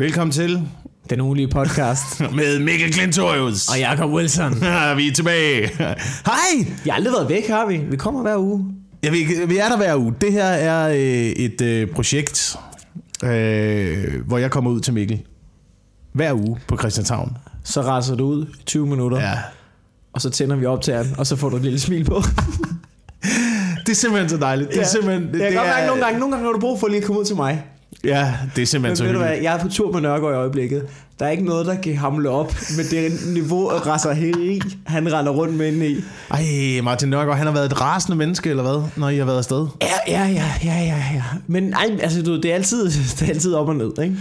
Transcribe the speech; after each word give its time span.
Velkommen 0.00 0.32
til 0.32 0.68
Den 1.10 1.20
ugenlige 1.20 1.48
podcast. 1.48 2.20
med 2.36 2.58
Mikkel 2.58 2.92
Klintorius. 2.92 3.68
og 3.68 3.78
Jacob 3.78 4.10
Wilson. 4.10 4.58
Ja, 4.62 4.94
vi 4.94 5.08
er 5.08 5.12
tilbage. 5.12 5.68
Hej! 6.26 6.66
Vi 6.84 6.90
har 6.90 6.92
aldrig 6.96 7.12
været 7.12 7.28
væk, 7.28 7.48
har 7.48 7.66
vi? 7.66 7.76
Vi 7.76 7.96
kommer 7.96 8.22
hver 8.22 8.36
uge. 8.36 8.64
Ja, 9.02 9.10
vi, 9.10 9.26
vi 9.46 9.56
er 9.56 9.68
der 9.68 9.76
hver 9.76 9.96
uge. 9.96 10.14
Det 10.20 10.32
her 10.32 10.44
er 10.44 10.88
øh, 10.88 10.96
et 10.96 11.60
øh, 11.60 11.88
projekt, 11.88 12.56
øh, 13.24 14.26
hvor 14.26 14.38
jeg 14.38 14.50
kommer 14.50 14.70
ud 14.70 14.80
til 14.80 14.94
Mikkel 14.94 15.22
hver 16.12 16.32
uge 16.32 16.58
på 16.68 16.76
Christianshavn. 16.76 17.36
Så 17.64 17.80
raser 17.80 18.14
du 18.14 18.24
ud 18.26 18.46
i 18.46 18.64
20 18.66 18.86
minutter, 18.86 19.18
Ja. 19.20 19.38
og 20.12 20.20
så 20.20 20.30
tænder 20.30 20.56
vi 20.56 20.66
op 20.66 20.82
til 20.82 20.94
og 21.18 21.26
så 21.26 21.36
får 21.36 21.48
du 21.48 21.56
et 21.56 21.62
lille 21.62 21.80
smil 21.80 22.04
på. 22.04 22.22
Det 23.86 23.92
er 23.92 23.94
simpelthen 23.96 24.28
så 24.28 24.36
dejligt. 24.36 24.70
Det 24.70 24.80
er 24.80 24.86
simpelthen... 24.86 25.40
jeg 25.40 25.52
kan 25.52 25.56
godt 25.58 25.68
mærke, 25.68 25.86
nogle 25.86 26.02
gange, 26.04 26.18
nogle 26.18 26.34
gange 26.34 26.46
har 26.46 26.52
du 26.52 26.60
brug 26.60 26.80
for 26.80 26.88
lige 26.88 26.98
at 26.98 27.04
komme 27.04 27.20
ud 27.20 27.24
til 27.24 27.36
mig. 27.36 27.64
Ja, 28.04 28.34
det 28.56 28.62
er 28.62 28.66
simpelthen 28.66 28.96
så 28.96 29.02
hvad, 29.04 29.12
hyggeligt. 29.14 29.42
jeg 29.44 29.54
er 29.56 29.58
på 29.62 29.68
tur 29.68 29.92
med 29.92 30.00
Nørgaard 30.00 30.32
i 30.32 30.36
øjeblikket. 30.36 30.86
Der 31.18 31.26
er 31.26 31.30
ikke 31.30 31.44
noget, 31.44 31.66
der 31.66 31.74
kan 31.74 31.96
hamle 31.96 32.28
op 32.30 32.54
med 32.76 32.84
det 32.90 33.12
niveau 33.34 33.68
af 33.68 33.86
raseri, 33.86 34.60
han 34.86 35.12
render 35.12 35.32
rundt 35.32 35.54
med 35.54 35.72
inde 35.72 35.88
i. 35.88 35.96
Ej, 36.30 36.80
Martin 36.82 37.08
Nørgaard, 37.08 37.36
han 37.38 37.46
har 37.46 37.54
været 37.54 37.66
et 37.66 37.80
rasende 37.80 38.16
menneske, 38.16 38.50
eller 38.50 38.62
hvad, 38.62 38.82
når 38.96 39.08
I 39.08 39.16
har 39.16 39.24
været 39.24 39.38
afsted? 39.38 39.66
Ja, 39.82 39.86
ja, 40.12 40.26
ja, 40.28 40.44
ja, 40.64 40.74
ja, 40.84 41.04
ja. 41.14 41.22
Men 41.46 41.62
nej, 41.62 41.98
altså, 42.02 42.22
du, 42.22 42.36
det, 42.36 42.50
er 42.50 42.54
altid, 42.54 42.84
det 43.18 43.22
er 43.22 43.26
altid 43.28 43.54
op 43.54 43.68
og 43.68 43.76
ned, 43.76 43.92
ikke? 44.02 44.16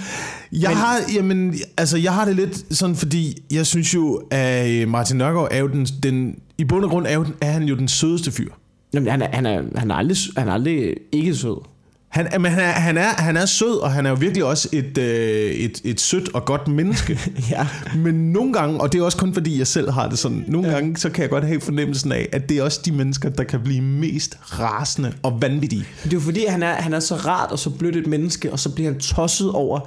Jeg 0.52 0.70
Men- 0.70 0.78
har, 0.78 0.98
jamen, 1.16 1.56
altså, 1.78 1.98
jeg 1.98 2.14
har 2.14 2.26
det 2.26 2.36
lidt 2.36 2.76
sådan, 2.78 2.96
fordi 2.96 3.38
jeg 3.52 3.66
synes 3.66 3.96
jo, 3.96 4.22
at 4.32 4.70
øh, 4.70 4.88
Martin 4.88 5.18
Nørgaard 5.18 5.48
er 5.52 5.60
jo 5.60 5.68
den, 5.68 5.86
den 5.86 6.36
i 6.58 6.64
bund 6.66 6.84
og 6.84 6.90
grund 6.90 7.08
er, 7.08 7.14
jo, 7.14 7.26
er 7.42 7.52
han 7.52 7.64
jo 7.64 7.76
den 7.76 7.88
sødeste 7.88 8.32
fyr. 8.32 8.50
Jamen, 8.94 9.10
han 9.12 9.22
er, 9.22 9.28
han 9.34 9.46
er, 9.46 9.62
han 9.76 9.92
er, 9.92 9.96
aldrig, 9.96 10.18
han 10.38 10.48
er 10.48 10.54
aldrig 10.54 10.94
ikke 11.12 11.36
sød. 11.36 11.62
Han, 12.10 12.28
er- 12.32 12.40
men 12.40 12.52
han, 12.52 12.64
er, 12.64 12.72
han, 12.72 12.98
er, 12.98 13.08
han 13.22 13.38
er 13.38 13.46
sød, 13.46 13.78
og 13.82 13.92
han 13.92 14.06
er 14.06 14.10
jo 14.10 14.16
virkelig 14.20 14.44
også 14.46 14.70
et, 14.72 14.98
øh, 14.98 15.52
et, 15.52 15.82
et 15.84 16.02
sødt 16.02 16.30
og 16.34 16.46
godt 16.46 16.68
menneske. 16.68 17.20
Ja. 17.52 17.68
Men 17.96 18.32
nogle 18.34 18.54
gange, 18.54 18.82
og 18.82 18.94
det 18.94 19.00
er 19.02 19.04
også 19.06 19.18
kun 19.18 19.34
fordi 19.34 19.58
jeg 19.60 19.68
selv 19.68 19.92
har 19.92 20.10
det 20.10 20.20
sådan, 20.20 20.44
nogle 20.48 20.68
ja. 20.68 20.74
gange 20.74 20.98
så 20.98 21.10
kan 21.10 21.22
jeg 21.22 21.30
godt 21.30 21.44
have 21.48 21.62
fornemmelsen 21.62 22.12
af, 22.12 22.30
at 22.32 22.50
det 22.50 22.58
er 22.58 22.64
også 22.64 22.82
de 22.86 22.92
mennesker, 22.92 23.30
der 23.30 23.44
kan 23.44 23.60
blive 23.64 23.82
mest 23.82 24.38
rasende 24.42 25.14
og 25.24 25.42
vanvittige. 25.42 25.86
Det 26.04 26.10
er 26.14 26.18
jo 26.18 26.20
fordi, 26.20 26.46
han 26.46 26.64
er, 26.64 26.74
han 26.74 26.94
er 26.94 27.00
så 27.00 27.16
rart 27.16 27.52
og 27.52 27.60
så 27.60 27.70
blødt 27.70 27.96
et 27.96 28.08
menneske, 28.08 28.52
og 28.52 28.60
så 28.60 28.70
bliver 28.76 28.92
han 28.92 29.00
tosset 29.00 29.52
over, 29.52 29.80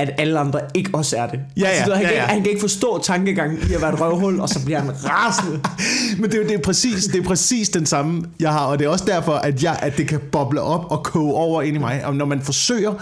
at 0.00 0.10
alle 0.18 0.38
andre 0.38 0.60
ikke 0.74 0.90
også 0.92 1.16
er 1.16 1.26
det. 1.26 1.40
Ja, 1.56 1.60
ja, 1.60 1.66
altså, 1.68 1.84
du 1.84 1.90
ved, 1.90 1.96
han, 1.96 2.04
ja, 2.04 2.08
kan 2.08 2.16
ja. 2.16 2.22
Ikke, 2.22 2.32
han 2.32 2.42
kan 2.42 2.50
ikke 2.50 2.60
forstå 2.60 3.00
tankegangen 3.02 3.58
i 3.70 3.74
at 3.74 3.80
være 3.80 3.92
et 3.94 4.00
røvhul, 4.00 4.40
og 4.40 4.48
så 4.48 4.64
bliver 4.64 4.80
han 4.80 4.90
rasende. 5.04 5.60
Men 6.20 6.30
det 6.30 6.40
er, 6.40 6.46
det 6.46 6.54
er, 6.54 6.62
præcis, 6.62 7.04
det 7.04 7.20
er 7.20 7.24
præcis 7.24 7.68
den 7.68 7.86
samme, 7.86 8.24
jeg 8.40 8.52
har, 8.52 8.66
og 8.66 8.78
det 8.78 8.84
er 8.84 8.88
også 8.88 9.04
derfor, 9.04 9.32
at, 9.32 9.62
jeg, 9.62 9.78
at 9.82 9.96
det 9.96 10.08
kan 10.08 10.20
boble 10.32 10.60
op 10.60 10.90
og 10.90 11.02
koge 11.04 11.34
over 11.34 11.62
ind 11.62 11.76
i 11.76 11.80
mig. 11.80 12.04
Og 12.04 12.14
når 12.14 12.24
man 12.24 12.40
forsøger 12.40 12.94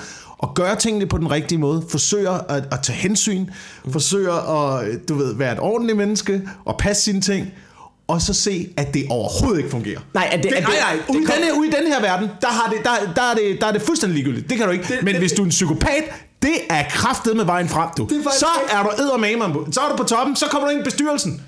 at 0.42 0.48
gøre 0.54 0.76
tingene 0.76 1.06
på 1.06 1.19
den 1.19 1.30
rigtige 1.30 1.58
måde, 1.58 1.84
forsøger 1.91 2.30
at, 2.30 2.64
at 2.72 2.80
tage 2.82 2.96
hensyn, 2.98 3.46
forsøger 3.91 4.32
at 4.32 5.08
du 5.08 5.14
ved, 5.14 5.34
være 5.34 5.52
et 5.52 5.60
ordentligt 5.60 5.98
menneske 5.98 6.42
og 6.64 6.78
passe 6.78 7.02
sine 7.02 7.20
ting, 7.20 7.52
og 8.09 8.23
så 8.23 8.34
se, 8.34 8.69
at 8.77 8.95
det 8.95 9.06
overhovedet 9.11 9.59
ikke 9.59 9.70
fungerer. 9.70 10.01
Nej, 10.14 10.28
at 10.33 10.42
det- 10.42 10.51
det, 10.51 10.56
at 10.56 10.62
det- 10.62 10.69
nej, 10.69 10.78
nej. 10.81 10.92
det 11.09 11.14
Ude, 11.14 11.23
i 11.23 11.25
kom- 11.25 11.34
den 11.34 11.45
her, 11.45 11.53
ude 11.53 11.69
i 11.69 11.70
den 11.70 11.87
her 11.92 12.01
verden, 12.01 12.28
der, 12.41 12.48
har 12.48 12.70
det, 12.73 12.78
der, 12.84 13.12
der, 13.15 13.23
er 13.23 13.34
det, 13.34 13.61
der 13.61 13.67
er 13.67 13.73
det 13.73 13.83
fuldstændig 13.83 14.15
ligegyldigt. 14.17 14.48
Det 14.50 14.56
kan 14.59 14.67
du 14.67 14.73
ikke. 14.73 14.84
Det- 14.89 15.03
Men 15.03 15.15
det- 15.15 15.20
hvis 15.23 15.33
du 15.33 15.42
er 15.42 15.47
en 15.47 15.50
psykopat, 15.50 16.05
det 16.42 16.55
er 16.70 16.84
kraftet 16.91 17.37
med 17.37 17.45
vejen 17.45 17.69
frem, 17.69 17.89
du. 17.97 18.06
Det 18.11 18.19
er 18.19 18.23
faktisk 18.23 18.41
så 18.41 18.47
ikke- 18.62 18.75
er 18.75 18.83
du 18.83 18.91
eddermame, 19.03 19.73
så 19.73 19.81
er 19.81 19.89
du 19.91 19.97
på 19.97 20.05
toppen, 20.05 20.37
så 20.37 20.47
kommer 20.47 20.69
du 20.69 20.73
ind 20.73 20.81
i 20.81 20.84
bestyrelsen. 20.84 21.42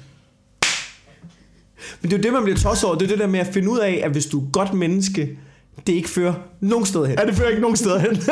Men 2.00 2.10
det 2.10 2.12
er 2.12 2.16
jo 2.18 2.22
det, 2.22 2.32
man 2.32 2.42
bliver 2.42 2.58
tosset 2.58 2.84
over. 2.84 2.94
Det 2.98 3.04
er 3.04 3.08
det 3.08 3.18
der 3.18 3.26
med 3.26 3.40
at 3.40 3.48
finde 3.54 3.70
ud 3.70 3.78
af, 3.78 4.00
at 4.04 4.10
hvis 4.10 4.26
du 4.26 4.40
er 4.40 4.44
godt 4.52 4.74
menneske, 4.74 5.38
det 5.86 5.92
ikke 5.92 6.08
fører 6.10 6.34
nogen 6.60 6.86
sted 6.86 7.06
hen. 7.06 7.18
Ja, 7.18 7.24
det 7.26 7.36
fører 7.36 7.48
ikke 7.48 7.62
nogen 7.62 7.76
steder 7.76 7.98
hen. 7.98 8.22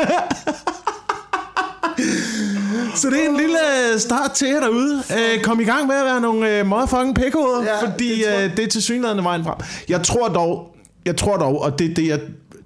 Så 2.95 3.09
det 3.09 3.25
er 3.25 3.29
en 3.29 3.37
lille 3.37 3.57
øh, 3.93 3.99
start 3.99 4.31
til 4.31 4.47
jer 4.47 4.59
derude. 4.59 5.03
Øh, 5.11 5.43
Kom 5.43 5.59
i 5.59 5.63
gang 5.63 5.87
med 5.87 5.95
at 5.95 6.05
være 6.05 6.21
nogle 6.21 6.59
øh, 6.59 6.65
motherfucking 6.65 7.15
pækhoveder, 7.15 7.63
Ja, 7.63 7.87
fordi 7.89 8.09
det 8.17 8.25
tror 8.25 8.43
øh, 8.43 8.57
det 8.57 8.63
er 8.63 8.67
til 8.67 8.81
synligheden 8.83 9.23
vejen 9.23 9.43
frem. 9.43 9.55
Jeg 9.89 10.03
tror 10.03 10.27
dog, 10.27 10.75
jeg 11.05 11.17
tror 11.17 11.37
dog, 11.37 11.61
og 11.61 11.79
det 11.79 11.91
er 11.91 11.95
det, 11.95 12.07
jeg 12.07 12.19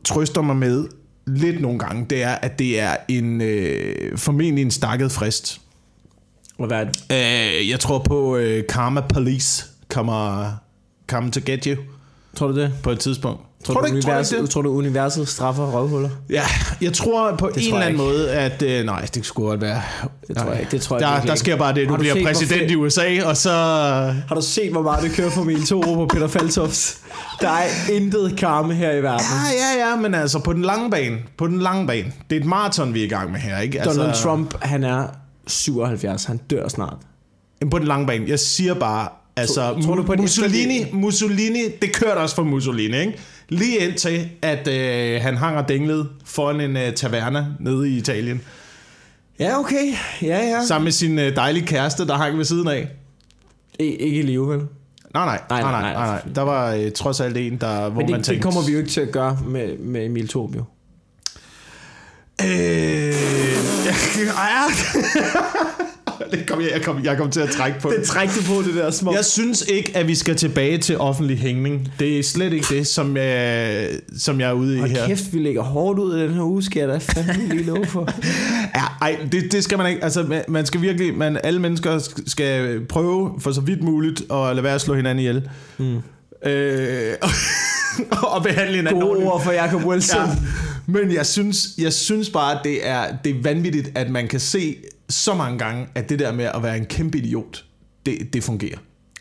trøster 0.04 0.42
mig 0.42 0.56
med 0.56 0.86
lidt 1.26 1.62
nogle 1.62 1.80
gange, 1.80 2.06
det 2.10 2.24
er, 2.24 2.32
at 2.32 2.60
det 2.60 2.80
er 2.80 2.96
en 3.08 3.42
øh, 3.42 4.18
formentlig 4.18 4.62
en 4.62 4.72
stakket 4.72 5.12
frist. 5.12 5.62
Og 6.58 6.68
hvad 6.68 6.78
er 6.80 6.84
det? 6.84 7.62
Øh, 7.62 7.70
jeg 7.70 7.80
tror 7.80 8.00
på 8.00 8.38
øh, 8.38 8.64
Karma 8.70 9.02
Police 9.02 9.66
kommer 9.90 10.50
come 11.08 11.32
to 11.32 11.40
get 11.46 11.64
you 11.66 11.76
Tror 12.36 12.48
du 12.48 12.56
det? 12.62 12.72
på 12.84 12.92
et 12.92 13.00
tidspunkt. 13.00 13.42
Tror, 13.64 13.74
Tror 13.74 13.82
du, 13.82 13.88
du 13.90 13.96
ikke, 13.96 14.06
tror 14.06 14.14
du 14.14 14.20
ikke 14.20 14.42
det? 14.42 14.50
tror 14.50 14.62
du, 14.62 14.70
universet 14.78 15.28
straffer 15.28 15.66
røvhuller? 15.72 16.10
Ja, 16.30 16.44
jeg 16.82 16.94
tror 16.94 17.36
på 17.36 17.48
Det 17.48 17.56
en 17.58 17.62
tror 17.62 17.68
eller 17.68 17.78
jeg 17.78 17.86
anden 17.86 17.98
måde, 17.98 18.32
at... 18.32 18.62
Øh, 18.62 18.86
nej, 18.86 19.08
det 19.14 19.26
skulle 19.26 19.50
godt 19.50 19.62
være... 19.62 19.82
Det 20.28 20.38
tror 20.38 20.52
jeg 20.52 20.60
ikke. 20.60 20.72
Det 20.72 20.82
tror 20.82 20.96
jeg 20.96 21.02
der, 21.02 21.10
virkelig 21.12 21.28
der 21.28 21.34
ikke. 21.34 21.40
sker 21.40 21.56
bare 21.58 21.76
det, 21.76 21.90
du, 21.90 21.96
bliver 21.98 22.14
set, 22.14 22.26
præsident 22.26 22.72
i 22.72 22.76
USA, 22.76 23.24
og 23.26 23.38
så... 23.38 23.52
Har 24.28 24.36
du 24.36 24.42
set, 24.42 24.72
hvor 24.72 24.82
meget 24.82 25.04
det 25.04 25.12
kører 25.12 25.30
for 25.30 25.44
mil 25.44 25.66
2 25.66 25.82
på 25.82 26.06
Peter 26.14 26.28
Faltofs? 26.28 26.98
Der 27.42 27.50
er 27.50 27.92
intet 27.92 28.38
karme 28.38 28.74
her 28.74 28.92
i 28.92 29.04
verden. 29.04 29.26
Ja, 29.60 29.80
ja, 29.82 29.90
ja, 29.90 29.96
men 29.96 30.16
altså 30.16 30.40
på 30.40 30.54
den 30.54 30.62
lange 30.62 30.90
bane, 30.92 31.18
på 31.38 31.48
den 31.48 31.60
lange 31.60 31.88
bane. 31.88 32.12
Det 32.30 32.36
er 32.36 32.40
et 32.42 32.46
maraton, 32.48 32.94
vi 32.94 33.00
er 33.02 33.06
i 33.06 33.10
gang 33.10 33.32
med 33.32 33.40
her, 33.40 33.60
ikke? 33.60 33.82
Altså, 33.82 34.00
Donald 34.00 34.16
Trump, 34.18 34.56
han 34.62 34.84
er 34.84 35.08
77. 35.48 36.24
Han 36.26 36.38
dør 36.38 36.68
snart. 36.68 36.98
Jamen, 37.62 37.70
På 37.70 37.80
den 37.80 37.88
lange 37.88 38.08
bane. 38.08 38.26
Jeg 38.28 38.40
siger 38.40 38.74
bare, 38.74 39.08
altså... 39.36 39.74
Tror- 39.74 39.82
tror 39.82 39.96
du 39.96 40.04
på, 40.04 40.14
Mussolini, 40.14 40.86
Mussolini, 40.94 41.60
det 41.82 41.94
kørte 41.94 42.20
også 42.20 42.36
for 42.36 42.44
Mussolini, 42.44 42.98
ikke? 42.98 43.18
Lige 43.50 43.78
indtil, 43.78 44.30
at 44.42 44.68
øh, 44.68 45.22
han 45.22 45.38
hang 45.38 45.58
og 45.58 45.70
dinglede 45.70 46.10
foran 46.26 46.62
en 46.62 46.78
øh, 46.78 46.94
taverna 46.94 47.46
nede 47.60 47.90
i 47.90 47.98
Italien. 47.98 48.42
Ja, 49.40 49.60
okay. 49.60 49.94
Ja, 50.22 50.48
ja. 50.50 50.66
Sammen 50.66 50.84
med 50.84 50.92
sin 50.92 51.20
øh, 51.20 51.36
dejlige 51.36 51.68
kæreste, 51.68 52.08
der 52.08 52.18
hang 52.18 52.38
ved 52.38 52.46
siden 52.46 52.68
af. 52.68 52.88
I, 53.80 53.84
ikke 53.84 54.20
i 54.20 54.22
live, 54.22 54.50
vel? 54.50 54.60
Nej, 55.14 55.26
nej, 55.26 55.40
nej, 55.50 55.62
nej, 55.62 55.72
nej, 55.72 55.94
nej, 55.94 56.06
nej. 56.06 56.22
Der 56.36 56.42
var 56.42 56.74
øh, 56.74 56.92
trods 56.92 57.20
alt 57.20 57.38
en, 57.38 57.58
der, 57.58 57.90
hvor 57.90 58.02
Men 58.02 58.06
man 58.06 58.08
det, 58.08 58.18
det 58.18 58.26
tænkte... 58.26 58.44
kommer 58.44 58.62
vi 58.62 58.72
jo 58.72 58.78
ikke 58.78 58.90
til 58.90 59.02
at 59.02 59.12
gøre 59.12 59.40
med, 59.48 59.78
med 59.78 60.06
Emil 60.06 60.30
jo. 60.36 60.64
Øh, 62.42 62.48
ja, 63.88 63.94
det 66.34 66.48
kom 66.48 66.62
jeg, 66.62 66.70
jeg, 66.74 66.82
kom, 66.82 67.04
jeg 67.04 67.18
kom 67.18 67.32
til 67.32 67.40
at 67.40 67.50
trække 67.50 67.80
på. 67.80 67.94
Det 67.98 68.04
træk 68.08 68.30
du 68.30 68.42
på, 68.56 68.62
det 68.68 68.76
der 68.76 68.92
små. 68.92 69.14
Jeg 69.14 69.26
synes 69.26 69.62
ikke, 69.68 69.92
at 69.98 70.08
vi 70.08 70.16
skal 70.16 70.36
tilbage 70.36 70.78
til 70.78 70.98
offentlig 70.98 71.38
hængning. 71.38 71.92
Det 72.00 72.20
er 72.20 72.24
slet 72.24 72.54
ikke 72.54 72.66
det, 72.70 72.88
som 72.88 73.18
jeg, 73.18 73.88
som 74.18 74.40
jeg 74.40 74.50
er 74.50 74.54
ude 74.54 74.76
i 74.76 74.80
Hold 74.80 74.90
her. 74.92 75.08
kæft, 75.08 75.34
vi 75.34 75.40
ligger 75.40 75.62
hårdt 75.62 76.00
ud 76.00 76.18
i 76.18 76.22
den 76.22 76.34
her 76.34 76.42
uge, 76.44 76.64
skal 76.64 76.80
jeg 76.80 76.90
da 76.90 76.98
fandme 76.98 77.48
lige 77.56 77.64
love 77.64 77.86
for. 77.86 78.10
Ja, 78.76 78.84
ej, 79.02 79.18
det, 79.32 79.52
det 79.52 79.64
skal 79.64 79.78
man 79.78 79.90
ikke. 79.90 80.04
Altså, 80.04 80.42
man- 80.48 80.66
skal 80.66 80.82
virkelig, 80.82 81.14
man, 81.18 81.38
alle 81.44 81.60
mennesker 81.62 82.00
sk- 82.00 82.24
skal 82.28 82.80
prøve 82.86 83.32
for 83.40 83.52
så 83.52 83.62
vidt 83.62 83.84
muligt 83.84 84.20
at 84.32 84.56
lade 84.56 84.64
være 84.64 84.76
at 84.76 84.82
slå 84.82 84.94
hinanden 84.96 85.20
ihjel. 85.20 85.50
Mm. 85.78 85.98
Øh, 86.46 87.14
og 88.36 88.44
behandle 88.44 88.76
hinanden 88.76 89.02
Gode 89.02 89.10
ordentligt. 89.10 89.32
ord 89.32 89.44
for 89.44 89.52
Jacob 89.52 89.86
Wilson. 89.86 90.20
Ja. 90.22 90.36
Men 90.86 91.14
jeg 91.14 91.26
synes, 91.26 91.68
jeg 91.78 91.94
synes 91.94 92.30
bare, 92.30 92.52
at 92.54 92.60
det 92.64 92.88
er, 92.88 93.04
det 93.24 93.30
er 93.36 93.42
vanvittigt, 93.44 93.92
at 93.96 94.10
man 94.10 94.28
kan 94.28 94.40
se 94.40 94.76
så 95.14 95.36
mange 95.36 95.58
gange, 95.60 95.88
at 95.96 96.10
det 96.10 96.20
der 96.20 96.32
med 96.32 96.46
at 96.46 96.64
være 96.64 96.78
en 96.78 96.86
kæmpe 96.86 97.18
idiot, 97.18 97.66
det, 98.06 98.34
det 98.34 98.44
fungerer. 98.44 98.78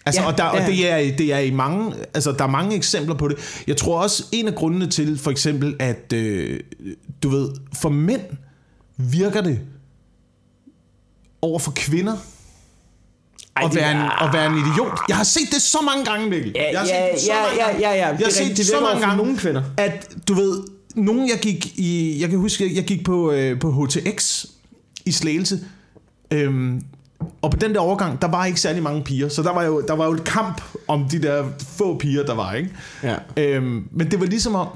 Altså, 0.06 0.20
Ja, 0.20 0.26
ja, 0.26 0.32
og 0.32 0.38
der, 0.38 0.44
ja. 0.44 0.50
og 0.50 0.70
det, 0.70 0.90
er, 0.90 1.16
det 1.16 1.32
er 1.32 1.38
i 1.38 1.50
mange, 1.50 1.94
altså, 2.14 2.32
der 2.32 2.44
er 2.44 2.48
mange 2.48 2.76
eksempler 2.76 3.14
på 3.14 3.28
det. 3.28 3.62
Jeg 3.66 3.76
tror 3.76 4.02
også, 4.02 4.24
en 4.32 4.48
af 4.48 4.54
grundene 4.54 4.86
til, 4.86 5.18
for 5.18 5.30
eksempel, 5.30 5.76
at 5.78 6.12
øh, 6.12 6.60
du 7.22 7.28
ved, 7.28 7.50
for 7.74 7.88
mænd 7.88 8.22
virker 8.96 9.40
det 9.40 9.60
over 11.42 11.58
for 11.58 11.72
kvinder 11.76 12.16
Ej, 13.56 13.64
at 13.64 13.74
være, 13.74 13.90
en, 13.92 14.10
at 14.20 14.32
være 14.32 14.46
en 14.46 14.58
idiot. 14.58 14.98
Jeg 15.08 15.16
har 15.16 15.24
set 15.24 15.48
det 15.52 15.62
så 15.62 15.78
mange 15.86 16.04
gange, 16.04 16.30
Mikkel. 16.30 16.52
Ja, 16.54 16.70
jeg 16.72 16.80
har 16.80 16.86
ja, 16.86 17.06
set 17.06 17.14
det 17.14 17.20
så 17.20 17.32
ja, 17.32 17.42
mange 17.42 17.56
ja, 17.56 17.66
gange. 17.66 17.80
ja, 17.80 17.90
ja. 17.90 18.06
Jeg 18.06 18.26
har 18.26 18.30
set 18.30 18.56
det 18.56 18.66
så 18.66 18.80
mange 18.80 19.00
gange, 19.00 19.16
nogle 19.16 19.36
kvinder. 19.36 19.62
at 19.76 20.08
du 20.28 20.34
ved, 20.34 20.62
nogen 20.94 21.28
jeg 21.28 21.38
gik 21.42 21.78
i, 21.78 22.20
jeg 22.20 22.30
kan 22.30 22.38
huske, 22.38 22.76
jeg 22.76 22.84
gik 22.84 23.04
på, 23.04 23.32
øh, 23.32 23.60
på 23.60 23.70
HTX 23.72 24.44
i 25.04 25.12
Slagelse, 25.12 25.60
øhm, 26.32 26.82
og 27.42 27.50
på 27.50 27.56
den 27.56 27.74
der 27.74 27.80
overgang, 27.80 28.22
der 28.22 28.28
var 28.28 28.44
ikke 28.46 28.60
særlig 28.60 28.82
mange 28.82 29.02
piger, 29.04 29.28
så 29.28 29.42
der 29.42 29.52
var 29.54 29.62
jo, 29.62 29.80
der 29.88 29.94
var 29.94 30.06
jo 30.06 30.12
et 30.12 30.24
kamp 30.24 30.62
om 30.88 31.08
de 31.08 31.22
der 31.22 31.44
få 31.60 31.98
piger, 31.98 32.22
der 32.26 32.34
var, 32.34 32.52
ikke? 32.54 32.70
Ja. 33.02 33.16
Øhm, 33.36 33.88
men 33.90 34.10
det 34.10 34.20
var 34.20 34.26
ligesom 34.26 34.54
om, 34.54 34.68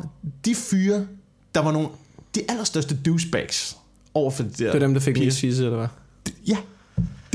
de 0.44 0.54
fyre, 0.54 1.06
der 1.54 1.60
var 1.62 1.72
nogle, 1.72 1.88
de 2.34 2.40
allerstørste 2.48 2.96
douchebags 2.96 3.76
over 4.14 4.30
for 4.30 4.42
de 4.42 4.48
der 4.48 4.64
Det 4.64 4.72
var 4.72 4.78
dem, 4.86 4.94
der 4.94 5.00
fik 5.00 5.14
piger. 5.14 5.26
mest 5.26 5.40
fisse, 5.40 5.64
eller 5.64 5.76
hvad? 5.78 5.88
Ja. 6.48 6.56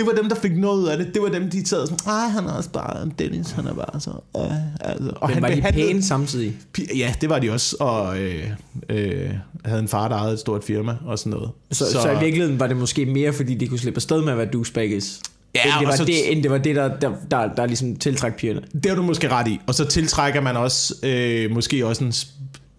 Det 0.02 0.10
var 0.10 0.22
dem, 0.22 0.30
der 0.30 0.36
fik 0.36 0.58
noget 0.58 0.80
ud 0.82 0.88
af 0.88 0.98
det. 0.98 1.14
Det 1.14 1.22
var 1.22 1.30
dem, 1.30 1.50
de 1.50 1.64
taget 1.64 1.90
sådan, 1.90 2.14
ej, 2.14 2.28
han 2.28 2.46
er 2.46 2.52
også 2.54 2.70
bare 2.70 3.04
en 3.04 3.14
Dennis, 3.20 3.52
han 3.52 3.68
er 3.68 3.74
bare 3.74 4.00
så... 4.02 4.10
Øh, 4.38 4.44
altså. 4.90 5.10
Og 5.16 5.30
Men 5.30 5.34
han 5.34 5.44
var 5.44 5.50
de 5.50 5.62
pæne 5.74 6.04
samtidig? 6.04 6.54
Ja, 6.96 7.14
det 7.22 7.30
var 7.30 7.40
de 7.40 7.52
også, 7.52 7.76
og 7.80 8.20
øh, 8.20 8.44
øh, 8.90 9.30
havde 9.66 9.80
en 9.80 9.88
far, 9.88 10.08
der 10.08 10.16
ejede 10.16 10.34
et 10.34 10.40
stort 10.40 10.64
firma 10.64 10.96
og 11.06 11.20
sådan 11.20 11.32
noget. 11.32 11.50
Så, 11.72 11.86
så, 11.86 12.02
så 12.02 12.12
i 12.12 12.20
virkeligheden 12.20 12.60
var 12.60 12.68
det 12.68 12.78
måske 12.78 13.06
mere, 13.06 13.34
fordi 13.34 13.56
de 13.56 13.68
kunne 13.68 13.80
slippe 13.80 13.98
afsted 13.98 14.22
med 14.22 14.32
at 14.32 14.38
være 14.38 14.48
douchebags. 14.54 15.22
Ja, 15.56 15.64
end 15.64 15.74
det 15.80 15.88
var, 15.88 15.96
så- 15.96 16.06
det, 16.06 16.32
end 16.32 16.44
det, 16.44 16.52
var 16.52 16.58
det, 16.58 16.76
der, 16.76 16.98
der, 16.98 17.12
der, 17.32 17.54
der 17.56 17.66
ligesom 17.66 17.96
tiltræk 17.96 18.36
pigerne. 18.36 18.62
Det 18.74 18.86
har 18.86 18.96
du 18.96 19.02
måske 19.04 19.30
ret 19.30 19.48
i. 19.48 19.60
Og 19.68 19.76
så 19.76 19.86
tiltrækker 19.86 20.42
man 20.42 20.58
også, 20.58 20.96
øh, 21.04 21.52
måske 21.52 21.86
også 21.88 22.04
en 22.04 22.14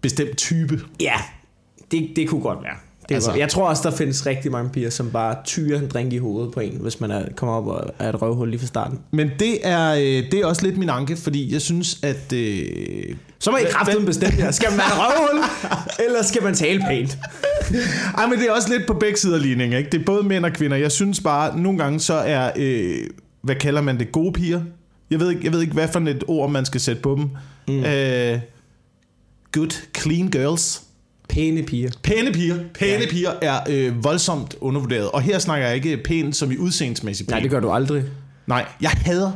bestemt 0.01 0.37
type. 0.37 0.79
Ja, 1.01 1.15
det, 1.91 2.09
det 2.15 2.29
kunne 2.29 2.41
godt 2.41 2.59
være. 2.63 2.75
Det 3.13 3.15
Altså- 3.15 3.29
altså. 3.29 3.39
Jeg 3.39 3.49
tror 3.49 3.69
også, 3.69 3.89
der 3.89 3.95
findes 3.95 4.25
rigtig 4.25 4.51
mange 4.51 4.69
piger, 4.69 4.89
som 4.89 5.09
bare 5.11 5.35
tyrer 5.45 5.79
en 5.79 5.87
drink 5.87 6.13
i 6.13 6.17
hovedet 6.17 6.53
på 6.53 6.59
en, 6.59 6.77
hvis 6.81 6.99
man 7.01 7.11
er, 7.11 7.21
kommer 7.35 7.55
op 7.55 7.67
og 7.67 7.93
er 7.99 8.09
et 8.09 8.21
røvhul 8.21 8.49
lige 8.49 8.59
fra 8.59 8.67
starten. 8.67 8.99
Men 9.11 9.29
det 9.39 9.67
er, 9.67 9.93
øh, 9.93 10.01
det 10.31 10.33
er 10.33 10.45
også 10.45 10.65
lidt 10.65 10.77
min 10.77 10.89
anke, 10.89 11.15
fordi 11.15 11.53
jeg 11.53 11.61
synes, 11.61 11.99
at... 12.03 12.33
Øh, 12.33 13.15
Så 13.39 13.51
må 13.51 13.57
I 13.57 13.61
kraften 13.69 14.05
bestemme 14.05 14.35
jer. 14.39 14.51
Skal 14.51 14.69
man 14.69 14.77
være 14.77 14.87
et 14.93 14.93
røvhul, 14.97 15.43
eller 16.07 16.23
skal 16.23 16.43
man 16.43 16.53
tale 16.55 16.83
pænt? 16.89 17.17
Ej, 18.17 18.25
men 18.27 18.39
det 18.39 18.47
er 18.47 18.51
også 18.51 18.69
lidt 18.73 18.87
på 18.87 18.93
begge 18.93 19.17
sider 19.19 19.37
ligningen, 19.37 19.77
ikke? 19.77 19.89
Det 19.89 20.01
er 20.01 20.05
både 20.05 20.23
mænd 20.23 20.45
og 20.45 20.53
kvinder. 20.53 20.77
Jeg 20.77 20.91
synes 20.91 21.19
bare, 21.21 21.59
nogle 21.59 21.79
gange 21.79 21.99
så 21.99 22.13
er, 22.13 22.51
øh, 22.55 22.97
hvad 23.41 23.55
kalder 23.55 23.81
man 23.81 23.99
det, 23.99 24.11
gode 24.11 24.31
piger. 24.33 24.61
Jeg 25.11 25.19
ved, 25.19 25.29
ikke, 25.29 25.41
jeg 25.43 25.51
ved 25.53 25.61
ikke, 25.61 25.73
hvad 25.73 25.87
for 25.87 25.99
et 25.99 26.23
ord, 26.27 26.51
man 26.51 26.65
skal 26.65 26.81
sætte 26.81 27.01
på 27.01 27.15
dem. 27.19 27.29
Mm. 27.75 27.83
Øh, 27.83 28.39
good, 29.51 29.73
clean 29.97 30.27
girls. 30.27 30.81
Pæne 31.29 31.63
piger. 31.63 31.91
Pæne 32.03 32.31
piger. 32.31 32.55
Pæne 32.79 33.03
ja. 33.03 33.09
Piger 33.09 33.31
er 33.41 33.59
øh, 33.69 34.03
voldsomt 34.03 34.55
undervurderet. 34.61 35.09
Og 35.11 35.21
her 35.21 35.39
snakker 35.39 35.67
jeg 35.67 35.75
ikke 35.75 35.97
pæn 35.97 36.33
som 36.33 36.51
i 36.51 36.57
udseendsmæssigt 36.57 37.29
pæn. 37.29 37.33
Nej, 37.35 37.41
det 37.41 37.51
gør 37.51 37.59
du 37.59 37.71
aldrig. 37.71 38.03
Nej, 38.47 38.65
jeg 38.81 38.89
hader... 38.89 39.31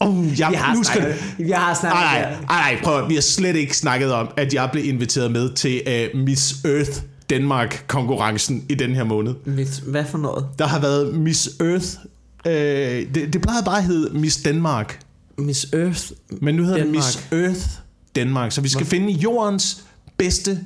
Oh, 0.00 0.40
jeg, 0.40 0.50
Vi 0.50 0.54
har 0.56 0.74
nu 0.74 0.82
skal 0.82 0.96
snakket, 0.96 1.46
vi 1.46 1.50
har 1.50 1.74
snakket 1.74 2.00
nej, 2.00 2.20
ej, 2.22 2.72
nej, 2.72 2.80
prøv 2.82 3.08
Vi 3.08 3.14
har 3.14 3.20
slet 3.20 3.56
ikke 3.56 3.76
snakket 3.76 4.12
om, 4.12 4.28
at 4.36 4.54
jeg 4.54 4.68
blev 4.72 4.84
inviteret 4.84 5.32
med 5.32 5.52
til 5.52 5.82
uh, 6.14 6.20
Miss 6.20 6.64
Earth 6.64 6.90
Danmark-konkurrencen 7.30 8.64
i 8.68 8.74
den 8.74 8.94
her 8.94 9.04
måned. 9.04 9.34
Miss- 9.46 9.90
Hvad 9.90 10.04
for 10.04 10.18
noget? 10.18 10.46
Der 10.58 10.66
har 10.66 10.80
været 10.80 11.14
Miss 11.14 11.48
Earth. 11.60 11.86
Uh, 12.46 12.52
det, 13.14 13.32
det 13.32 13.42
plejede 13.42 13.64
bare 13.64 13.78
at 13.78 13.84
hedde 13.84 14.18
Miss 14.18 14.36
Danmark. 14.42 15.00
Miss 15.38 15.66
Earth. 15.72 16.02
Men 16.30 16.54
nu 16.54 16.62
hedder 16.62 16.78
Danmark. 16.78 17.04
det 17.04 17.32
Miss 17.32 17.58
Earth 17.60 17.68
Danmark. 18.16 18.52
Så 18.52 18.60
vi 18.60 18.68
skal 18.68 18.86
finde 18.86 19.12
jordens 19.12 19.84
bedste... 20.16 20.60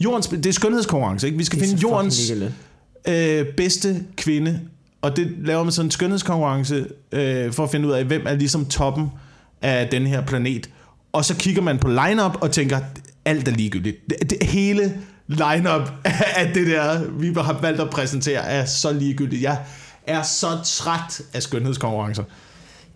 Jordens, 0.00 0.26
det 0.26 0.46
er 0.46 0.52
skønhedskonkurrence, 0.52 1.26
ikke? 1.26 1.38
Vi 1.38 1.44
skal 1.44 1.60
finde 1.60 1.76
jordens 1.82 2.32
øh, 3.08 3.46
bedste 3.56 4.02
kvinde, 4.16 4.60
og 5.02 5.16
det 5.16 5.32
laver 5.44 5.62
man 5.62 5.72
sådan 5.72 5.86
en 5.86 5.90
skønhedskonkurrence 5.90 6.86
øh, 7.12 7.52
for 7.52 7.64
at 7.64 7.70
finde 7.70 7.88
ud 7.88 7.92
af, 7.92 8.04
hvem 8.04 8.22
er 8.26 8.34
ligesom 8.34 8.66
toppen 8.66 9.08
af 9.62 9.88
den 9.88 10.06
her 10.06 10.26
planet. 10.26 10.70
Og 11.12 11.24
så 11.24 11.36
kigger 11.36 11.62
man 11.62 11.78
på 11.78 11.88
lineup 11.88 12.38
og 12.40 12.50
tænker, 12.50 12.78
alt 13.24 13.48
er 13.48 13.52
ligegyldigt. 13.52 13.96
Det, 14.10 14.30
det 14.30 14.48
hele 14.48 14.94
lineup 15.28 15.92
af 16.40 16.50
det 16.54 16.66
der, 16.66 17.10
vi 17.10 17.32
har 17.36 17.58
valgt 17.62 17.80
at 17.80 17.90
præsentere, 17.90 18.40
er 18.40 18.64
så 18.64 18.92
ligegyldigt. 18.92 19.42
Jeg 19.42 19.58
er 20.06 20.22
så 20.22 20.46
træt 20.64 21.20
af 21.34 21.42
skønhedskonkurrencer. 21.42 22.22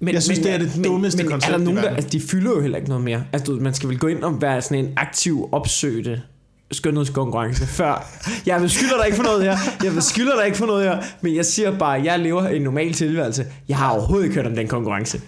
Men, 0.00 0.14
Jeg 0.14 0.23
synes, 0.23 0.38
det 0.38 0.53
er 0.53 0.58
det 0.58 0.81
dummeste 0.85 1.23
men, 1.23 1.31
koncept 1.31 1.53
er 1.53 1.58
der 1.58 1.64
nogen, 1.64 1.82
der, 1.82 1.88
altså, 1.88 2.11
de 2.11 2.20
fylder 2.20 2.50
jo 2.50 2.61
heller 2.61 2.79
ikke 2.79 2.88
noget 2.88 3.05
mere. 3.05 3.25
Altså, 3.32 3.53
du, 3.53 3.61
man 3.61 3.75
skal 3.75 3.88
vel 3.88 3.99
gå 3.99 4.06
ind 4.06 4.23
og 4.23 4.43
være 4.43 4.62
sådan 4.62 4.85
en 4.85 4.93
aktiv, 4.96 5.49
opsøgte 5.53 6.23
skønhedskonkurrence 6.72 7.67
før. 7.67 8.06
Jeg 8.46 8.61
beskylder 8.61 8.96
dig 8.96 9.06
ikke 9.06 9.17
for 9.17 9.25
noget 9.25 9.43
her. 9.43 9.58
Jeg 9.84 9.93
beskylder 9.93 10.37
dig 10.37 10.46
ikke 10.46 10.58
for 10.58 10.67
noget 10.67 10.84
her. 10.84 11.02
Men 11.20 11.37
jeg 11.37 11.46
siger 11.46 11.78
bare, 11.78 11.99
at 11.99 12.05
jeg 12.05 12.19
lever 12.19 12.49
en 12.49 12.62
normal 12.62 12.93
tilværelse. 12.93 13.46
Jeg 13.69 13.76
har 13.76 13.90
overhovedet 13.90 14.25
ikke 14.25 14.37
hørt 14.37 14.46
om 14.46 14.55
den 14.55 14.69
konkurrence. 14.69 15.20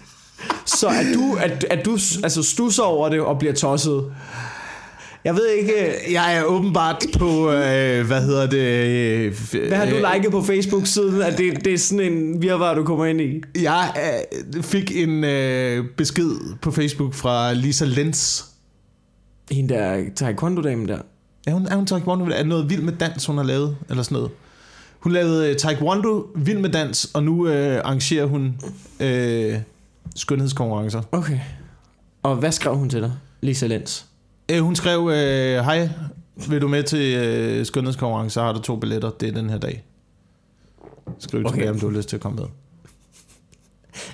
Så 0.65 0.87
at 0.87 1.05
du, 1.13 1.37
at, 1.39 1.65
at 1.69 1.85
du 1.85 1.91
altså, 2.23 2.43
stusser 2.43 2.83
over 2.83 3.09
det 3.09 3.19
og 3.19 3.39
bliver 3.39 3.53
tosset. 3.53 4.13
Jeg 5.25 5.35
ved 5.35 5.47
ikke, 5.49 5.73
Jeg 6.11 6.37
er 6.37 6.43
åbenbart 6.43 7.05
på, 7.19 7.51
øh, 7.51 8.07
hvad 8.07 8.21
hedder 8.21 8.49
det? 8.49 8.57
Øh, 8.57 9.33
hvad 9.67 9.77
har 9.77 9.85
du 9.85 10.05
liket 10.13 10.31
på 10.31 10.41
Facebook 10.41 10.87
siden, 10.87 11.21
at 11.21 11.37
det, 11.37 11.65
det 11.65 11.73
er 11.73 11.77
sådan 11.77 12.13
en 12.13 12.41
virvar, 12.41 12.73
du 12.73 12.83
kommer 12.83 13.05
ind 13.05 13.21
i? 13.21 13.41
Jeg 13.61 13.93
øh, 14.55 14.63
fik 14.63 14.91
en 14.95 15.23
øh, 15.23 15.85
besked 15.97 16.57
på 16.61 16.71
Facebook 16.71 17.13
fra 17.13 17.53
Lisa 17.53 17.85
Lenz. 17.85 18.43
Hende 19.51 19.73
der 19.73 20.03
taekwondo-damen 20.15 20.87
der. 20.87 20.99
Er 21.47 21.53
hun, 21.53 21.67
er 21.67 21.75
hun 21.75 21.85
taekwondo? 21.85 22.25
Er 22.25 22.37
det 22.37 22.47
noget 22.47 22.69
vild 22.69 22.81
med 22.81 22.93
dans, 22.93 23.25
hun 23.25 23.37
har 23.37 23.43
lavet? 23.43 23.77
Eller 23.89 24.03
sådan 24.03 24.15
noget? 24.15 24.31
Hun 24.99 25.11
lavede 25.11 25.49
øh, 25.49 25.55
taekwondo, 25.55 26.27
vild 26.35 26.59
med 26.59 26.69
dans, 26.69 27.11
og 27.13 27.23
nu 27.23 27.47
øh, 27.47 27.81
arrangerer 27.83 28.25
hun 28.25 28.61
øh, 28.99 29.59
skønhedskonkurrencer. 30.15 31.01
Okay. 31.11 31.39
Og 32.23 32.35
hvad 32.35 32.51
skrev 32.51 32.75
hun 32.75 32.89
til 32.89 33.01
dig? 33.01 33.11
Lisa 33.41 33.67
Lenz. 33.67 34.03
Øh, 34.51 34.59
hun 34.59 34.75
skrev, 34.75 35.09
øh, 35.13 35.63
hej, 35.65 35.89
vil 36.49 36.61
du 36.61 36.67
med 36.67 36.83
til 36.83 37.15
øh, 37.17 37.65
skønhedskonkurrence, 37.65 38.33
så 38.33 38.41
har 38.41 38.53
du 38.53 38.61
to 38.61 38.75
billetter, 38.75 39.09
det 39.09 39.29
er 39.29 39.33
den 39.33 39.49
her 39.49 39.57
dag. 39.57 39.83
Skriv 41.19 41.39
okay. 41.39 41.47
Okay. 41.47 41.55
tilbage, 41.55 41.71
om 41.71 41.79
du 41.79 41.89
har 41.89 41.97
lyst 41.97 42.09
til 42.09 42.15
at 42.15 42.21
komme 42.21 42.35
med. 42.35 42.45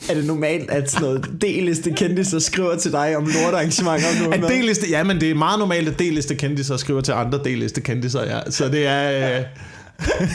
Er 0.10 0.14
det 0.14 0.26
normalt, 0.26 0.72
at 0.72 0.92
sådan 0.92 1.08
noget 1.08 1.26
D-liste 1.42 1.92
kendte 1.92 2.40
skriver 2.40 2.76
til 2.76 2.92
dig 2.92 3.18
om 3.18 3.26
lortarrangementer, 3.26 4.08
om 4.10 4.32
du 4.40 4.46
At? 4.46 4.52
D-liste, 4.52 4.90
ja, 4.90 5.04
men 5.04 5.22
det 5.22 5.32
er 5.32 5.36
meget 5.36 5.60
normalt, 5.60 5.88
at 5.88 6.00
D-liste 6.00 6.36
kendiser 6.36 6.78
skriver 6.78 7.02
til 7.02 7.12
andre 7.12 7.38
D-liste 7.38 7.82
kendiser, 7.82 8.24
ja. 8.24 8.52
Så 8.52 8.70
det 8.70 8.86
er... 8.86 9.38
Øh, 9.40 9.46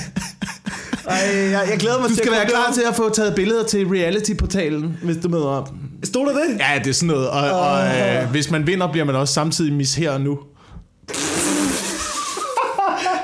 Ej, 1.08 1.50
jeg, 1.50 1.66
jeg 1.70 1.78
glæder 1.78 2.00
mig 2.00 2.08
du 2.08 2.14
til 2.14 2.16
skal 2.16 2.32
at 2.32 2.38
være 2.38 2.48
klar 2.48 2.72
til 2.74 2.82
at 2.88 2.94
få 2.96 3.10
taget 3.10 3.34
billeder 3.34 3.64
til 3.64 3.86
reality-portalen, 3.86 4.96
hvis 5.02 5.16
du 5.16 5.28
møder 5.28 5.46
op. 5.46 5.70
Stod 6.04 6.26
der 6.26 6.32
det? 6.32 6.58
Ja, 6.58 6.78
det 6.78 6.90
er 6.90 6.94
sådan 6.94 7.06
noget. 7.06 7.28
Og, 7.28 7.50
og 7.60 7.86
øh, 7.86 8.30
hvis 8.30 8.50
man 8.50 8.66
vinder, 8.66 8.92
bliver 8.92 9.04
man 9.04 9.14
også 9.14 9.34
samtidig 9.34 9.72
mis 9.72 9.94
her 9.94 10.10
og 10.10 10.20
nu. 10.20 10.38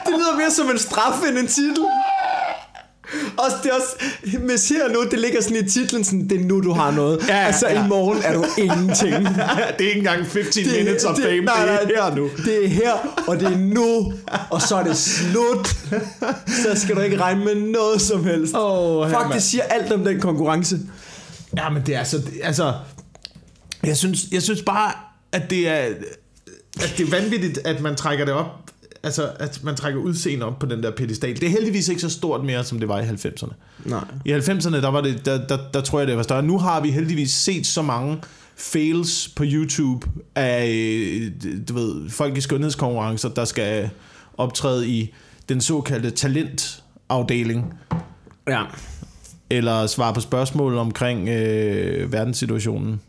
Det 0.06 0.12
lyder 0.18 0.36
mere 0.36 0.50
som 0.50 0.70
en 0.70 0.78
straf 0.78 1.28
end 1.28 1.38
en 1.38 1.46
titel. 1.46 1.84
Også, 3.44 3.56
det 3.62 3.70
er 3.70 3.74
også, 3.74 4.38
hvis 4.38 4.68
her 4.68 4.88
nu, 4.88 5.04
det 5.10 5.18
ligger 5.18 5.42
sådan 5.42 5.56
i 5.64 5.68
titlen, 5.68 6.04
sådan, 6.04 6.28
det 6.28 6.40
er 6.40 6.44
nu, 6.44 6.60
du 6.60 6.72
har 6.72 6.90
noget. 6.90 7.28
Ja, 7.28 7.36
altså, 7.38 7.68
ja. 7.68 7.84
i 7.84 7.88
morgen 7.88 8.18
er 8.24 8.32
du 8.34 8.44
ingenting. 8.58 9.14
det 9.78 9.84
er 9.84 9.88
ikke 9.88 9.98
engang 9.98 10.26
15 10.26 10.64
det, 10.64 10.72
minutes 10.78 11.04
of 11.04 11.16
fame, 11.16 11.28
det, 11.30 11.44
nej, 11.44 11.64
det 11.66 11.74
er 11.74 11.84
nej, 11.96 12.08
her 12.08 12.14
nu. 12.16 12.30
Det 12.44 12.64
er 12.64 12.68
her, 12.68 12.92
og 13.28 13.40
det 13.40 13.46
er 13.52 13.56
nu, 13.58 14.12
og 14.50 14.62
så 14.62 14.76
er 14.76 14.82
det 14.84 14.96
slut. 14.96 15.68
Så 16.46 16.70
skal 16.74 16.96
du 16.96 17.00
ikke 17.00 17.20
regne 17.20 17.44
med 17.44 17.54
noget 17.54 18.00
som 18.00 18.24
helst. 18.24 18.54
Åh, 18.56 19.10
Fuck, 19.10 19.32
det 19.34 19.42
siger 19.42 19.62
alt 19.62 19.92
om 19.92 20.04
den 20.04 20.20
konkurrence. 20.20 20.78
Ja, 21.56 21.70
men 21.70 21.82
det 21.86 21.94
er 21.94 22.04
så... 22.04 22.18
det- 22.18 22.40
Altså, 22.42 22.74
jeg 23.84 23.96
synes, 23.96 24.18
jeg 24.32 24.42
synes 24.42 24.62
bare, 24.62 24.92
at 25.32 25.50
det 25.50 25.68
er, 25.68 25.74
at 26.82 26.94
det 26.98 27.06
er 27.06 27.10
vanvittigt, 27.10 27.58
at 27.64 27.80
man 27.80 27.96
trækker 27.96 28.24
det 28.24 28.34
op. 28.34 28.46
Altså, 29.02 29.30
at 29.38 29.60
man 29.64 29.76
trækker 29.76 30.00
udseende 30.00 30.46
op 30.46 30.58
på 30.58 30.66
den 30.66 30.82
der 30.82 30.90
pedestal. 30.90 31.34
Det 31.34 31.42
er 31.42 31.48
heldigvis 31.50 31.88
ikke 31.88 32.00
så 32.00 32.08
stort 32.10 32.44
mere, 32.44 32.64
som 32.64 32.78
det 32.78 32.88
var 32.88 33.00
i 33.00 33.04
90'erne. 33.04 33.52
Nej. 33.84 34.04
I 34.24 34.32
90'erne, 34.32 34.76
der, 34.76 34.88
var 34.88 35.00
det, 35.00 35.24
der, 35.26 35.46
der, 35.46 35.58
der 35.74 35.80
tror 35.80 35.98
jeg, 35.98 36.08
det 36.08 36.16
var 36.16 36.22
større. 36.22 36.42
Nu 36.42 36.58
har 36.58 36.80
vi 36.80 36.90
heldigvis 36.90 37.30
set 37.32 37.66
så 37.66 37.82
mange 37.82 38.18
fails 38.56 39.28
på 39.36 39.44
YouTube 39.46 40.06
af, 40.34 40.68
øh, 40.68 41.30
du 41.68 41.74
ved, 41.74 42.10
folk 42.10 42.36
i 42.36 42.40
skønhedskonkurrencer, 42.40 43.28
der 43.28 43.44
skal 43.44 43.90
optræde 44.36 44.88
i 44.88 45.14
den 45.48 45.60
såkaldte 45.60 46.10
talentafdeling, 46.10 47.74
Ja. 48.48 48.62
eller 49.50 49.86
svare 49.86 50.14
på 50.14 50.20
spørgsmål 50.20 50.76
omkring 50.76 51.28
øh, 51.28 52.12
verdenssituationen. 52.12 53.00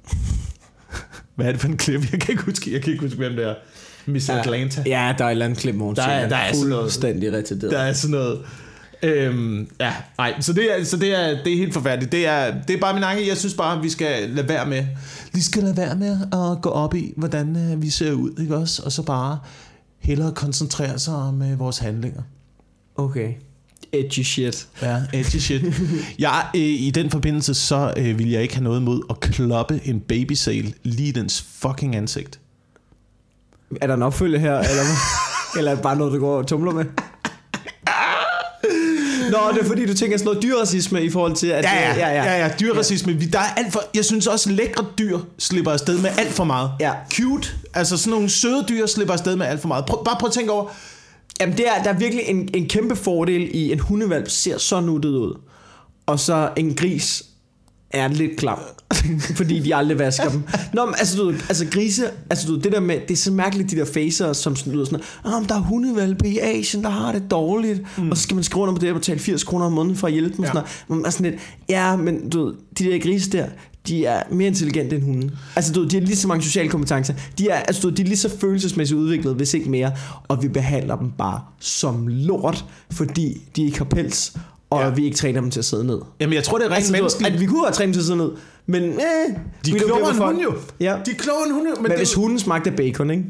Hvad 1.35 1.45
er 1.45 1.51
det 1.51 1.61
for 1.61 1.67
en 1.67 1.77
klip? 1.77 2.11
Jeg 2.11 2.19
kan 2.19 2.31
ikke 2.33 2.43
huske, 2.43 2.73
jeg 2.73 2.81
kan 2.81 2.93
ikke 2.93 3.03
huske 3.05 3.17
hvem 3.17 3.35
det 3.35 3.45
er. 3.47 3.55
Miss 4.05 4.29
Atlanta. 4.29 4.83
Ja, 4.85 5.13
der 5.17 5.23
er 5.25 5.27
et 5.27 5.31
eller 5.31 5.45
andet 5.45 5.59
klip, 5.59 5.75
Der 5.75 6.03
er- 6.03 6.29
der 6.29 6.35
er 6.35 6.65
noget. 6.67 6.81
fuldstændig 6.81 7.33
retarderet. 7.33 7.71
Der 7.71 7.79
er 7.79 7.93
sådan 7.93 8.11
noget... 8.11 8.39
Øhm, 9.03 9.67
ja, 9.79 9.93
nej, 10.17 10.33
så 10.41 10.53
det 10.53 10.79
er, 10.79 10.83
så 10.83 10.97
det 10.97 11.19
er, 11.19 11.43
det 11.43 11.53
er 11.53 11.57
helt 11.57 11.73
forfærdeligt. 11.73 12.11
Det 12.11 12.27
er, 12.27 12.53
det 12.67 12.75
er 12.75 12.79
bare 12.79 12.93
min 12.93 13.03
anke. 13.03 13.27
Jeg 13.27 13.37
synes 13.37 13.53
bare, 13.53 13.77
at 13.77 13.83
vi 13.83 13.89
skal 13.89 14.29
lade 14.29 14.49
være 14.49 14.65
med. 14.65 14.85
Vi 15.33 15.41
skal 15.41 15.63
lade 15.63 15.77
være 15.77 15.95
med 15.95 16.17
at 16.33 16.61
gå 16.61 16.69
op 16.69 16.95
i, 16.95 17.13
hvordan 17.17 17.55
øh, 17.73 17.81
vi 17.81 17.89
ser 17.89 18.11
ud, 18.11 18.31
ikke 18.41 18.55
også? 18.57 18.83
Og 18.85 18.91
så 18.91 19.01
bare 19.03 19.39
hellere 19.99 20.31
koncentrere 20.31 20.99
sig 20.99 21.13
om 21.13 21.41
øh, 21.41 21.59
vores 21.59 21.77
handlinger. 21.77 22.21
Okay. 22.95 23.33
Edgy 23.93 24.19
shit. 24.23 24.67
Ja, 24.81 24.97
edgy 25.13 25.35
shit. 25.37 25.61
Jeg, 26.19 26.45
øh, 26.55 26.61
I 26.61 26.91
den 26.95 27.09
forbindelse, 27.09 27.53
så 27.53 27.93
øh, 27.97 28.19
vil 28.19 28.29
jeg 28.29 28.41
ikke 28.41 28.53
have 28.55 28.63
noget 28.63 28.81
mod 28.81 29.01
at 29.09 29.19
kloppe 29.19 29.81
en 29.83 29.99
babysale 29.99 30.73
lige 30.83 31.09
i 31.09 31.11
dens 31.11 31.41
fucking 31.41 31.95
ansigt. 31.95 32.39
Er 33.81 33.87
der 33.87 33.93
en 33.93 34.03
opfølge 34.03 34.39
her, 34.39 34.53
eller 34.59 34.83
eller 35.57 35.71
er 35.71 35.75
det 35.75 35.83
bare 35.83 35.95
noget, 35.95 36.13
du 36.13 36.19
går 36.19 36.37
og 36.37 36.47
tumler 36.47 36.71
med? 36.71 36.85
Nå, 39.31 39.37
det 39.53 39.61
er 39.61 39.65
fordi, 39.65 39.85
du 39.85 39.93
tænker 39.93 40.17
sådan 40.17 40.25
noget 40.25 40.43
dyrracisme 40.43 41.03
i 41.03 41.09
forhold 41.09 41.35
til, 41.35 41.47
at... 41.47 41.63
Ja, 41.65 41.79
ja, 41.81 41.91
øh, 41.91 41.97
ja, 41.97 42.23
ja, 42.23 42.37
ja 42.45 42.51
dyrracisme. 42.59 43.13
Vi- 43.13 43.25
Der 43.25 43.39
er 43.39 43.53
alt 43.57 43.73
for, 43.73 43.81
jeg 43.95 44.05
synes 44.05 44.27
også, 44.27 44.49
lækre 44.51 44.85
dyr 44.97 45.19
slipper 45.39 45.71
afsted 45.71 45.97
med 45.97 46.09
alt 46.17 46.33
for 46.33 46.43
meget. 46.43 46.71
Ja. 46.79 46.91
Cute, 47.13 47.49
altså 47.73 47.97
sådan 47.97 48.11
nogle 48.11 48.29
søde 48.29 48.65
dyr 48.69 48.85
slipper 48.85 49.13
afsted 49.13 49.35
med 49.35 49.45
alt 49.45 49.61
for 49.61 49.67
meget. 49.67 49.85
Prøv, 49.85 50.03
bare 50.05 50.15
prøv 50.19 50.27
at 50.27 50.33
tænke 50.33 50.51
over, 50.51 50.69
Jamen, 51.39 51.57
det 51.57 51.65
er, 51.67 51.83
der 51.83 51.89
er 51.89 51.97
virkelig 51.97 52.23
en, 52.27 52.49
en 52.53 52.67
kæmpe 52.69 52.95
fordel 52.95 53.49
i, 53.53 53.71
en 53.71 53.79
hundevalp 53.79 54.29
ser 54.29 54.57
så 54.57 54.79
nuttet 54.79 55.09
ud. 55.09 55.39
Og 56.05 56.19
så 56.19 56.49
en 56.55 56.75
gris 56.75 57.23
er 57.93 58.07
lidt 58.07 58.37
klam. 58.37 58.59
fordi 59.35 59.59
de 59.59 59.75
aldrig 59.75 59.99
vasker 59.99 60.29
dem. 60.29 60.43
Nå, 60.73 60.85
men 60.85 60.95
altså, 60.97 61.17
du, 61.17 61.25
ved, 61.25 61.33
altså 61.33 61.65
grise, 61.71 62.03
altså 62.29 62.47
du, 62.47 62.53
ved, 62.53 62.61
det 62.61 62.71
der 62.71 62.79
med, 62.79 62.99
det 63.07 63.11
er 63.11 63.17
så 63.17 63.31
mærkeligt, 63.31 63.71
de 63.71 63.75
der 63.75 63.85
facer, 63.85 64.33
som 64.33 64.55
sådan 64.55 64.73
lyder 64.73 64.85
sådan, 64.85 64.99
oh, 65.25 65.47
der 65.47 65.55
er 65.55 65.59
hundevalpe 65.59 66.27
i 66.27 66.39
Asien, 66.39 66.83
der 66.83 66.89
har 66.89 67.11
det 67.11 67.31
dårligt, 67.31 67.97
mm. 67.97 68.11
og 68.11 68.17
så 68.17 68.23
skal 68.23 68.35
man 68.35 68.43
skrive 68.43 68.61
under 68.61 68.75
på 68.75 68.81
det 68.81 68.89
og 68.89 68.95
betale 68.95 69.19
80 69.19 69.43
kroner 69.43 69.65
om 69.65 69.71
måneden 69.71 69.97
for 69.97 70.07
at 70.07 70.13
hjælpe 70.13 70.37
dem. 70.37 70.43
Ja. 70.43 70.51
Sådan 70.51 70.67
noget. 70.89 71.13
Sådan 71.13 71.31
lidt, 71.31 71.41
ja, 71.69 71.95
men 71.95 72.29
du 72.29 72.45
ved, 72.45 72.53
de 72.79 72.83
der 72.83 72.99
grise 72.99 73.31
der, 73.31 73.45
de 73.87 74.05
er 74.05 74.23
mere 74.31 74.47
intelligente 74.47 74.95
end 74.95 75.03
hunden. 75.03 75.31
Altså, 75.55 75.73
du 75.73 75.87
de 75.87 75.99
har 75.99 76.05
lige 76.05 76.15
så 76.15 76.27
mange 76.27 76.43
sociale 76.43 76.69
kompetencer. 76.69 77.13
De 77.37 77.49
er, 77.49 77.55
altså, 77.55 77.81
du 77.81 77.89
de 77.89 78.01
er 78.01 78.05
lige 78.05 78.17
så 78.17 78.37
følelsesmæssigt 78.39 78.99
udviklet, 78.99 79.35
hvis 79.35 79.53
ikke 79.53 79.69
mere. 79.69 79.91
Og 80.27 80.43
vi 80.43 80.47
behandler 80.47 80.95
dem 80.95 81.11
bare 81.11 81.41
som 81.59 82.07
lort, 82.07 82.65
fordi 82.91 83.41
de 83.55 83.63
ikke 83.63 83.77
har 83.77 83.85
pels, 83.85 84.33
og 84.71 84.81
Ja. 84.81 84.89
vi 84.89 85.05
ikke 85.05 85.17
træner 85.17 85.41
dem 85.41 85.51
til 85.51 85.59
at 85.59 85.65
sidde 85.65 85.83
ned. 85.85 85.99
Jamen, 86.19 86.33
jeg 86.33 86.43
tror, 86.43 86.57
det 86.57 86.65
er 86.65 86.69
rent 86.69 86.75
Altså, 86.77 86.91
menneskeligt. 86.91 87.33
at 87.33 87.39
vi 87.41 87.45
kunne 87.45 87.61
have 87.65 87.71
trænet 87.73 87.87
dem 87.87 87.93
til 87.93 87.99
at 87.99 88.05
sidde 88.05 88.17
ned, 88.17 88.29
men 88.65 88.83
eh, 88.83 88.99
De 89.65 89.71
er 89.71 89.79
klogere 89.79 90.09
end 90.09 90.17
hunden 90.19 90.43
jo. 90.43 90.53
Ja. 90.79 90.95
De 91.05 91.11
er 91.11 91.15
klogere 91.15 91.43
end 91.45 91.53
hunde, 91.53 91.69
men, 91.73 91.81
Men 91.81 91.91
det 91.91 91.99
hvis 91.99 92.13
hunden 92.13 92.39
smagte 92.39 92.71
bacon, 92.71 93.09
ikke? 93.11 93.23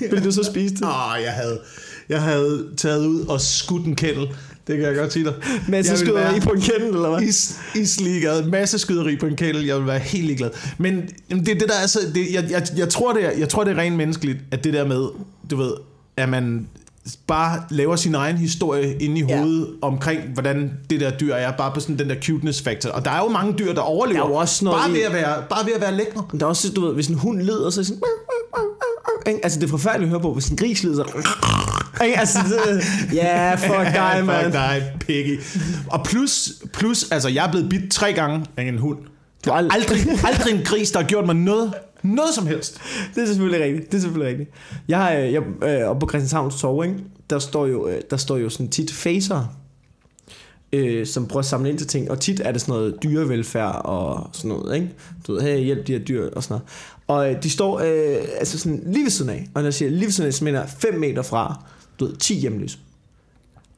Vil 0.10 0.24
du 0.24 0.32
så 0.32 0.42
spise 0.44 0.74
det? 0.74 0.82
Åh, 0.84 1.14
jeg 1.24 1.32
havde, 1.32 1.60
jeg 2.08 2.22
havde 2.22 2.66
taget 2.76 3.06
ud 3.06 3.26
og 3.26 3.40
skudt 3.40 3.86
en 3.86 3.96
kennel. 3.96 4.28
Det 4.66 4.76
kan 4.78 4.86
jeg 4.86 4.96
godt 4.96 5.12
sige 5.12 5.24
dig. 5.24 5.34
Men 5.34 5.44
så 5.44 5.66
Jeg 5.68 5.74
ville 5.84 5.96
skyder 5.98 6.12
være 6.14 6.36
I 6.36 6.40
på 6.40 6.50
en 6.50 6.60
kende, 6.60 6.86
eller 6.86 7.10
hvad? 7.10 7.22
Is, 7.28 7.58
isligeglad. 7.76 8.42
Masse 8.44 8.78
skyderi 8.78 9.16
på 9.16 9.26
en 9.26 9.36
kennel. 9.36 9.64
Jeg 9.66 9.76
vil 9.78 9.86
være 9.86 9.98
helt 9.98 10.24
ligeglad. 10.26 10.50
Men 10.78 10.96
det, 11.30 11.48
er 11.48 11.54
det 11.54 11.68
der 11.68 11.74
er 11.82 11.86
så, 11.86 11.98
det, 12.14 12.32
jeg, 12.32 12.50
jeg, 12.50 12.66
jeg, 12.76 12.88
tror, 12.88 13.12
det 13.12 13.24
er, 13.24 13.30
jeg 13.30 13.48
tror, 13.48 13.64
det 13.64 13.70
er 13.72 13.78
rent 13.78 13.96
menneskeligt, 13.96 14.38
at 14.50 14.64
det 14.64 14.72
der 14.72 14.86
med, 14.86 15.08
du 15.50 15.56
ved, 15.56 15.72
at 16.16 16.28
man 16.28 16.68
bare 17.26 17.62
laver 17.70 17.96
sin 17.96 18.14
egen 18.14 18.36
historie 18.36 18.94
inde 19.02 19.20
i 19.20 19.24
Ja. 19.28 19.38
hovedet 19.38 19.68
omkring, 19.82 20.20
hvordan 20.34 20.70
det 20.90 21.00
der 21.00 21.10
dyr 21.10 21.34
er, 21.34 21.52
bare 21.56 21.72
på 21.74 21.80
sådan 21.80 21.98
den 21.98 22.08
der 22.08 22.14
cuteness 22.26 22.62
factor. 22.62 22.90
Og 22.90 23.04
der 23.04 23.10
er 23.10 23.18
jo 23.18 23.28
mange 23.28 23.52
dyr, 23.58 23.72
der 23.74 23.80
overlever, 23.80 24.18
Der 24.20 24.24
er 24.26 24.30
jo 24.30 24.34
også 24.36 24.64
noget 24.64 24.80
bare, 24.80 24.90
i- 24.90 24.92
ved 24.92 25.00
at 25.02 25.12
være, 25.12 25.42
bare 25.50 25.66
ved 25.66 25.72
at 25.72 25.80
være 25.80 25.94
lækre. 25.96 26.24
Der 26.40 26.44
er 26.46 26.48
også, 26.50 26.72
du 26.72 26.80
ved, 26.86 26.94
hvis 26.94 27.06
en 27.06 27.14
hund 27.14 27.42
lider, 27.42 27.70
så 27.70 27.80
er 27.80 27.84
sådan... 27.84 28.00
Altså, 29.42 29.58
det 29.60 29.66
er 29.66 29.70
forfærdeligt 29.70 30.06
at 30.06 30.10
høre 30.10 30.20
på, 30.20 30.32
hvis 30.34 30.48
en 30.48 30.56
gris 30.56 30.82
lider, 30.82 31.04
så... 31.04 31.28
Altså, 32.00 32.38
det, 32.38 32.84
ja, 33.14 33.54
fuck 33.54 33.70
dig, 33.94 34.12
Fuck 34.16 34.26
man. 34.26 34.52
dig, 34.52 34.92
Piggy. 35.00 35.40
Og 35.90 36.04
plus, 36.04 36.52
plus, 36.72 37.10
altså 37.10 37.28
jeg 37.28 37.46
er 37.46 37.50
blevet 37.50 37.68
bidt 37.68 37.92
tre 37.92 38.12
gange 38.12 38.46
af 38.56 38.62
en 38.62 38.78
hund. 38.78 38.98
Du 39.46 39.50
aldrig... 39.52 39.80
Aldrig, 39.80 39.98
aldrig 40.24 40.54
en 40.58 40.64
gris, 40.64 40.90
der 40.90 41.00
har 41.00 41.06
gjort 41.06 41.26
mig 41.26 41.34
noget, 41.36 41.72
noget 42.02 42.34
som 42.34 42.46
helst. 42.46 42.80
Det 43.14 43.22
er 43.22 43.26
selvfølgelig 43.26 43.64
rigtigt. 43.64 43.92
Det 43.92 43.98
er 43.98 44.00
selvfølgelig 44.00 44.30
rigtigt. 44.30 44.50
Jeg 44.88 44.98
har, 44.98 45.12
øh, 45.12 45.32
jeg, 45.32 45.42
øh, 45.62 45.88
oppe 45.88 46.00
på 46.00 46.08
Christianshavns 46.10 46.60
Torv, 46.60 46.84
ikke? 46.84 46.96
Der 47.30 47.38
står 47.38 47.66
jo, 47.66 47.88
øh, 47.88 48.00
der 48.10 48.16
står 48.16 48.36
jo 48.36 48.48
sådan 48.48 48.68
tit 48.68 48.92
facer, 48.92 49.56
øh, 50.72 51.06
som 51.06 51.26
prøver 51.26 51.38
at 51.40 51.46
samle 51.46 51.70
ind 51.70 51.78
til 51.78 51.86
ting. 51.86 52.10
Og 52.10 52.20
tit 52.20 52.40
er 52.44 52.52
det 52.52 52.60
sådan 52.60 52.72
noget 52.72 53.02
dyrevelfærd 53.02 53.80
og 53.84 54.30
sådan 54.32 54.48
noget, 54.48 54.74
ikke? 54.74 54.90
Du 55.26 55.32
ved, 55.32 55.42
hey, 55.42 55.58
hjælp 55.58 55.86
de 55.86 55.92
her 55.92 55.98
dyr 55.98 56.30
og 56.30 56.42
sådan 56.42 56.54
noget. 56.54 56.68
Og 57.06 57.34
øh, 57.34 57.42
de 57.42 57.50
står 57.50 57.80
øh, 57.80 58.28
altså 58.38 58.58
sådan 58.58 58.82
lige 58.86 59.04
ved 59.04 59.10
siden 59.10 59.30
af. 59.30 59.48
Og 59.54 59.62
når 59.62 59.66
jeg 59.66 59.74
siger 59.74 59.90
lige 59.90 60.04
ved 60.04 60.12
siden 60.12 60.28
af, 60.28 60.34
så 60.34 60.44
mener 60.44 60.60
jeg 60.60 60.68
5 60.78 60.94
meter 60.94 61.22
fra, 61.22 61.64
du 62.00 62.06
ved, 62.06 62.16
10 62.16 62.34
hjemløse. 62.34 62.78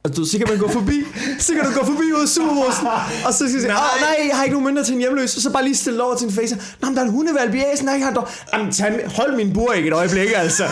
Og 0.05 0.15
du, 0.17 0.25
så 0.25 0.37
kan 0.37 0.47
man 0.49 0.57
gå 0.57 0.69
forbi, 0.69 1.03
så 1.39 1.53
kan 1.53 1.63
du 1.63 1.79
gå 1.79 1.85
forbi 1.85 2.11
ud 2.15 2.21
af 2.21 2.27
superhusen, 2.27 2.87
og 3.25 3.33
så 3.33 3.37
skal 3.37 3.53
du 3.53 3.59
sige, 3.59 3.67
Nej. 3.67 3.77
nej. 4.01 4.15
nej, 4.17 4.27
jeg 4.29 4.35
har 4.37 4.43
ikke 4.43 4.53
nogen 4.53 4.65
mindre 4.65 4.83
til 4.83 4.93
en 4.93 4.99
hjemløs, 4.99 5.35
og 5.35 5.41
så 5.41 5.51
bare 5.51 5.63
lige 5.63 5.75
stille 5.75 6.03
over 6.03 6.15
til 6.15 6.27
en 6.27 6.33
facer. 6.33 6.55
Nå, 6.81 6.87
men 6.87 6.95
der 6.95 7.01
er 7.01 7.05
en 7.05 7.11
hundevalg 7.11 7.55
i 7.55 7.63
æsen, 7.73 7.87
der 7.87 7.93
ikke 7.93 8.05
har 8.05 8.13
dog. 8.13 8.27
Jamen, 8.53 8.71
tag, 8.71 9.11
hold 9.15 9.35
min 9.35 9.53
bur 9.53 9.73
ikke 9.73 9.87
et 9.87 9.93
øjeblik, 9.93 10.29
altså. 10.35 10.63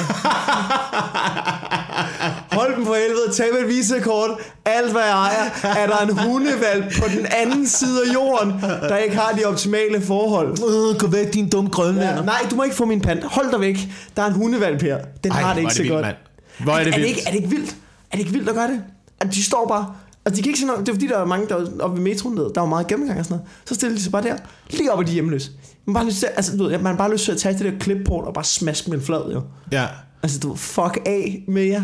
Hold 2.52 2.76
dem 2.76 2.86
for 2.86 2.94
helvede, 2.96 3.32
tag 3.34 3.48
med 3.54 3.62
et 3.62 3.68
visekort, 3.68 4.30
alt 4.66 4.92
hvad 4.92 5.02
jeg 5.02 5.12
ejer, 5.12 5.50
er 5.64 5.88
der 5.88 5.98
en 5.98 6.18
hundevalg 6.18 6.94
på 7.02 7.08
den 7.18 7.26
anden 7.42 7.68
side 7.68 8.02
af 8.10 8.14
jorden, 8.14 8.54
der 8.62 8.98
ikke 8.98 9.16
har 9.16 9.32
de 9.32 9.46
optimale 9.46 10.02
forhold. 10.02 10.50
Øh, 10.52 11.00
gå 11.00 11.08
væk, 11.08 11.34
din 11.34 11.50
dumme 11.50 11.70
grønlænder. 11.70 12.16
Ja, 12.16 12.22
nej, 12.22 12.48
du 12.52 12.56
må 12.56 12.64
ikke 12.64 12.76
få 12.76 12.86
min 12.86 13.02
pant. 13.02 13.24
Hold 13.24 13.52
dig 13.52 13.60
væk. 13.60 13.78
Der 14.16 14.22
er 14.24 14.28
en 14.28 14.34
hundevalg 14.34 14.82
her. 14.82 14.98
Den 15.24 15.32
Ej, 15.32 15.42
har 15.42 15.54
det 15.54 15.60
ikke 15.60 15.70
er 15.70 15.74
så 15.74 15.82
vildt, 15.82 15.94
godt. 15.94 16.06
mand. 16.06 16.16
Hvor 16.60 16.74
er 16.74 16.78
det 16.84 16.88
er, 16.88 16.92
det 16.92 16.96
vildt. 17.04 17.10
ikke, 17.10 17.22
er 17.28 17.32
det 17.32 17.38
ikke 17.38 17.50
vildt? 17.50 17.70
Er 18.12 18.18
det 18.18 18.20
ikke 18.20 18.32
vildt 18.32 18.50
at 18.50 18.56
gøre 18.56 18.68
det? 18.68 18.82
At 19.22 19.34
de 19.34 19.44
står 19.44 19.68
bare... 19.68 19.94
Altså, 20.26 20.38
de 20.38 20.44
kan 20.44 20.50
ikke 20.50 20.60
se 20.60 20.66
noget. 20.66 20.80
Det 20.86 20.90
er 20.90 20.94
fordi, 20.94 21.08
der 21.08 21.18
er 21.18 21.26
mange, 21.26 21.48
der 21.50 21.56
er 21.56 21.66
oppe 21.80 21.98
ved 21.98 22.04
metroen, 22.04 22.38
der 22.38 22.44
der 22.44 22.62
er 22.62 22.66
jo 22.66 22.70
meget 22.70 22.88
gennemgang 22.88 23.20
og 23.20 23.26
sådan 23.26 23.38
noget. 23.38 23.52
Så 23.66 23.76
stiller 23.76 23.96
de 23.98 24.04
sig 24.04 24.12
bare 24.12 24.24
der, 24.24 24.38
lige 24.70 24.92
op 24.94 25.00
af 25.00 25.06
de 25.06 25.12
hjemløse. 25.12 25.52
Man 25.86 25.94
bare 25.94 26.06
lyst 26.06 26.20
til, 26.20 26.26
altså, 26.36 26.58
du 26.58 26.64
ved, 26.64 26.78
man 26.78 26.98
bare 26.98 27.12
lyst 27.12 27.26
til 27.26 27.32
at 27.32 27.38
tage 27.38 27.58
det 27.58 27.74
der 27.74 27.80
clipport 27.80 28.26
og 28.26 28.34
bare 28.34 28.44
smaske 28.44 28.90
med 28.90 28.98
en 28.98 29.04
flad, 29.04 29.32
jo. 29.34 29.42
Ja. 29.72 29.88
Altså, 30.24 30.40
du 30.40 30.56
fuck 30.56 30.98
af 31.06 31.44
med 31.48 31.64
jer. 31.64 31.84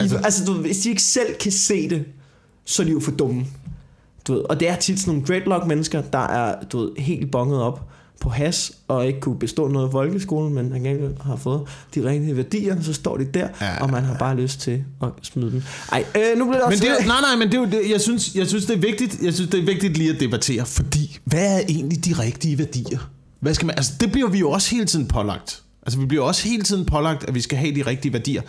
Altså, 0.00 0.16
Altså- 0.16 0.24
altså 0.24 0.44
du 0.44 0.60
hvis 0.60 0.78
de 0.78 0.88
ikke 0.88 1.02
selv 1.02 1.34
kan 1.40 1.52
se 1.52 1.88
det, 1.90 2.04
så 2.64 2.82
er 2.82 2.86
de 2.86 2.92
jo 2.92 3.00
for 3.00 3.10
dumme. 3.10 3.46
Du 4.28 4.32
ved, 4.32 4.40
og 4.40 4.60
det 4.60 4.68
er 4.68 4.76
tit 4.76 5.00
sådan 5.00 5.14
nogle 5.14 5.26
dreadlock-mennesker, 5.26 6.02
der 6.02 6.18
er 6.26 6.64
du 6.64 6.78
ved, 6.78 6.90
helt 6.98 7.30
bonget 7.30 7.62
op 7.62 7.88
på 8.20 8.28
has, 8.28 8.72
og 8.88 9.06
ikke 9.06 9.20
kunne 9.20 9.38
bestå 9.38 9.68
noget 9.68 9.88
i 9.88 9.92
folkeskolen, 9.92 10.54
men 10.54 10.72
han 10.72 10.86
ikke 10.86 11.10
har 11.24 11.36
fået 11.36 11.60
de 11.94 12.04
rigtige 12.04 12.36
værdier, 12.36 12.82
så 12.82 12.92
står 12.92 13.16
de 13.16 13.24
der, 13.24 13.48
Ja. 13.60 13.82
og 13.82 13.90
man 13.90 14.04
har 14.04 14.14
bare 14.18 14.36
lyst 14.36 14.60
til 14.60 14.84
at 15.02 15.08
smide 15.22 15.50
dem. 15.52 15.62
Ej, 15.92 16.04
øh, 16.16 16.38
nu 16.38 16.44
bliver 16.44 16.58
det 16.58 16.64
Men 16.68 16.72
også... 16.72 16.84
det, 16.84 16.90
er- 16.90 17.06
nej, 17.06 17.20
nej, 17.20 17.36
men 17.38 17.48
det 17.48 17.54
er 17.54 17.58
jo 17.60 17.66
det, 17.66 17.90
jeg 17.90 18.00
synes, 18.00 18.34
jeg 18.34 18.46
synes, 18.46 18.66
det 18.66 18.76
er 18.76 18.80
vigtigt, 18.80 19.22
jeg 19.22 19.34
synes, 19.34 19.50
det 19.50 19.60
er 19.60 19.64
vigtigt 19.66 19.96
lige 19.98 20.10
at 20.14 20.20
debattere, 20.20 20.66
fordi 20.66 21.18
hvad 21.24 21.54
er 21.56 21.60
egentlig 21.68 22.04
de 22.04 22.12
rigtige 22.12 22.58
værdier? 22.58 22.98
Hvad 23.40 23.54
skal 23.54 23.66
man, 23.66 23.74
altså 23.76 23.92
det 24.00 24.12
bliver 24.12 24.28
vi 24.28 24.38
jo 24.38 24.50
også 24.50 24.70
hele 24.70 24.84
tiden 24.86 25.06
pålagt. 25.08 25.62
Altså 25.86 25.98
vi 26.00 26.06
bliver 26.06 26.24
også 26.24 26.48
hele 26.48 26.62
tiden 26.62 26.86
pålagt, 26.86 27.24
at 27.28 27.34
vi 27.34 27.40
skal 27.40 27.58
have 27.58 27.74
de 27.74 27.82
rigtige 27.82 28.12
værdier, 28.12 28.42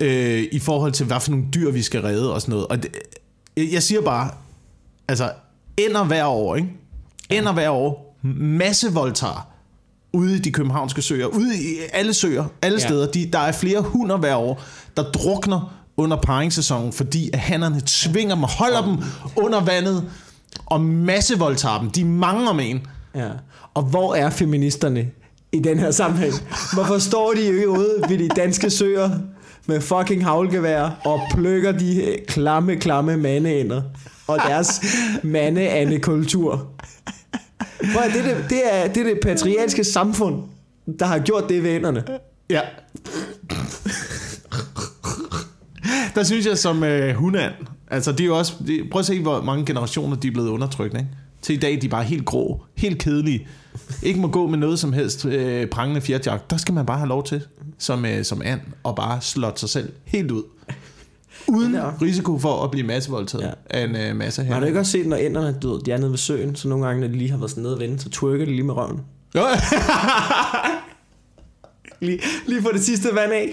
øh, 0.00 0.44
i 0.52 0.58
forhold 0.58 0.92
til, 0.92 1.06
hvad 1.06 1.20
for 1.20 1.30
nogle 1.30 1.46
dyr 1.54 1.70
vi 1.70 1.82
skal 1.82 2.00
redde 2.02 2.34
og 2.34 2.40
sådan 2.40 2.52
noget. 2.52 2.66
Og 2.66 2.82
det, 2.82 2.90
jeg 3.56 3.68
jeg 3.72 3.82
siger 3.82 4.00
bare, 4.00 4.30
altså 5.08 5.30
ender 5.76 6.04
hver 6.04 6.24
år, 6.26 6.56
ikke? 6.56 6.68
Ender 7.30 7.52
hver 7.52 7.70
år, 7.70 8.11
masse 8.38 8.92
voldtager 8.92 9.48
ude 10.12 10.36
i 10.36 10.38
de 10.38 10.52
københavnske 10.52 11.02
søer, 11.02 11.26
ude 11.26 11.56
i 11.56 11.76
alle 11.92 12.14
søer, 12.14 12.44
alle 12.62 12.78
Ja. 12.80 12.86
steder. 12.86 13.06
De, 13.06 13.28
der 13.32 13.38
er 13.38 13.52
flere 13.52 13.80
hunder 13.80 14.16
hver 14.16 14.34
år, 14.36 14.62
der 14.96 15.02
drukner 15.02 15.74
under 15.96 16.16
paringssæsonen, 16.16 16.92
fordi 16.92 17.30
at 17.32 17.38
hannerne 17.38 17.82
tvinger 17.86 18.34
dem 18.34 18.44
holder 18.44 18.82
dem 18.86 18.96
under 19.36 19.60
vandet 19.64 20.04
og 20.66 20.80
masse 20.80 21.38
voldtager 21.38 21.78
dem. 21.80 21.90
De 21.90 22.04
mangler 22.04 22.52
med 22.52 22.70
en. 22.70 22.86
Ja. 23.14 23.28
Og 23.74 23.82
hvor 23.82 24.14
er 24.14 24.30
feministerne 24.30 25.06
i 25.52 25.58
den 25.58 25.78
her 25.78 25.90
sammenhæng? 25.90 26.32
Hvorfor 26.72 26.98
står 26.98 27.32
de 27.32 27.40
ikke 27.42 27.68
ude 27.68 28.02
ved 28.08 28.18
de 28.18 28.28
danske 28.28 28.70
søer 28.70 29.10
med 29.66 29.80
fucking 29.80 30.24
havlgevær 30.24 31.00
og 31.04 31.20
plukker 31.34 31.72
de 31.72 32.16
klamme, 32.28 32.76
klamme 32.76 33.16
mandeænder 33.16 33.82
og 34.26 34.38
deres 34.48 34.80
mandeande-kultur? 35.22 36.66
Prøv, 37.94 38.04
det, 38.04 38.24
det, 38.24 38.44
det, 38.50 38.60
er, 38.72 38.88
det 38.92 39.00
er 39.00 39.04
det 39.04 39.18
patriarkalske 39.22 39.84
samfund, 39.84 40.42
der 40.98 41.06
har 41.06 41.18
gjort 41.18 41.48
det 41.48 41.62
ved 41.62 41.70
ænderne. 41.70 42.04
Ja. 42.50 42.60
Der 46.14 46.22
synes 46.22 46.46
jeg 46.46 46.58
som 46.58 46.84
øh, 46.84 47.14
hundand, 47.14 47.52
altså 47.90 48.12
det 48.12 48.20
er 48.20 48.24
jo 48.24 48.38
også, 48.38 48.54
de, 48.66 48.88
prøv 48.90 49.00
at 49.00 49.06
se, 49.06 49.20
hvor 49.20 49.42
mange 49.42 49.66
generationer 49.66 50.16
de 50.16 50.28
er 50.28 50.32
blevet 50.32 50.48
undertrykt, 50.48 50.94
ikke? 50.94 51.08
Til 51.42 51.54
i 51.54 51.58
dag, 51.58 51.78
de 51.80 51.86
er 51.86 51.90
bare 51.90 52.04
helt 52.04 52.24
grå, 52.24 52.64
helt 52.76 52.98
kedelige. 52.98 53.48
Ikke 54.02 54.20
må 54.20 54.28
gå 54.28 54.46
med 54.46 54.58
noget 54.58 54.78
som 54.78 54.92
helst 54.92 55.24
øh, 55.24 55.66
prangende 55.66 56.00
fjertjagt. 56.00 56.50
Der 56.50 56.56
skal 56.56 56.74
man 56.74 56.86
bare 56.86 56.98
have 56.98 57.08
lov 57.08 57.24
til, 57.24 57.42
som, 57.78 58.04
øh, 58.04 58.24
som 58.24 58.42
and, 58.44 58.60
og 58.82 58.96
bare 58.96 59.20
slå 59.20 59.48
sig 59.56 59.68
selv 59.68 59.92
helt 60.04 60.30
ud. 60.30 60.42
Uden 61.48 61.74
Ja. 61.74 61.90
risiko 62.02 62.38
for 62.38 62.64
at 62.64 62.70
blive 62.70 62.86
massevoldtaget 62.86 63.44
ja. 63.44 63.78
Af 63.78 63.84
en 63.84 63.96
øh, 63.96 64.16
masse 64.16 64.44
Har 64.44 64.52
her. 64.54 64.60
du 64.60 64.66
ikke 64.66 64.78
også 64.80 64.92
set, 64.92 65.06
når 65.06 65.16
ænderne, 65.16 65.56
du 65.62 65.72
ved, 65.72 65.80
de 65.80 65.92
er 65.92 65.98
nede 65.98 66.10
ved 66.10 66.18
søen, 66.18 66.56
så 66.56 66.68
nogle 66.68 66.86
gange, 66.86 67.00
når 67.00 67.08
de 67.08 67.14
lige 67.18 67.30
har 67.30 67.38
været 67.38 67.50
sådan 67.50 67.62
nede 67.62 67.74
og 67.74 67.80
vende, 67.80 67.98
så 68.00 68.10
twerker 68.10 68.44
de 68.44 68.50
lige 68.50 68.62
med 68.62 68.74
røven. 68.74 69.00
Jo, 69.36 69.40
Lige, 72.00 72.18
lige 72.46 72.62
for 72.62 72.68
det 72.70 72.82
sidste 72.84 73.08
vand 73.14 73.32
af. 73.32 73.52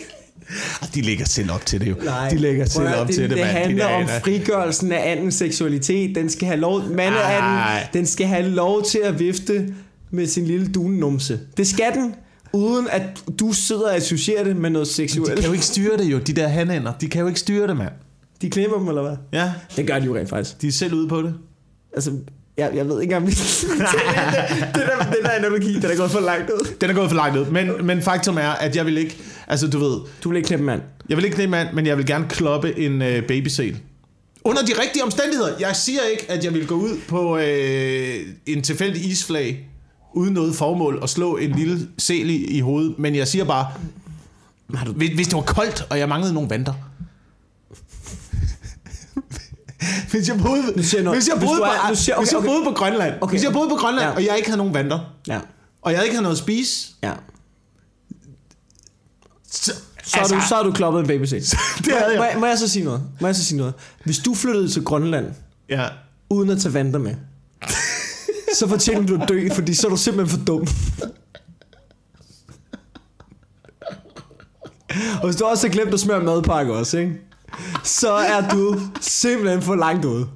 de 0.95 1.01
lægger 1.01 1.25
selv 1.25 1.51
op 1.51 1.65
til 1.65 1.79
det 1.81 1.89
jo. 1.89 1.95
de 2.31 2.37
lægger 2.37 2.65
selv 2.65 2.87
op 2.95 3.07
det, 3.07 3.15
til 3.15 3.23
det, 3.23 3.29
det 3.29 3.37
mand. 3.39 3.47
De 3.49 3.53
handler 3.59 3.87
der 3.87 3.95
om 3.95 4.07
frigørelsen 4.23 4.91
af 4.91 5.11
andens 5.11 5.35
seksualitet. 5.35 6.15
Den 6.15 6.29
skal 6.29 6.47
have 6.47 6.59
lov, 6.59 6.79
Ej. 6.79 6.87
mandeanden, 6.87 7.83
den 7.93 8.05
skal 8.05 8.27
have 8.27 8.49
lov 8.49 8.83
til 8.83 8.99
at 9.03 9.19
vifte 9.19 9.73
med 10.11 10.27
sin 10.27 10.45
lille 10.45 10.67
dunenumse. 10.67 11.39
Det 11.57 11.67
skal 11.67 11.93
den, 11.93 12.15
uden 12.53 12.87
at 12.91 13.01
du 13.39 13.53
sidder 13.53 13.83
og 13.87 13.95
associerer 13.95 14.43
det 14.43 14.55
med 14.57 14.69
noget 14.69 14.87
De 14.87 14.93
seksuelt. 14.93 15.35
kan 15.39 15.45
jo 15.47 15.53
ikke 15.53 15.65
styre 15.65 15.97
det 15.97 16.03
jo, 16.05 16.17
de 16.17 16.33
der 16.33 16.47
hanænder. 16.47 16.93
De 17.01 17.07
kan 17.09 17.21
jo 17.21 17.27
ikke 17.27 17.39
styre 17.39 17.67
det, 17.67 17.77
mand. 17.77 17.91
De 18.41 18.49
klipper 18.49 18.77
dem, 18.77 18.87
eller 18.87 19.01
hvad? 19.01 19.15
Ja, 19.33 19.53
Det 19.77 19.87
gør 19.87 19.99
de 19.99 20.05
jo 20.05 20.15
rent 20.15 20.29
faktisk. 20.29 20.61
de 20.61 20.67
er 20.67 20.71
selv 20.71 20.93
ude 20.93 21.07
på 21.07 21.21
det. 21.21 21.33
Altså, 21.93 22.11
jeg, 22.57 22.71
jeg 22.75 22.89
ved 22.89 23.01
ikke 23.01 23.15
engang, 23.15 23.29
det, 23.31 23.37
det, 23.37 24.67
det 24.75 24.83
der, 24.99 25.03
den 25.11 25.23
der 25.23 25.29
analogi, 25.29 25.73
den 25.75 25.85
er 25.91 25.95
gået 25.97 26.11
for 26.11 26.19
langt 26.19 26.49
ud. 26.49 26.67
Den 26.81 26.89
er 26.89 26.93
gået 26.93 27.09
for 27.09 27.15
langt 27.15 27.37
ud, 27.37 27.45
men, 27.45 27.71
men 27.85 28.01
faktum 28.01 28.37
er, 28.37 28.49
at 28.49 28.75
jeg 28.75 28.85
vil 28.85 28.97
ikke, 28.97 29.17
altså 29.47 29.67
du 29.67 29.79
ved, 29.79 29.97
Du 30.23 30.29
vil 30.29 30.35
ikke 30.37 30.47
klippe 30.47 30.65
mand. 30.65 30.81
jeg 31.09 31.17
vil 31.17 31.25
ikke 31.25 31.35
knæppe 31.35 31.51
mand, 31.51 31.67
men 31.73 31.85
jeg 31.85 31.97
vil 31.97 32.05
gerne 32.05 32.25
kloppe 32.29 32.79
en 32.79 33.01
øh, 33.01 33.23
babysæl. 33.27 33.77
Under 34.43 34.61
de 34.65 34.71
rigtige 34.81 35.03
omstændigheder. 35.03 35.49
Jeg 35.59 35.75
siger 35.75 35.99
ikke, 36.11 36.25
at 36.31 36.43
jeg 36.45 36.53
vil 36.53 36.67
gå 36.67 36.75
ud 36.75 36.97
på 37.07 37.37
øh, 37.37 38.15
en 38.45 38.61
tilfældig 38.61 39.05
isflag, 39.05 39.68
uden 40.13 40.33
noget 40.33 40.55
formål, 40.55 40.99
og 41.01 41.09
slå 41.09 41.37
en 41.37 41.51
lille 41.51 41.87
sæl 41.97 42.29
i, 42.29 42.45
i 42.45 42.59
hovedet, 42.59 42.99
men 42.99 43.15
jeg 43.15 43.27
siger 43.27 43.45
bare, 43.45 43.67
hvis, 44.95 45.09
hvis 45.09 45.27
det 45.27 45.35
var 45.35 45.41
koldt, 45.41 45.87
og 45.89 45.99
jeg 45.99 46.09
manglede 46.09 46.33
nogle 46.33 46.49
vanter, 46.49 46.73
hvis 50.11 50.27
jeg 50.29 50.37
boede, 50.37 50.63
Nu 50.75 50.83
siger 50.83 50.99
jeg 50.99 51.03
noget. 51.03 51.19
hvis 51.19 51.27
jeg 51.27 51.37
Hvis 51.37 51.47
boede, 51.47 51.59
på, 51.59 51.63
er- 51.65 51.89
nu 51.89 51.95
siger- 51.95 52.17
hvis 52.17 52.27
okay, 52.29 52.31
jeg 52.33 52.37
okay. 52.39 52.47
boede 52.47 52.63
på 52.63 52.71
Grønland, 52.71 53.13
Okay. 53.21 53.31
hvis 53.33 53.43
jeg 53.43 53.53
boede 53.53 53.69
på 53.69 53.75
Grønland, 53.75 54.07
Ja. 54.09 54.15
og 54.15 54.25
jeg 54.25 54.37
ikke 54.37 54.49
havde 54.49 54.57
nogen 54.57 54.73
vanter, 54.73 54.99
Ja, 55.27 55.39
og 55.81 55.93
jeg 55.93 56.03
ikke 56.03 56.13
havde 56.15 56.23
noget 56.23 56.35
at 56.35 56.39
spise, 56.43 56.87
ja. 57.03 57.13
så, 59.51 59.73
Så 60.03 60.17
har, 60.19 60.27
du, 60.27 60.41
så 60.49 60.55
har 60.55 60.63
du 60.63 60.71
kloppet 60.71 61.01
en 61.01 61.07
babysæt. 61.07 61.41
det 61.85 61.93
havde 61.93 62.17
Må, 62.17 62.23
jeg. 62.23 62.31
jeg- 62.33 62.39
må 62.39 62.45
jeg 62.45 62.57
så 62.57 62.67
sige 62.67 62.85
noget? 62.85 63.01
Må 63.21 63.27
jeg 63.27 63.35
så 63.35 63.43
sige 63.45 63.57
noget? 63.57 63.73
Hvis 64.03 64.17
du 64.17 64.33
flyttede 64.35 64.67
til 64.69 64.83
Grønland, 64.83 65.25
Ja. 65.69 65.87
uden 66.29 66.49
at 66.49 66.59
tage 66.61 66.73
vanter 66.73 66.99
med, 66.99 67.15
så 68.59 68.67
fortjener 68.67 69.07
du 69.07 69.15
at 69.21 69.29
dø, 69.29 69.49
fordi 69.53 69.73
så 69.73 69.87
er 69.87 69.91
du 69.91 69.97
simpelthen 69.97 70.39
for 70.39 70.45
dum. 70.45 70.67
Og 75.21 75.25
hvis 75.25 75.35
du 75.35 75.45
også 75.45 75.67
har 75.67 75.73
glemt 75.73 75.93
at 75.93 75.99
smøre 75.99 76.23
madpakke 76.23 76.73
også, 76.73 76.97
ikke? 76.97 77.17
så 77.83 78.11
er 78.11 78.49
du 78.49 78.79
simpelthen 79.01 79.61
for 79.61 79.75
langt 79.75 80.05
ude. 80.05 80.27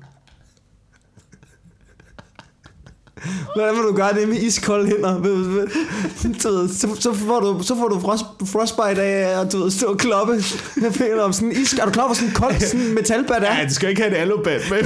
Hvordan 3.56 3.76
vil 3.76 3.84
du 3.84 3.94
gøre 3.96 4.14
det 4.14 4.30
med 4.30 4.38
iskolde 4.38 4.88
hænder? 4.88 5.24
Så, 6.68 6.68
så, 7.00 7.14
får 7.14 7.40
du, 7.40 7.64
så 7.64 7.76
får 7.76 7.88
du 7.88 8.00
frost, 8.00 8.24
frostbite 8.46 9.02
af 9.02 9.42
at 9.42 9.52
du 9.52 9.58
ved, 9.58 9.72
stå 9.72 9.88
og 9.88 9.98
kloppe 9.98 10.34
med 10.76 10.92
fingrene 10.92 11.24
om 11.24 11.34
sådan 11.34 11.52
en 11.52 11.62
is. 11.62 11.74
Er 11.74 11.86
du 11.86 11.92
klar 11.92 12.08
for 12.08 12.14
sådan 12.14 12.30
en 12.30 12.36
kold 12.36 12.60
sådan 12.60 12.94
metalbat 12.94 13.44
af? 13.44 13.60
Ja, 13.60 13.66
du 13.68 13.74
skal 13.74 13.90
ikke 13.90 14.02
have 14.02 14.16
et 14.16 14.18
alubat 14.18 14.62
men... 14.72 14.86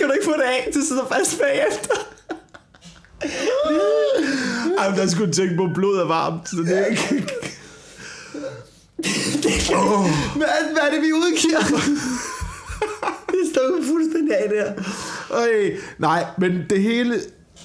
Kan 0.00 0.08
du 0.08 0.12
ikke 0.12 0.24
få 0.24 0.32
det 0.32 0.42
af? 0.42 0.70
Du 0.74 0.80
sidder 0.88 1.06
fast 1.12 1.40
bagefter. 1.40 1.94
Ej, 4.78 4.96
der 4.96 5.06
skulle 5.06 5.32
tænke 5.32 5.56
på, 5.56 5.64
at 5.64 5.70
blod 5.74 5.96
er 5.98 6.04
varmt. 6.04 6.48
Så 6.48 6.56
det 6.56 6.78
er 6.78 6.86
ikke... 6.86 7.26
Hvad, 10.36 10.48
hvad 10.72 10.82
er 10.82 10.90
det, 10.94 11.02
vi 11.02 11.12
udgiver? 11.12 11.60
det 13.30 13.50
står 13.52 13.78
fuldstændig 13.86 14.36
af 14.36 14.48
der. 14.48 14.82
Øj, 15.30 15.76
nej, 15.98 16.24
men 16.38 16.52
det 16.70 16.82
hele, 16.82 17.14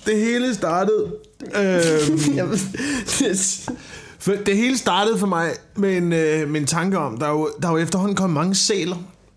det 0.06 0.18
hele 0.20 0.54
startede... 0.54 1.12
Øh, 1.56 1.72
det, 3.20 3.70
for 4.20 4.34
det 4.46 4.58
hele 4.58 4.78
startede 4.78 5.18
for 5.18 5.28
mig 5.28 5.52
med 5.76 5.98
en, 5.98 6.14
øh, 6.14 6.50
med 6.50 6.62
en 6.62 6.68
tanke 6.68 6.98
om, 6.98 7.18
der 7.18 7.26
er, 7.26 7.32
jo, 7.32 7.50
der 7.62 7.68
er 7.68 7.72
jo 7.72 7.78
efterhånden 7.78 8.16
kommet 8.16 8.34
mange 8.34 8.56
sæler 8.56 8.96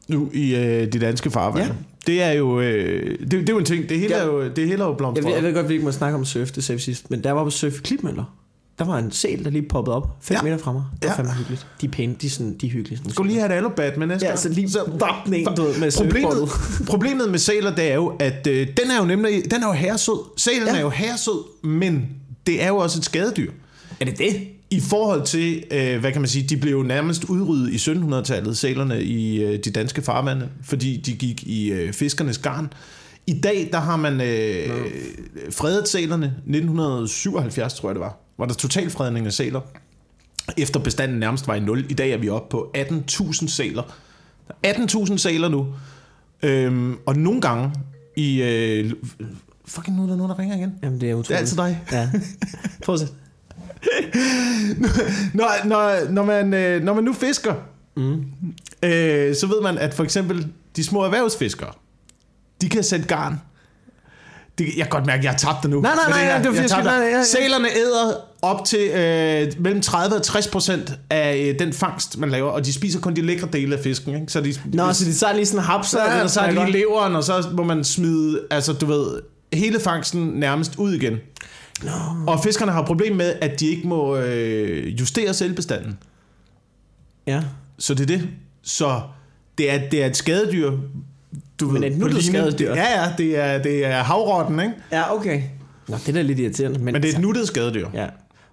nu 0.08 0.30
i 0.32 0.54
øh, 0.56 0.92
de 0.92 0.98
danske 0.98 1.30
farvande. 1.30 1.66
Ja. 1.66 1.72
Det 2.08 2.22
er 2.22 2.30
jo 2.32 2.60
det, 2.60 3.20
det 3.30 3.48
er 3.48 3.52
jo 3.52 3.58
en 3.58 3.64
ting. 3.64 3.88
Det 3.88 3.98
hele 3.98 4.14
Ja. 4.16 4.20
er 4.22 4.26
jo 4.26 4.48
det 4.48 4.66
hele 4.68 4.72
er 4.82 4.84
jo 4.84 4.90
jeg, 4.90 4.96
blomstret. 4.96 5.26
ved, 5.26 5.34
jeg 5.34 5.42
ved 5.42 5.54
godt, 5.54 5.68
vi 5.68 5.72
ikke 5.74 5.84
må 5.84 5.92
snakke 5.92 6.18
om 6.18 6.24
surf, 6.24 6.50
det 6.50 6.64
sagde 6.64 6.76
vi 6.78 6.82
sidst, 6.82 7.10
men 7.10 7.24
der 7.24 7.32
var 7.32 7.44
på 7.44 7.50
surf 7.50 7.74
i 7.78 7.80
Klitmøller. 7.84 8.34
Der 8.78 8.84
var 8.84 8.98
en 8.98 9.10
sæl, 9.12 9.44
der 9.44 9.50
lige 9.50 9.62
poppede 9.68 9.96
op 9.96 10.08
5 10.20 10.34
Ja. 10.36 10.42
meter 10.42 10.58
fra 10.58 10.72
mig. 10.72 10.82
Det 11.02 11.08
var 11.08 11.08
Ja. 11.14 11.18
fandme 11.18 11.32
hyggeligt. 11.34 11.66
De 11.80 11.86
er 11.86 11.90
pæne, 11.90 12.14
de 12.20 12.26
er, 12.26 12.30
sådan, 12.30 12.56
de 12.60 12.66
er 12.66 12.70
hyggelige. 12.70 12.98
Sådan. 12.98 13.12
Skulle 13.12 13.28
lige 13.32 13.40
have 13.40 13.52
et 13.52 13.56
alubat 13.56 13.96
med 13.96 14.06
næste 14.06 14.26
Ja, 14.26 14.36
så 14.36 14.48
lige 14.48 14.70
så 14.70 14.80
den 15.26 15.34
en, 15.34 15.46
du 15.56 15.62
ved, 15.62 15.78
med 15.80 16.04
Problemet, 16.04 16.48
problemet 16.92 17.30
med 17.30 17.38
sæler, 17.38 17.74
det 17.74 17.90
er 17.90 17.94
jo, 17.94 18.12
at 18.18 18.46
øh, 18.46 18.66
den 18.66 18.90
er 18.90 18.98
jo 19.00 19.04
nemlig, 19.04 19.50
den 19.50 19.62
er 19.62 19.66
jo 19.66 19.72
herresød. 19.72 20.18
Sælen. 20.36 20.66
Ja. 20.68 20.76
er 20.76 20.80
jo 20.80 20.88
herresød, 20.88 21.64
men 21.64 22.06
det 22.46 22.62
er 22.62 22.68
jo 22.68 22.76
også 22.76 22.98
et 22.98 23.04
skadedyr. 23.04 23.50
Er 24.00 24.04
det 24.04 24.18
det? 24.18 24.36
I 24.70 24.80
forhold 24.80 25.26
til, 25.26 25.64
øh, 25.70 26.00
hvad 26.00 26.12
kan 26.12 26.20
man 26.20 26.28
sige, 26.28 26.48
de 26.48 26.56
blev 26.56 26.72
jo 26.72 26.82
nærmest 26.82 27.24
udryddet 27.24 27.72
i 27.72 27.76
1700-tallet, 27.76 28.56
sælerne 28.56 29.02
i 29.02 29.42
øh, 29.42 29.58
de 29.64 29.70
danske 29.70 30.02
farvande, 30.02 30.48
fordi 30.62 30.96
de 30.96 31.12
gik 31.12 31.42
i 31.42 31.70
øh, 31.72 31.92
fiskernes 31.92 32.38
garn. 32.38 32.72
I 33.26 33.40
dag, 33.40 33.68
der 33.72 33.78
har 33.78 33.96
man 33.96 34.20
øh, 34.20 34.68
fredet 35.50 35.88
sælerne, 35.88 36.26
1977 36.26 37.74
tror 37.74 37.88
jeg 37.88 37.94
det 37.94 38.00
var, 38.00 38.18
var 38.38 38.46
der 38.46 38.54
totalfredning 38.54 39.26
af 39.26 39.32
sæler, 39.32 39.60
efter 40.56 40.80
bestanden 40.80 41.18
nærmest 41.18 41.48
var 41.48 41.54
i 41.54 41.60
nul. 41.60 41.86
I 41.88 41.94
dag 41.94 42.10
er 42.10 42.18
vi 42.18 42.28
oppe 42.28 42.50
på 42.50 42.72
18.000 42.76 43.48
sæler. 43.48 43.82
Der 44.48 44.54
er 44.62 44.72
18.000 44.72 45.16
sæler 45.16 45.48
nu, 45.48 45.66
øhm, 46.42 46.96
og 47.06 47.16
nogle 47.16 47.40
gange 47.40 47.72
i... 48.16 48.42
Øh, 48.42 48.92
fucking 49.66 49.96
nu 49.96 50.02
er 50.02 50.06
der 50.06 50.16
nogen, 50.16 50.30
der 50.30 50.38
ringer 50.38 50.56
igen. 50.56 50.72
Jamen, 50.82 51.00
det 51.00 51.10
er 51.10 51.14
utroligt. 51.14 51.28
Det 51.28 51.34
er 51.34 51.38
altid 51.38 51.56
dig. 51.56 51.80
Ja. 51.92 52.10
Fortsæt. 52.86 53.12
Når, 55.34 55.66
når, 55.66 56.10
når, 56.10 56.24
man, 56.24 56.54
øh, 56.54 56.82
når 56.82 56.94
man 56.94 57.04
nu 57.04 57.12
fisker, 57.12 57.54
mm. 57.96 58.24
øh, 58.82 59.36
så 59.36 59.46
ved 59.46 59.62
man, 59.62 59.78
at 59.78 59.94
for 59.94 60.04
eksempel 60.04 60.46
de 60.76 60.84
små 60.84 61.04
erhvervsfiskere, 61.04 61.70
de 62.60 62.68
kan 62.68 62.82
sætte 62.82 63.06
garn. 63.06 63.40
Det, 64.58 64.66
jeg 64.76 64.84
kan 64.84 64.90
godt 64.90 65.06
mærke, 65.06 65.18
at 65.18 65.24
jeg 65.24 65.32
har 65.32 65.38
tabt 65.38 65.62
det 65.62 65.70
nu. 65.70 65.80
Nej, 65.80 65.94
nej, 65.94 66.10
nej, 66.10 66.18
det 66.18 66.26
her. 66.26 66.42
det 66.42 66.50
var 66.50 66.62
Jeg 66.62 66.70
jeg 66.70 66.84
nej, 66.84 66.98
nej, 66.98 67.10
nej. 67.10 67.24
Sælerne 67.24 67.68
æder 67.76 68.14
op 68.42 68.64
til 68.64 68.90
øh, 68.90 69.52
mellem 69.62 69.80
30 69.82 70.16
og 70.16 70.22
60 70.22 70.48
procent 70.48 70.92
af 71.10 71.36
øh, 71.36 71.58
den 71.58 71.72
fangst, 71.72 72.18
man 72.18 72.30
laver, 72.30 72.50
og 72.50 72.64
de 72.64 72.72
spiser 72.72 73.00
kun 73.00 73.16
de 73.16 73.22
lækre 73.22 73.48
dele 73.52 73.76
af 73.76 73.82
fisken. 73.82 74.14
Ikke? 74.14 74.32
Så 74.32 74.40
de, 74.40 74.54
Nå, 74.72 74.92
så 74.92 75.04
de 75.04 75.14
tager 75.14 75.34
lige 75.34 75.46
sådan 75.46 75.60
en 75.60 75.64
hapser, 75.64 75.98
så, 75.98 76.04
eller 76.04 76.26
så 76.26 76.40
er 76.40 76.50
sådan 76.50 76.66
de 76.66 76.72
leveren, 76.72 77.16
og 77.16 77.24
så 77.24 77.48
må 77.52 77.64
man 77.64 77.84
smide, 77.84 78.40
altså 78.50 78.72
du 78.72 78.86
ved, 78.86 79.20
hele 79.52 79.80
fangsten 79.80 80.26
nærmest 80.26 80.76
ud 80.76 80.92
igen. 80.92 81.16
Og 82.26 82.40
fiskerne 82.44 82.72
har 82.72 82.82
problem 82.84 83.16
med, 83.16 83.34
at 83.40 83.60
de 83.60 83.66
ikke 83.66 83.88
må 83.88 84.16
øh, 84.16 85.00
justere 85.00 85.34
selvbestanden. 85.34 85.98
Ja. 87.26 87.42
Så 87.78 87.94
det 87.94 88.02
er 88.02 88.06
det. 88.18 88.28
Så 88.62 89.00
det 89.58 89.70
er, 89.72 89.88
det 89.90 90.02
er 90.02 90.06
et 90.06 90.16
skadedyr. 90.16 90.72
Du 91.60 91.70
Men 91.70 91.84
et 91.84 91.92
på 91.92 91.98
nuttet 91.98 92.24
skadedyr? 92.24 92.74
Ja, 92.74 93.02
ja, 93.02 93.12
det 93.18 93.38
er, 93.38 93.62
det 93.62 93.84
er 93.86 94.02
havrotten, 94.02 94.60
ikke? 94.60 94.72
Ja, 94.92 95.14
okay. 95.14 95.42
Nå, 95.88 95.96
det 95.96 96.08
er 96.08 96.12
da 96.12 96.22
lidt 96.22 96.38
irriterende. 96.38 96.78
Men, 96.78 96.92
Men 96.92 97.02
det 97.02 97.10
er 97.10 97.14
et 97.14 97.20
nuttet 97.20 97.46
skadedyr. 97.46 97.88
Ja. 97.94 98.06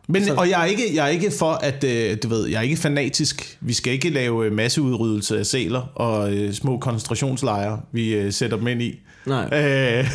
Men, 0.07 0.25
Så- 0.25 0.33
og 0.33 0.49
jeg 0.49 0.61
er, 0.61 0.65
ikke, 0.65 0.95
jeg 0.95 1.05
er 1.05 1.09
ikke 1.09 1.31
for, 1.39 1.51
at 1.51 1.83
øh, 1.83 2.17
du 2.23 2.27
ved, 2.27 2.47
jeg 2.47 2.57
er 2.57 2.61
ikke 2.61 2.77
fanatisk. 2.77 3.57
Vi 3.61 3.73
skal 3.73 3.93
ikke 3.93 4.09
lave 4.09 4.45
øh, 4.45 4.51
masseudryddelse 4.51 5.39
af 5.39 5.45
sæler 5.45 5.81
og 5.95 6.33
øh, 6.33 6.53
små 6.53 6.77
koncentrationslejre, 6.79 7.81
vi 7.91 8.13
øh, 8.13 8.33
sætter 8.33 8.57
dem 8.57 8.67
ind 8.67 8.81
i. 8.81 8.99
Nej. 9.25 9.49
Øh, 9.63 10.07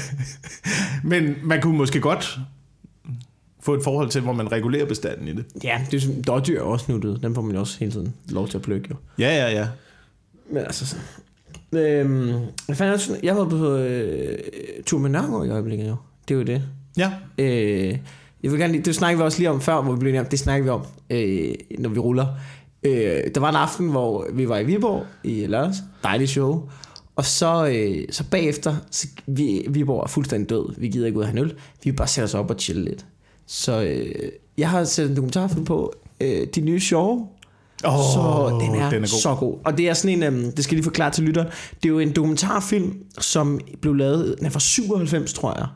men 1.10 1.34
man 1.42 1.60
kunne 1.60 1.76
måske 1.76 2.00
godt 2.00 2.38
få 3.62 3.74
et 3.74 3.84
forhold 3.84 4.10
til, 4.10 4.20
hvor 4.20 4.32
man 4.32 4.52
regulerer 4.52 4.86
bestanden 4.86 5.28
i 5.28 5.32
det. 5.32 5.44
Ja, 5.64 5.86
det 5.90 6.04
er 6.04 6.22
dårdyr 6.26 6.58
er 6.58 6.62
også 6.62 6.92
nuttet. 6.92 7.22
Dem 7.22 7.34
får 7.34 7.42
man 7.42 7.54
jo 7.54 7.60
også 7.60 7.78
hele 7.78 7.92
tiden 7.92 8.14
lov 8.28 8.48
til 8.48 8.56
at 8.58 8.62
plukke, 8.62 8.86
jo. 8.90 8.96
Ja, 9.18 9.28
ja, 9.46 9.52
ja. 9.60 9.68
Men 10.52 10.58
altså 10.62 10.86
sådan... 10.86 11.04
Øhm, 11.72 12.28
er 12.68 12.90
det 12.90 13.00
sådan- 13.00 13.24
jeg 13.24 13.36
var 13.36 13.44
på 13.48 13.76
øh, 13.76 14.38
tur 14.86 14.98
med 14.98 15.10
Nørgaard 15.10 15.46
i 15.46 15.50
øjeblikket, 15.50 15.88
jo. 15.88 15.96
Det 16.28 16.34
er 16.34 16.38
jo 16.38 16.44
det. 16.44 16.62
Ja, 16.96 17.12
Øh, 17.38 17.98
jeg 18.42 18.50
vil 18.52 18.60
gerne 18.60 18.72
lige, 18.72 18.82
det 18.84 18.94
snakkede 18.94 19.18
vi 19.18 19.24
også 19.24 19.38
lige 19.38 19.50
om 19.50 19.60
før, 19.60 19.82
hvor 19.82 19.92
vi 19.92 19.98
blev 19.98 20.20
om, 20.20 20.26
det 20.26 20.38
snakker 20.38 20.64
vi 20.64 20.70
om, 20.70 20.82
øh, 21.10 21.54
når 21.78 21.90
vi 21.90 21.98
ruller. 21.98 22.26
Øh, 22.82 22.92
der 23.34 23.40
var 23.40 23.48
en 23.48 23.56
aften, 23.56 23.88
hvor 23.90 24.26
vi 24.32 24.48
var 24.48 24.58
i 24.58 24.64
Viborg 24.64 25.06
i 25.24 25.46
lørdags. 25.46 25.76
Dejligt 26.02 26.30
show. 26.30 26.68
Og 27.16 27.24
så, 27.24 27.66
øh, 27.66 28.04
så 28.10 28.24
bagefter, 28.30 28.76
så 28.90 29.08
vi, 29.26 29.66
Viborg 29.70 30.02
er 30.02 30.06
fuldstændig 30.08 30.50
død. 30.50 30.74
Vi 30.80 30.88
gider 30.88 31.06
ikke 31.06 31.18
ud 31.18 31.22
og 31.22 31.28
have 31.28 31.38
en 31.38 31.44
øl. 31.44 31.54
Vi 31.84 31.92
bare 31.92 32.08
sætte 32.08 32.24
os 32.24 32.34
op 32.34 32.50
og 32.50 32.56
chille 32.58 32.84
lidt. 32.84 33.06
Så 33.52 33.82
øh, 33.82 34.30
jeg 34.58 34.70
har 34.70 34.84
sat 34.84 35.10
en 35.10 35.16
dokumentarfilm 35.16 35.64
på, 35.64 35.92
øh, 36.20 36.46
de 36.54 36.60
nye 36.60 36.80
show, 36.80 37.28
oh, 37.84 37.92
så 37.92 38.58
den 38.60 38.74
er, 38.74 38.90
den 38.90 39.04
er 39.04 39.08
god. 39.08 39.20
så 39.20 39.34
god. 39.34 39.58
Og 39.64 39.78
det 39.78 39.88
er 39.88 39.94
sådan 39.94 40.22
en, 40.22 40.34
um, 40.34 40.52
det 40.52 40.64
skal 40.64 40.74
lige 40.74 40.84
forklare 40.84 41.10
til 41.10 41.24
lytteren, 41.24 41.48
det 41.82 41.84
er 41.84 41.88
jo 41.88 41.98
en 41.98 42.12
dokumentarfilm, 42.12 42.94
som 43.18 43.60
blev 43.80 43.94
lavet, 43.94 44.34
den 44.38 44.46
er 44.46 44.50
fra 44.50 44.60
97, 44.60 45.32
tror 45.32 45.58
jeg. 45.58 45.66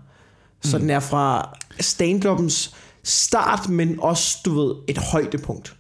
Så 0.63 0.77
mm. 0.77 0.81
den 0.81 0.91
er 0.91 1.01
fra 1.01 1.57
stand-upens 1.81 2.75
start, 3.03 3.69
men 3.69 3.97
også, 3.99 4.39
du 4.45 4.61
ved, 4.61 4.75
et 4.89 4.99
højdepunkt. 4.99 5.77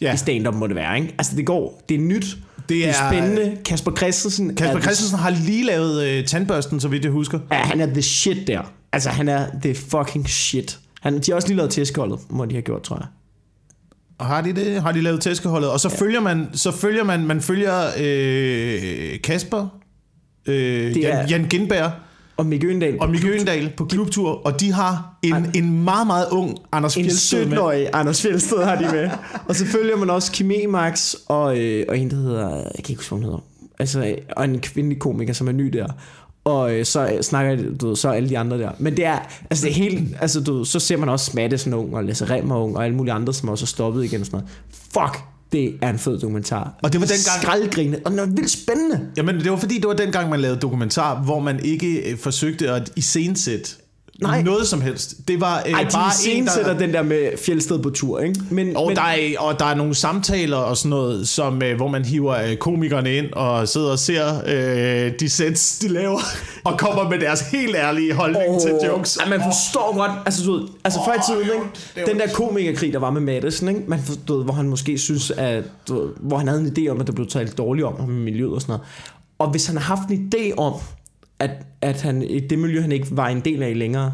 Ja. 0.00 0.14
I 0.14 0.16
stand-up 0.16 0.54
må 0.54 0.66
det 0.66 0.76
være, 0.76 1.00
ikke? 1.00 1.14
Altså 1.18 1.36
det 1.36 1.46
går, 1.46 1.82
det 1.88 1.94
er 1.94 1.98
nyt, 1.98 2.24
det, 2.24 2.68
det 2.68 2.88
er, 2.88 2.92
er- 2.92 3.10
spændende. 3.10 3.58
Kasper 3.64 3.96
Christensen 3.96 4.56
Kasper 4.56 4.76
er, 4.76 4.82
Christensen 4.82 5.18
har 5.18 5.30
lige 5.30 5.64
lavet 5.64 6.04
øh, 6.04 6.26
tandbørsten, 6.26 6.80
så 6.80 6.88
vidt 6.88 7.04
jeg 7.04 7.12
husker. 7.12 7.40
Ja, 7.52 7.56
han 7.56 7.80
er 7.80 7.86
the 7.86 8.02
shit 8.02 8.46
der. 8.46 8.72
Altså 8.92 9.10
han 9.10 9.28
er 9.28 9.46
the 9.62 9.74
fucking 9.74 10.28
shit. 10.28 10.78
Han, 11.12 11.20
de 11.20 11.30
har 11.30 11.36
også 11.36 11.48
lige 11.48 11.56
lavet 11.56 11.70
tæskeholdet, 11.70 12.18
må 12.30 12.44
de 12.44 12.52
have 12.54 12.62
gjort, 12.62 12.82
tror 12.82 12.96
jeg. 12.96 13.06
Og 14.18 14.26
har 14.26 14.40
de 14.40 14.52
det? 14.52 14.82
Har 14.82 14.92
de 14.92 15.00
lavet 15.00 15.20
tæskeholdet? 15.20 15.70
Og 15.70 15.80
så 15.80 15.88
ja. 15.88 16.04
følger 16.04 16.20
man, 16.20 16.46
så 16.52 16.70
følger 16.72 17.04
man, 17.04 17.26
man 17.26 17.40
følger 17.40 17.74
øh, 18.00 19.20
Kasper, 19.24 19.66
øh, 20.46 20.54
Det 20.94 20.96
er- 20.96 21.16
Jan, 21.18 21.28
Jan 21.28 21.44
Gindberg 21.48 21.90
Og 22.36 22.46
Mikke 22.46 22.66
Øndal. 22.66 22.96
og 23.00 23.10
Mikke 23.10 23.28
Øgendal 23.28 23.72
på 23.76 23.84
klubtur, 23.84 24.46
og 24.46 24.60
de 24.60 24.72
har 24.72 25.18
en, 25.22 25.34
en 25.54 25.84
meget, 25.84 26.06
meget 26.06 26.26
ung 26.30 26.58
Anders 26.72 26.96
En 26.96 27.04
Fjeldsted 27.04 27.46
med. 27.46 27.56
17-årig 27.58 27.88
Anders 27.92 28.22
Fjeldsted 28.22 28.64
har 28.64 28.76
de 28.76 28.88
med. 28.92 29.10
og 29.48 29.54
så 29.56 29.66
følger 29.66 29.96
man 29.96 30.10
også 30.10 30.32
Kim 30.32 30.70
Max 30.70 31.14
og, 31.28 31.58
øh, 31.58 31.84
og 31.88 31.98
en, 31.98 32.10
der 32.10 32.16
hedder... 32.16 32.48
Jeg 32.56 32.64
kan 32.74 32.88
ikke 32.88 32.94
huske, 32.96 33.08
hvad 33.10 33.16
hun 33.18 33.24
hedder. 33.24 33.38
Altså, 33.78 34.16
og 34.36 34.44
en 34.44 34.58
kvindelig 34.60 34.98
komiker, 34.98 35.32
som 35.32 35.48
er 35.48 35.52
ny 35.52 35.66
der. 35.66 35.86
Og 36.48 36.74
øh, 36.74 36.84
så 36.84 37.08
øh, 37.12 37.22
snakker 37.22 37.56
du 37.80 37.88
ved, 37.88 37.96
så 37.96 38.08
alle 38.10 38.28
de 38.28 38.38
andre 38.38 38.58
der. 38.58 38.70
Men 38.78 38.96
det 38.96 39.04
er, 39.04 39.18
altså 39.50 39.64
det 39.66 39.70
er 39.70 39.74
helt, 39.74 40.16
altså 40.20 40.40
du 40.40 40.56
ved, 40.58 40.64
så 40.66 40.80
ser 40.80 40.96
man 40.96 41.08
også 41.08 41.30
Madison 41.34 41.74
ung, 41.74 41.94
og 41.96 42.04
Lasse 42.04 42.24
Remmer 42.30 42.56
ung, 42.56 42.76
og 42.76 42.84
alle 42.84 42.96
mulige 42.96 43.12
andre, 43.12 43.34
som 43.34 43.48
også 43.48 43.64
er 43.64 43.66
stoppet 43.66 44.04
igen 44.04 44.20
og 44.20 44.26
sådan 44.26 44.40
noget. 44.40 44.54
Fuck, 45.12 45.24
det 45.52 45.74
er 45.82 45.90
en 45.90 45.98
fed 45.98 46.18
dokumentar. 46.18 46.74
Og 46.82 46.92
det 46.92 47.00
var 47.00 47.06
dengang- 47.06 47.42
Skraldgrine, 47.42 47.98
og 48.04 48.10
den 48.10 48.18
er 48.18 48.26
vildt 48.26 48.50
spændende. 48.50 49.00
Jamen, 49.16 49.40
det 49.40 49.50
var 49.50 49.56
fordi, 49.56 49.74
det 49.74 49.88
var 49.88 49.94
dengang, 49.94 50.30
man 50.30 50.40
lavede 50.40 50.60
dokumentar, 50.60 51.22
hvor 51.22 51.40
man 51.40 51.60
ikke 51.64 52.10
øh, 52.10 52.18
forsøgte 52.18 52.70
at 52.70 52.92
iscenesætte 52.96 53.70
Nej. 54.22 54.42
noget 54.42 54.68
som 54.68 54.80
helst. 54.80 55.14
Det 55.28 55.40
var 55.40 55.62
øh, 55.66 55.72
Ej, 55.72 55.82
de 55.82 55.88
bare 55.92 56.12
en, 56.28 56.46
der... 56.46 56.78
den 56.78 56.92
der 56.92 57.02
med 57.02 57.38
Fjeldsted 57.38 57.78
på 57.78 57.90
tur, 57.90 58.20
ikke? 58.20 58.40
Men, 58.50 58.76
Og, 58.76 58.86
men, 58.86 58.96
der 58.96 59.02
er, 59.02 59.38
og 59.38 59.58
der 59.58 59.64
er 59.64 59.74
nogle 59.74 59.94
samtaler 59.94 60.56
og 60.56 60.76
sådan 60.76 60.90
noget, 60.90 61.28
som, 61.28 61.62
øh, 61.62 61.76
hvor 61.76 61.88
man 61.88 62.04
hiver 62.04 62.34
øh, 62.34 62.56
komikerne 62.56 63.16
ind 63.16 63.32
og 63.32 63.68
sidder 63.68 63.90
og 63.90 63.98
ser 63.98 64.42
øh, 64.46 65.12
de 65.20 65.28
sets, 65.28 65.78
de 65.78 65.88
laver, 65.88 66.20
og 66.64 66.78
kommer 66.78 67.08
med 67.08 67.18
deres 67.18 67.40
helt 67.40 67.76
ærlige 67.76 68.14
holdning 68.14 68.48
oh, 68.48 68.60
til 68.60 68.74
jokes. 68.86 69.16
Ej, 69.16 69.28
man 69.28 69.40
forstår 69.40 69.96
godt, 69.96 70.10
altså 70.26 70.44
du 70.44 70.52
ved, 70.52 70.68
altså 70.84 71.00
før 71.06 71.14
i 71.14 71.42
tiden, 71.42 71.62
ikke? 71.96 72.10
den 72.10 72.18
der 72.18 72.28
komikerkrig, 72.34 72.92
der 72.92 72.98
var 72.98 73.10
med 73.10 73.20
Madison, 73.20 73.68
ikke? 73.68 73.80
Man 73.86 74.00
for, 74.02 74.14
du 74.28 74.36
ved, 74.36 74.44
hvor 74.44 74.54
han 74.54 74.68
måske 74.68 74.98
synes, 74.98 75.30
at, 75.30 75.64
du 75.88 76.00
ved, 76.00 76.10
hvor 76.20 76.38
han 76.38 76.48
havde 76.48 76.60
en 76.60 76.76
idé 76.78 76.90
om, 76.90 77.00
at 77.00 77.06
der 77.06 77.12
blev 77.12 77.26
talt 77.26 77.58
dårligt 77.58 77.86
om 77.86 78.00
ham 78.00 78.10
i 78.10 78.24
miljøet 78.24 78.54
og 78.54 78.60
sådan 78.60 78.72
noget. 78.72 78.86
Og 79.38 79.50
hvis 79.50 79.66
han 79.66 79.76
har 79.76 79.96
haft 79.96 80.08
en 80.10 80.32
idé 80.34 80.54
om, 80.56 80.74
at, 81.40 81.50
at 81.82 82.00
han, 82.00 82.20
det 82.50 82.58
miljø, 82.58 82.80
han 82.80 82.92
ikke 82.92 83.06
var 83.16 83.28
en 83.28 83.40
del 83.40 83.62
af 83.62 83.78
længere, 83.78 84.12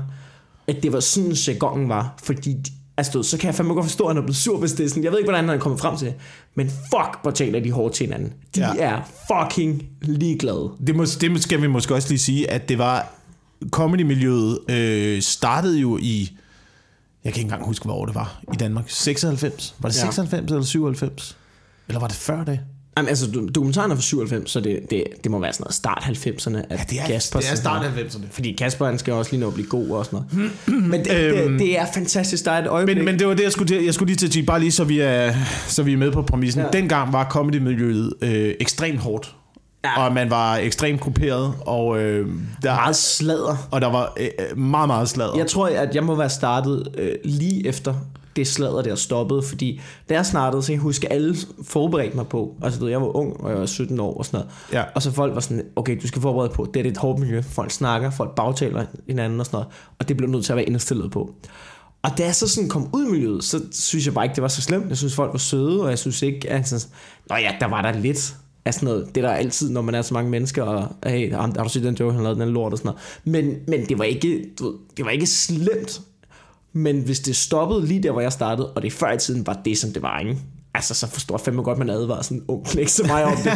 at 0.69 0.77
det 0.83 0.93
var 0.93 1.01
sådan, 1.01 1.33
jargonen 1.33 1.89
var. 1.89 2.15
Fordi, 2.23 2.57
altså, 2.97 3.23
så 3.23 3.39
kan 3.39 3.47
jeg 3.47 3.55
fandme 3.55 3.75
godt 3.75 3.87
forstå, 3.87 4.05
at 4.05 4.11
han 4.11 4.17
er 4.17 4.23
blevet 4.23 4.37
sur, 4.37 4.59
hvis 4.59 4.73
det 4.73 4.85
er 4.85 4.89
sådan. 4.89 5.05
Jeg 5.05 5.13
ved 5.13 5.19
ikke, 5.19 5.31
hvordan 5.31 5.49
han 5.49 5.57
er 5.57 5.61
kommet 5.61 5.81
frem 5.81 5.97
til 5.97 6.07
det. 6.07 6.15
Men 6.55 6.67
fuck, 6.69 7.19
hvor 7.23 7.31
taler 7.31 7.61
de 7.61 7.71
hårdt 7.73 7.95
til 7.95 8.07
hinanden. 8.07 8.33
De 8.55 8.61
Ja. 8.61 8.75
ja. 8.75 8.83
er 8.97 9.01
fucking 9.33 9.83
ligeglade. 10.03 10.71
Det, 10.87 10.97
må, 10.97 11.05
det 11.05 11.43
skal 11.43 11.63
vi 11.63 11.67
måske 11.67 11.95
også 11.95 12.09
lige 12.09 12.19
sige, 12.19 12.51
at 12.51 12.69
det 12.69 12.79
var 12.79 13.15
comedy-miljøet 13.71 14.59
øh, 14.71 15.23
startede 15.23 15.79
jo 15.81 15.99
i, 16.03 16.37
jeg 17.25 17.33
kan 17.33 17.41
ikke 17.41 17.47
engang 17.47 17.65
huske, 17.67 17.85
hvor 17.85 18.07
det 18.07 18.15
var 18.15 18.41
i 18.53 18.57
Danmark. 18.57 18.85
96? 18.89 19.75
Var 19.79 19.89
det 19.89 19.97
Ja. 19.97 20.01
96 20.01 20.51
eller 20.51 20.63
97? 20.65 21.37
Eller 21.89 22.01
var 22.01 22.07
det 22.07 22.17
før 22.17 22.45
det? 22.45 22.61
Jamen, 22.97 23.09
altså, 23.09 23.27
do- 23.27 23.47
dokumentaren 23.55 23.91
er 23.91 23.95
fra 23.95 24.03
97, 24.03 24.51
så 24.51 24.61
det, 24.61 24.81
det, 24.91 25.05
det 25.25 25.31
må 25.31 25.39
være 25.39 25.53
sådan 25.53 25.63
noget 25.65 25.75
start 25.75 26.03
90'erne. 26.07 26.57
At 26.71 26.79
Ja, 26.79 26.85
det 26.91 27.01
er, 27.01 27.07
Kasper, 27.07 27.41
det 27.41 27.51
er 27.53 27.55
start 27.57 27.87
her- 27.93 28.05
90'erne. 28.05 28.25
Fordi 28.31 28.53
Kasper, 28.53 28.87
han 28.87 28.99
skal 28.99 29.13
også 29.15 29.31
lige 29.31 29.41
nå 29.41 29.47
at 29.49 29.55
blive 29.55 29.67
god 29.69 29.89
og 29.91 30.05
sådan 30.05 30.21
noget. 30.33 30.53
Men 30.91 31.05
det, 31.05 31.11
Øhm. 31.15 31.51
det, 31.53 31.61
det 31.61 31.79
er 31.79 31.87
fantastisk. 31.95 32.45
Der 32.45 32.51
er 32.51 32.63
et 32.63 32.69
øjeblik. 32.69 32.97
Men, 32.97 33.05
men 33.05 33.19
det 33.19 33.27
var 33.27 33.35
det, 33.35 33.43
jeg 33.45 33.53
skulle, 33.53 33.69
til, 33.77 33.85
jeg 33.85 33.95
skulle 33.95 34.07
lige 34.07 34.17
til 34.17 34.27
at 34.27 34.33
sige, 34.33 34.47
bare 34.47 34.61
lige 34.61 34.73
så 34.73 34.85
vi 34.85 35.01
er, 35.01 35.35
så 35.67 35.83
vi 35.83 35.93
er 35.93 35.97
med 35.97 36.13
på 36.13 36.23
præmissen. 36.23 36.63
Ja. 36.63 36.69
Dengang 36.79 37.13
var 37.13 37.25
comedy-miljøet 37.31 38.13
øh, 38.23 38.55
ekstremt 38.61 38.99
hårdt. 38.99 39.35
Ja. 39.85 39.91
Ja. 40.01 40.07
Og 40.07 40.13
man 40.15 40.31
var 40.31 40.57
ekstremt 40.57 41.01
grupperet, 41.01 41.53
og, 41.61 41.99
øh, 42.03 42.29
der, 42.63 42.75
meget 42.75 42.97
sladder. 42.97 43.69
og 43.71 43.81
der 43.81 43.91
var 43.91 44.13
øh, 44.21 44.59
meget, 44.59 44.87
meget 44.89 45.09
sladder. 45.09 45.37
Jeg 45.37 45.47
tror, 45.47 45.67
at 45.67 45.95
jeg 45.95 46.05
må 46.05 46.15
være 46.15 46.31
startet 46.31 46.89
øh, 46.99 47.13
lige 47.25 47.67
efter 47.67 47.95
det 48.37 48.47
sladder 48.47 48.83
der 48.83 48.95
stoppede, 48.95 49.43
fordi 49.43 49.81
da 50.09 50.15
jeg 50.15 50.27
startede, 50.27 50.63
så 50.63 50.67
kan 50.67 50.73
jeg 50.75 50.81
huske, 50.83 51.07
at 51.09 51.15
alle 51.15 51.37
forberedte 51.65 52.17
mig 52.17 52.27
på, 52.27 52.55
altså 52.63 52.79
du 52.81 52.85
ved, 52.85 52.91
jeg 52.93 53.01
var 53.01 53.17
ung, 53.17 53.41
og 53.41 53.51
jeg 53.51 53.59
var 53.59 53.67
17 53.67 54.01
år 54.01 54.15
og 54.19 54.25
sådan 54.27 54.39
noget, 54.39 54.53
Ja. 54.73 54.83
og 54.95 55.03
så 55.03 55.11
folk 55.11 55.35
var 55.35 55.41
sådan, 55.41 55.63
okay, 55.77 55.99
du 56.03 56.07
skal 56.09 56.23
forberede 56.23 56.51
på, 56.55 56.69
det 56.75 56.87
er 56.87 56.91
et 56.91 56.97
hårdt 56.97 57.21
miljø, 57.21 57.43
folk 57.43 57.71
snakker, 57.71 58.11
folk 58.11 58.35
bagtaler 58.35 58.85
hinanden 59.09 59.41
og 59.41 59.47
sådan 59.47 59.57
noget, 59.57 59.69
og 59.99 60.09
det 60.09 60.17
blev 60.17 60.31
nødt 60.31 60.45
til 60.45 60.53
at 60.53 60.57
være 60.57 60.67
indstillet 60.67 61.11
på. 61.11 61.35
Og 62.03 62.11
da 62.19 62.25
jeg 62.25 62.35
så 62.35 62.49
sådan 62.49 62.69
kom 62.69 62.89
ud 62.93 63.07
i 63.07 63.11
miljøet, 63.11 63.45
så 63.45 63.61
synes 63.73 64.07
jeg 64.07 64.15
bare 64.15 64.25
ikke, 64.25 64.35
det 64.35 64.43
var 64.43 64.49
så 64.49 64.63
slemt. 64.63 64.89
Jeg 64.89 64.97
synes, 64.97 65.15
folk 65.15 65.33
var 65.33 65.39
søde, 65.39 65.83
og 65.83 65.91
jeg 65.91 65.99
synes 65.99 66.23
ikke, 66.23 66.51
at 66.51 66.69
sådan, 66.69 66.83
Nå 67.31 67.37
ja, 67.37 67.53
der 67.61 67.67
var 67.67 67.83
der 67.83 67.93
lidt 68.01 68.37
af 68.65 68.75
sådan 68.75 68.87
noget. 68.87 69.15
Det 69.15 69.25
er 69.25 69.29
der 69.29 69.35
altid, 69.35 69.71
når 69.71 69.83
man 69.83 69.95
er 69.95 70.03
så 70.03 70.15
mange 70.15 70.31
mennesker, 70.31 70.63
og 70.63 70.89
hey, 71.07 71.33
har 71.33 71.47
du 71.63 71.69
set 71.69 71.83
den 71.83 71.95
joke, 71.95 72.15
han 72.15 72.23
lavede 72.23 72.41
den 72.41 72.49
lort 72.49 72.73
og 72.73 72.79
sådan 72.79 72.93
noget. 73.25 73.45
Men, 73.45 73.57
men 73.69 73.89
det 73.89 73.99
var 73.99 74.05
ikke, 74.05 74.45
du 74.59 74.75
det 74.97 75.05
var 75.05 75.11
ikke 75.11 75.27
slemt. 75.27 76.01
Men 76.77 77.01
hvis 77.01 77.21
det 77.21 77.37
stoppede 77.37 77.87
lige 77.87 78.03
der, 78.03 78.11
hvor 78.11 78.21
jeg 78.21 78.33
startede, 78.33 78.73
og 78.73 78.83
det 78.83 78.93
før 78.93 79.13
i 79.13 79.19
tiden 79.19 79.47
var 79.47 79.61
det, 79.65 79.79
som 79.79 79.93
det 79.93 80.03
var, 80.03 80.19
ikke? 80.19 80.37
Altså, 80.77 80.95
så 80.95 81.07
forstår 81.11 81.35
jeg 81.35 81.41
fandme 81.41 81.63
godt, 81.63 81.79
man 81.79 81.91
advarer 81.91 82.23
sådan 82.23 82.39
en 82.39 82.45
ung 82.49 82.67
knæk 82.67 82.89
som 82.89 83.07
mig 83.07 83.25
om 83.25 83.37
det. 83.45 83.53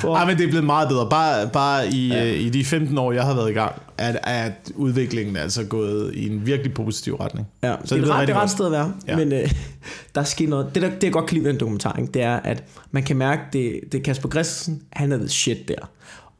For, 0.00 0.14
Ej, 0.16 0.26
men 0.26 0.38
det 0.38 0.44
er 0.44 0.48
blevet 0.48 0.64
meget 0.64 0.88
bedre. 0.88 1.08
Bare, 1.10 1.48
bare 1.48 1.88
i, 1.88 2.08
ja. 2.08 2.26
øh, 2.26 2.40
i 2.40 2.50
de 2.50 2.64
15 2.64 2.98
år, 2.98 3.12
jeg 3.12 3.24
har 3.24 3.34
været 3.34 3.50
i 3.50 3.52
gang, 3.52 3.82
at, 3.98 4.18
at 4.22 4.72
udviklingen 4.74 5.36
er 5.36 5.40
altså 5.40 5.64
gået 5.64 6.14
i 6.14 6.28
en 6.28 6.46
virkelig 6.46 6.74
positiv 6.74 7.14
retning. 7.14 7.46
Ja, 7.62 7.74
Så 7.84 7.94
det, 7.94 8.02
det 8.02 8.10
er 8.10 8.14
ret, 8.14 8.28
det 8.28 8.36
ret 8.36 8.50
sted 8.50 8.66
at 8.66 8.72
være. 8.72 8.92
Ja. 9.08 9.16
Men 9.16 9.32
øh, 9.32 9.52
der 10.14 10.20
er 10.20 10.24
sket 10.24 10.48
noget. 10.48 10.74
Det, 10.74 10.82
der, 10.82 10.90
det 10.90 11.04
jeg 11.04 11.12
godt 11.12 11.26
kan 11.26 11.34
lide 11.34 11.44
ved 11.44 11.52
den 11.52 11.60
dokumentar, 11.60 11.96
ikke, 12.00 12.12
det 12.12 12.22
er, 12.22 12.36
at 12.36 12.64
man 12.90 13.02
kan 13.02 13.16
mærke, 13.16 13.42
det, 13.52 13.80
det 13.92 13.98
er 13.98 14.02
Kasper 14.02 14.28
Christensen, 14.28 14.82
han 14.92 15.12
er 15.12 15.16
the 15.16 15.28
shit 15.28 15.68
der. 15.68 15.90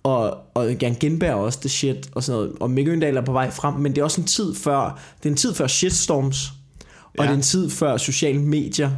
Og, 0.03 0.37
og 0.55 0.73
Jan 0.83 0.97
Genberg 1.01 1.31
er 1.31 1.35
også 1.35 1.61
the 1.61 1.69
shit, 1.69 2.11
og 2.15 2.23
sådan 2.23 2.41
noget. 2.41 2.53
Og 2.61 2.71
Mikke 2.71 2.91
Øndal 2.91 3.17
er 3.17 3.25
på 3.25 3.33
vej 3.33 3.51
frem, 3.51 3.75
men 3.75 3.93
det 3.95 4.01
er 4.01 4.05
også 4.05 4.21
en 4.21 4.27
tid 4.27 4.55
før, 4.55 4.99
det 5.23 5.27
er 5.29 5.31
en 5.31 5.37
tid 5.37 5.55
før 5.55 5.67
shitstorms, 5.67 6.53
og 7.05 7.15
Ja. 7.19 7.23
det 7.23 7.31
er 7.31 7.35
en 7.35 7.43
tid 7.43 7.71
før 7.71 7.97
sociale 7.97 8.39
medier, 8.43 8.91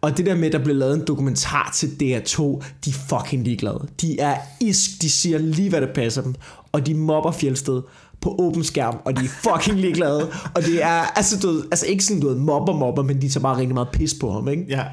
og 0.00 0.16
det 0.16 0.26
der 0.26 0.34
med, 0.34 0.46
at 0.46 0.52
der 0.52 0.64
blev 0.64 0.76
lavet 0.76 0.94
en 0.94 1.06
dokumentar 1.06 1.70
til 1.74 1.86
DR2, 1.86 2.42
de 2.84 2.90
er 2.90 2.94
fucking 3.08 3.44
ligeglade. 3.44 3.88
De 4.00 4.20
er 4.20 4.36
isk, 4.60 4.90
de 5.02 5.10
siger 5.10 5.38
lige, 5.38 5.70
hvad 5.70 5.80
der 5.80 5.92
passer 5.94 6.22
dem. 6.22 6.34
Og 6.72 6.86
de 6.86 6.94
mobber 6.94 7.32
Fjeldsted 7.32 7.82
på 8.20 8.36
åben 8.38 8.64
skærm, 8.64 8.96
og 9.04 9.16
de 9.16 9.24
er 9.24 9.28
fucking 9.28 9.80
ligeglade. 9.80 10.30
Og 10.54 10.62
det 10.62 10.82
er, 10.82 10.88
altså, 11.16 11.38
du 11.40 11.62
altså 11.70 11.86
ikke 11.86 12.04
sådan, 12.04 12.20
du 12.20 12.28
ved, 12.28 12.36
mobber, 12.36 12.72
mobber, 12.76 13.02
men 13.02 13.20
de 13.22 13.28
tager 13.28 13.42
bare 13.42 13.56
rigtig 13.56 13.74
meget 13.74 13.88
pis 13.92 14.14
på 14.20 14.32
ham, 14.32 14.48
ikke? 14.48 14.64
Ja. 14.68 14.84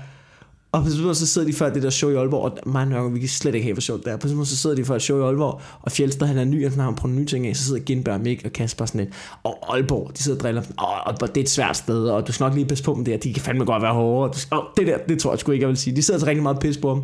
Og 0.74 0.82
på 0.82 0.88
et 0.88 0.92
tidspunkt, 0.92 1.18
så 1.18 1.28
sidder 1.28 1.48
de 1.48 1.54
før 1.54 1.70
det 1.70 1.84
der 1.84 1.90
show 1.90 2.12
i 2.12 2.16
Aalborg, 2.16 2.44
og 2.44 2.58
mig 2.66 2.98
og 2.98 3.14
vi 3.14 3.20
kan 3.20 3.30
slet 3.30 3.56
ikke 3.56 3.66
have 3.66 3.76
for 3.76 3.82
sjovt 3.82 4.06
der. 4.06 4.12
På 4.12 4.16
et 4.16 4.22
tidspunkt, 4.22 4.48
så 4.48 4.58
sidder 4.58 4.76
de 4.76 4.86
før 4.86 4.96
et 4.96 5.02
show 5.02 5.20
i 5.20 5.24
Aalborg, 5.24 5.62
og 5.82 5.92
Fjeldsted, 5.92 6.28
han 6.28 6.38
er 6.38 6.44
ny, 6.44 6.66
og 6.66 6.72
han 6.72 6.80
har 6.80 6.92
prøvet 6.92 7.18
nye 7.18 7.26
ting 7.26 7.48
af, 7.48 7.56
så 7.56 7.64
sidder 7.64 7.80
Gindberg, 7.80 8.22
Mik 8.22 8.42
og 8.46 8.54
Kasper 8.54 8.86
sådan 8.86 9.02
lidt, 9.02 9.14
og 9.44 9.76
Aalborg, 9.76 10.12
de 10.18 10.24
sidder 10.24 10.38
og 10.38 10.44
driller, 10.44 10.62
og 10.78 11.10
Aalborg, 11.10 11.36
det 11.36 11.38
er 11.38 11.44
et 11.44 11.50
svært 11.50 11.78
sted, 11.78 12.08
og 12.10 12.28
du 12.28 12.32
skal 12.32 12.44
nok 12.44 12.54
lige 12.54 12.66
passe 12.66 12.84
på 12.84 12.94
dem 12.94 13.06
der, 13.06 13.18
de 13.18 13.34
kan 13.34 13.44
fandme 13.44 13.66
godt 13.66 13.84
være 13.84 13.94
hårde, 13.94 14.30
og 14.30 14.36
du 14.36 14.40
skal, 14.40 14.58
åh, 14.58 14.64
det 14.78 14.88
der, 14.88 14.98
det 14.98 15.20
tror 15.20 15.32
jeg 15.32 15.40
sgu 15.40 15.52
ikke, 15.52 15.64
jeg 15.64 15.70
vil 15.70 15.78
sige. 15.78 15.96
De 15.96 16.02
sidder 16.02 16.20
og 16.20 16.28
rigtig 16.28 16.44
meget 16.44 16.60
pis 16.60 16.78
på 16.78 16.92
dem. 16.92 17.02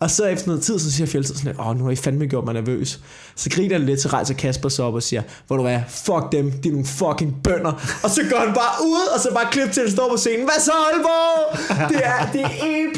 Og 0.00 0.10
så 0.10 0.24
efter 0.24 0.46
noget 0.46 0.62
tid, 0.62 0.78
så 0.78 0.92
siger 0.92 1.06
Fjeldsted 1.06 1.36
sådan 1.36 1.52
lidt, 1.52 1.60
åh, 1.60 1.78
nu 1.78 1.84
har 1.84 1.90
I 1.90 1.96
fandme 1.96 2.26
gjort 2.26 2.44
mig 2.44 2.54
nervøs. 2.54 3.00
Så 3.36 3.50
griner 3.50 3.78
han 3.78 3.86
lidt, 3.86 4.00
så 4.00 4.08
rejser 4.08 4.34
Kasper 4.34 4.68
sig 4.68 4.84
op 4.84 4.94
og 4.94 5.02
siger, 5.02 5.22
hvor 5.46 5.56
du 5.56 5.62
er, 5.62 5.80
fuck 5.88 6.32
dem, 6.32 6.52
de 6.52 6.68
er 6.68 6.72
nogle 6.72 6.86
fucking 6.86 7.36
bønder. 7.44 7.72
Og 8.04 8.10
så 8.10 8.20
går 8.30 8.38
han 8.38 8.54
bare 8.54 8.86
ud, 8.86 9.06
og 9.14 9.20
så 9.20 9.28
bare 9.34 9.46
klip 9.52 9.72
til, 9.72 9.80
at 9.80 9.90
står 9.90 10.08
på 10.10 10.16
scenen, 10.16 10.44
hvad 10.44 10.60
så 10.60 10.72
Aalborg? 10.72 11.58
Det 11.88 12.00
er, 12.04 12.32
det 12.32 12.40
er 12.40 12.50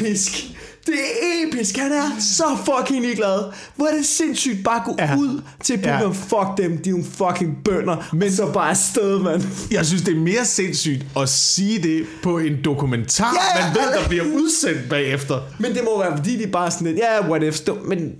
episk. 0.09 0.55
Det 0.85 0.95
er 0.95 1.47
episk. 1.47 1.77
Han 1.77 1.91
er 1.91 2.09
så 2.19 2.43
fucking 2.65 3.01
ligeglad. 3.01 3.39
Hvor 3.75 3.85
er 3.85 3.95
det 3.95 4.05
sindssygt 4.05 4.63
bare 4.63 4.75
at 4.75 4.85
gå 4.85 4.95
Ja. 4.99 5.15
ud 5.17 5.41
til 5.63 5.73
publikum. 5.73 5.99
Ja. 5.99 6.01
Ja. 6.01 6.09
Fuck 6.09 6.57
dem, 6.57 6.77
de 6.77 6.89
er 6.89 6.93
nogle 6.93 7.05
fucking 7.11 7.57
bønder. 7.65 8.09
Men 8.13 8.31
så 8.31 8.51
bare 8.53 8.69
afsted, 8.69 9.19
mand. 9.19 9.43
Jeg 9.71 9.85
synes, 9.85 10.01
det 10.01 10.15
er 10.15 10.19
mere 10.19 10.45
sindssygt 10.45 11.05
at 11.17 11.29
sige 11.29 11.83
det 11.83 12.05
på 12.23 12.37
en 12.37 12.53
dokumentar, 12.65 13.35
Ja, 13.57 13.65
man 13.65 13.75
ved, 13.75 14.01
der 14.01 14.07
bliver 14.09 14.23
udsendt 14.35 14.89
bagefter. 14.89 15.39
Men 15.59 15.73
det 15.73 15.81
må 15.83 15.99
være, 16.03 16.17
fordi 16.17 16.43
de 16.43 16.47
bare 16.47 16.71
sådan 16.71 16.87
lidt, 16.87 16.97
ja, 16.97 17.19
yeah, 17.21 17.29
what 17.31 17.43
if. 17.43 17.55
Stå- 17.55 17.77
Men 17.85 18.11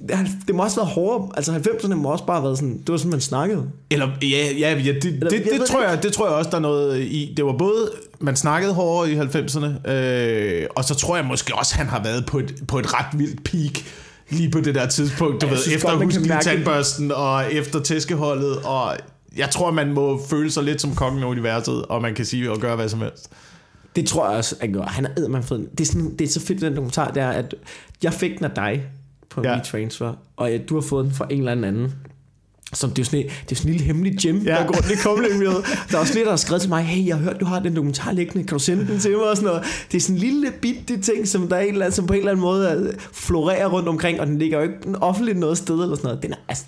det 0.48 0.56
må 0.56 0.64
også 0.64 0.76
være 0.76 0.86
hårdere. 0.86 1.30
Altså 1.38 1.52
90'erne 1.52 1.94
må 1.96 2.10
også 2.12 2.26
bare 2.26 2.38
have 2.38 2.44
været 2.46 2.58
sådan, 2.58 2.78
det 2.80 2.90
var 2.92 2.98
sådan, 2.98 3.12
man 3.12 3.22
snakkede. 3.22 3.64
Eller, 3.92 4.08
ja, 4.22 4.28
ja, 4.60 4.74
ja 4.78 4.94
det, 4.94 5.04
det, 5.04 5.12
jeg 5.22 5.32
det, 5.32 5.46
ved 5.52 5.60
det, 5.60 5.68
tror 5.68 5.80
det 5.82 5.90
jeg, 5.90 6.04
det 6.04 6.14
tror 6.14 6.26
jeg 6.28 6.36
også, 6.36 6.50
der 6.50 6.58
er 6.58 6.62
noget 6.62 7.02
i. 7.02 7.34
Det 7.38 7.46
var 7.46 7.56
både, 7.58 7.92
man 8.22 8.36
snakkede 8.36 8.74
hårdere 8.74 9.12
i 9.12 9.16
90'erne, 9.20 9.92
øh, 9.92 10.68
og 10.76 10.84
så 10.84 10.96
tror 10.96 11.16
jeg 11.16 11.26
måske 11.26 11.56
også, 11.56 11.76
han 11.76 11.88
har 11.88 12.04
været 12.04 12.26
på 12.26 12.40
et, 12.40 12.64
på 12.68 12.80
et 12.80 12.94
ret 12.94 13.20
vildt 13.20 13.44
peak 13.44 13.86
lige 14.30 14.52
på 14.52 14.60
det 14.62 14.76
der 14.76 14.88
tidspunkt, 14.88 15.42
du 15.42 15.46
Ja, 15.46 15.52
jeg 15.52 15.58
ved, 15.58 15.64
synes 15.64 15.76
efter 15.76 16.30
man 16.36 16.42
tandbørsten 16.42 17.12
og 17.12 17.54
efter 17.54 17.80
tæskeholdet, 17.80 18.58
og 18.58 18.98
jeg 19.38 19.50
tror, 19.50 19.72
man 19.72 19.94
må 19.94 20.22
føle 20.30 20.52
sig 20.52 20.64
lidt 20.64 20.82
som 20.82 20.96
kongen 20.96 21.24
af 21.24 21.28
universet, 21.28 21.86
og 21.86 22.02
man 22.02 22.16
kan 22.16 22.26
sige 22.26 22.52
og 22.52 22.60
gøre 22.60 22.76
hvad 22.76 22.90
som 22.90 23.00
helst. 23.00 23.30
Det 23.96 24.08
tror 24.08 24.30
jeg 24.30 24.38
også, 24.38 24.56
at 24.62 24.74
gør. 24.74 24.84
Han 24.84 25.06
er 25.06 25.10
eddermand 25.18 25.44
fed. 25.44 25.58
Det 25.60 25.80
er, 25.82 25.86
sådan, 25.86 26.16
det 26.18 26.22
er 26.22 26.30
så 26.30 26.40
fedt, 26.42 26.62
den 26.62 26.76
dokumentar, 26.76 27.12
det 27.12 27.24
er, 27.24 27.30
at 27.30 27.56
jeg 28.04 28.14
fik 28.14 28.38
den 28.38 28.46
af 28.46 28.52
dig 28.52 28.84
på 29.30 29.42
Ja. 29.44 29.60
transfer, 29.66 30.14
og 30.38 30.52
du 30.70 30.74
har 30.74 30.82
fået 30.82 31.06
den 31.06 31.14
fra 31.14 31.28
en 31.30 31.40
eller 31.40 31.52
anden 31.52 31.94
som 32.74 32.90
det 32.92 33.02
er 33.02 33.06
sådan, 33.06 33.20
et- 33.20 33.32
det 33.46 33.52
er 33.52 33.56
sådan 33.56 33.70
en 33.70 33.74
lille 33.74 33.86
hemmelig 33.86 34.18
gym, 34.22 34.38
Ja. 34.38 34.52
der 34.56 34.66
går 34.66 34.76
rundt 34.76 34.92
i 34.92 34.96
kommelemiljøet. 35.04 35.64
Der 35.92 35.96
er 35.98 36.00
også 36.02 36.14
flere, 36.14 36.26
der 36.26 36.32
har 36.32 36.38
skrevet 36.38 36.62
til 36.62 36.70
mig, 36.70 36.84
hey, 36.84 37.08
jeg 37.08 37.16
har 37.16 37.24
hørt, 37.24 37.40
du 37.40 37.46
har 37.46 37.60
den 37.60 37.76
dokumentar 37.76 38.12
liggende, 38.12 38.48
kan 38.48 38.58
du 38.58 38.64
sende 38.64 38.88
den 38.88 39.00
til 39.00 39.12
mig? 39.12 39.30
Og 39.30 39.36
sådan 39.38 39.48
noget. 39.48 39.64
Det 39.92 39.98
er 39.98 40.02
sådan 40.02 40.16
en 40.16 40.22
lille 40.22 40.52
bitte 40.62 40.98
ting, 41.02 41.28
som, 41.28 41.48
der 41.48 41.56
er 41.56 41.62
en 41.62 41.72
eller 41.74 41.86
anden, 41.86 41.96
som 41.96 42.08
på 42.08 42.14
en 42.14 42.20
eller 42.20 42.32
anden 42.32 42.42
måde 42.42 42.90
øh, 42.94 43.00
florerer 43.14 43.68
rundt 43.68 43.88
omkring, 43.90 44.20
og 44.22 44.28
den 44.28 44.40
ligger 44.40 44.58
jo 44.58 44.64
ikke 44.64 44.78
offentligt 45.02 45.38
noget 45.38 45.58
sted 45.58 45.76
eller 45.76 45.96
sådan 45.96 46.08
noget. 46.08 46.24
Den 46.24 46.32
er, 46.34 46.38
altså, 46.50 46.64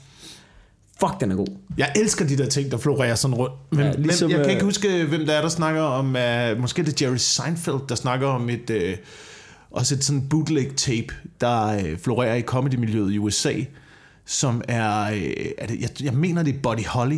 fuck, 0.99 1.19
den 1.19 1.31
er 1.31 1.35
god. 1.35 1.47
Jeg 1.77 1.91
elsker 1.95 2.27
de 2.27 2.37
der 2.37 2.45
ting, 2.45 2.71
der 2.71 2.77
florerer 2.77 3.15
sådan 3.15 3.35
rundt. 3.35 3.53
Men, 3.71 3.79
ja, 3.79 3.91
ligesom, 3.97 4.29
men 4.29 4.37
jeg 4.37 4.39
kan 4.39 4.45
øh, 4.49 4.51
ikke 4.53 4.65
huske, 4.65 5.03
hvem 5.05 5.25
der 5.25 5.33
er, 5.33 5.41
der 5.41 5.49
snakker 5.49 5.81
om... 5.81 6.05
Uh, 6.05 6.61
måske 6.61 6.81
er 6.81 6.85
det 6.85 7.01
Jerry 7.01 7.15
Seinfeld, 7.17 7.87
der 7.89 7.95
snakker 7.95 8.27
om 8.27 8.49
et... 8.49 8.69
Uh, 8.69 8.77
også 9.71 9.95
et 9.95 10.03
sådan 10.03 10.21
bootleg 10.29 10.67
tape, 10.77 11.07
der 11.41 11.75
uh, 11.77 11.99
florerer 12.03 12.35
i 12.35 12.41
comedy-miljøet 12.41 13.11
i 13.13 13.17
USA, 13.17 13.53
som 14.31 14.61
er... 14.67 15.11
Uh, 15.11 15.17
er 15.57 15.67
det, 15.67 15.81
jeg, 15.81 15.89
jeg 16.03 16.13
mener, 16.13 16.43
det 16.43 16.55
er 16.55 16.59
Buddy 16.63 16.85
Holly, 16.85 17.17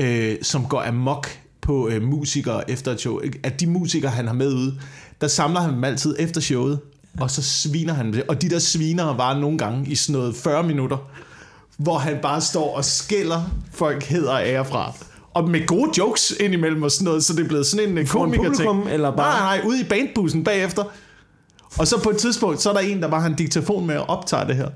uh, 0.00 0.36
som 0.42 0.66
går 0.66 0.82
amok 0.82 1.28
på 1.60 1.86
uh, 1.96 2.02
musikere 2.02 2.70
efter 2.70 2.92
et 2.92 3.00
show. 3.00 3.20
At 3.42 3.60
de 3.60 3.66
musikere, 3.66 4.10
han 4.10 4.26
har 4.26 4.34
med 4.34 4.52
ude, 4.54 4.78
der 5.20 5.28
samler 5.28 5.60
han 5.60 5.74
dem 5.74 5.84
altid 5.84 6.16
efter 6.18 6.40
showet, 6.40 6.80
og 7.20 7.30
så 7.30 7.42
sviner 7.42 7.92
han 7.94 8.12
dem. 8.12 8.22
Og 8.28 8.42
de 8.42 8.50
der 8.50 8.58
sviner 8.58 9.04
var 9.16 9.38
nogle 9.38 9.58
gange 9.58 9.90
i 9.90 9.94
sådan 9.94 10.20
noget 10.20 10.36
40 10.36 10.62
minutter, 10.62 10.96
hvor 11.76 11.98
han 11.98 12.18
bare 12.22 12.40
står 12.40 12.76
og 12.76 12.84
skælder 12.84 13.42
folk 13.72 14.02
heder 14.04 14.32
og 14.32 14.42
ære 14.48 14.64
fra. 14.64 14.92
Og 15.34 15.50
med 15.50 15.66
gode 15.66 15.90
jokes 15.98 16.32
indimellem 16.40 16.82
og 16.82 16.90
sådan 16.90 17.04
noget, 17.04 17.24
så 17.24 17.32
det 17.32 17.44
er 17.44 17.48
blevet 17.48 17.66
sådan 17.66 17.88
en 17.88 17.98
øh, 17.98 18.06
komiker 18.06 18.42
ting. 18.54 18.90
eller 18.90 19.16
bare- 19.16 19.40
Nej, 19.40 19.56
nej, 19.58 19.66
ude 19.66 19.80
i 19.80 19.84
bandbussen 19.84 20.44
bagefter. 20.44 20.84
Og 21.78 21.86
så 21.88 22.00
på 22.02 22.10
et 22.10 22.16
tidspunkt, 22.16 22.62
så 22.62 22.68
er 22.70 22.72
der 22.74 22.80
en, 22.80 23.02
der 23.02 23.08
bare 23.08 23.20
har 23.20 23.28
en 23.28 23.34
diktafon 23.34 23.86
med 23.86 23.96
og 23.96 24.06
optager 24.08 24.44
det 24.46 24.56
her. 24.56 24.68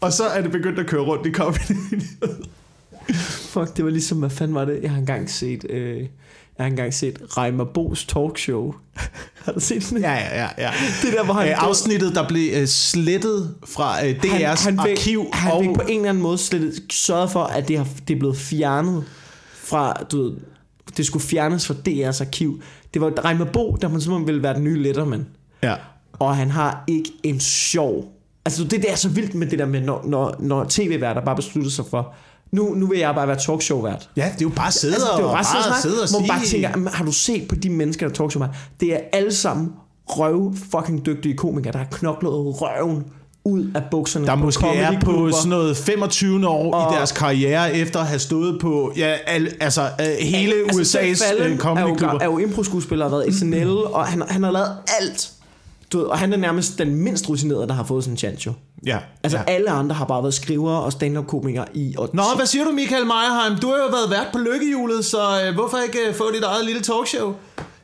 Og 0.00 0.12
så 0.12 0.24
er 0.24 0.42
det 0.42 0.52
begyndt 0.52 0.78
at 0.78 0.86
køre 0.86 1.02
rundt 1.02 1.26
i 1.26 1.32
comedy. 1.32 2.02
Fuck, 3.52 3.76
det 3.76 3.84
var 3.84 3.90
ligesom, 3.90 4.18
hvad 4.18 4.30
fanden 4.30 4.54
var 4.54 4.64
det? 4.64 4.78
Jeg 4.82 4.90
har 4.90 4.98
engang 4.98 5.30
set, 5.30 5.64
øh, 5.70 5.98
jeg 5.98 6.08
har 6.58 6.66
engang 6.66 6.94
set 6.94 7.18
Reimer 7.36 7.64
Bo's 7.64 8.06
talkshow. 8.06 8.74
har 9.44 9.52
du 9.52 9.60
set 9.60 9.86
den? 9.90 9.98
ja, 9.98 10.12
ja, 10.12 10.42
ja. 10.42 10.48
ja. 10.58 10.70
Det 11.02 11.12
der, 11.12 11.24
hvor 11.24 11.34
han... 11.34 11.48
Øh, 11.48 11.62
afsnittet, 11.62 12.14
der 12.14 12.28
blev 12.28 12.50
øh, 12.54 12.66
slettet 12.66 13.54
fra 13.66 14.06
øh, 14.06 14.20
DR's 14.24 14.64
han, 14.64 14.78
han 14.78 14.78
arkiv. 14.78 15.20
Vil, 15.20 15.28
han 15.32 15.52
og, 15.52 15.64
på 15.74 15.82
en 15.88 15.96
eller 15.96 16.08
anden 16.08 16.22
måde 16.22 16.38
slet 16.38 16.82
sørge 16.90 17.28
for, 17.28 17.44
at 17.44 17.68
det, 17.68 17.78
har, 17.78 17.86
det 18.08 18.14
er 18.14 18.18
blevet 18.18 18.36
fjernet 18.36 19.04
fra, 19.54 19.92
du 20.12 20.22
ved, 20.22 20.36
det 20.96 21.06
skulle 21.06 21.24
fjernes 21.24 21.66
fra 21.66 21.74
DR's 21.88 22.20
arkiv. 22.20 22.62
Det 22.94 23.02
var 23.02 23.24
Reimer 23.24 23.44
Bo, 23.44 23.76
der 23.80 23.88
man 23.88 24.00
simpelthen 24.00 24.26
ville 24.26 24.42
være 24.42 24.54
den 24.54 24.64
nye 24.64 24.82
Letterman. 24.82 25.26
ja. 25.62 25.74
Og 26.12 26.36
han 26.36 26.50
har 26.50 26.84
ikke 26.86 27.10
en 27.22 27.40
sjov 27.40 28.17
Altså 28.48 28.62
det, 28.64 28.70
det 28.82 28.90
er 28.92 28.96
så 28.96 29.08
vildt 29.08 29.34
med 29.34 29.46
det 29.46 29.58
der 29.58 29.66
med, 29.66 29.80
når, 29.80 30.04
når, 30.06 30.34
når 30.38 30.66
tv-værter 30.68 31.24
bare 31.24 31.36
beslutter 31.36 31.70
sig 31.70 31.84
for, 31.90 32.14
nu, 32.52 32.74
nu 32.74 32.86
vil 32.86 32.98
jeg 32.98 33.14
bare 33.14 33.28
være 33.28 33.36
talkshow-vært. 33.38 34.08
Ja, 34.16 34.22
det 34.24 34.30
er 34.30 34.36
jo 34.42 34.48
bare 34.48 34.72
sidde 34.72 34.94
Altså, 34.94 35.06
det 35.08 35.18
er 35.18 35.22
jo 35.22 35.26
og, 35.28 35.32
bare, 35.34 35.44
bare, 35.54 35.70
bare 35.70 35.80
sidde 35.82 36.02
og 36.02 36.10
hvor 36.10 36.20
man 36.20 36.28
bare 36.28 36.44
tænker, 36.46 36.68
"Jamen, 36.68 36.88
har 36.92 37.04
du 37.04 37.12
set 37.12 37.48
på 37.48 37.54
de 37.54 37.70
mennesker, 37.70 38.08
der 38.08 38.14
talkshow 38.14 38.42
vært? 38.42 38.56
Det 38.80 38.94
er 38.94 38.98
alle 39.12 39.34
sammen 39.34 39.72
røv 40.06 40.54
fucking 40.70 41.06
dygtige 41.06 41.36
komikere, 41.36 41.72
der 41.72 41.78
har 41.78 41.86
knoklet 41.90 42.32
røven 42.32 43.04
ud 43.44 43.70
af 43.74 43.82
bukserne. 43.90 44.26
der 44.26 44.34
på 44.36 44.40
måske 44.42 44.66
er 44.66 45.00
på 45.00 45.30
sådan 45.32 45.48
noget 45.50 45.76
25 45.76 46.48
år 46.48 46.74
og, 46.74 46.86
Og- 46.86 46.92
i 46.92 46.96
deres 46.96 47.12
karriere, 47.12 47.74
efter 47.74 48.00
at 48.00 48.06
have 48.06 48.18
stået 48.18 48.60
på 48.60 48.92
ja, 48.96 49.14
al, 49.26 49.48
altså, 49.60 49.82
uh, 49.82 50.04
hele 50.26 50.52
Altså, 50.68 50.98
USA's 50.98 51.52
uh, 51.52 51.58
comedyklubber. 51.58 52.08
er 52.08 52.12
jo, 52.12 52.18
er 52.18 52.24
jo 52.24 52.38
impro-skuespiller 52.38 53.04
og 53.04 53.10
har 53.10 53.16
været 53.18 53.28
i 53.28 53.38
SNL, 53.38 53.68
og 53.68 54.06
han, 54.06 54.22
han 54.28 54.42
har 54.42 54.50
lavet 54.50 54.68
alt. 55.00 55.30
Du 55.92 55.98
ved, 55.98 56.06
og 56.06 56.18
han 56.18 56.32
er 56.32 56.36
nærmest 56.36 56.78
den 56.78 56.94
mindst 56.94 57.28
rutinerede, 57.28 57.66
der 57.66 57.74
har 57.74 57.84
fået 57.84 58.04
sådan 58.04 58.14
en 58.14 58.18
chance 58.18 58.46
jo. 58.46 58.52
Ja, 58.86 58.98
Altså 59.22 59.38
ja. 59.38 59.44
alle 59.46 59.70
andre 59.70 59.94
har 59.94 60.04
bare 60.04 60.22
været 60.22 60.34
skrivere 60.34 60.82
og 60.82 60.92
stand-up-komikere 60.92 61.64
i 61.74 61.94
og 61.98 62.10
Nå, 62.12 62.22
hvad 62.36 62.46
siger 62.46 62.64
du, 62.64 62.70
Michael 62.72 63.06
Meyerheim? 63.06 63.58
Du 63.58 63.66
har 63.68 63.76
jo 63.76 63.88
været 63.90 64.10
vært 64.10 64.26
på 64.32 64.38
lykkehjulet, 64.38 65.04
så 65.04 65.48
uh, 65.48 65.54
hvorfor 65.54 65.78
ikke 65.78 65.98
uh, 66.08 66.14
få 66.14 66.32
dit 66.34 66.42
eget 66.42 66.64
lille 66.66 66.80
talkshow? 66.82 67.34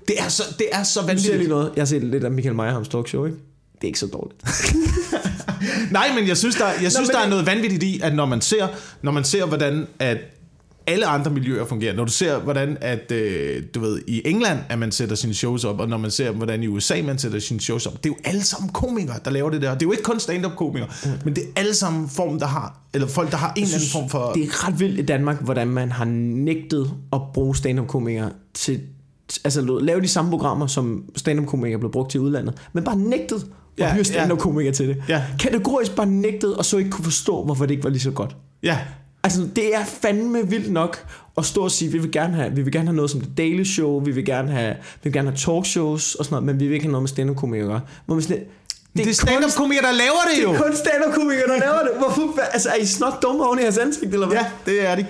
Det 0.08 0.14
er 0.18 0.28
så, 0.28 0.42
det 0.58 0.66
er 0.72 0.82
så 0.82 1.00
Nu 1.00 1.06
siger 1.06 1.12
jeg 1.12 1.18
lige 1.18 1.30
vanvittigt. 1.30 1.48
noget. 1.50 1.72
Jeg 1.76 1.80
har 1.80 1.86
set 1.86 2.04
lidt 2.04 2.24
af 2.24 2.30
Michael 2.30 2.54
Meyerhams 2.54 2.88
talkshow, 2.88 3.24
ikke? 3.24 3.36
Det 3.74 3.82
er 3.84 3.86
ikke 3.86 3.98
så 3.98 4.06
dårligt. 4.06 4.44
Nej, 5.90 6.08
men 6.14 6.28
jeg 6.28 6.36
synes, 6.36 6.54
der, 6.56 6.66
jeg 6.82 6.92
synes, 6.92 7.08
men 7.08 7.14
der 7.16 7.22
er 7.22 7.28
noget 7.28 7.46
vanvittigt 7.46 7.82
i, 7.82 8.00
at 8.02 8.14
når 8.14 8.26
man 8.26 8.40
ser, 8.40 8.66
når 9.02 9.12
man 9.12 9.24
ser 9.24 9.46
hvordan 9.46 9.86
at 9.98 10.18
alle 10.86 11.06
andre 11.06 11.30
miljøer 11.30 11.64
fungerer, 11.64 11.94
når 11.94 12.04
du 12.04 12.12
ser, 12.12 12.38
hvordan 12.38 12.76
at, 12.80 13.12
øh, 13.12 13.62
du 13.74 13.80
ved, 13.80 14.00
i 14.06 14.22
England, 14.24 14.58
at 14.68 14.78
man 14.78 14.92
sætter 14.92 15.16
sine 15.16 15.34
shows 15.34 15.64
op, 15.64 15.80
og 15.80 15.88
når 15.88 15.96
man 15.96 16.10
ser, 16.10 16.30
hvordan 16.30 16.62
i 16.62 16.66
USA, 16.66 17.02
man 17.02 17.18
sætter 17.18 17.38
sine 17.38 17.60
shows 17.60 17.86
op, 17.86 18.04
det 18.04 18.10
er 18.10 18.14
jo 18.14 18.16
alle 18.24 18.42
sammen 18.44 18.70
komikere, 18.70 19.16
der 19.24 19.30
laver 19.30 19.50
det 19.50 19.62
der. 19.62 19.74
Det 19.74 19.82
er 19.82 19.86
jo 19.86 19.92
ikke 19.92 20.02
kun 20.02 20.20
stand-up-komikere, 20.20 20.88
mm. 21.04 21.10
men 21.24 21.36
det 21.36 21.42
er 21.42 21.60
alle 21.60 21.74
sammen 21.74 22.08
form, 22.08 22.38
der 22.38 22.46
har, 22.46 22.78
eller 22.94 23.08
folk, 23.08 23.30
der 23.30 23.36
har 23.36 23.52
en 23.56 23.62
eller 23.62 23.74
anden 23.74 23.90
form 23.92 24.08
for... 24.08 24.32
Det 24.32 24.42
er 24.42 24.68
ret 24.68 24.80
vildt 24.80 24.98
i 24.98 25.02
Danmark, 25.02 25.42
hvordan 25.42 25.68
man 25.68 25.92
har 25.92 26.04
nægtet 26.04 26.90
at 27.12 27.20
bruge 27.34 27.56
stand-up-komikere 27.56 28.30
til... 28.54 28.80
Altså 29.44 29.78
lave 29.80 30.00
de 30.00 30.08
samme 30.08 30.30
programmer, 30.30 30.66
som 30.66 31.04
stand-up-komikere 31.16 31.78
blev 31.78 31.92
brugt 31.92 32.10
til 32.10 32.18
i 32.18 32.20
udlandet. 32.20 32.54
Men 32.72 32.84
bare 32.84 32.96
nægtet 32.96 33.36
at 33.36 33.42
Ja, 33.78 33.84
ja, 33.84 33.92
hyre 33.92 33.98
ja. 33.98 34.02
stand-up-komikere 34.02 34.72
til 34.72 34.88
det. 34.88 35.02
Ja. 35.08 35.22
Kategorisk 35.38 35.96
bare 35.96 36.06
nægtet, 36.06 36.56
og 36.56 36.64
så 36.64 36.76
ikke 36.76 36.90
kunne 36.90 37.04
forstå, 37.04 37.44
hvorfor 37.44 37.66
det 37.66 37.74
ikke 37.74 37.84
var 37.84 37.90
lige 37.90 38.00
så 38.00 38.10
godt. 38.10 38.36
Ja, 38.62 38.78
Altså, 39.24 39.48
det 39.56 39.74
er 39.74 39.84
fandme 39.84 40.48
vildt 40.48 40.72
nok 40.72 41.06
at 41.38 41.44
stå 41.44 41.64
og 41.64 41.70
sige, 41.70 41.92
vi 41.92 41.98
vil 41.98 42.12
gerne 42.12 42.34
have, 42.34 42.54
vi 42.54 42.62
vil 42.62 42.72
gerne 42.72 42.86
have 42.86 42.96
noget 42.96 43.10
som 43.10 43.20
The 43.20 43.30
Daily 43.38 43.64
Show, 43.64 44.00
vi 44.04 44.10
vil 44.10 44.24
gerne 44.24 44.50
have, 44.50 44.74
vi 44.74 45.00
vil 45.02 45.12
gerne 45.12 45.28
have 45.28 45.38
talkshows 45.38 46.14
og 46.14 46.24
sådan 46.24 46.34
noget, 46.34 46.46
men 46.46 46.60
vi 46.60 46.66
vil 46.66 46.74
ikke 46.74 46.84
have 46.84 46.92
noget 46.92 47.02
med 47.02 47.08
stand-up-komikere. 47.08 47.80
Hvor 48.06 48.14
man 48.14 48.22
sådan, 48.22 48.36
lidt, 48.36 48.48
det, 48.96 49.04
det 49.04 49.10
er 49.10 49.14
stand-up-komikere, 49.14 49.86
der 49.86 49.92
laver 49.92 50.22
det 50.34 50.42
jo. 50.44 50.48
det 50.52 50.58
er 50.58 50.62
kun 50.62 50.76
stand-up-komikere, 50.76 51.46
der 51.46 51.58
laver 51.58 51.78
det. 51.82 51.90
Hvorfor? 51.98 52.40
Altså, 52.40 52.68
er 52.68 52.74
I 52.74 52.86
snot 52.86 53.22
dumme 53.22 53.46
oven 53.46 53.58
i 53.58 53.62
jeres 53.62 53.78
ansigt, 53.78 54.12
eller 54.12 54.26
hvad? 54.26 54.36
Ja, 54.36 54.46
det 54.66 54.86
er 54.86 54.94
de. 54.94 55.06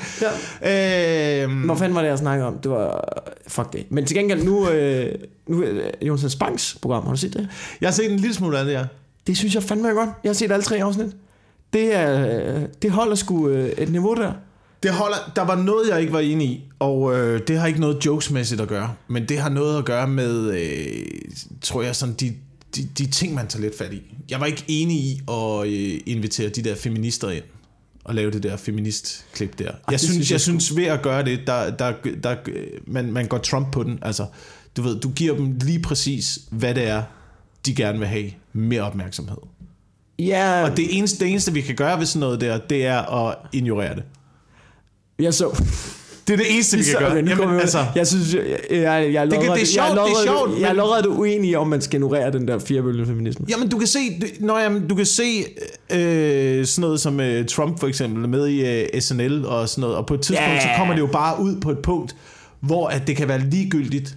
Ja. 0.63 1.43
Øhm, 1.43 1.63
Hvor 1.63 1.75
fanden 1.75 1.95
var 1.95 2.03
det, 2.03 2.09
jeg 2.09 2.19
snakkede 2.19 2.49
om? 2.49 2.59
Det 2.59 2.71
var... 2.71 3.05
Fuck 3.49 3.73
det. 3.73 3.87
Men 3.91 4.07
til 4.07 4.17
gengæld, 4.17 4.45
nu... 4.45 4.69
Øh, 4.69 5.15
nu 5.47 5.63
øh, 5.63 5.91
Jonathan 6.03 6.31
Spangs 6.31 6.77
program, 6.83 7.03
har 7.03 7.11
du 7.11 7.17
set 7.17 7.33
det? 7.33 7.49
jeg 7.81 7.89
har 7.89 7.95
set 7.95 8.13
en 8.13 8.19
lille 8.21 8.35
smule 8.35 8.59
af 8.59 8.65
det, 8.65 8.73
ja. 8.73 8.85
Det 9.27 9.37
synes 9.37 9.55
jeg 9.55 9.63
fandme 9.63 9.89
er 9.89 9.95
godt. 9.95 10.11
Jeg 10.25 10.29
har 10.29 10.35
set 10.35 10.53
alle 10.53 10.63
tre 10.63 10.83
afsnit. 10.83 11.17
Det, 11.75 11.95
er, 11.95 12.27
øh, 12.57 12.63
det 12.83 12.91
holder 12.91 13.15
sgu 13.15 13.49
øh, 13.49 13.69
et 13.69 13.89
niveau 13.89 14.15
der. 14.15 14.33
Det 14.83 14.93
holder, 14.93 15.33
der 15.37 15.43
var 15.43 15.63
noget, 15.63 15.89
jeg 15.89 16.01
ikke 16.01 16.13
var 16.13 16.21
enig 16.21 16.49
i, 16.49 16.71
og 16.79 17.15
øh, 17.15 17.41
det 17.49 17.59
har 17.59 17.67
ikke 17.67 17.81
noget 17.81 18.07
jokesmæssigt 18.07 18.61
at 18.61 18.69
gøre, 18.69 18.95
men 19.09 19.29
det 19.29 19.39
har 19.39 19.49
noget 19.49 19.79
at 19.79 19.85
gøre 19.85 20.09
med, 20.09 20.53
øh, 20.53 21.07
tror 21.61 21.83
jeg, 21.83 21.97
sådan 21.97 22.15
de, 22.15 22.35
de, 22.77 22.89
de 22.99 23.07
ting, 23.07 23.35
man 23.35 23.47
tager 23.47 23.63
lidt 23.63 23.79
fat 23.79 23.93
i. 23.93 24.03
Jeg 24.31 24.41
var 24.41 24.47
ikke 24.47 24.65
enig 24.69 24.97
i 24.97 25.21
at 25.31 25.67
øh, 25.67 26.01
invitere 26.07 26.49
de 26.49 26.63
der 26.63 26.75
feminister 26.75 27.31
ind 27.31 27.45
og 28.05 28.15
lave 28.15 28.31
det 28.31 28.43
der 28.43 28.57
feministklip 28.57 29.59
der. 29.59 29.65
Jeg 29.65 29.75
det 29.91 30.01
synes, 30.01 30.13
synes 30.13 30.31
jeg 30.31 30.35
jeg 30.35 30.41
synes 30.41 30.77
ved 30.77 30.85
at 30.85 31.03
gøre 31.03 31.25
det, 31.25 31.41
der, 31.47 31.71
der, 31.71 31.93
der, 32.23 32.37
man, 32.87 33.13
man 33.13 33.27
går 33.27 33.39
Trump 33.39 33.73
på 33.73 33.83
den. 33.83 33.99
Altså, 34.03 34.27
du 34.77 34.83
ved, 34.83 35.01
du 35.01 35.11
giver 35.11 35.37
dem 35.37 35.59
lige 35.63 35.83
præcis, 35.83 36.39
hvad 36.51 36.75
det 36.75 36.89
er, 36.89 37.03
de 37.67 37.75
gerne 37.75 37.99
vil 37.99 38.09
have. 38.09 38.31
Mere 38.53 38.83
opmærksomhed. 38.83 39.37
Ja, 40.19 40.63
Og 40.65 40.77
det 40.77 40.99
eneste, 40.99 41.25
det 41.25 41.31
eneste, 41.31 41.53
vi 41.53 41.61
kan 41.61 41.75
gøre 41.75 41.99
ved 41.99 42.07
sådan 42.07 42.21
noget 42.21 42.41
der, 42.41 42.59
det 42.59 42.87
er 42.87 43.27
at 43.29 43.37
ignorere 43.53 43.95
det. 43.95 44.03
jeg 45.19 45.35
så... 45.35 45.63
Det 46.29 46.33
er 46.33 46.37
det 46.37 46.47
eneste, 46.55 46.77
vi 46.77 46.83
kan 46.85 46.95
gøre. 46.99 47.15
Jamen, 47.15 47.29
Jamen, 47.39 47.61
altså, 47.61 47.85
jeg 47.97 48.07
synes, 48.07 48.35
jeg, 48.35 48.43
jeg, 48.71 48.81
jeg, 48.81 49.13
jeg, 49.13 49.27
det 49.31 49.39
er 49.39 49.43
lodret- 49.43 49.69
sjovt, 49.69 49.89
jeg, 49.89 49.97
det 49.97 50.13
er 50.13 50.23
sjovt, 50.25 50.61
Jeg 50.61 50.69
er 50.69 50.73
lodret 50.73 51.07
uenig 51.07 51.59
om 51.59 51.69
man 51.69 51.81
skal 51.81 51.95
ignorere 51.97 52.33
den 52.33 52.49
der 52.49 52.59
firebølge 52.59 53.07
feminisme. 53.07 53.47
Jamen, 53.49 53.69
du 53.69 53.79
kan 53.79 53.87
se, 53.87 53.99
du, 54.21 54.27
når, 54.41 54.59
jamen, 54.59 54.89
du 54.89 54.95
kan 54.95 55.07
se 55.07 55.45
øh, 55.93 56.67
sådan 56.67 56.81
noget 56.81 57.01
som 57.01 57.21
øh, 57.21 57.47
Trump 57.47 57.81
for 57.81 57.87
eksempel, 57.87 58.25
er 58.25 58.29
med 58.29 58.47
i 58.49 58.67
øh, 58.95 59.01
SNL 59.01 59.45
og 59.47 59.69
sådan 59.69 59.81
noget, 59.81 59.97
og 59.97 60.07
på 60.07 60.15
et 60.15 60.21
tidspunkt, 60.21 60.53
Ja. 60.53 60.61
så 60.61 60.69
kommer 60.79 60.95
det 60.95 61.01
jo 61.01 61.07
bare 61.07 61.41
ud 61.43 61.61
på 61.61 61.71
et 61.71 61.79
punkt, 61.79 62.17
hvor 62.61 62.89
at 62.89 63.07
det 63.07 63.17
kan 63.17 63.29
være 63.29 63.41
ligegyldigt. 63.41 64.17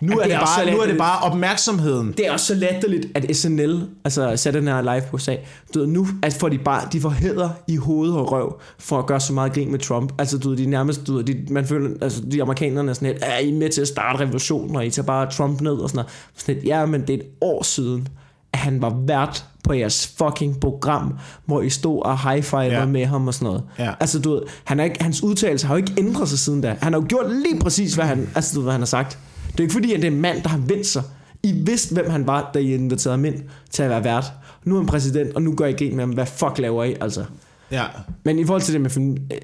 Nu, 0.00 0.18
er 0.18 0.22
det 0.22 0.30
det, 0.30 0.40
bare, 0.40 0.72
nu 0.72 0.78
er 0.80 0.86
det 0.86 0.98
bare 0.98 1.30
opmærksomheden. 1.30 2.14
Det 2.16 2.26
er 2.26 2.32
også 2.32 2.46
så 2.46 2.54
latterligt, 2.54 3.06
at 3.14 3.36
SNL, 3.36 3.86
altså 4.04 4.36
Saturday 4.36 4.64
Night 4.64 4.84
Live 4.84 5.02
på 5.10 5.16
USA, 5.16 5.36
du 5.74 5.78
ved, 5.78 5.86
nu 5.86 6.06
at 6.22 6.34
får 6.34 6.48
de 6.48 6.58
bare, 6.58 6.88
de 6.92 7.00
får 7.00 7.08
hæder 7.08 7.50
i 7.68 7.76
hoved 7.76 8.10
og 8.10 8.32
røv, 8.32 8.60
for 8.78 8.98
at 8.98 9.06
gøre 9.06 9.20
så 9.20 9.32
meget 9.32 9.52
grin 9.52 9.70
med 9.70 9.78
Trump. 9.78 10.12
Altså, 10.18 10.38
du 10.38 10.48
ved, 10.48 10.56
de 10.56 10.66
nærmest, 10.66 11.06
du 11.06 11.14
ved, 11.14 11.24
de, 11.24 11.46
man 11.50 11.66
føler, 11.66 11.90
altså, 12.00 12.22
de 12.32 12.42
amerikanerne 12.42 12.90
er 12.90 12.94
sådan 12.94 13.08
lidt, 13.08 13.22
er 13.22 13.38
I 13.38 13.52
med 13.52 13.70
til 13.70 13.80
at 13.80 13.88
starte 13.88 14.18
revolutionen, 14.18 14.76
og 14.76 14.86
I 14.86 14.90
tager 14.90 15.06
bare 15.06 15.30
Trump 15.30 15.60
ned 15.60 15.72
og 15.72 15.88
sådan 15.88 15.96
noget. 15.96 16.10
Sådan 16.36 16.54
lidt, 16.54 16.66
ja, 16.66 16.86
men 16.86 17.00
det 17.00 17.10
er 17.10 17.18
et 17.18 17.26
år 17.40 17.62
siden, 17.62 18.08
at 18.52 18.58
han 18.58 18.82
var 18.82 18.96
vært 19.06 19.44
på 19.64 19.72
jeres 19.72 20.14
fucking 20.18 20.60
program, 20.60 21.18
hvor 21.44 21.62
I 21.62 21.70
stod 21.70 22.02
og 22.02 22.30
high 22.30 22.72
ja. 22.72 22.86
med 22.86 23.06
ham 23.06 23.28
og 23.28 23.34
sådan 23.34 23.46
noget. 23.46 23.62
Ja. 23.78 23.92
Altså, 24.00 24.18
du 24.18 24.30
ved, 24.30 24.42
han 24.64 24.80
er 24.80 24.84
ikke, 24.84 25.02
hans 25.02 25.22
udtalelse 25.22 25.66
har 25.66 25.74
jo 25.74 25.76
ikke 25.76 25.92
ændret 25.98 26.28
sig 26.28 26.38
siden 26.38 26.60
da. 26.60 26.76
Han 26.80 26.92
har 26.92 27.00
jo 27.00 27.06
gjort 27.08 27.30
lige 27.30 27.60
præcis, 27.60 27.94
hvad 27.94 28.04
han, 28.04 28.28
altså, 28.34 28.54
du 28.54 28.60
ved, 28.60 28.64
hvad 28.64 28.72
han 28.72 28.80
har 28.80 28.86
sagt. 28.86 29.18
Det 29.56 29.60
er 29.60 29.64
ikke 29.64 29.72
fordi, 29.72 29.92
at 29.92 30.02
det 30.02 30.06
er 30.08 30.12
en 30.12 30.20
mand, 30.20 30.42
der 30.42 30.48
har 30.48 30.58
vendt 30.58 30.86
sig. 30.86 31.02
I 31.42 31.52
vidste, 31.52 31.94
hvem 31.94 32.10
han 32.10 32.26
var, 32.26 32.50
da 32.54 32.58
I 32.58 32.74
inviterede 32.74 33.16
ham 33.16 33.24
ind 33.24 33.42
til 33.70 33.82
at 33.82 33.90
være 33.90 34.04
vært. 34.04 34.24
Nu 34.64 34.74
er 34.74 34.78
han 34.80 34.86
præsident, 34.86 35.34
og 35.34 35.42
nu 35.42 35.54
gør 35.54 35.66
I 35.66 35.72
grin 35.72 35.96
med 35.96 36.04
ham. 36.04 36.10
Hvad 36.10 36.26
fuck 36.26 36.58
laver 36.58 36.84
I, 36.84 36.94
altså? 37.00 37.24
Ja. 37.70 37.84
Men 38.24 38.38
i 38.38 38.44
forhold 38.44 38.62
til 38.62 38.72
det 38.74 38.80
med... 38.80 38.90
fem- 38.90 39.10
øh, 39.32 39.38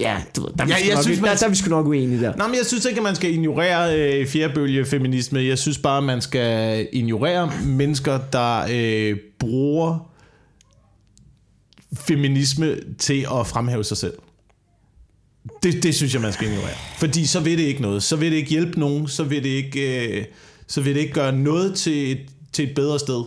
Ja, 0.00 0.16
du 0.36 0.40
ved, 0.40 0.50
der, 0.58 0.64
er 0.64 0.68
Ja, 0.68 0.74
jeg 0.86 0.94
nok, 0.94 1.02
synes, 1.04 1.20
man- 1.20 1.30
der, 1.30 1.36
der 1.36 1.44
er 1.46 1.48
vi 1.50 1.54
sgu 1.56 1.70
nok 1.70 1.86
uenige 1.86 2.20
der. 2.20 2.36
Nå, 2.36 2.46
men 2.46 2.56
jeg 2.56 2.66
synes 2.66 2.84
ikke, 2.84 2.96
at 2.98 3.02
man 3.04 3.14
skal 3.16 3.32
ignorere 3.32 4.00
øh, 4.20 4.26
fjerbølge 4.26 4.84
feminisme. 4.84 5.40
Jeg 5.44 5.58
synes 5.58 5.78
bare, 5.78 5.98
at 5.98 6.04
man 6.04 6.20
skal 6.20 6.88
ignorere 6.92 7.52
mennesker, 7.66 8.18
der 8.32 8.66
øh, 8.72 9.16
bruger 9.38 10.10
feminisme 11.94 12.76
til 12.98 13.26
at 13.40 13.46
fremhæve 13.46 13.84
sig 13.84 13.96
selv. 13.96 14.12
Det, 15.72 15.82
det 15.82 15.94
synes 15.94 16.14
jeg, 16.14 16.22
man 16.22 16.32
skal 16.32 16.46
ignorere. 16.48 16.74
Fordi 16.98 17.26
så 17.26 17.40
vil 17.40 17.58
det 17.58 17.64
ikke 17.64 17.82
noget. 17.82 18.02
Så 18.02 18.16
vil 18.16 18.30
det 18.30 18.36
ikke 18.36 18.50
hjælpe 18.50 18.80
nogen. 18.80 19.08
Så 19.08 19.24
vil 19.24 19.42
det 19.42 19.48
ikke, 19.48 20.08
øh, 20.08 20.24
så 20.66 20.80
vil 20.80 20.94
det 20.94 21.00
ikke 21.00 21.12
gøre 21.14 21.32
noget 21.32 21.74
til 21.74 22.12
et, 22.12 22.18
til 22.52 22.68
et 22.68 22.74
bedre 22.74 22.98
sted. 22.98 23.22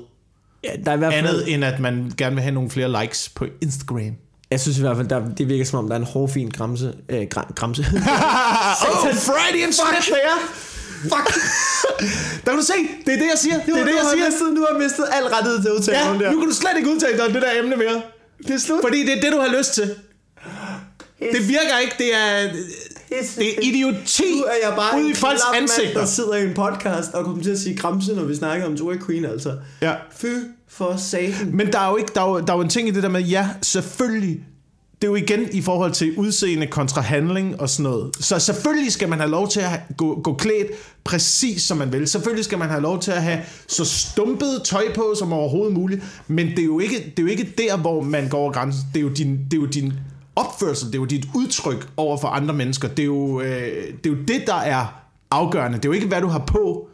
Ja, 0.63 0.69
der 0.85 0.91
er 0.91 0.95
i 0.95 0.97
hvert 0.97 1.13
fald, 1.13 1.27
Andet 1.27 1.53
end 1.53 1.63
at 1.65 1.79
man 1.79 2.11
gerne 2.17 2.35
vil 2.35 2.41
have 2.41 2.53
nogle 2.53 2.69
flere 2.69 3.01
likes 3.01 3.29
på 3.29 3.45
Instagram. 3.61 4.11
jeg 4.51 4.59
synes 4.59 4.77
i 4.77 4.81
hvert 4.81 4.97
fald, 4.97 5.07
der, 5.07 5.29
det 5.37 5.49
virker 5.49 5.65
som 5.65 5.79
om, 5.79 5.87
der 5.87 5.95
er 5.95 5.99
en 5.99 6.05
hårfin 6.05 6.49
gramse. 6.49 6.93
Øh, 7.09 7.27
gra, 7.29 7.51
gramse. 7.55 7.81
oh, 8.85 9.15
Freudian 9.27 9.73
slip 9.73 10.03
there! 10.03 10.37
Fuck! 11.01 11.29
Der 12.45 12.51
kan 12.51 12.59
du 12.59 12.65
se, 12.65 12.73
det 13.05 13.13
er 13.13 13.17
det, 13.17 13.27
jeg 13.33 13.39
siger. 13.45 13.57
Det, 13.65 13.69
er 13.79 13.85
det, 13.85 13.95
jeg 14.01 14.07
siger. 14.13 14.25
Mistet, 14.25 14.53
nu 14.53 14.61
har 14.61 14.67
jeg 14.73 14.79
mistet 14.83 15.05
al 15.17 15.23
rettighed 15.23 15.61
til 15.61 15.69
at 15.69 15.73
udtale 15.77 15.97
Ja, 15.97 16.13
det 16.13 16.19
her. 16.19 16.31
nu 16.31 16.39
kan 16.39 16.49
du 16.49 16.55
slet 16.55 16.75
ikke 16.77 16.89
udtale 16.89 17.17
dig 17.17 17.25
om 17.27 17.33
det 17.33 17.41
der 17.41 17.51
emne 17.59 17.75
mere. 17.75 18.01
Det 18.47 18.53
er 18.53 18.57
slut. 18.59 18.79
Fordi 18.83 18.99
det 19.05 19.13
er 19.17 19.21
det, 19.21 19.31
du 19.33 19.39
har 19.39 19.57
lyst 19.57 19.73
til. 19.73 19.87
Det 21.19 21.47
virker 21.47 21.77
ikke, 21.81 21.95
det 21.97 22.15
er, 22.15 22.53
det 23.37 23.49
er 23.49 23.61
idioti 23.61 24.23
Nu 24.35 24.43
er 24.43 24.67
jeg 24.67 24.73
bare 24.75 25.01
ude 25.01 25.09
i 25.09 25.13
folks 25.13 25.41
ansigter. 25.55 25.99
der 25.99 26.05
sidder 26.05 26.35
i 26.35 26.43
en 26.43 26.53
podcast 26.53 27.13
og 27.13 27.25
kommer 27.25 27.43
til 27.43 27.51
at 27.51 27.59
sige 27.59 27.77
gramse, 27.77 28.13
når 28.15 28.23
vi 28.23 28.35
snakker 28.35 28.65
om 28.65 28.73
Joy 28.73 28.95
Queen, 29.05 29.25
altså. 29.25 29.53
Ja. 29.81 29.93
Fy 30.17 30.25
for 30.67 30.95
satan. 30.97 31.49
Men 31.53 31.71
der 31.71 31.79
er, 31.79 31.89
jo 31.89 31.97
ikke, 31.97 32.11
der, 32.15 32.21
er 32.21 32.29
jo, 32.29 32.39
der 32.39 32.53
er 32.53 32.57
jo 32.57 32.61
en 32.61 32.69
ting 32.69 32.87
i 32.87 32.91
det 32.91 33.03
der 33.03 33.09
med, 33.09 33.21
ja, 33.21 33.49
selvfølgelig, 33.61 34.43
det 35.01 35.07
er 35.07 35.11
jo 35.11 35.15
igen 35.15 35.47
i 35.51 35.61
forhold 35.61 35.91
til 35.91 36.17
udseende 36.17 36.67
kontra 36.67 37.01
handling 37.01 37.61
og 37.61 37.69
sådan 37.69 37.83
noget. 37.83 38.15
Så 38.19 38.39
selvfølgelig 38.39 38.91
skal 38.91 39.09
man 39.09 39.19
have 39.19 39.31
lov 39.31 39.49
til 39.49 39.59
at 39.59 39.79
gå, 39.97 40.21
gå 40.21 40.33
klædt 40.33 40.67
præcis 41.03 41.61
som 41.61 41.77
man 41.77 41.93
vil. 41.93 42.07
Selvfølgelig 42.07 42.45
skal 42.45 42.57
man 42.57 42.69
have 42.69 42.81
lov 42.81 43.01
til 43.01 43.11
at 43.11 43.23
have 43.23 43.39
så 43.67 43.85
stumpet 43.85 44.61
tøj 44.65 44.83
på 44.95 45.13
som 45.19 45.33
overhovedet 45.33 45.73
muligt. 45.73 46.03
Men 46.27 46.47
det 46.47 46.59
er 46.59 46.65
jo 46.65 46.79
ikke, 46.79 46.95
det 46.95 47.19
er 47.19 47.23
jo 47.23 47.29
ikke 47.29 47.53
der, 47.57 47.77
hvor 47.77 48.01
man 48.01 48.29
går 48.29 48.37
over 48.37 48.51
grænsen. 48.51 48.81
Det 48.93 48.99
er 48.99 49.03
jo 49.03 49.09
din, 49.09 49.39
det 49.51 49.53
er 49.53 49.61
jo 49.61 49.65
din 49.65 49.93
opførsel, 50.35 50.87
det 50.87 50.95
er 50.95 50.99
jo 50.99 51.05
dit 51.05 51.25
udtryk 51.35 51.89
over 51.97 52.17
for 52.17 52.27
andre 52.27 52.53
mennesker. 52.53 52.87
Det 52.87 52.99
er, 52.99 53.05
jo, 53.05 53.41
øh, 53.41 53.47
det 54.03 54.05
er 54.05 54.09
jo 54.09 54.23
det, 54.27 54.43
der 54.47 54.55
er 54.55 55.03
afgørende. 55.31 55.77
Det 55.77 55.85
er 55.85 55.89
jo 55.89 55.93
ikke, 55.93 56.07
hvad 56.07 56.21
du 56.21 56.27
har 56.27 56.43
på. 56.47 56.87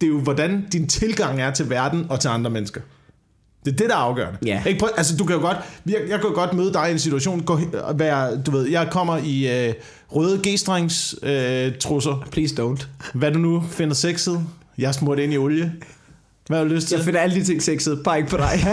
Det 0.00 0.06
er 0.06 0.10
jo, 0.10 0.20
hvordan 0.20 0.66
din 0.72 0.88
tilgang 0.88 1.40
er 1.40 1.50
til 1.50 1.70
verden 1.70 2.06
og 2.10 2.20
til 2.20 2.28
andre 2.28 2.50
mennesker. 2.50 2.80
Det 3.64 3.72
er 3.72 3.76
det, 3.76 3.88
der 3.88 3.94
er 3.94 4.00
afgørende. 4.00 4.38
Ja. 4.46 4.62
Ikke? 4.66 4.80
Prøv, 4.80 4.88
altså, 4.96 5.16
du 5.16 5.24
kan 5.24 5.36
jo 5.36 5.42
godt, 5.42 5.56
jeg, 5.86 6.00
jeg 6.08 6.20
kan 6.20 6.28
jo 6.28 6.34
godt 6.34 6.52
møde 6.52 6.72
dig 6.72 6.88
i 6.88 6.92
en 6.92 6.98
situation, 6.98 7.42
gå, 7.42 7.60
være, 7.94 8.42
du 8.42 8.50
ved, 8.50 8.68
jeg 8.68 8.88
kommer 8.90 9.16
i 9.16 9.66
øh, 9.68 9.74
røde 10.08 10.38
g-strengs 10.46 11.14
øh, 11.22 11.78
trusser, 11.78 12.26
Please 12.32 12.62
don't. 12.62 12.86
hvad 13.14 13.32
du 13.32 13.38
nu 13.38 13.64
finder 13.70 13.94
sexet, 13.94 14.46
jeg 14.78 14.88
er 14.88 14.92
smurt 14.92 15.18
ind 15.18 15.32
i 15.32 15.38
olie, 15.38 15.72
Hvad 16.48 16.58
har 16.58 16.64
du 16.64 16.70
lyst 16.70 16.88
til? 16.88 16.96
Jeg 16.96 17.04
finder 17.04 17.20
alle 17.20 17.36
de 17.36 17.44
ting 17.44 17.62
sexet, 17.62 18.00
bare 18.04 18.18
ikke 18.18 18.30
på 18.30 18.36
dig. 18.36 18.66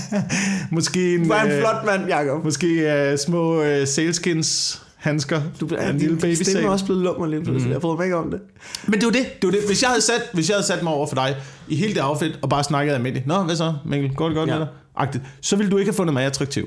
Måske 0.70 1.14
en, 1.14 1.24
Du 1.24 1.30
er 1.30 1.42
en 1.42 1.50
øh, 1.50 1.58
flot 1.60 1.84
mand, 1.86 2.08
Jacob. 2.08 2.44
Måske 2.44 3.08
uh, 3.12 3.18
små 3.18 3.60
uh, 3.60 3.86
saleskins 3.86 4.82
handsker. 4.96 5.42
Du 5.60 5.66
bliver 5.66 5.90
en 5.90 5.98
lille 5.98 6.18
baby 6.18 6.42
stemme 6.42 6.62
er 6.68 6.70
også 6.70 6.84
blevet 6.84 7.02
lummer 7.02 7.26
lige 7.26 7.42
pludselig. 7.42 7.66
Mm. 7.66 7.72
Jeg 7.72 7.80
bryder 7.80 7.96
mig 7.96 8.04
ikke 8.04 8.16
om 8.16 8.30
det. 8.30 8.40
Men 8.86 8.94
det 8.94 9.02
er 9.02 9.06
jo 9.06 9.10
det. 9.10 9.42
det, 9.42 9.48
er 9.48 9.52
det. 9.52 9.60
Hvis, 9.66 9.82
jeg 9.82 9.88
havde 9.90 10.02
sat, 10.02 10.22
hvis 10.32 10.48
jeg 10.48 10.54
havde 10.56 10.66
sat 10.66 10.82
mig 10.82 10.92
over 10.92 11.06
for 11.06 11.14
dig 11.14 11.36
i 11.68 11.76
hele 11.76 11.94
det 11.94 12.02
outfit, 12.04 12.38
og 12.42 12.48
bare 12.48 12.64
snakket 12.64 12.94
almindeligt, 12.94 13.26
Nå, 13.26 13.42
hvad 13.42 13.56
så, 13.56 13.74
Mikkel? 13.86 14.14
Går 14.14 14.26
det 14.28 14.36
godt 14.36 14.48
Ja. 14.48 14.52
ja. 14.52 14.58
med 14.58 14.66
dig? 14.66 14.74
Agtigt. 14.96 15.24
Så 15.40 15.56
ville 15.56 15.70
du 15.70 15.76
ikke 15.78 15.90
have 15.90 15.96
fundet 15.96 16.12
mig 16.14 16.24
attraktiv. 16.24 16.66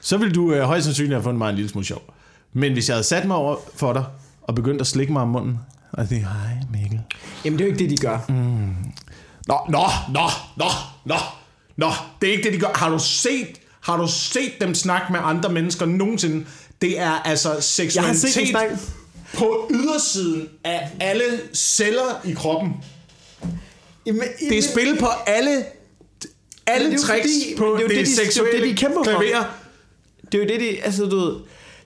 Så 0.00 0.16
ville 0.16 0.34
du 0.34 0.52
øh, 0.52 0.62
højst 0.62 0.84
sandsynligt 0.84 1.14
have 1.14 1.22
fundet 1.22 1.38
mig 1.38 1.48
en 1.50 1.54
lille 1.56 1.70
smule 1.70 1.86
sjov. 1.86 2.02
Men 2.52 2.72
hvis 2.72 2.88
jeg 2.88 2.94
havde 2.94 3.04
sat 3.06 3.24
mig 3.26 3.36
over 3.36 3.56
for 3.76 3.92
dig, 3.92 4.04
og 4.42 4.54
begyndt 4.54 4.80
at 4.80 4.86
slikke 4.86 5.12
mig 5.12 5.22
om 5.22 5.28
munden, 5.28 5.58
og 5.92 6.06
sige, 6.08 6.20
hej 6.20 6.56
Mikkel. 6.72 7.00
Jamen, 7.44 7.58
det 7.58 7.64
er 7.64 7.68
jo 7.68 7.72
ikke 7.74 7.84
det, 7.84 7.90
de 7.90 8.06
gør. 8.06 8.18
Mm. 8.28 8.74
Nå, 9.48 9.58
nå, 9.70 9.82
nå, 10.12 10.20
nå, 10.56 10.64
nå, 11.06 11.14
nå. 11.76 11.86
Det 12.20 12.28
er 12.28 12.32
ikke 12.32 12.44
det, 12.44 12.52
de 12.52 12.58
gør. 12.58 12.72
Har 12.74 12.90
du 12.90 12.98
set, 12.98 13.46
har 13.80 13.96
du 13.96 14.08
set 14.08 14.52
dem 14.60 14.74
snakke 14.74 15.12
med 15.12 15.20
andre 15.22 15.52
mennesker 15.52 15.86
nogensinde? 15.86 16.44
Det 16.82 16.98
er 16.98 17.10
altså 17.10 17.56
seksualitet 17.60 18.56
på 19.34 19.70
ydersiden 19.70 20.48
af 20.64 20.90
alle 21.00 21.24
celler 21.54 22.20
i 22.24 22.32
kroppen. 22.32 22.72
Jamen, 24.06 24.22
Det 24.50 24.58
er 24.58 24.62
spil 24.62 24.96
på 25.00 25.06
alle 25.26 25.64
alle 26.66 26.86
det 26.90 26.94
er 26.94 26.98
tricks 26.98 27.28
fordi- 27.28 27.54
på 27.58 27.64
det 27.78 27.84
er 27.84 27.88
det, 27.88 27.96
det, 27.98 28.06
de- 28.06 28.16
seksuelle 28.16 28.60
det, 28.60 28.68
de 28.70 28.76
kæmper 28.76 29.04
for. 29.04 29.20
klaver. 29.20 29.44
Det 30.32 30.34
er 30.40 30.42
jo 30.44 30.48
det, 30.48 30.60
de, 30.60 30.82
altså 30.84 31.04
du 31.06 31.16
ved, 31.16 31.34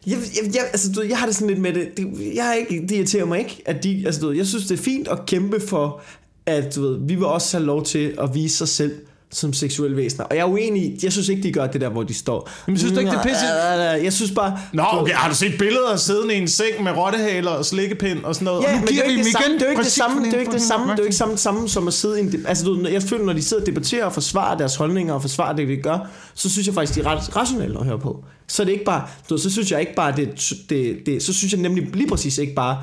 jeg, 0.07 0.19
jeg, 0.45 0.55
jeg, 0.55 0.63
altså, 0.73 0.93
du 0.93 1.03
jeg 1.03 1.19
har 1.19 1.27
det 1.27 1.35
sådan 1.35 1.49
lidt 1.49 1.61
med 1.61 1.73
det, 1.75 1.97
det, 1.97 2.33
jeg 2.35 2.45
har 2.45 2.55
ikke, 2.55 2.83
det 2.89 2.91
irriterer 2.97 3.25
mig 3.25 3.39
ikke, 3.39 3.63
at 3.67 3.83
de, 3.85 4.03
altså 4.07 4.21
du 4.21 4.33
jeg 4.33 4.47
synes 4.47 4.65
det 4.67 4.79
er 4.79 4.83
fint 4.83 5.09
at 5.09 5.19
kæmpe 5.27 5.61
for, 5.69 6.03
at 6.47 6.75
du 6.75 6.83
ved, 6.83 6.99
vi 7.07 7.15
vil 7.15 7.25
også 7.25 7.57
have 7.57 7.67
lov 7.67 7.85
til 7.85 8.15
at 8.23 8.35
vise 8.35 8.57
sig 8.57 8.69
selv 8.69 8.93
som 9.31 9.53
seksuelle 9.53 9.97
væsener. 9.97 10.25
Og 10.25 10.37
jeg 10.37 10.43
er 10.43 10.47
uenig, 10.47 10.83
i- 10.83 10.99
jeg 11.03 11.13
synes 11.13 11.29
ikke, 11.29 11.43
de 11.43 11.53
gør 11.53 11.67
det 11.67 11.81
der, 11.81 11.89
hvor 11.89 12.03
de 12.03 12.15
står. 12.15 12.51
Men 12.67 12.79
synes 12.79 12.93
du 12.93 12.99
ikke, 12.99 13.11
det 13.11 13.19
er 13.19 13.23
pisse- 13.23 14.05
Jeg 14.05 14.13
synes 14.13 14.31
bare... 14.31 14.59
Nå, 14.73 14.83
okay, 14.93 15.13
har 15.13 15.29
du 15.29 15.35
set 15.35 15.53
billeder 15.59 15.97
siddende 15.97 16.35
i 16.35 16.39
en 16.39 16.49
seng 16.49 16.83
med 16.83 16.93
rottehaler 16.93 17.51
og 17.51 17.65
slikkepind 17.65 18.25
og 18.25 18.35
sådan 18.35 18.45
noget? 18.45 18.63
Ja, 18.63 18.69
og 18.69 18.75
nu 18.75 18.81
men 18.81 18.89
det 18.89 18.99
er 18.99 19.05
jo 19.05 19.11
ikke 19.11 19.25
det 19.25 19.33
samme, 19.33 19.47
igen 19.47 19.61
det 19.61 19.67
er 19.67 19.71
ikke 19.71 19.83
det 19.83 19.93
samme, 19.93 20.25
det 20.27 20.35
er 20.35 20.39
ikke 20.41 20.53
det 20.53 20.63
samme, 20.63 20.85
det 20.87 20.93
er 20.93 20.97
jo 20.99 21.05
ikke 21.05 21.17
samme, 21.17 21.37
samme 21.39 21.69
som 21.69 21.89
at 21.89 21.95
sidde 21.95 22.21
i 22.21 22.23
en, 22.23 22.45
altså 22.49 22.65
du, 22.65 22.87
jeg 22.93 23.03
føler, 23.03 23.25
når 23.25 23.33
de 23.33 23.43
sidder 23.43 23.63
og 23.63 23.67
debatterer 23.67 24.05
og 24.05 24.13
forsvarer 24.13 24.59
deres 24.59 24.77
holdninger 24.77 25.15
og 25.15 25.21
forsvarer 25.23 25.57
det, 25.57 25.69
de 25.69 25.77
gør, 25.77 26.11
så 26.35 26.51
synes 26.51 26.67
jeg 26.67 26.75
faktisk, 26.75 26.95
de 26.95 27.01
er 27.01 27.07
ret 27.17 27.37
rationelle 27.37 27.79
at 27.79 27.85
høre 27.87 27.99
på. 27.99 28.25
Så 28.49 28.63
er 28.63 28.65
det 28.65 28.73
ikke 28.73 28.85
bare, 28.85 29.03
du 29.31 29.39
så 29.39 29.51
synes 29.51 29.73
jeg 29.73 29.81
ikke 29.81 29.95
bare, 29.95 30.17
det, 30.17 30.53
det, 30.71 30.97
det, 31.07 31.23
så 31.23 31.33
synes 31.33 31.53
jeg 31.53 31.61
nemlig 31.61 31.89
lige 31.95 32.09
præcis 32.09 32.39
ikke 32.39 32.55
bare, 32.55 32.79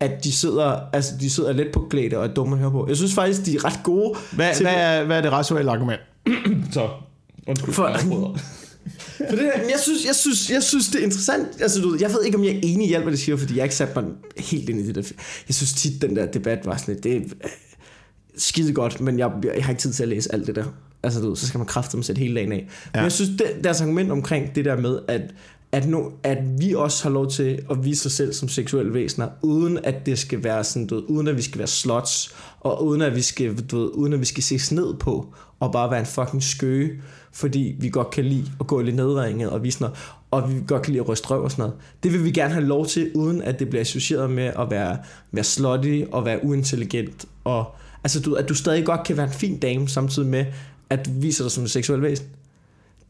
at 0.00 0.24
de 0.24 0.32
sidder, 0.32 0.80
altså 0.92 1.12
de 1.20 1.30
sidder 1.30 1.52
let 1.52 1.68
på 1.72 1.86
klæde 1.90 2.16
og 2.16 2.24
er 2.24 2.34
dumme 2.34 2.54
at 2.56 2.60
høre 2.60 2.70
på. 2.70 2.86
Jeg 2.88 2.96
synes 2.96 3.14
faktisk, 3.14 3.46
de 3.46 3.54
er 3.56 3.64
ret 3.64 3.80
gode 3.84 4.18
Hvad, 4.32 4.54
til, 4.54 4.66
hvad, 4.66 4.74
er, 4.76 5.04
hvad 5.04 5.16
er 5.18 5.20
det 5.22 5.32
rationelle 5.32 5.70
argument? 5.70 6.00
Så, 6.72 6.88
undskyld. 7.46 7.74
For-. 7.74 7.98
For 9.16 9.36
det, 9.36 9.50
men 9.56 9.70
jeg 9.70 9.78
synes, 9.82 10.04
jeg, 10.06 10.14
synes, 10.14 10.50
jeg 10.50 10.62
synes, 10.62 10.88
det 10.88 11.00
er 11.00 11.04
interessant. 11.04 11.48
Altså, 11.60 11.80
du, 11.80 11.88
ved, 11.88 12.00
jeg 12.00 12.10
ved 12.10 12.24
ikke, 12.24 12.38
om 12.38 12.44
jeg 12.44 12.54
er 12.54 12.60
enig 12.62 12.88
i 12.90 12.92
alt, 12.92 13.02
hvad 13.04 13.12
det 13.12 13.20
siger, 13.20 13.36
fordi 13.36 13.54
jeg 13.54 13.60
har 13.60 13.64
ikke 13.64 13.74
sat 13.76 13.96
mig 13.96 14.04
helt 14.38 14.68
ind 14.68 14.80
i 14.80 14.86
det 14.86 14.94
der. 14.94 15.02
Jeg 15.48 15.54
synes 15.54 15.72
tit, 15.72 16.02
den 16.02 16.16
der 16.16 16.26
debat 16.26 16.66
var 16.66 16.76
sådan 16.76 16.94
lidt, 16.94 17.04
det 17.04 17.16
er 17.16 17.20
øh, 17.20 17.50
skide 18.36 18.72
godt, 18.72 19.00
men 19.00 19.18
jeg, 19.18 19.30
jeg 19.56 19.64
har 19.64 19.70
ikke 19.70 19.80
tid 19.82 19.92
til 19.92 20.02
at 20.02 20.08
læse 20.08 20.32
alt 20.34 20.46
det 20.46 20.54
der. 20.56 20.64
Altså, 21.02 21.20
du, 21.20 21.28
ved, 21.28 21.36
så 21.36 21.46
skal 21.46 21.58
man 21.58 21.66
kraftedeme 21.66 22.04
sætte 22.04 22.18
hele 22.18 22.34
dagen 22.34 22.52
af. 22.52 22.56
Men 22.58 22.68
Ja. 22.94 23.02
jeg 23.02 23.12
synes, 23.12 23.30
det, 23.30 23.64
deres 23.64 23.80
argument 23.80 24.10
omkring 24.10 24.54
det 24.54 24.64
der 24.64 24.76
med, 24.76 24.98
at, 25.08 25.20
at, 25.72 25.88
nu, 25.88 26.12
at 26.22 26.38
vi 26.58 26.74
også 26.74 27.02
har 27.02 27.10
lov 27.10 27.30
til 27.30 27.62
at 27.70 27.84
vise 27.84 28.06
os 28.06 28.12
selv 28.12 28.32
som 28.32 28.48
seksuelle 28.48 28.94
væsener, 28.94 29.28
uden 29.42 29.78
at 29.84 30.06
det 30.06 30.18
skal 30.18 30.44
være 30.44 30.64
sådan, 30.64 30.86
du 30.86 30.94
ved, 30.94 31.02
uden 31.08 31.28
at 31.28 31.36
vi 31.36 31.42
skal 31.42 31.58
være 31.58 31.66
slots, 31.66 32.34
og 32.60 32.84
uden 32.84 33.02
at 33.02 33.16
vi 33.16 33.22
skal, 33.22 33.56
du 33.56 33.78
ved, 33.78 33.90
uden 33.94 34.12
at 34.12 34.20
vi 34.20 34.24
skal 34.24 34.42
ses 34.42 34.72
ned 34.72 34.94
på, 34.94 35.34
og 35.60 35.72
bare 35.72 35.90
være 35.90 36.00
en 36.00 36.06
fucking 36.06 36.42
skøge, 36.42 36.90
fordi 37.32 37.76
vi 37.80 37.88
godt 37.88 38.10
kan 38.10 38.24
lide 38.24 38.50
at 38.60 38.66
gå 38.66 38.80
lidt 38.80 38.96
nedringet 38.96 39.50
og 39.50 39.62
vise 39.62 39.80
noget, 39.80 39.96
og 40.30 40.54
vi 40.54 40.62
godt 40.66 40.82
kan 40.82 40.92
lide 40.92 41.02
at 41.02 41.08
ryste 41.08 41.28
røv 41.28 41.42
og 41.42 41.50
sådan 41.50 41.62
noget. 41.62 41.74
Det 42.02 42.12
vil 42.12 42.24
vi 42.24 42.30
gerne 42.30 42.54
have 42.54 42.66
lov 42.66 42.86
til, 42.86 43.10
uden 43.14 43.42
at 43.42 43.58
det 43.58 43.68
bliver 43.68 43.80
associeret 43.80 44.30
med 44.30 44.44
at 44.44 44.70
være, 44.70 44.98
være 45.32 45.44
slutty 45.44 46.02
og 46.12 46.24
være 46.24 46.44
uintelligent, 46.44 47.26
og 47.44 47.74
altså 48.04 48.20
du, 48.20 48.34
at 48.34 48.48
du 48.48 48.54
stadig 48.54 48.84
godt 48.84 49.06
kan 49.06 49.16
være 49.16 49.26
en 49.26 49.32
fin 49.32 49.58
dame, 49.58 49.88
samtidig 49.88 50.28
med, 50.28 50.44
at 50.90 51.06
du 51.06 51.10
viser 51.14 51.44
dig 51.44 51.50
som 51.50 51.64
en 51.64 51.68
seksuel 51.68 52.02
væsen. 52.02 52.26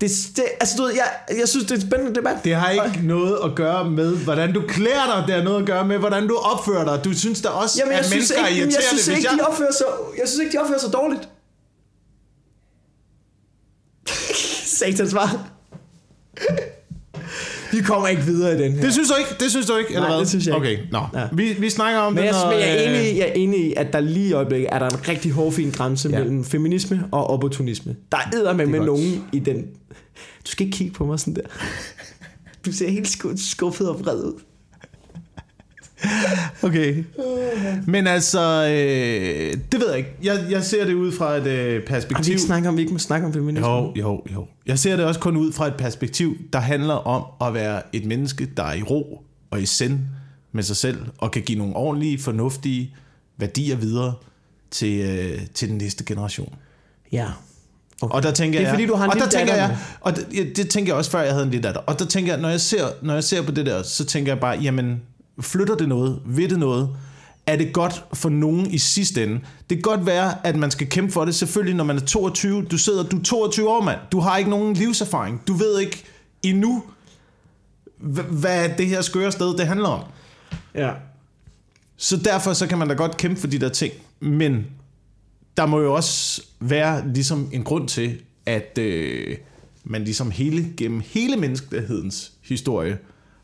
Det, 0.00 0.10
det, 0.36 0.44
altså 0.60 0.76
du 0.76 0.82
ved, 0.82 0.92
jeg, 0.92 1.12
jeg 1.38 1.48
synes, 1.48 1.64
det 1.66 1.70
er 1.72 1.74
en 1.82 1.88
spændende 1.88 2.14
debat. 2.14 2.36
Det 2.44 2.54
har 2.54 2.70
ikke 2.70 3.06
noget 3.06 3.38
at 3.44 3.54
gøre 3.54 3.90
med, 3.90 4.16
hvordan 4.16 4.52
du 4.52 4.62
klæder 4.68 5.06
dig. 5.16 5.24
Det 5.26 5.34
har 5.34 5.42
noget 5.42 5.60
at 5.60 5.66
gøre 5.66 5.84
med, 5.84 5.98
hvordan 5.98 6.28
du 6.28 6.36
opfører 6.36 6.84
dig. 6.84 7.04
Du 7.04 7.12
synes 7.18 7.42
da 7.42 7.48
også, 7.48 7.78
Jamen, 7.78 7.92
jeg 7.92 7.98
at 7.98 8.04
synes 8.06 8.14
mennesker 8.16 8.42
er 8.42 8.46
ikke, 8.46 8.60
jeg 8.60 8.64
irriterende. 8.66 8.88
synes 8.88 9.06
hvis 9.06 9.16
ikke, 9.18 9.28
de 9.36 9.40
opfører 9.46 9.72
sig, 9.72 9.86
jeg 10.18 10.28
synes 10.28 10.40
ikke, 10.40 10.52
de 10.58 10.62
opfører 10.62 10.78
sig 10.80 10.92
dårligt. 10.92 11.28
Satans 14.78 15.10
svar. 15.10 15.48
Vi 17.76 17.82
kommer 17.82 18.08
ikke 18.08 18.22
videre 18.22 18.54
i 18.58 18.62
den 18.62 18.72
her. 18.72 18.80
Det 18.82 18.92
synes 18.92 19.08
du 19.08 19.14
ikke? 19.18 19.30
Det 19.40 19.50
synes 19.50 19.66
du 19.66 19.76
ikke? 19.76 19.88
Eller 19.88 20.00
Nej, 20.00 20.10
hvad? 20.10 20.20
det 20.20 20.28
synes 20.28 20.46
jeg 20.46 20.54
okay, 20.54 20.70
ikke. 20.70 20.82
nå. 20.92 21.00
Ja. 21.14 21.28
Vi, 21.32 21.52
vi 21.58 21.70
snakker 21.70 22.00
om 22.00 22.12
men 22.12 22.18
det, 22.22 22.24
jeg, 22.24 22.32
når, 22.32 22.50
men 22.50 22.60
jeg, 22.60 22.84
er 22.84 22.90
øh, 22.92 22.98
enig, 22.98 23.12
i- 23.14 23.18
jeg 23.18 23.28
er 23.28 23.32
enig 23.32 23.66
i, 23.66 23.74
at 23.76 23.92
der 23.92 24.00
lige 24.00 24.28
i 24.28 24.32
øjeblikket 24.32 24.68
er 24.72 24.78
der 24.78 24.86
en 24.88 25.08
rigtig 25.08 25.32
hårfin 25.32 25.70
grænse 25.70 26.08
Ja. 26.08 26.18
mellem 26.18 26.44
feminisme 26.44 27.04
og 27.12 27.26
opportunisme. 27.30 27.96
Der 28.12 28.18
er 28.18 28.36
edder 28.36 28.52
med, 28.54 28.66
med 28.66 28.80
nogen 28.80 29.24
i 29.32 29.38
den... 29.38 29.56
Du 30.46 30.50
skal 30.50 30.66
ikke 30.66 30.76
kigge 30.78 30.94
på 30.94 31.06
mig 31.06 31.20
sådan 31.20 31.34
der. 31.34 31.40
Du 32.66 32.72
ser 32.72 32.90
helt 32.90 33.06
sku- 33.08 33.50
skuffet 33.50 33.88
og 33.88 34.00
vred 34.04 34.16
ud. 34.24 34.40
Okay. 36.62 37.04
Men 37.86 38.06
altså, 38.06 38.66
øh, 38.68 39.56
det 39.72 39.80
ved 39.80 39.88
jeg 39.88 39.98
ikke. 39.98 40.10
Jeg, 40.22 40.46
jeg 40.50 40.64
ser 40.64 40.84
det 40.84 40.94
ud 40.94 41.12
fra 41.12 41.36
et 41.36 41.46
øh, 41.46 41.72
Har 41.72 41.78
vi 41.78 41.86
perspektiv... 41.86 42.32
ikke 42.56 42.68
om, 42.68 42.76
vi 42.76 42.80
ikke 42.80 42.92
må 42.92 42.98
snakke 42.98 43.26
om 43.26 43.32
feminisme? 43.32 43.68
Jo, 43.68 43.92
jo, 43.96 44.22
jo. 44.32 44.46
Jeg 44.66 44.78
ser 44.78 44.96
det 44.96 45.04
også 45.04 45.20
kun 45.20 45.36
ud 45.36 45.52
fra 45.52 45.66
et 45.66 45.74
perspektiv, 45.78 46.36
der 46.52 46.58
handler 46.58 46.94
om 46.94 47.48
at 47.48 47.54
være 47.54 47.82
et 47.92 48.04
menneske, 48.04 48.48
der 48.56 48.62
er 48.62 48.74
i 48.74 48.82
ro 48.82 49.22
og 49.50 49.62
i 49.62 49.66
sind 49.66 49.98
med 50.52 50.62
sig 50.62 50.76
selv, 50.76 50.98
og 51.18 51.30
kan 51.30 51.42
give 51.42 51.58
nogle 51.58 51.76
ordentlige, 51.76 52.18
fornuftige 52.18 52.94
værdier 53.36 53.76
videre 53.76 54.14
til, 54.70 55.00
øh, 55.00 55.40
til 55.54 55.68
den 55.68 55.78
næste 55.78 56.04
generation. 56.04 56.54
Ja. 57.12 57.26
Okay. 58.02 58.14
Og 58.14 58.22
der 58.22 58.30
tænker 58.30 58.58
Det 58.58 58.64
er 58.64 58.68
jeg, 58.68 58.74
fordi, 58.74 58.86
du 58.86 58.94
har 58.94 59.04
en 59.04 59.10
og 59.10 59.16
der 59.16 59.28
tænker 59.28 59.54
jeg, 59.54 59.78
og 60.00 60.16
det, 60.16 60.56
det 60.56 60.68
tænker 60.68 60.92
jeg 60.92 60.98
også 60.98 61.10
før 61.10 61.20
jeg 61.20 61.32
havde 61.32 61.44
en 61.44 61.50
lille 61.50 61.62
datter. 61.62 61.80
Og 61.80 61.98
der 61.98 62.04
tænker 62.04 62.32
jeg, 62.32 62.42
når 62.42 62.48
jeg 62.48 62.60
ser, 62.60 62.86
når 63.02 63.14
jeg 63.14 63.24
ser 63.24 63.42
på 63.42 63.50
det 63.50 63.66
der, 63.66 63.82
så 63.82 64.04
tænker 64.04 64.32
jeg 64.32 64.40
bare, 64.40 64.58
jamen, 64.58 65.02
flytter 65.40 65.76
det 65.76 65.88
noget? 65.88 66.20
Ved 66.24 66.48
det 66.48 66.58
noget? 66.58 66.96
Er 67.46 67.56
det 67.56 67.72
godt 67.72 68.04
for 68.14 68.28
nogen 68.28 68.70
i 68.70 68.78
sidste 68.78 69.22
ende? 69.24 69.34
Det 69.70 69.76
kan 69.78 69.82
godt 69.82 70.06
være, 70.06 70.46
at 70.46 70.56
man 70.56 70.70
skal 70.70 70.86
kæmpe 70.88 71.12
for 71.12 71.24
det. 71.24 71.34
Selvfølgelig, 71.34 71.74
når 71.76 71.84
man 71.84 71.96
er 71.96 72.00
22. 72.00 72.64
Du 72.64 72.78
sidder, 72.78 73.02
du 73.02 73.18
er 73.18 73.22
22 73.22 73.68
år, 73.68 73.82
mand. 73.82 73.98
Du 74.12 74.20
har 74.20 74.36
ikke 74.36 74.50
nogen 74.50 74.74
livserfaring. 74.74 75.42
Du 75.48 75.54
ved 75.54 75.80
ikke 75.80 76.04
endnu, 76.42 76.82
hva- 78.00 78.32
hvad 78.34 78.68
det 78.78 78.86
her 78.86 79.00
skøre 79.02 79.32
sted, 79.32 79.56
det 79.56 79.66
handler 79.66 79.88
om. 79.88 80.04
Ja. 80.74 80.90
Så 81.96 82.16
derfor 82.16 82.52
så 82.52 82.66
kan 82.66 82.78
man 82.78 82.88
da 82.88 82.94
godt 82.94 83.16
kæmpe 83.16 83.40
for 83.40 83.46
de 83.46 83.58
der 83.58 83.68
ting. 83.68 83.92
Men 84.20 84.66
der 85.56 85.66
må 85.66 85.80
jo 85.80 85.94
også 85.94 86.42
være 86.60 87.08
ligesom 87.14 87.48
en 87.52 87.64
grund 87.64 87.88
til, 87.88 88.20
at 88.46 88.78
øh, 88.78 89.36
man 89.84 90.04
ligesom 90.04 90.30
hele, 90.30 90.72
gennem 90.76 91.02
hele 91.06 91.36
menneskehedens 91.36 92.32
historie 92.42 92.98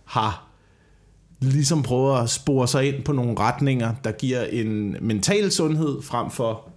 har 0.04 0.46
ligesom 1.42 1.82
prøvet 1.82 2.22
at 2.22 2.30
spore 2.30 2.68
sig 2.68 2.88
ind 2.88 3.04
på 3.04 3.12
nogle 3.12 3.38
retninger, 3.38 3.94
der 4.04 4.12
giver 4.12 4.44
en 4.44 4.96
mental 5.00 5.52
sundhed 5.52 6.02
frem 6.02 6.30
for 6.30 6.68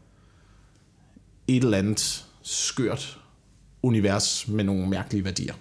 et 1.47 1.63
eller 1.63 1.78
andet 1.78 2.25
skørt 2.41 3.19
univers 3.84 4.47
med 4.47 4.63
nogle 4.63 4.89
mærkelige 4.89 5.25
værdier. 5.25 5.54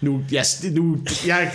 Nu, 0.00 0.24
jeg, 0.32 0.44
nu, 0.72 0.98
jeg, 1.26 1.52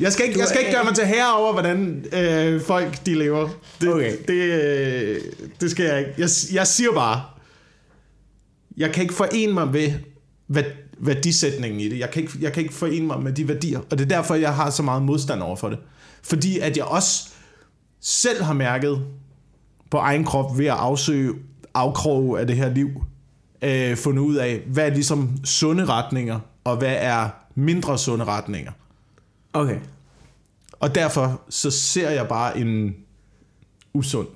jeg, 0.00 0.12
skal 0.12 0.26
ikke, 0.26 0.38
jeg 0.38 0.48
skal 0.48 0.60
ikke 0.60 0.72
gøre 0.72 0.84
mig 0.84 0.94
til 0.94 1.06
herre 1.06 1.36
over, 1.36 1.52
hvordan 1.52 2.04
øh, 2.12 2.60
folk 2.62 3.06
de 3.06 3.14
lever. 3.14 3.48
Det, 3.80 3.88
Okay. 3.88 4.16
det, 4.28 4.34
øh, 4.34 5.20
det 5.60 5.70
skal 5.70 5.84
jeg 5.84 5.98
ikke. 5.98 6.12
Jeg, 6.18 6.28
jeg 6.52 6.66
siger 6.66 6.92
bare, 6.92 7.22
jeg 8.76 8.92
kan 8.92 9.02
ikke 9.02 9.14
forene 9.14 9.52
mig 9.52 9.72
ved 9.72 9.92
hvad, 10.46 10.64
værdisætningen 10.98 11.80
i 11.80 11.88
det. 11.88 11.98
Jeg 11.98 12.10
kan, 12.10 12.22
ikke, 12.22 12.38
jeg 12.40 12.52
kan 12.52 12.62
ikke 12.62 12.74
forene 12.74 13.06
mig 13.06 13.22
med 13.22 13.32
de 13.32 13.48
værdier, 13.48 13.78
og 13.90 13.98
det 13.98 14.00
er 14.00 14.08
derfor, 14.08 14.34
jeg 14.34 14.54
har 14.54 14.70
så 14.70 14.82
meget 14.82 15.02
modstand 15.02 15.42
over 15.42 15.56
for 15.56 15.68
det. 15.68 15.78
Fordi 16.28 16.58
at 16.58 16.76
jeg 16.76 16.84
også 16.84 17.28
selv 18.00 18.42
har 18.42 18.52
mærket 18.52 19.06
på 19.90 19.96
egen 19.96 20.24
krop 20.24 20.58
ved 20.58 20.66
at 20.66 20.72
afsøge 20.72 21.34
afkroge 21.74 22.40
af 22.40 22.46
det 22.46 22.56
her 22.56 22.68
liv, 22.74 22.88
øh, 23.62 23.96
fundet 23.96 24.22
ud 24.22 24.34
af, 24.36 24.62
hvad 24.66 24.86
er 24.86 24.90
ligesom 24.94 25.30
sunde 25.44 25.84
retninger, 25.84 26.38
og 26.64 26.76
hvad 26.76 26.96
er 26.98 27.28
mindre 27.54 27.98
sunde 27.98 28.24
retninger. 28.24 28.72
Okay. 29.52 29.78
Og 30.72 30.94
derfor 30.94 31.40
så 31.48 31.70
ser 31.70 32.10
jeg 32.10 32.28
bare 32.28 32.58
en 32.58 32.94
usund 33.94 34.26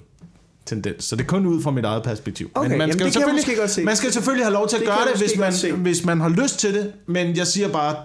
tendens. 0.67 1.05
Så 1.05 1.17
det 1.17 1.23
er 1.23 1.27
kun 1.27 1.47
ud 1.47 1.63
fra 1.63 1.71
mit 1.71 1.85
eget 1.85 2.03
perspektiv. 2.03 2.51
Okay, 2.55 2.69
man 2.69 2.79
jamen 2.81 2.93
skal, 2.93 3.05
jeg 3.05 3.13
selvfølgelig, 3.13 3.57
godt 3.57 3.71
se. 3.71 3.85
man 3.85 3.97
skal 3.97 4.13
selvfølgelig 4.13 4.47
have 4.47 4.53
lov 4.53 4.69
til 4.69 4.77
at 4.77 4.81
Det 4.81 4.89
gøre 4.89 5.13
det, 5.13 5.21
hvis 5.21 5.39
man, 5.39 5.53
se. 5.53 5.73
hvis 5.73 6.05
man 6.05 6.21
har 6.21 6.29
lyst 6.29 6.59
til 6.59 6.75
det. 6.75 6.93
Men 7.07 7.37
jeg 7.37 7.47
siger 7.47 7.69
bare, 7.69 7.97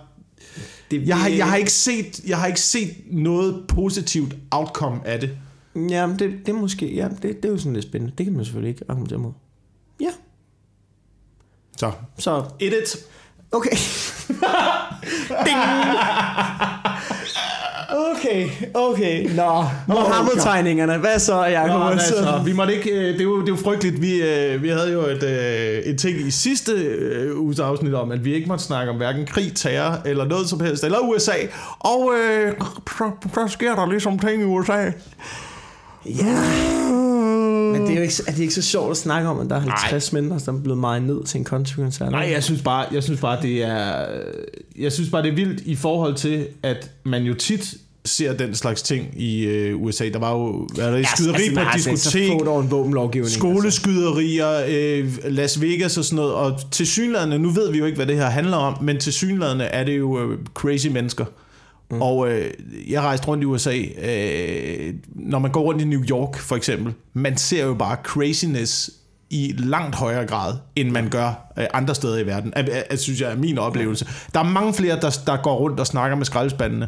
Det, 0.92 1.08
jeg 1.08 1.20
har, 1.20 1.30
jeg 1.30 1.50
har, 1.50 1.56
ikke, 1.56 1.72
set, 1.72 2.20
jeg 2.28 2.38
har 2.38 2.48
ikke 2.48 2.60
set 2.62 2.96
noget 3.12 3.66
positivt 3.68 4.36
outcome 4.52 5.08
af 5.08 5.20
det. 5.20 5.38
Ja, 5.76 6.10
det, 6.20 6.20
det 6.46 6.50
er 6.50 6.54
måske... 6.54 6.96
Ja, 6.96 7.08
det, 7.10 7.24
det 7.24 7.46
er 7.46 7.50
jo 7.50 7.58
sådan 7.58 7.74
lidt 7.74 7.86
spændende. 7.86 8.14
Det 8.18 8.26
kan 8.26 8.36
man 8.36 8.46
selvfølgelig 8.46 8.70
ikke 8.70 8.86
argumentere 8.90 9.20
mod. 9.20 9.32
Ja. 10.02 10.10
Så, 11.78 11.92
Så, 12.20 12.42
1-1. 12.42 13.06
okay. 13.52 13.72
Ding. 15.46 15.58
Okay, 17.90 18.50
okay. 18.74 19.30
Nå, 19.36 19.66
Mohammed-tegningerne. 19.88 20.98
Hvad 20.98 21.20
så, 21.20 21.44
Jacob? 21.44 21.68
Nå, 21.68 21.78
Nå, 21.78 21.86
altså, 21.86 22.42
vi 22.46 22.54
måtte 22.54 22.76
ikke, 22.76 22.92
øh, 22.92 23.14
det, 23.14 23.20
er 23.20 23.24
jo, 23.24 23.42
det 23.42 23.50
er 23.50 23.52
jo 23.52 23.64
frygteligt. 23.64 24.02
Vi, 24.02 24.22
øh, 24.22 24.64
vi 24.64 24.70
havde 24.70 24.94
jo 24.94 25.02
et, 25.02 25.24
øh, 25.24 25.94
et 25.94 26.00
ting 26.00 26.20
i 26.28 26.32
sidste 26.32 26.74
uges 27.38 27.60
afsnit 27.60 27.94
om, 27.94 28.12
at 28.12 28.26
vi 28.26 28.34
ikke 28.34 28.48
måtte 28.48 28.64
snakke 28.64 28.92
om 28.92 28.98
hverken 28.98 29.26
krig, 29.26 29.56
terror 29.56 29.98
eller 30.06 30.26
noget 30.26 30.50
som 30.50 30.60
helst, 30.60 30.84
eller 30.84 31.00
USA. 31.00 31.34
Og 31.80 32.12
øh, 32.14 32.54
så 33.34 33.48
sker 33.48 33.76
der 33.76 33.90
ligesom 33.90 34.20
ting 34.20 34.42
i 34.42 34.46
USA. 34.46 34.92
Ja. 36.06 36.38
Men 37.78 37.88
det 37.88 37.94
er 37.94 37.98
jo 37.98 38.02
ikke, 38.02 38.24
er 38.28 38.32
det 38.32 38.40
ikke 38.40 38.54
så 38.54 38.62
sjovt 38.62 38.92
at 38.92 38.98
snakke 38.98 39.30
om, 39.30 39.40
at 39.40 39.50
der 39.50 39.56
er 39.56 39.60
50 39.60 40.14
mennesker, 40.14 40.38
som 40.38 40.56
er 40.56 40.62
blevet 40.62 40.80
meget 40.80 41.02
ned 41.02 41.24
til 41.24 41.40
en 41.40 41.46
country-koncert? 41.46 42.12
Nej, 42.12 42.30
jeg 42.32 42.44
synes 42.44 42.62
bare, 42.62 42.86
jeg 42.92 43.04
synes 43.04 43.22
bare 43.22 43.42
det 43.42 43.64
er 43.64 44.06
jeg 44.80 44.92
synes 44.92 45.10
bare 45.10 45.24
det 45.24 45.32
er 45.32 45.36
vildt 45.36 45.62
i 45.62 45.76
forhold 45.76 46.16
til 46.16 46.48
at 46.64 46.92
man 47.04 47.24
jo 47.24 47.34
tit 47.34 47.78
ser 48.08 48.34
den 48.34 48.56
slags 48.56 48.82
ting 48.82 49.22
i 49.22 49.46
øh, 49.46 49.82
USA. 49.82 50.10
Der 50.10 50.20
var 50.20 50.32
jo 50.32 50.68
er 50.80 50.92
det, 50.92 51.08
skyderi 51.08 51.42
altså, 51.42 51.54
på 51.54 51.60
et 51.60 51.68
diskotek. 51.74 52.32
Altså. 53.16 53.34
skoleskyderier, 53.34 54.64
øh, 54.68 55.14
Las 55.26 55.62
Vegas 55.62 55.98
og 55.98 56.06
sådan 56.06 56.16
noget. 56.16 56.34
Og 56.34 56.72
til 56.72 56.88
synlædende, 56.88 57.40
nu 57.40 57.50
ved 57.50 57.72
vi 57.72 57.78
jo 57.78 57.86
ikke, 57.86 57.96
hvad 57.96 58.06
det 58.06 58.16
her 58.16 58.30
handler 58.30 58.58
om, 58.58 58.84
men 58.84 59.00
til 59.00 59.14
synlædende 59.14 59.66
er 59.66 59.84
det 59.84 59.98
jo 59.98 60.20
øh, 60.20 60.38
crazy 60.54 60.88
mennesker. 60.88 61.26
Mm. 61.92 62.02
Og 62.02 62.30
øh, 62.32 62.52
jeg 62.90 63.02
rejste 63.02 63.28
rundt 63.28 63.44
i 63.44 63.46
USA, 63.46 63.78
øh, 63.78 64.94
når 65.16 65.40
man 65.40 65.52
går 65.52 65.62
rundt 65.62 65.82
i 65.82 65.86
New 65.86 66.02
York 66.10 66.38
for 66.38 66.56
eksempel, 66.56 66.94
man 67.14 67.38
ser 67.38 67.66
jo 67.66 67.74
bare 67.74 67.98
craziness 68.04 68.90
i 69.30 69.54
langt 69.58 69.96
højere 69.96 70.26
grad, 70.26 70.54
end 70.76 70.90
man 70.90 71.10
gør 71.10 71.52
øh, 71.60 71.66
andre 71.74 71.96
steder 71.96 72.18
i 72.18 72.26
verden. 72.26 72.54
Jeg, 72.56 72.84
jeg, 72.92 73.00
synes 73.00 73.22
jeg 73.22 73.32
er 73.32 73.36
min 73.38 73.58
oplevelse. 73.58 74.08
Der 74.34 74.40
er 74.40 74.44
mange 74.44 74.74
flere, 74.74 75.00
der, 75.02 75.20
der 75.28 75.38
går 75.44 75.56
rundt 75.58 75.80
og 75.80 75.88
snakker 75.88 76.18
med 76.18 76.26
skraldespandene 76.26 76.88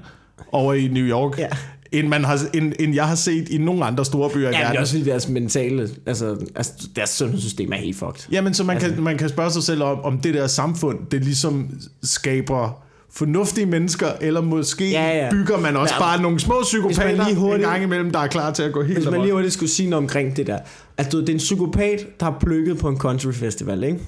over 0.52 0.74
i 0.74 0.88
New 0.88 1.04
York, 1.06 1.38
Ja. 1.40 1.48
end, 1.92 2.08
man 2.08 2.24
har, 2.24 2.40
end, 2.54 2.74
end 2.80 2.96
jeg 2.96 3.08
har 3.08 3.16
set 3.16 3.50
i 3.50 3.58
nogle 3.58 3.86
andre 3.86 4.06
store 4.06 4.30
byer 4.30 4.50
i 4.50 4.52
Ja, 4.52 4.58
men 4.58 4.60
verden. 4.60 4.72
det 4.72 4.78
er 4.78 4.82
også 4.82 4.94
fordi 4.98 5.10
deres 5.10 5.30
mentale, 5.30 5.90
altså, 6.06 6.38
altså 6.56 6.72
deres 6.96 7.10
sundhedssystem 7.10 7.72
er 7.72 7.78
helt 7.78 7.98
fucked. 7.98 8.28
Jamen, 8.32 8.54
så 8.54 8.64
man, 8.64 8.76
Altså- 8.78 8.94
kan, 8.94 9.04
man 9.04 9.18
kan 9.18 9.30
spørge 9.30 9.52
sig 9.52 9.64
selv 9.64 9.84
om, 9.84 10.00
om 10.02 10.20
det 10.20 10.34
der 10.34 10.48
samfund, 10.48 11.00
det 11.12 11.24
ligesom 11.24 11.70
skaber 12.04 12.84
fornuftige 13.14 13.66
mennesker, 13.66 14.08
eller 14.22 14.42
måske 14.42 14.90
Ja, 14.92 15.18
ja. 15.18 15.30
bygger 15.32 15.58
man 15.58 15.78
også 15.78 15.94
Ja. 15.96 16.00
bare 16.02 16.22
nogle 16.22 16.40
små 16.40 16.62
psykopater 16.64 17.26
lige 17.26 17.36
hurtigt- 17.36 17.66
en 17.66 17.72
gang 17.72 17.84
imellem, 17.84 18.12
der 18.12 18.20
er 18.20 18.28
klar 18.28 18.52
til 18.54 18.64
at 18.64 18.74
gå 18.74 18.84
helt 18.84 18.98
Hvis 19.00 19.10
man 19.12 19.22
lige 19.22 19.34
hurtigt 19.34 19.54
skulle 19.54 19.70
sige 19.70 19.90
noget 19.90 20.04
omkring 20.04 20.36
det 20.38 20.48
der. 20.48 20.60
At 20.98 21.12
du, 21.12 21.20
det 21.22 21.30
er 21.30 21.34
en 21.34 21.38
psykopat, 21.40 22.20
der 22.20 22.26
har 22.26 22.38
plukket 22.40 22.78
på 22.78 22.90
en 22.90 22.98
country 22.98 23.32
festival, 23.34 23.84
ikke? 23.84 24.00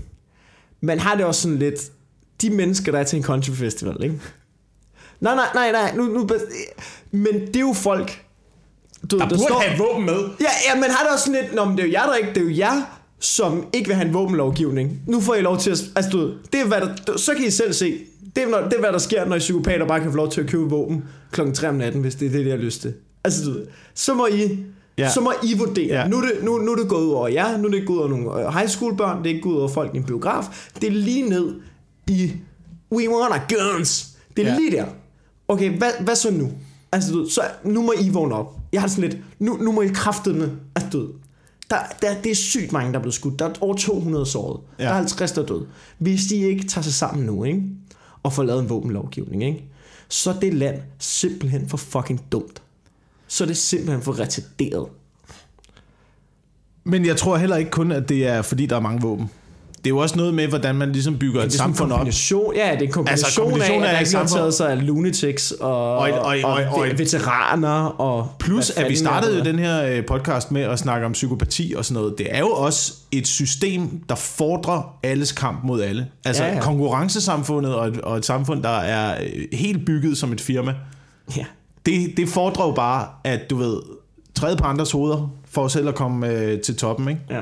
Man 0.82 1.00
har 1.00 1.16
det 1.16 1.26
også 1.26 1.42
sådan 1.42 1.58
lidt, 1.60 1.92
de 2.42 2.50
mennesker, 2.50 2.92
der 2.92 3.00
er 3.00 3.04
til 3.04 3.18
en 3.18 3.24
country 3.24 3.52
festival, 3.52 3.96
ikke? 4.04 4.16
Nej, 5.22 5.36
nej, 5.36 5.46
nej, 5.54 5.72
nej, 5.72 5.96
nu, 5.96 6.04
nu, 6.04 6.30
men 7.12 7.34
det 7.48 7.56
er 7.56 7.60
jo 7.60 7.74
folk, 7.74 8.22
du, 9.12 9.18
Der 9.20 9.30
burde 9.30 9.54
have 9.62 9.74
et 9.74 9.80
våben 9.80 10.06
med. 10.06 10.14
Ja, 10.42 10.46
ja, 10.70 10.76
men 10.76 10.84
har 10.90 11.04
det 11.04 11.14
også 11.14 11.26
sådan 11.26 11.42
lidt, 11.42 11.56
Nå, 11.56 11.66
men 11.66 11.78
det 11.78 11.84
er 11.84 11.88
jo 11.88 11.94
jer, 11.94 12.06
der 12.06 12.16
ikke, 12.16 12.30
det 12.30 12.38
er 12.38 12.42
jo 12.46 12.58
jer, 12.58 12.98
som 13.20 13.66
ikke 13.74 13.88
vil 13.88 13.96
have 13.96 14.08
en 14.08 14.14
våbenlovgivning. 14.14 15.00
Nu 15.08 15.20
får 15.22 15.36
I 15.36 15.42
lov 15.42 15.58
til 15.60 15.72
at, 15.72 15.82
altså 15.96 16.12
du 16.12 16.34
det 16.54 16.62
er 16.62 16.66
hvad 16.66 16.82
der, 16.82 17.18
så 17.18 17.34
kan 17.34 17.46
I 17.46 17.52
selv 17.52 17.74
se, 17.74 18.00
det 18.36 18.44
er, 18.44 18.48
det 18.70 18.74
er 18.74 18.80
hvad 18.80 18.92
der 18.92 18.98
sker, 18.98 19.26
når 19.26 19.38
psykopater 19.38 19.88
bare 19.88 20.00
kan 20.00 20.12
få 20.12 20.18
lov 20.18 20.32
til 20.32 20.42
at 20.42 20.48
købe 20.48 20.64
våben 20.64 21.04
klokken 21.32 21.56
3 21.56 21.70
om 21.70 21.76
natten, 21.76 22.02
hvis 22.02 22.16
det 22.16 22.26
er 22.28 22.32
det, 22.32 22.46
de 22.46 22.50
har 22.52 22.58
lyst 22.58 22.82
til. 22.82 22.94
Altså 23.24 23.46
du 23.46 23.56
så 23.94 24.14
må 24.14 24.28
I, 24.28 24.60
Ja. 24.98 25.10
så 25.10 25.22
må 25.22 25.34
I 25.44 25.58
vurdere. 25.58 26.02
Ja. 26.02 26.08
Nu, 26.08 26.18
er 26.18 26.22
det, 26.22 26.34
nu, 26.44 26.58
nu 26.58 26.72
er 26.72 26.76
det 26.76 26.88
gået 26.90 27.04
ud 27.06 27.12
over 27.12 27.28
jer, 27.28 27.58
nu 27.58 27.68
er 27.68 27.72
det 27.72 27.88
gået 27.88 27.96
ud 27.98 28.02
over 28.02 28.10
nogle 28.10 28.48
øh, 28.48 28.54
high 28.54 28.68
school 28.70 28.98
børn, 28.98 29.18
det 29.18 29.26
er 29.26 29.30
ikke 29.30 29.42
gået 29.42 29.54
ud 29.54 29.60
over 29.60 29.70
folk 29.70 29.94
i 29.94 29.98
en 29.98 30.04
biograf, 30.04 30.46
det 30.82 30.88
er 30.88 30.92
lige 30.92 31.30
ned 31.30 31.54
i, 32.08 32.32
we 32.92 33.10
want 33.10 33.34
our 33.34 33.42
guns. 33.74 34.08
Det 34.38 34.48
er 34.48 34.52
Ja. 34.52 34.58
lige 34.60 34.72
der. 34.72 34.86
Okay, 35.48 35.78
hvad, 35.78 35.90
hvad 36.00 36.16
så 36.16 36.32
nu? 36.32 36.52
Altså, 36.92 37.14
du 37.14 37.30
så 37.30 37.42
nu 37.64 37.82
må 37.82 37.94
I 38.02 38.10
vågne 38.10 38.36
op. 38.36 38.56
Jeg 38.74 38.82
har 38.82 38.88
sådan 38.88 39.10
lidt, 39.10 39.18
nu, 39.40 39.58
nu 39.58 39.72
må 39.72 39.82
I 39.82 39.88
kraftedeme, 39.88 40.52
altså, 40.76 40.90
du 40.92 41.00
ved, 41.00 41.08
der, 41.70 41.78
der, 42.02 42.22
det 42.24 42.32
er 42.32 42.36
sygt 42.36 42.72
mange, 42.72 42.92
der 42.92 42.98
er 42.98 43.02
blevet 43.02 43.14
skudt. 43.16 43.40
Der 43.40 43.46
er 43.46 43.54
over 43.62 43.76
200 43.76 44.26
såret. 44.26 44.60
Ja. 44.80 44.84
Der 44.84 44.90
er 44.90 44.94
50, 44.96 45.32
der 45.32 45.42
er 45.42 45.46
død. 45.46 45.62
Hvis 45.98 46.24
de 46.26 46.36
ikke 46.36 46.68
tager 46.68 46.84
sig 46.84 46.94
sammen 46.94 47.26
nu, 47.26 47.44
ikke? 47.44 47.62
Og 48.24 48.34
får 48.34 48.44
lavet 48.44 48.62
en 48.62 48.70
våbenlovgivning, 48.70 49.44
ikke? 49.44 49.64
Så 50.10 50.32
er 50.32 50.40
det 50.40 50.54
land 50.54 50.82
simpelthen 51.00 51.70
for 51.70 51.78
fucking 51.78 52.22
dumt. 52.32 52.62
Så 53.28 53.44
er 53.44 53.48
det 53.48 53.58
simpelthen 53.58 54.02
for 54.02 54.20
retarderet. 54.20 54.88
Men 56.84 57.06
jeg 57.06 57.18
tror 57.18 57.38
heller 57.38 57.58
ikke 57.58 57.72
kun, 57.72 57.92
at 57.92 58.10
det 58.10 58.28
er, 58.28 58.42
fordi 58.42 58.66
der 58.66 58.76
er 58.76 58.80
mange 58.80 59.02
våben. 59.02 59.30
Det 59.84 59.88
er 59.88 59.90
jo 59.90 59.98
også 59.98 60.16
noget 60.18 60.34
med, 60.34 60.48
hvordan 60.48 60.76
man 60.76 60.92
ligesom 60.92 61.18
bygger 61.18 61.44
et 61.44 61.54
samfund 61.54 61.92
op. 61.92 62.00
ja, 62.00 62.04
det 62.04 62.12
er 62.16 62.72
en 62.72 62.92
kombination, 62.92 63.08
Altså, 63.10 63.42
kombination 63.42 63.84
af, 63.84 63.88
af 63.90 63.94
at 63.96 64.02
ikke 64.08 64.18
har 64.18 64.26
taget 64.28 64.54
sig 64.54 64.72
af 64.72 64.86
lunatics 64.88 65.52
og, 65.52 65.98
Og 65.98 66.10
et- 66.10 66.16
og 66.20 66.36
og 66.44 66.60
og 66.72 66.88
et- 66.88 67.00
veteraner 67.00 67.84
og... 67.86 68.28
Plus, 68.40 68.70
at 68.70 68.90
vi 68.90 68.96
startede 68.96 69.38
jo 69.38 69.44
den 69.44 69.60
her 69.60 69.86
øh, 69.86 70.06
podcast 70.06 70.52
med 70.52 70.62
at 70.62 70.80
snakke 70.80 71.06
om 71.06 71.12
psykopati 71.12 71.74
og 71.78 71.86
sådan 71.86 72.02
noget. 72.02 72.18
Det 72.18 72.28
er 72.30 72.40
jo 72.40 72.50
også 72.50 72.94
et 73.12 73.28
system, 73.28 74.04
der 74.10 74.16
fordrer 74.16 74.98
alles 75.04 75.32
kamp 75.32 75.64
mod 75.64 75.82
alle. 75.82 76.08
Altså 76.26 76.44
Ja, 76.44 76.54
ja. 76.54 76.60
konkurrencesamfundet 76.62 77.76
og 77.76 77.88
et, 77.88 78.02
og 78.02 78.18
et 78.18 78.26
samfund, 78.26 78.64
der 78.64 78.70
er 78.80 79.22
øh, 79.24 79.44
helt 79.54 79.86
bygget 79.86 80.18
som 80.18 80.32
et 80.32 80.42
firma. 80.42 80.74
Ja. 81.38 81.46
Det, 81.86 82.14
det 82.18 82.30
fordrer 82.30 82.66
jo 82.66 82.72
bare, 82.72 83.08
at 83.24 83.40
du 83.50 83.56
ved, 83.58 83.78
træde 84.36 84.58
på 84.58 84.64
andres 84.66 84.92
hoveder, 84.92 85.32
for 85.52 85.68
selv 85.68 85.88
at 85.88 85.96
komme 85.96 86.28
øh, 86.34 86.60
til 86.62 86.76
toppen, 86.78 87.10
ikke? 87.10 87.22
ja. 87.30 87.40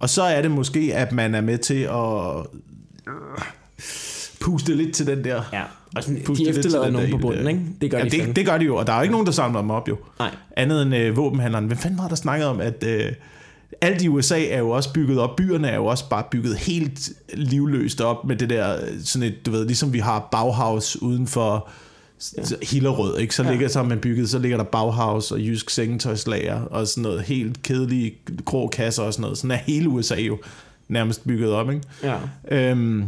Og 0.00 0.10
så 0.10 0.22
er 0.22 0.42
det 0.42 0.50
måske, 0.50 0.94
at 0.94 1.12
man 1.12 1.34
er 1.34 1.40
med 1.40 1.58
til 1.58 1.82
at 1.82 2.46
puste 4.40 4.74
lidt 4.74 4.94
til 4.94 5.06
den 5.06 5.24
der... 5.24 5.42
Ja, 5.52 5.62
og 5.96 6.02
sådan, 6.02 6.22
Puste 6.24 6.44
de 6.44 6.50
efterlader 6.50 6.90
nogen 6.90 7.10
på 7.10 7.18
bunden, 7.18 7.48
ikke? 7.48 7.60
Det 7.80 7.90
gør 7.90 7.98
Ja, 7.98 8.04
de 8.04 8.10
det, 8.10 8.36
det 8.36 8.46
gør 8.46 8.58
de 8.58 8.64
jo, 8.64 8.76
og 8.76 8.86
der 8.86 8.92
er 8.92 8.96
jo 8.96 9.02
ikke 9.02 9.12
nogen, 9.12 9.26
der 9.26 9.32
samler 9.32 9.60
dem 9.60 9.70
op 9.70 9.88
jo. 9.88 9.96
Nej. 10.18 10.30
Andet 10.56 10.82
end 10.82 10.94
øh, 10.96 11.16
våbenhandleren. 11.16 11.66
Hvem 11.66 11.78
fanden 11.78 11.98
var 11.98 12.08
der 12.08 12.14
snakket 12.14 12.48
om, 12.48 12.60
at 12.60 12.84
øh, 12.86 13.12
alt 13.80 14.02
i 14.02 14.08
USA 14.08 14.44
er 14.46 14.58
jo 14.58 14.70
også 14.70 14.92
bygget 14.92 15.18
op, 15.18 15.36
byerne 15.36 15.68
er 15.68 15.76
jo 15.76 15.86
også 15.86 16.08
bare 16.08 16.24
bygget 16.30 16.56
helt 16.56 17.10
livløst 17.34 18.00
op 18.00 18.24
med 18.24 18.36
det 18.36 18.50
der, 18.50 18.76
øh, 18.76 18.88
sådan 19.04 19.28
et, 19.28 19.46
du 19.46 19.50
ved, 19.50 19.66
ligesom 19.66 19.92
vi 19.92 19.98
har 19.98 20.28
Bauhaus 20.32 20.96
uden 20.96 21.26
for 21.26 21.68
ja. 22.36 22.42
Hillerød, 22.62 23.18
ikke? 23.18 23.34
Så, 23.34 23.42
Ja. 23.42 23.50
ligger, 23.50 23.68
så 23.68 23.78
har 23.78 23.88
man 23.88 23.98
bygget, 23.98 24.30
så 24.30 24.38
ligger 24.38 24.56
der 24.56 24.64
Bauhaus 24.64 25.32
og 25.32 25.40
Jysk 25.40 25.70
Sengetøjslager 25.70 26.60
og 26.62 26.86
sådan 26.86 27.02
noget 27.02 27.22
helt 27.22 27.62
kedelige 27.62 28.14
grå 28.44 28.68
kasser 28.68 29.02
og 29.02 29.12
sådan 29.12 29.22
noget. 29.22 29.38
Sådan 29.38 29.50
er 29.50 29.56
hele 29.56 29.88
USA 29.88 30.14
jo 30.14 30.38
nærmest 30.88 31.26
bygget 31.26 31.52
op, 31.52 31.70
ikke? 31.70 31.82
Ja. 32.02 32.16
Øhm, 32.50 33.04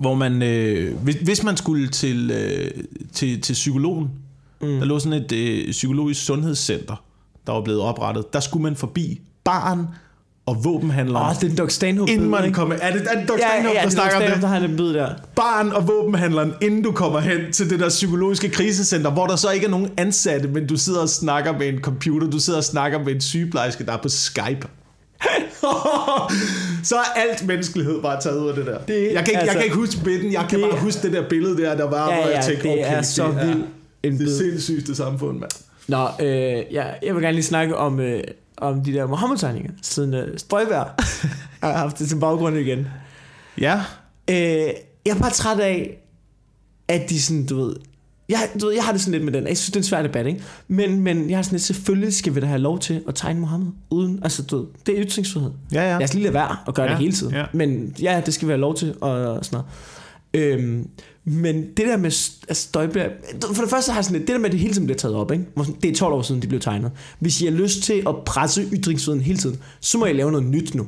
hvor 0.00 0.14
man, 0.14 0.42
øh, 0.42 0.96
hvis, 0.96 1.14
hvis 1.16 1.42
man 1.42 1.56
skulle 1.56 1.88
til, 1.88 2.30
øh, 2.30 2.70
til, 3.12 3.40
til 3.40 3.52
psykologen, 3.52 4.10
mm. 4.60 4.66
der 4.66 4.84
lå 4.84 4.98
sådan 4.98 5.22
et 5.22 5.32
øh, 5.32 5.70
psykologisk 5.70 6.24
sundhedscenter, 6.24 7.04
der 7.46 7.52
var 7.52 7.60
blevet 7.60 7.80
oprettet, 7.80 8.32
der 8.32 8.40
skulle 8.40 8.62
man 8.62 8.76
forbi 8.76 9.20
barn 9.44 9.86
og 10.48 10.64
våbenhandleren. 10.64 11.22
Åh, 11.24 11.28
oh, 11.30 11.34
det 11.34 11.42
er 11.46 11.50
en 11.50 11.56
Doc 11.56 11.72
Stanhope 11.72 12.12
inden 12.12 12.28
man 12.30 12.52
kommer... 12.52 12.74
Er 12.80 12.92
det, 12.92 13.02
er 13.12 13.20
det. 13.20 13.30
Ja, 13.30 13.36
Stanhope, 13.38 13.38
ja, 13.38 13.58
der 13.64 13.70
det 13.72 13.76
er 13.78 13.82
Doc 13.82 13.92
snakker 13.92 14.16
om 14.16 14.22
det? 14.32 14.42
der 14.42 14.48
har 14.48 14.58
den 14.58 14.76
bid 14.76 14.94
der. 14.94 15.08
Barn 15.36 15.72
og 15.72 15.88
våbenhandleren, 15.88 16.52
inden 16.60 16.82
du 16.82 16.92
kommer 16.92 17.20
hen 17.20 17.52
til 17.52 17.70
det 17.70 17.80
der 17.80 17.88
psykologiske 17.88 18.48
krisecenter, 18.48 19.10
hvor 19.10 19.26
der 19.26 19.36
så 19.36 19.50
ikke 19.50 19.66
er 19.66 19.70
nogen 19.70 19.90
ansatte, 19.96 20.48
men 20.48 20.66
du 20.66 20.76
sidder 20.76 21.00
og 21.00 21.08
snakker 21.08 21.52
med 21.58 21.68
en 21.68 21.78
computer, 21.80 22.26
du 22.30 22.38
sidder 22.38 22.58
og 22.58 22.64
snakker 22.64 22.98
med 23.04 23.14
en 23.14 23.20
sygeplejerske, 23.20 23.86
der 23.86 23.92
er 23.92 23.96
på 24.02 24.08
Skype. 24.08 24.68
så 26.84 26.96
er 26.96 27.20
alt 27.20 27.46
menneskelighed 27.46 28.02
bare 28.02 28.20
taget 28.20 28.40
ud 28.42 28.48
af 28.48 28.54
det 28.54 28.66
der. 28.66 28.78
Det- 28.78 28.94
jeg, 28.94 28.98
kan 29.14 29.18
ikke, 29.18 29.30
jeg 29.32 29.40
altså, 29.40 29.52
kan 29.56 29.64
ikke 29.64 29.76
huske 29.76 30.04
bitten, 30.04 30.32
jeg 30.32 30.46
kan 30.50 30.60
det- 30.60 30.70
bare 30.70 30.80
huske 30.80 31.02
det 31.02 31.12
der 31.12 31.28
billede 31.28 31.62
der, 31.62 31.76
der 31.76 31.84
var, 31.90 32.10
Ja, 32.12 32.16
hvor 32.20 32.26
jeg 32.30 32.40
ja, 32.42 32.42
tænkte, 32.48 32.68
det 32.68 32.72
okay, 32.78 32.96
er 32.98 33.02
så 33.02 33.24
det 33.26 33.46
vild 33.48 33.62
en 34.02 34.12
det 34.12 34.18
bid. 34.18 34.38
sindssygste 34.38 34.94
samfund, 34.94 35.38
mand. 35.38 35.50
Nå, 35.88 36.06
øh, 36.20 36.28
jeg, 36.70 36.94
jeg 37.02 37.14
vil 37.14 37.22
gerne 37.22 37.34
lige 37.34 37.44
snakke 37.44 37.76
om, 37.76 38.00
øh, 38.00 38.20
om 38.60 38.84
de 38.84 38.92
der 38.92 39.06
Mohammed-tegninger, 39.06 39.70
siden 39.82 40.14
øh, 40.14 40.38
Strøjvær 40.38 40.94
har 41.62 41.72
haft 41.72 41.98
det 41.98 42.08
til 42.08 42.16
baggrund 42.16 42.56
igen. 42.56 42.86
Ja, 43.60 43.80
Øh, 44.30 44.36
jeg 45.06 45.14
er 45.14 45.18
bare 45.18 45.30
træt 45.30 45.60
af, 45.60 45.98
at 46.88 47.10
de 47.10 47.22
sådan, 47.22 47.46
du 47.46 47.56
ved... 47.64 47.76
Jeg, 48.28 48.38
du 48.60 48.66
ved, 48.66 48.74
jeg 48.74 48.84
har 48.84 48.92
det 48.92 49.00
sådan 49.00 49.12
lidt 49.12 49.24
med 49.24 49.32
den. 49.32 49.46
Jeg 49.46 49.56
synes, 49.56 49.66
det 49.70 49.76
er 49.76 49.80
en 49.80 49.84
svær 49.84 50.02
debat, 50.02 50.26
ikke? 50.26 50.42
Men, 50.68 51.00
men 51.00 51.30
jeg 51.30 51.38
har 51.38 51.42
sådan 51.42 51.54
lidt, 51.54 51.62
selvfølgelig 51.62 52.14
skal 52.14 52.34
vi 52.34 52.40
da 52.40 52.46
have 52.46 52.58
lov 52.58 52.78
til 52.78 53.02
at 53.08 53.14
tegne 53.14 53.40
Mohammed. 53.40 53.66
Uden, 53.90 54.20
altså, 54.22 54.42
du 54.42 54.56
ved, 54.58 54.66
det 54.86 54.98
er 54.98 55.04
ytringsfrihed. 55.06 55.50
ja, 55.72 55.82
ja. 55.82 55.98
Lad 55.98 56.02
os 56.04 56.14
lige 56.14 56.22
lade 56.22 56.34
være 56.34 56.56
og 56.66 56.74
gøre 56.74 56.86
Ja, 56.86 56.92
det 56.92 56.98
hele 56.98 57.12
tiden. 57.12 57.34
ja. 57.34 57.44
Men 57.52 57.94
ja, 58.02 58.22
det 58.26 58.34
skal 58.34 58.48
vi 58.48 58.52
have 58.52 58.60
lov 58.60 58.74
til 58.74 58.94
og 59.00 59.44
sådan 59.44 59.56
noget. 59.56 59.66
Øhm, 60.34 60.88
men 61.24 61.56
det 61.62 61.86
der 61.86 61.96
med 61.96 62.04
altså 62.04 62.38
Støjberg... 62.52 63.10
For 63.52 63.62
det 63.62 63.70
første 63.70 63.92
har 63.92 64.02
sådan 64.02 64.18
lidt... 64.18 64.28
Det 64.28 64.34
der 64.34 64.40
med, 64.40 64.46
at 64.46 64.52
det 64.52 64.60
hele 64.60 64.74
tiden 64.74 64.86
bliver 64.86 64.98
taget 64.98 65.16
op, 65.16 65.32
ikke? 65.32 65.44
Hvor 65.54 65.66
Det 65.82 65.90
er 65.90 65.94
12 65.94 66.14
år 66.14 66.22
siden, 66.22 66.42
de 66.42 66.46
blev 66.46 66.60
tegnet. 66.60 66.90
Hvis 67.18 67.40
I 67.40 67.44
har 67.44 67.52
lyst 67.52 67.82
til 67.82 68.02
at 68.08 68.14
presse 68.26 68.68
ytringsfriheden 68.72 69.24
hele 69.24 69.38
tiden, 69.38 69.58
så 69.80 69.98
må 69.98 70.06
I 70.06 70.12
lave 70.12 70.32
noget 70.32 70.46
nyt 70.46 70.74
nu. 70.74 70.86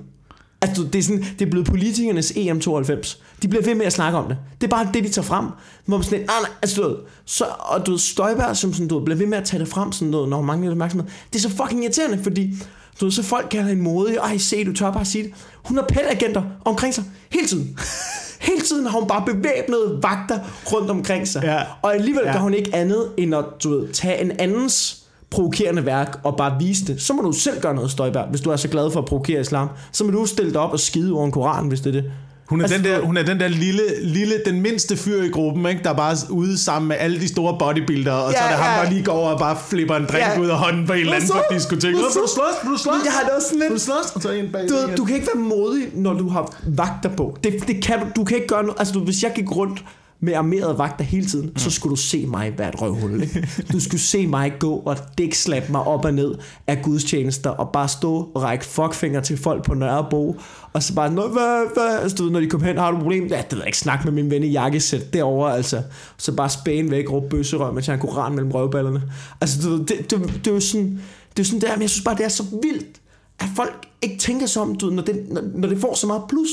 Altså, 0.62 0.82
det 0.82 0.94
er, 0.98 1.02
sådan, 1.02 1.24
det 1.38 1.46
er 1.46 1.50
blevet 1.50 1.66
politikernes 1.66 2.30
EM92. 2.30 3.18
De 3.42 3.48
bliver 3.48 3.64
ved 3.64 3.74
med 3.74 3.86
at 3.86 3.92
snakke 3.92 4.18
om 4.18 4.28
det. 4.28 4.36
Det 4.60 4.66
er 4.66 4.70
bare 4.70 4.88
det, 4.94 5.04
de 5.04 5.08
tager 5.08 5.26
frem. 5.26 5.46
Hvor 5.84 5.96
man 5.96 6.04
sådan 6.04 6.18
lidt, 6.18 6.26
nej, 6.28 6.36
nej, 6.40 6.50
altså, 6.62 6.82
du 6.82 6.88
ved, 6.88 6.96
så, 7.24 7.44
og 7.58 7.86
du 7.86 7.90
ved, 7.90 7.98
Støjberg, 7.98 8.56
som 8.56 8.72
sådan, 8.72 8.88
du 8.88 8.98
ved, 8.98 9.04
bliver 9.04 9.18
ved 9.18 9.26
med 9.26 9.38
at 9.38 9.44
tage 9.44 9.60
det 9.60 9.68
frem, 9.68 9.92
sådan 9.92 10.08
noget, 10.08 10.28
når 10.28 10.36
man 10.36 10.46
mangler 10.46 10.70
opmærksomhed. 10.70 11.10
Det 11.32 11.38
er 11.38 11.48
så 11.48 11.56
fucking 11.56 11.84
irriterende, 11.84 12.22
fordi 12.22 12.54
Du 13.00 13.04
ved, 13.04 13.12
så 13.12 13.22
folk 13.22 13.48
kalder 13.50 13.68
hende 13.68 13.82
modig. 13.82 14.16
Ej, 14.16 14.38
se, 14.38 14.64
du 14.64 14.72
tør 14.72 14.90
bare 14.90 15.04
sige 15.04 15.24
det. 15.24 15.32
Hun 15.64 15.76
har 15.76 15.86
pet-agenter 15.92 16.42
omkring 16.64 16.94
sig 16.94 17.04
hele 17.30 17.46
tiden. 17.46 17.78
Hele 18.40 18.60
tiden 18.60 18.86
har 18.86 18.98
hun 18.98 19.08
bare 19.08 19.22
bevæbnede 19.26 19.98
vagter 20.02 20.38
rundt 20.72 20.90
omkring 20.90 21.28
sig. 21.28 21.42
Ja. 21.44 21.58
Og 21.82 21.94
alligevel 21.94 22.22
Ja. 22.26 22.32
gør 22.32 22.38
hun 22.40 22.54
ikke 22.54 22.74
andet, 22.74 23.08
end 23.16 23.34
at 23.34 23.44
du 23.64 23.70
ved, 23.70 23.88
tage 23.92 24.20
en 24.20 24.32
andens 24.38 24.96
provokerende 25.30 25.86
værk 25.86 26.20
og 26.24 26.36
bare 26.36 26.56
vise 26.58 26.84
det. 26.86 27.02
Så 27.02 27.12
må 27.12 27.22
du 27.22 27.32
selv 27.32 27.60
gøre 27.60 27.74
noget, 27.74 27.90
Støjberg. 27.90 28.26
Hvis 28.30 28.40
du 28.40 28.50
er 28.50 28.56
så 28.56 28.68
glad 28.68 28.90
for 28.90 29.00
at 29.00 29.06
provokere 29.06 29.40
islam, 29.40 29.68
så 29.92 30.04
må 30.04 30.10
du 30.10 30.26
stille 30.26 30.52
dig 30.52 30.60
op 30.60 30.72
og 30.72 30.80
skide 30.80 31.12
over 31.12 31.26
en 31.26 31.32
koran, 31.32 31.68
hvis 31.68 31.80
det 31.80 31.96
er 31.96 32.00
det. 32.02 32.12
Hun 32.50 32.60
er, 32.60 32.64
Altså, 32.64 32.76
den 32.78 32.84
der, 32.84 33.00
hun 33.00 33.16
er 33.16 33.22
den 33.22 33.40
der 33.40 33.48
lille, 33.48 33.82
lille, 34.02 34.34
den 34.46 34.60
mindste 34.60 34.96
fyr 34.96 35.22
i 35.22 35.28
gruppen, 35.28 35.66
ikke? 35.66 35.80
der 35.84 35.90
er 35.90 35.94
bare 35.94 36.16
ude 36.30 36.58
sammen 36.58 36.88
med 36.88 36.96
alle 36.98 37.20
de 37.20 37.28
store 37.28 37.56
bodybuildere, 37.58 38.14
og 38.24 38.32
så 38.32 38.38
Ja, 38.40 38.44
er 38.44 38.48
det 38.50 38.58
ham, 38.64 38.78
ja. 38.78 38.84
der 38.84 38.90
lige 38.90 39.04
går 39.04 39.12
over 39.12 39.30
og 39.30 39.38
bare 39.38 39.56
flipper 39.68 39.96
en 39.96 40.06
drink 40.12 40.24
Ja. 40.36 40.40
ud 40.40 40.46
af 40.48 40.56
hånden 40.56 40.86
på 40.86 40.92
en 40.92 41.00
eller 41.00 41.12
anden 41.12 41.26
så? 41.28 41.32
på 41.34 41.54
diskotek. 41.54 41.90
Vil 41.94 41.98
så? 42.12 42.18
du 42.18 42.28
slås? 42.34 42.54
Vil 42.62 42.72
du 42.72 42.78
slås? 42.78 42.94
Jeg 43.04 43.12
har 43.12 43.22
det 43.22 43.30
også 43.36 43.48
sådan 43.48 43.58
lidt- 43.58 43.70
Vil 43.70 43.78
du 43.78 43.84
slås? 43.84 44.12
Og 44.14 44.22
så 44.22 44.30
en 44.30 44.48
bag 44.52 44.68
Du, 44.68 44.74
du 44.96 45.04
kan 45.04 45.14
ikke 45.14 45.28
være 45.34 45.42
modig, 45.44 45.82
når 45.94 46.12
du 46.14 46.28
har 46.28 46.54
vagter 46.66 47.10
på. 47.16 47.36
Det, 47.44 47.52
det 47.68 47.84
kan 47.84 47.98
du, 48.00 48.06
du 48.16 48.24
kan 48.24 48.36
ikke 48.36 48.48
gøre 48.48 48.62
noget. 48.62 48.76
Altså, 48.78 48.94
du, 48.94 49.00
hvis 49.00 49.22
jeg 49.22 49.32
gik 49.34 49.56
rundt 49.56 49.84
med 50.22 50.34
armerede 50.34 50.78
vagter 50.78 51.04
hele 51.04 51.26
tiden, 51.26 51.46
mm. 51.46 51.56
så 51.56 51.70
skulle 51.70 51.90
du 51.90 52.00
se 52.00 52.26
mig 52.26 52.54
være 52.58 52.68
et 52.68 52.82
røvhul. 52.82 53.22
Ikke? 53.22 53.48
Du 53.72 53.80
skulle 53.80 54.00
se 54.00 54.26
mig 54.26 54.52
gå 54.58 54.74
og 54.74 54.96
dækslappe 55.18 55.72
mig 55.72 55.82
op 55.82 56.04
og 56.04 56.14
ned 56.14 56.34
af 56.66 56.82
gudstjenester, 56.82 57.50
og 57.50 57.70
bare 57.72 57.88
stå 57.88 58.30
og 58.34 58.42
række 58.42 58.64
fuckfinger 58.64 59.20
til 59.20 59.36
folk 59.36 59.64
på 59.64 59.74
Nørrebro, 59.74 60.36
og 60.72 60.82
så 60.82 60.94
bare, 60.94 61.10
hvad, 61.10 61.74
hvad? 61.74 61.98
Altså, 62.02 62.16
du 62.16 62.22
ved, 62.22 62.32
når 62.32 62.40
de 62.40 62.50
kom 62.50 62.62
hen, 62.62 62.78
har 62.78 62.90
du 62.90 62.96
et 62.96 63.02
problem? 63.02 63.26
Ja, 63.26 63.36
det 63.36 63.52
ved 63.52 63.58
jeg 63.58 63.66
ikke, 63.66 63.78
snak 63.78 64.04
med 64.04 64.12
min 64.12 64.30
ven 64.30 64.42
i 64.42 64.48
jakkesæt 64.48 65.12
derovre, 65.12 65.56
altså. 65.56 65.82
Så 66.16 66.32
bare 66.32 66.50
spæne 66.50 66.90
væk, 66.90 67.10
råbe 67.10 67.28
bøsserøv, 67.28 67.74
mens 67.74 67.88
jeg 67.88 67.96
har 67.96 68.00
koran 68.00 68.32
mellem 68.32 68.52
røvballerne. 68.52 69.02
Altså, 69.40 69.62
du 69.62 69.70
ved, 69.70 69.86
det, 69.86 70.10
det, 70.10 70.34
det, 70.44 70.50
er 70.50 70.54
jo 70.54 70.60
sådan, 70.60 71.00
det 71.36 71.42
er 71.42 71.46
sådan 71.46 71.60
der, 71.60 71.72
men 71.72 71.82
jeg 71.82 71.90
synes 71.90 72.04
bare, 72.04 72.16
det 72.16 72.24
er 72.24 72.28
så 72.28 72.44
vildt, 72.62 73.00
at 73.38 73.46
folk 73.56 73.86
ikke 74.02 74.18
tænker 74.18 74.46
sig 74.46 74.62
om, 74.62 74.74
du 74.74 74.86
ved, 74.86 74.94
når, 74.94 75.02
det, 75.02 75.26
når, 75.28 75.42
når 75.54 75.68
det 75.68 75.78
får 75.80 75.94
så 75.94 76.06
meget 76.06 76.22
plus. 76.28 76.48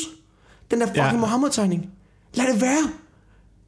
Den 0.71 0.81
der 0.81 0.87
fucking 0.87 1.05
ja. 1.05 1.17
Mohammed-tegning. 1.17 1.89
Lad 2.33 2.53
det 2.53 2.61
være. 2.61 2.89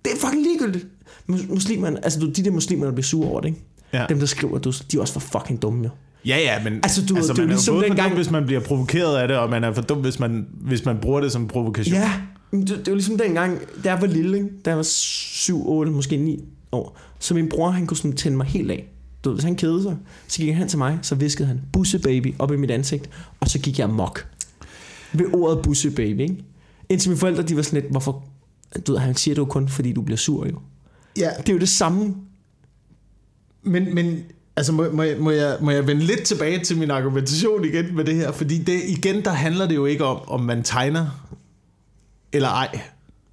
Det 0.05 0.13
er 0.13 0.17
fucking 0.17 0.43
ligegyldigt. 0.43 0.87
Mus- 1.27 1.47
Muslimerne, 1.49 2.03
altså 2.03 2.19
de 2.35 2.43
der 2.43 2.51
muslimer, 2.51 2.85
der 2.85 2.91
bliver 2.91 3.03
sure 3.05 3.29
over 3.29 3.41
det, 3.41 3.47
ikke? 3.47 3.61
Ja. 3.93 4.05
Dem, 4.09 4.19
der 4.19 4.25
skriver, 4.25 4.57
du, 4.57 4.71
de 4.91 4.97
er 4.97 5.01
også 5.01 5.13
for 5.13 5.19
fucking 5.19 5.61
dumme, 5.61 5.83
jo. 5.83 5.89
Ja, 6.25 6.37
ja, 6.37 6.63
men 6.63 6.73
Altså, 6.73 7.05
du 7.05 7.15
ved, 7.15 7.23
det 7.23 7.29
er 7.29 7.33
jo 7.33 7.41
man 7.41 7.47
ligesom 7.49 7.73
både 7.75 7.83
for 7.83 7.87
dengang- 7.87 8.09
dum, 8.09 8.15
hvis 8.17 8.31
man 8.31 8.45
bliver 8.45 8.59
provokeret 8.61 9.17
af 9.17 9.27
det, 9.27 9.37
og 9.37 9.49
man 9.49 9.63
er 9.63 9.73
for 9.73 9.81
dum, 9.81 9.97
hvis 9.97 10.19
man, 10.19 10.47
hvis 10.61 10.85
man 10.85 10.97
bruger 11.01 11.21
det 11.21 11.31
som 11.31 11.47
provokation. 11.47 11.95
Ja, 11.95 12.11
det, 12.51 12.67
det 12.69 12.87
var 12.87 12.93
ligesom 12.93 13.17
dengang, 13.17 13.59
da 13.83 13.89
jeg 13.91 14.01
var 14.01 14.07
lille, 14.07 14.37
ikke? 14.37 14.49
da 14.65 14.69
jeg 14.69 14.77
var 14.77 14.83
7, 14.83 15.69
8, 15.69 15.91
måske 15.91 16.17
9 16.17 16.43
år. 16.71 16.97
Så 17.19 17.33
min 17.33 17.49
bror, 17.49 17.69
han 17.69 17.87
kunne 17.87 17.97
sådan 17.97 18.13
tænde 18.17 18.37
mig 18.37 18.45
helt 18.47 18.71
af. 18.71 18.85
Du 19.23 19.31
hvis 19.33 19.43
han 19.43 19.55
kedede 19.55 19.83
sig, 19.83 19.97
så 20.27 20.37
gik 20.41 20.53
han 20.53 20.67
til 20.67 20.77
mig, 20.77 20.99
så 21.01 21.15
viskede 21.15 21.47
han, 21.47 21.61
busse 21.73 21.99
baby, 21.99 22.33
op 22.39 22.51
i 22.51 22.55
mit 22.55 22.71
ansigt, 22.71 23.09
og 23.39 23.49
så 23.49 23.59
gik 23.59 23.79
jeg 23.79 23.89
mok. 23.89 24.27
Ved 25.13 25.25
ordet 25.33 25.61
busse 25.63 25.91
baby, 25.91 26.19
ikke? 26.21 26.35
Indtil 26.89 27.09
mine 27.09 27.19
forældre, 27.19 27.43
de 27.43 27.55
var 27.55 27.61
sådan 27.61 27.81
lidt, 27.81 27.91
hvorfor, 27.91 28.23
du 28.87 28.97
han 28.97 29.15
siger 29.15 29.35
det 29.35 29.39
jo 29.39 29.45
kun, 29.45 29.69
fordi 29.69 29.93
du 29.93 30.01
bliver 30.01 30.17
sur, 30.17 30.47
jo. 30.47 30.59
ja. 31.17 31.29
Det 31.37 31.49
er 31.49 31.53
jo 31.53 31.59
det 31.59 31.69
samme. 31.69 32.15
Men, 33.63 33.95
men 33.95 34.23
altså, 34.55 34.71
må, 34.71 34.85
må, 34.91 35.03
jeg, 35.03 35.17
må, 35.19 35.31
jeg, 35.31 35.57
må 35.61 35.71
jeg 35.71 35.87
vende 35.87 36.01
lidt 36.01 36.23
tilbage 36.23 36.63
til 36.63 36.77
min 36.77 36.91
argumentation 36.91 37.65
igen 37.65 37.95
med 37.95 38.05
det 38.05 38.15
her? 38.15 38.31
Fordi 38.31 38.57
det, 38.57 38.81
igen, 38.87 39.25
der 39.25 39.31
handler 39.31 39.67
det 39.67 39.75
jo 39.75 39.85
ikke 39.85 40.05
om, 40.05 40.21
om 40.27 40.41
man 40.41 40.63
tegner 40.63 41.29
eller 42.31 42.49
ej. 42.49 42.79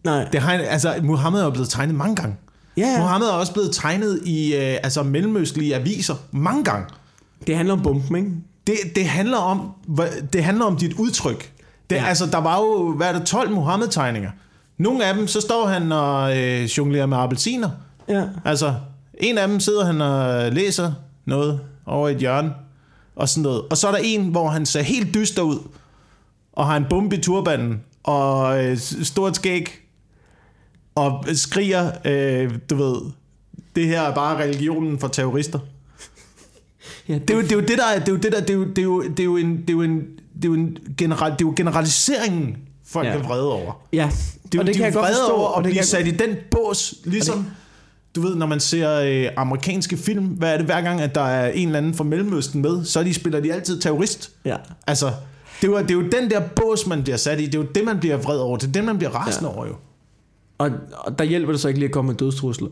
Nej. 0.04 0.28
Det 0.32 0.40
har, 0.40 0.52
altså, 0.52 0.94
Muhammed 1.02 1.40
er 1.40 1.44
jo 1.44 1.50
blevet 1.50 1.68
tegnet 1.68 1.94
mange 1.94 2.16
gange. 2.16 2.36
Ja, 2.76 2.86
ja. 2.86 2.98
Muhammed 2.98 3.28
er 3.28 3.32
også 3.32 3.52
blevet 3.52 3.70
tegnet 3.74 4.20
i 4.24 4.54
øh, 4.54 4.60
altså, 4.60 5.02
mellemøstlige 5.02 5.74
aviser 5.74 6.14
mange 6.30 6.64
gange. 6.64 6.86
Det 7.46 7.56
handler 7.56 7.74
om 7.74 7.82
bomben, 7.82 8.16
ikke? 8.16 8.30
Det, 8.66 8.96
det, 8.96 9.06
handler 9.06 9.36
om, 9.36 9.70
det 10.32 10.44
handler 10.44 10.64
om 10.64 10.76
dit 10.76 10.92
udtryk. 10.92 11.52
Det, 11.90 11.96
ja. 11.96 12.02
Ja. 12.02 12.08
Altså, 12.08 12.26
der 12.26 12.38
var 12.38 12.58
jo, 12.58 12.92
hvad 12.92 13.08
er 13.08 13.18
det, 13.18 13.26
12 13.26 13.50
Muhammed-tegninger. 13.50 14.30
Nogle 14.78 15.04
af 15.06 15.14
dem, 15.14 15.28
så 15.28 15.40
står 15.40 15.66
han 15.66 15.92
og 15.92 16.38
øh, 16.38 16.64
jonglerer 16.64 17.06
med 17.06 17.16
appelsiner. 17.16 17.70
Ja. 18.08 18.24
Altså, 18.44 18.74
en 19.20 19.38
af 19.38 19.48
dem 19.48 19.60
sidder 19.60 19.84
han 19.84 20.00
og 20.00 20.52
læser 20.52 20.92
noget 21.24 21.60
over 21.86 22.08
i 22.08 22.12
et 22.12 22.18
hjørne, 22.18 22.54
og 23.16 23.28
sådan 23.28 23.42
noget. 23.42 23.62
Og 23.70 23.76
så 23.76 23.88
er 23.88 23.92
der 23.92 23.98
en, 24.02 24.28
hvor 24.28 24.48
han 24.48 24.66
ser 24.66 24.82
helt 24.82 25.14
dyster 25.14 25.42
ud, 25.42 25.58
og 26.52 26.66
har 26.66 26.76
en 26.76 26.86
bombe 26.90 27.16
i 27.16 27.20
turbanen, 27.20 27.82
og 28.04 28.64
øh, 28.64 28.78
stort 28.78 29.36
skæg, 29.36 29.68
og 30.94 31.24
skriger, 31.32 31.90
øh, 32.04 32.58
du 32.70 32.76
ved, 32.76 32.96
det 33.76 33.86
her 33.86 34.02
er 34.02 34.14
bare 34.14 34.42
religionen 34.42 34.98
for 34.98 35.08
terrorister. 35.08 35.58
ja 37.08 37.14
Det 37.14 37.30
er 37.30 37.34
jo 37.34 37.42
det, 37.42 37.52
er 37.52 37.56
jo 37.56 37.60
det 37.60 37.78
der 37.78 37.84
er, 37.84 37.98
det 37.98 38.08
er 38.08 38.12
jo 38.12 38.18
det 38.18 38.32
der, 38.32 38.40
det 38.40 38.50
er 38.50 38.54
jo, 38.54 38.64
det 38.64 38.78
er 38.78 38.82
jo, 38.82 39.02
det 39.02 39.20
er 39.20 39.24
jo 39.24 39.36
en, 39.36 39.60
det 39.60 39.70
er 39.70 39.72
jo 39.72 39.82
en, 39.82 40.00
det 40.34 40.44
er 40.44 40.48
jo 40.48 40.54
en 40.54 40.78
general, 40.98 41.32
det 41.32 41.40
er 41.40 41.44
jo 41.44 41.52
generaliseringen, 41.56 42.56
folk 42.88 43.06
Ja. 43.06 43.12
er 43.12 43.22
vrede 43.22 43.52
over. 43.52 43.72
Ja, 43.92 44.10
Det 44.52 44.54
er 44.54 44.58
og 44.60 44.66
det 44.66 44.74
de 44.74 44.78
kan 44.78 44.82
er 44.82 44.86
jeg 44.86 44.94
godt 44.94 45.06
forstå. 45.06 45.32
over 45.34 45.46
og 45.48 45.64
det 45.64 45.70
blive 45.70 45.74
kan 45.78 45.84
sat 45.86 46.06
i 46.06 46.10
den 46.10 46.36
bås, 46.50 46.94
ligesom... 47.04 47.46
Du 48.14 48.20
ved, 48.20 48.34
når 48.34 48.46
man 48.46 48.60
ser 48.60 49.00
øh, 49.00 49.28
amerikanske 49.36 49.96
film, 49.96 50.24
hvad 50.24 50.52
er 50.52 50.56
det 50.56 50.66
hver 50.66 50.80
gang, 50.80 51.00
at 51.00 51.14
der 51.14 51.20
er 51.20 51.50
en 51.50 51.66
eller 51.68 51.78
anden 51.78 51.94
fra 51.94 52.04
Mellemøsten 52.04 52.62
med, 52.62 52.84
så 52.84 53.02
de 53.02 53.14
spiller 53.14 53.40
de 53.40 53.52
altid 53.52 53.80
terrorist. 53.80 54.30
Ja. 54.44 54.56
Altså, 54.86 55.06
det 55.62 55.68
er, 55.68 55.72
jo, 55.72 55.78
det 55.78 55.90
er 55.90 55.94
jo 55.94 56.02
den 56.02 56.30
der 56.30 56.40
bås, 56.40 56.86
man 56.86 57.02
bliver 57.02 57.16
sat 57.16 57.40
i. 57.40 57.46
Det 57.46 57.54
er 57.54 57.58
jo 57.58 57.66
det, 57.74 57.84
man 57.84 57.98
bliver 58.00 58.16
vred 58.16 58.38
over. 58.38 58.56
Det 58.56 58.68
er 58.68 58.72
det, 58.72 58.84
man 58.84 58.98
bliver 58.98 59.10
rasende 59.10 59.50
Ja. 59.50 59.56
over 59.56 59.66
jo. 59.66 59.74
Og, 60.58 60.70
og 60.98 61.18
der 61.18 61.24
hjælper 61.24 61.52
det 61.52 61.60
så 61.60 61.68
ikke 61.68 61.80
lige 61.80 61.88
at 61.88 61.92
komme 61.92 62.08
med 62.08 62.16
dødstrusler 62.18 62.68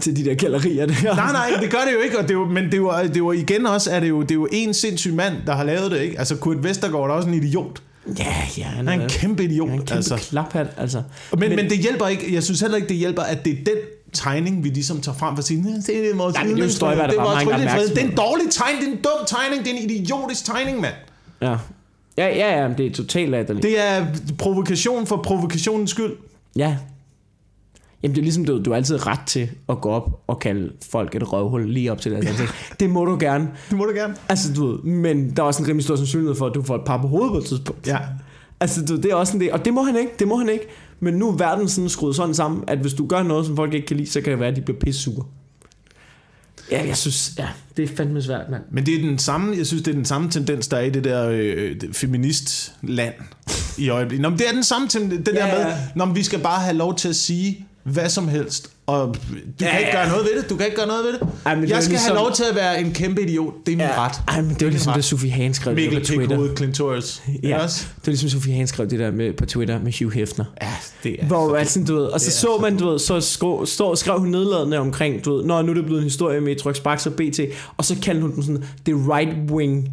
til 0.00 0.16
de 0.16 0.24
der 0.24 0.34
gallerier 0.34 0.86
der. 0.86 1.14
Nej, 1.14 1.32
nej, 1.32 1.50
det 1.60 1.70
gør 1.70 1.78
det 1.88 1.92
jo 1.94 1.98
ikke, 1.98 2.18
og 2.18 2.22
det 2.22 2.30
er 2.30 2.34
jo, 2.38 2.44
men 2.44 2.64
det 2.64 2.74
er 2.74 2.78
jo, 2.78 2.92
det 3.02 3.14
er 3.16 3.18
jo 3.18 3.32
igen 3.32 3.66
også, 3.66 3.90
er 3.90 4.00
det 4.00 4.08
jo, 4.08 4.22
det 4.22 4.30
er 4.30 4.34
jo 4.34 4.48
en 4.52 4.74
sindssyg 4.74 5.14
mand, 5.14 5.34
der 5.46 5.52
har 5.54 5.64
lavet 5.64 5.90
det, 5.90 6.00
ikke? 6.00 6.18
Altså, 6.18 6.36
Kurt 6.36 6.64
Vestergaard 6.64 7.10
er 7.10 7.14
også 7.14 7.28
en 7.28 7.34
idiot. 7.34 7.82
Ja, 8.18 8.36
ja, 8.58 8.64
han 8.64 8.88
Han 8.88 9.00
er 9.00 9.04
en 9.04 9.10
kæmpe 9.10 9.44
idiot, 9.44 9.68
han 9.68 9.78
er 9.78 9.80
en 9.80 9.86
kæmpe 9.86 9.96
altså. 9.96 10.16
klaphat, 10.16 10.66
altså. 10.76 11.02
Men, 11.30 11.40
men, 11.40 11.56
men 11.56 11.70
det 11.70 11.78
hjælper 11.78 12.06
ikke, 12.06 12.34
jeg 12.34 12.42
synes 12.42 12.60
heller 12.60 12.76
ikke, 12.76 12.88
det 12.88 12.96
hjælper, 12.96 13.22
at 13.22 13.44
det 13.44 13.52
er 13.52 13.56
den 13.56 13.76
tegning, 14.12 14.64
vi 14.64 14.68
ligesom 14.68 15.00
tager 15.00 15.18
frem 15.18 15.34
for 15.36 15.38
at 15.38 15.46
sige, 15.46 15.62
"Næh, 15.62 15.74
det 15.86 16.10
er 16.10 16.16
vores 16.16 16.36
men 16.44 16.56
det 16.56 16.64
er 16.64 16.68
Støjberg, 16.68 17.08
der 17.08 17.20
er 17.20 17.24
bare 17.24 17.44
ytringsfrihed." 17.44 17.88
Det 17.88 17.98
er 17.98 18.08
en 18.08 18.16
dårlig 18.16 18.44
tegning, 18.50 18.80
det 18.80 18.88
er 18.88 18.92
en 18.92 19.02
dum 19.02 19.26
tegning, 19.26 19.64
det 19.64 19.72
er 19.72 19.78
en 19.78 19.90
idiotisk 19.90 20.44
tegning, 20.44 20.80
mand. 20.80 20.94
Ja. 21.42 21.56
Ja, 22.18 22.26
ja, 22.28 22.62
ja, 22.62 22.68
det 22.78 22.86
er 22.86 22.92
totalt 22.92 23.30
latterligt. 23.30 23.62
Det 23.62 23.80
er 23.80 24.06
provokation 24.38 25.06
for 25.06 25.16
provokationens 25.16 25.90
skyld. 25.90 26.12
Ja. 26.56 26.76
Jamen 28.02 28.14
det 28.14 28.20
er 28.20 28.22
ligesom, 28.22 28.44
du, 28.44 28.62
du 28.62 28.70
har 28.70 28.76
altid 28.76 29.06
ret 29.06 29.20
til 29.26 29.48
at 29.68 29.80
gå 29.80 29.88
op 29.90 30.22
og 30.26 30.38
kalde 30.38 30.72
folk 30.90 31.14
et 31.14 31.32
røvhul 31.32 31.70
lige 31.72 31.92
op 31.92 32.00
til 32.00 32.12
det. 32.12 32.18
Altså, 32.28 32.44
det 32.80 32.90
må 32.90 33.04
du 33.04 33.16
gerne. 33.20 33.50
Det 33.70 33.78
må 33.78 33.84
du 33.84 33.92
gerne. 33.94 34.14
Altså, 34.28 34.52
du 34.54 34.66
ved, 34.66 34.78
men 34.82 35.30
der 35.36 35.42
er 35.42 35.46
også 35.46 35.62
en 35.62 35.68
rimelig 35.68 35.84
stor 35.84 35.96
sandsynlighed 35.96 36.34
for, 36.36 36.46
at 36.46 36.54
du 36.54 36.62
får 36.62 36.74
et 36.74 36.84
par 36.86 37.00
på 37.02 37.08
hovedet 37.08 37.30
på 37.32 37.38
et 37.38 37.44
tidspunkt. 37.44 37.86
Ja. 37.86 37.98
Altså, 38.60 38.84
du, 38.84 38.96
det 38.96 39.04
er 39.04 39.14
også 39.14 39.36
en 39.36 39.40
del, 39.40 39.52
og 39.52 39.64
det 39.64 39.74
må 39.74 39.82
han 39.82 39.96
ikke, 39.96 40.12
det 40.18 40.28
må 40.28 40.36
han 40.36 40.48
ikke. 40.48 40.64
Men 41.00 41.14
nu 41.14 41.28
er 41.28 41.36
verden 41.36 41.68
sådan 41.68 41.88
skruet 41.88 42.16
sådan 42.16 42.34
sammen, 42.34 42.64
at 42.66 42.78
hvis 42.78 42.94
du 42.94 43.06
gør 43.06 43.22
noget, 43.22 43.46
som 43.46 43.56
folk 43.56 43.74
ikke 43.74 43.86
kan 43.86 43.96
lide, 43.96 44.10
så 44.10 44.20
kan 44.20 44.30
det 44.30 44.40
være, 44.40 44.48
at 44.48 44.56
de 44.56 44.60
bliver 44.60 44.78
pisse 44.80 45.02
sure. 45.02 45.24
Ja, 46.70 46.86
jeg 46.86 46.96
synes, 46.96 47.32
ja, 47.38 47.48
det 47.76 47.90
er 47.90 47.96
fandme 47.96 48.22
svært, 48.22 48.50
mand. 48.50 48.62
Men 48.70 48.86
det 48.86 48.94
er 48.94 48.98
den 48.98 49.18
samme, 49.18 49.56
jeg 49.56 49.66
synes, 49.66 49.82
det 49.82 49.90
er 49.90 49.94
den 49.94 50.04
samme 50.04 50.30
tendens, 50.30 50.68
der 50.68 50.76
er 50.76 50.80
i 50.80 50.90
det 50.90 51.04
der 51.04 51.28
øh, 51.32 51.76
feministland 51.92 53.14
i 53.78 53.88
øjeblikket. 53.88 54.22
Nå, 54.22 54.28
men 54.28 54.38
det 54.38 54.48
er 54.48 54.52
den 54.52 54.64
samme 54.64 54.88
tendens, 54.88 55.24
det 55.26 55.34
Ja, 55.34 55.40
der 55.40 55.58
med, 55.58 55.66
ja. 55.66 55.76
når 55.96 56.06
vi 56.06 56.22
skal 56.22 56.38
bare 56.38 56.60
have 56.60 56.76
lov 56.76 56.96
til 56.96 57.08
at 57.08 57.16
sige 57.16 57.66
hvad 57.84 58.08
som 58.08 58.28
helst, 58.28 58.70
og 58.86 59.06
du 59.06 59.38
Ja, 59.60 59.70
kan 59.70 59.78
ikke 59.78 59.90
ja. 59.90 59.96
gøre 60.00 60.08
noget 60.08 60.24
ved 60.24 60.42
det, 60.42 60.50
du 60.50 60.56
kan 60.56 60.66
ikke 60.66 60.76
gøre 60.76 60.86
noget 60.86 61.04
ved 61.04 61.12
det. 61.12 61.20
Ej, 61.46 61.52
er 61.54 61.58
jeg 61.60 61.68
skal 61.68 61.76
ligesom- 61.90 61.98
have 62.00 62.14
lov 62.24 62.32
til 62.32 62.44
at 62.50 62.56
være 62.56 62.80
en 62.80 62.92
kæmpe 62.92 63.22
idiot, 63.22 63.52
det 63.66 63.72
er 63.72 63.76
min 63.76 63.86
ret. 63.86 64.12
Ej, 64.28 64.40
men 64.40 64.54
det 64.54 64.62
var 64.64 64.70
ligesom 64.70 64.90
ret. 64.90 64.96
det, 64.96 65.04
Sofie 65.04 65.30
Hagen 65.30 65.54
skrev 65.54 65.74
Mikkel 65.74 65.98
på 66.00 66.04
Twitter. 66.06 66.26
Pikhoved 66.28 66.56
Clintorius. 66.56 67.22
Ja, 67.42 67.62
Også? 67.62 67.86
det 67.96 68.06
var 68.06 68.10
ligesom 68.10 68.28
Sofie 68.28 68.52
Hagen 68.52 68.66
skrev 68.66 68.90
det 68.90 68.98
der 68.98 69.10
med, 69.10 69.32
på 69.32 69.46
Twitter 69.46 69.80
med 69.82 69.92
Hugh 69.98 70.12
Hefner. 70.14 70.44
Ja, 70.62 70.72
det 71.04 71.16
er 71.22 71.26
Hvor 71.26 71.56
altså, 71.56 71.84
du 71.84 71.94
ved, 71.94 72.04
og 72.04 72.20
så 72.20 72.26
er 72.26 72.30
så 72.30 72.40
så 72.40 72.58
man, 72.60 72.76
du 72.76 72.88
ved, 72.90 72.98
så 72.98 73.20
stå, 73.66 73.96
skrev 73.96 74.18
hun 74.18 74.28
nedladende 74.28 74.78
omkring, 74.78 75.24
du 75.24 75.36
ved, 75.36 75.44
når 75.44 75.62
nu 75.62 75.70
er 75.70 75.74
det 75.74 75.84
blevet 75.84 75.98
en 76.00 76.04
historie 76.04 76.40
med 76.40 76.56
Tryk 76.56 76.76
Sparks 76.76 77.06
og 77.06 77.12
BT, 77.12 77.40
og 77.76 77.84
så 77.84 77.96
kaldte 78.02 78.22
hun 78.22 78.34
den 78.34 78.42
sådan, 78.42 78.64
det 78.86 78.94
right 78.94 79.50
wing. 79.50 79.88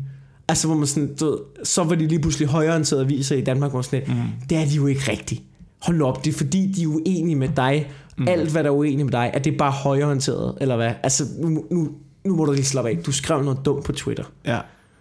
Altså, 0.50 0.68
hvor 0.68 0.76
man 0.76 0.88
sådan, 0.88 1.16
du 1.16 1.26
ved, 1.26 1.38
så 1.64 1.84
var 1.84 1.96
de 1.96 2.08
lige 2.08 2.20
pludselig 2.20 2.48
højreorienterede 2.48 3.04
aviser 3.06 3.36
i 3.36 3.42
Danmark, 3.42 3.72
hvor 3.72 3.82
sådan, 3.82 4.02
mm. 4.08 4.14
det 4.50 4.58
er 4.58 4.66
de 4.66 4.76
jo 4.76 4.88
ikke 4.88 5.12
rigtigt. 5.12 5.42
Hold 5.88 6.02
op, 6.02 6.26
det 6.26 6.34
er 6.34 6.38
fordi, 6.38 6.72
de 6.76 6.84
er 6.84 6.88
uenige 6.88 7.36
med 7.36 7.50
dig. 7.58 7.92
Mm. 8.18 8.28
Alt, 8.28 8.52
hvad 8.52 8.64
der 8.64 8.70
er 8.70 8.74
uenige 8.74 9.04
med 9.04 9.12
dig, 9.12 9.32
er 9.34 9.40
det 9.40 9.58
bare 9.58 9.72
højreorienteret, 9.72 10.58
eller 10.62 10.76
hvad? 10.76 10.92
Altså, 11.04 11.24
nu, 11.40 11.50
nu, 11.72 11.90
nu 12.26 12.36
må 12.36 12.46
du 12.46 12.52
lige 12.52 12.66
slappe 12.66 12.90
af. 12.90 12.98
Du 13.06 13.12
skrev 13.12 13.44
noget 13.44 13.60
dumt 13.66 13.84
på 13.86 13.92
Twitter. 13.92 14.24
Ja. 14.46 14.60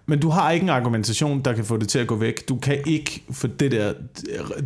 Men 0.08 0.20
du 0.20 0.28
har 0.28 0.50
ikke 0.50 0.64
en 0.64 0.68
argumentation, 0.70 1.40
der 1.40 1.52
kan 1.52 1.64
få 1.64 1.76
det 1.76 1.88
til 1.88 1.98
at 1.98 2.06
gå 2.06 2.14
væk. 2.16 2.48
Du 2.48 2.56
kan 2.56 2.78
ikke 2.86 3.24
få 3.32 3.46
det 3.46 3.70
der, 3.72 3.92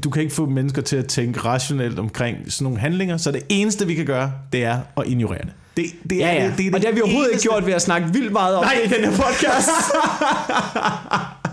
du 0.04 0.10
kan 0.10 0.22
ikke 0.22 0.34
få 0.34 0.46
mennesker 0.46 0.82
til 0.82 0.96
at 0.96 1.06
tænke 1.06 1.40
rationelt 1.40 1.98
omkring 1.98 2.36
sådan 2.52 2.64
nogle 2.64 2.78
handlinger, 2.78 3.16
så 3.16 3.30
det 3.32 3.42
eneste 3.48 3.86
vi 3.86 3.94
kan 3.94 4.06
gøre, 4.06 4.32
det 4.52 4.64
er 4.64 4.78
at 4.96 5.06
ignorere 5.06 5.38
det. 5.42 5.52
Det, 5.76 5.84
det, 6.10 6.24
er, 6.24 6.32
Ja, 6.32 6.42
ja. 6.42 6.46
det, 6.48 6.58
det 6.58 6.66
er 6.66 6.70
og 6.74 6.80
det 6.80 6.88
har 6.88 6.94
vi 6.94 7.00
overhovedet 7.00 7.30
eneste- 7.32 7.48
ikke 7.48 7.54
gjort 7.54 7.66
ved 7.66 7.72
at 7.72 7.82
snakke 7.82 8.08
vildt 8.12 8.32
meget 8.32 8.56
om 8.56 8.64
Nej. 8.64 8.74
det 8.84 8.92
i 8.92 8.94
den 9.00 9.04
her 9.04 9.16
podcast. 9.16 9.70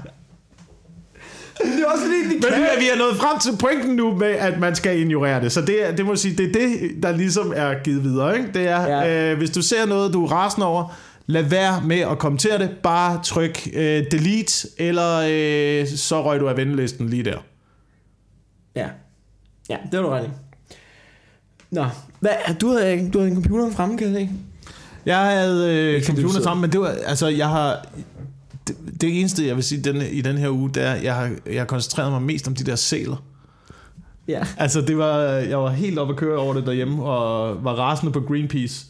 det 1.63 1.79
er 1.81 1.91
også 1.91 2.03
fordi, 2.03 2.17
de 2.23 2.29
Men 2.29 2.59
vi 2.61 2.65
er, 2.75 2.79
vi 2.79 2.85
er 2.93 2.97
nået 2.97 3.15
frem 3.17 3.39
til 3.39 3.51
pointen 3.59 3.95
nu 3.95 4.15
med, 4.15 4.27
at 4.27 4.59
man 4.59 4.75
skal 4.75 4.99
ignorere 4.99 5.41
det. 5.41 5.51
Så 5.51 5.61
det, 5.61 5.87
er- 5.89 5.95
det 5.95 6.05
må 6.05 6.15
sige, 6.15 6.37
det 6.37 6.45
er 6.49 6.53
det, 6.53 7.03
der 7.03 7.11
ligesom 7.11 7.53
er 7.55 7.73
givet 7.83 8.03
videre. 8.03 8.37
Ikke? 8.37 8.49
Det 8.53 8.67
er, 8.67 8.81
Ja. 9.03 9.31
øh, 9.31 9.37
hvis 9.37 9.49
du 9.49 9.61
ser 9.61 9.85
noget, 9.85 10.13
du 10.13 10.25
er 10.25 10.31
rasende 10.31 10.67
over, 10.67 10.97
lad 11.27 11.43
være 11.43 11.81
med 11.85 11.99
at 11.99 12.19
kommentere 12.19 12.57
det. 12.59 12.69
Bare 12.83 13.19
tryk 13.23 13.67
øh, 13.73 14.03
delete, 14.11 14.67
eller 14.77 15.17
øh, 15.29 15.87
så 15.87 16.23
røg 16.23 16.39
du 16.39 16.47
af 16.49 16.57
ventelisten 16.57 17.09
lige 17.09 17.23
der. 17.23 17.37
Ja. 18.75 18.87
Ja, 19.69 19.77
det 19.91 19.99
var 19.99 20.05
du 20.05 20.09
ret 20.11 20.23
i. 20.25 20.29
Nå, 21.71 21.85
hvad, 22.19 22.31
du 22.61 22.69
havde, 22.69 23.09
du 23.13 23.17
havde 23.19 23.31
en 23.31 23.35
computer 23.43 23.71
fremme, 23.71 23.97
kan 23.97 24.07
jeg 24.07 24.15
se? 24.15 24.29
Jeg 25.05 25.17
havde 25.17 25.75
øh, 25.75 26.03
computer 26.03 26.41
sammen, 26.41 26.61
men 26.61 26.71
det 26.71 26.79
var, 26.79 26.95
altså, 27.05 27.27
jeg 27.27 27.47
har... 27.49 27.85
Det, 28.67 28.75
det 29.01 29.19
eneste, 29.19 29.47
jeg 29.47 29.55
vil 29.55 29.63
sige 29.63 29.81
den, 29.81 30.01
i 30.11 30.21
den 30.21 30.37
her 30.37 30.49
uge, 30.49 30.69
det 30.73 30.83
er, 30.83 30.91
at 30.91 31.03
jeg 31.03 31.15
har, 31.15 31.31
jeg 31.45 31.59
har 31.61 31.65
koncentreret 31.65 32.11
mig 32.11 32.21
mest 32.21 32.47
om 32.47 32.55
de 32.55 32.63
der 32.63 32.75
sæler. 32.75 33.23
Ja. 34.27 34.41
Altså, 34.57 34.81
det 34.81 34.97
var, 34.97 35.17
jeg 35.23 35.57
var 35.57 35.69
helt 35.69 35.99
oppe 35.99 36.13
at 36.13 36.17
køre 36.19 36.37
over 36.39 36.53
det 36.53 36.65
derhjemme, 36.65 37.03
og 37.03 37.63
var 37.63 37.73
rasende 37.73 38.11
på 38.11 38.19
Greenpeace. 38.21 38.85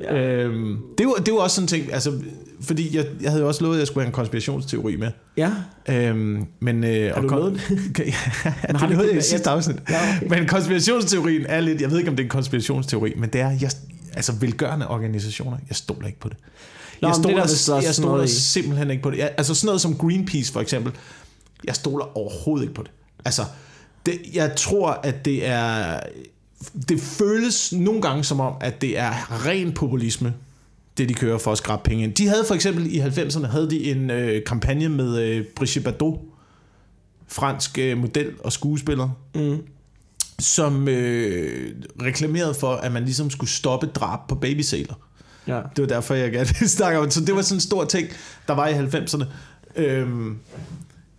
ja. 0.00 0.16
Øhm, 0.16 0.78
det, 0.98 1.06
var, 1.06 1.12
det 1.12 1.34
var 1.34 1.40
også 1.40 1.54
sådan 1.54 1.64
en 1.64 1.68
ting, 1.68 1.92
altså, 1.92 2.12
fordi 2.60 2.96
jeg, 2.96 3.06
jeg 3.22 3.30
havde 3.30 3.42
jo 3.42 3.48
også 3.48 3.62
lovet, 3.62 3.74
at 3.76 3.78
jeg 3.80 3.86
skulle 3.86 4.02
have 4.04 4.08
en 4.08 4.12
konspirationsteori 4.12 4.96
med. 4.96 5.10
ja. 5.36 5.50
Øhm, 5.88 6.44
men, 6.60 6.84
øh, 6.84 7.14
Har 7.14 7.20
du 7.22 7.28
lovet 7.28 7.60
ja, 7.98 8.04
det 8.72 8.72
nåede 8.80 8.92
ikke- 8.92 9.06
jeg 9.08 9.16
i 9.18 9.20
sidste 9.20 9.50
afsnit. 9.50 9.76
Ja, 9.88 10.16
okay. 10.26 10.38
Men 10.38 10.48
konspirationsteorien 10.48 11.46
er 11.48 11.60
lidt, 11.60 11.80
jeg 11.80 11.90
ved 11.90 11.98
ikke, 11.98 12.10
om 12.10 12.16
det 12.16 12.22
er 12.22 12.26
en 12.26 12.30
konspirationsteori, 12.30 13.12
men 13.16 13.30
det 13.30 13.40
er, 13.40 13.50
jeg, 13.60 13.70
altså 14.12 14.32
velgørende 14.40 14.88
organisationer, 14.88 15.56
jeg 15.68 15.76
stoler 15.76 16.06
ikke 16.06 16.20
på 16.20 16.28
det. 16.28 16.36
Nå, 17.02 17.08
jeg 17.08 17.16
men 17.16 17.24
det 17.28 17.32
er 17.36 17.40
der 17.40 17.46
stoler, 17.46 17.76
også 17.76 17.88
jeg 17.88 17.94
stoler 17.94 18.26
simpelthen 18.26 18.90
ikke 18.90 19.02
på 19.02 19.10
det. 19.10 19.18
Jeg, 19.18 19.34
altså 19.36 19.54
sådan 19.54 19.66
noget 19.66 19.80
som 19.80 19.96
Greenpeace 19.96 20.52
for 20.52 20.60
eksempel, 20.60 20.92
jeg 21.64 21.74
stoler 21.74 22.16
overhovedet 22.18 22.62
ikke 22.64 22.74
på 22.74 22.82
det. 22.82 22.90
Altså, 23.24 23.42
det, 24.06 24.18
jeg 24.34 24.56
tror, 24.56 24.90
at 24.90 25.24
det 25.24 25.46
er... 25.46 26.00
Det 26.88 27.00
føles 27.00 27.72
nogle 27.72 28.02
gange 28.02 28.24
som 28.24 28.40
om, 28.40 28.54
at 28.60 28.80
det 28.80 28.98
er 28.98 29.46
ren 29.46 29.72
populisme, 29.72 30.34
det 30.98 31.08
de 31.08 31.14
kører 31.14 31.38
for 31.38 31.52
at 31.52 31.58
skrabe 31.58 31.82
penge 31.84 32.04
ind. 32.04 32.14
De 32.14 32.28
havde 32.28 32.44
for 32.46 32.54
eksempel 32.54 32.94
i 32.94 33.00
90'erne 33.00 33.46
havde 33.46 33.70
de 33.70 33.90
en 33.90 34.10
øh, 34.10 34.44
kampagne 34.44 34.88
med 34.88 35.18
øh, 35.18 35.44
Brigitte 35.56 35.80
Bardot, 35.80 36.20
fransk 37.28 37.78
øh, 37.78 37.98
model 37.98 38.30
og 38.44 38.52
skuespiller, 38.52 39.08
Mm. 39.34 39.58
som 40.38 40.88
øh, 40.88 41.74
reklamerede 42.02 42.54
for, 42.54 42.74
at 42.74 42.92
man 42.92 43.04
ligesom 43.04 43.30
skulle 43.30 43.50
stoppe 43.50 43.86
drab 43.86 44.28
på 44.28 44.34
babysæler. 44.34 44.94
Ja. 45.46 45.60
Det 45.76 45.82
var 45.82 45.86
derfor, 45.86 46.14
jeg 46.14 46.32
gerne 46.32 46.68
snakke 46.68 46.98
om 46.98 47.04
det. 47.04 47.12
Så 47.12 47.20
det 47.20 47.34
var 47.34 47.42
sådan 47.42 47.56
en 47.56 47.60
stor 47.60 47.84
ting, 47.84 48.08
der 48.48 48.54
var 48.54 48.68
i 48.68 48.72
90'erne. 48.72 49.24
Øhm, 49.76 50.38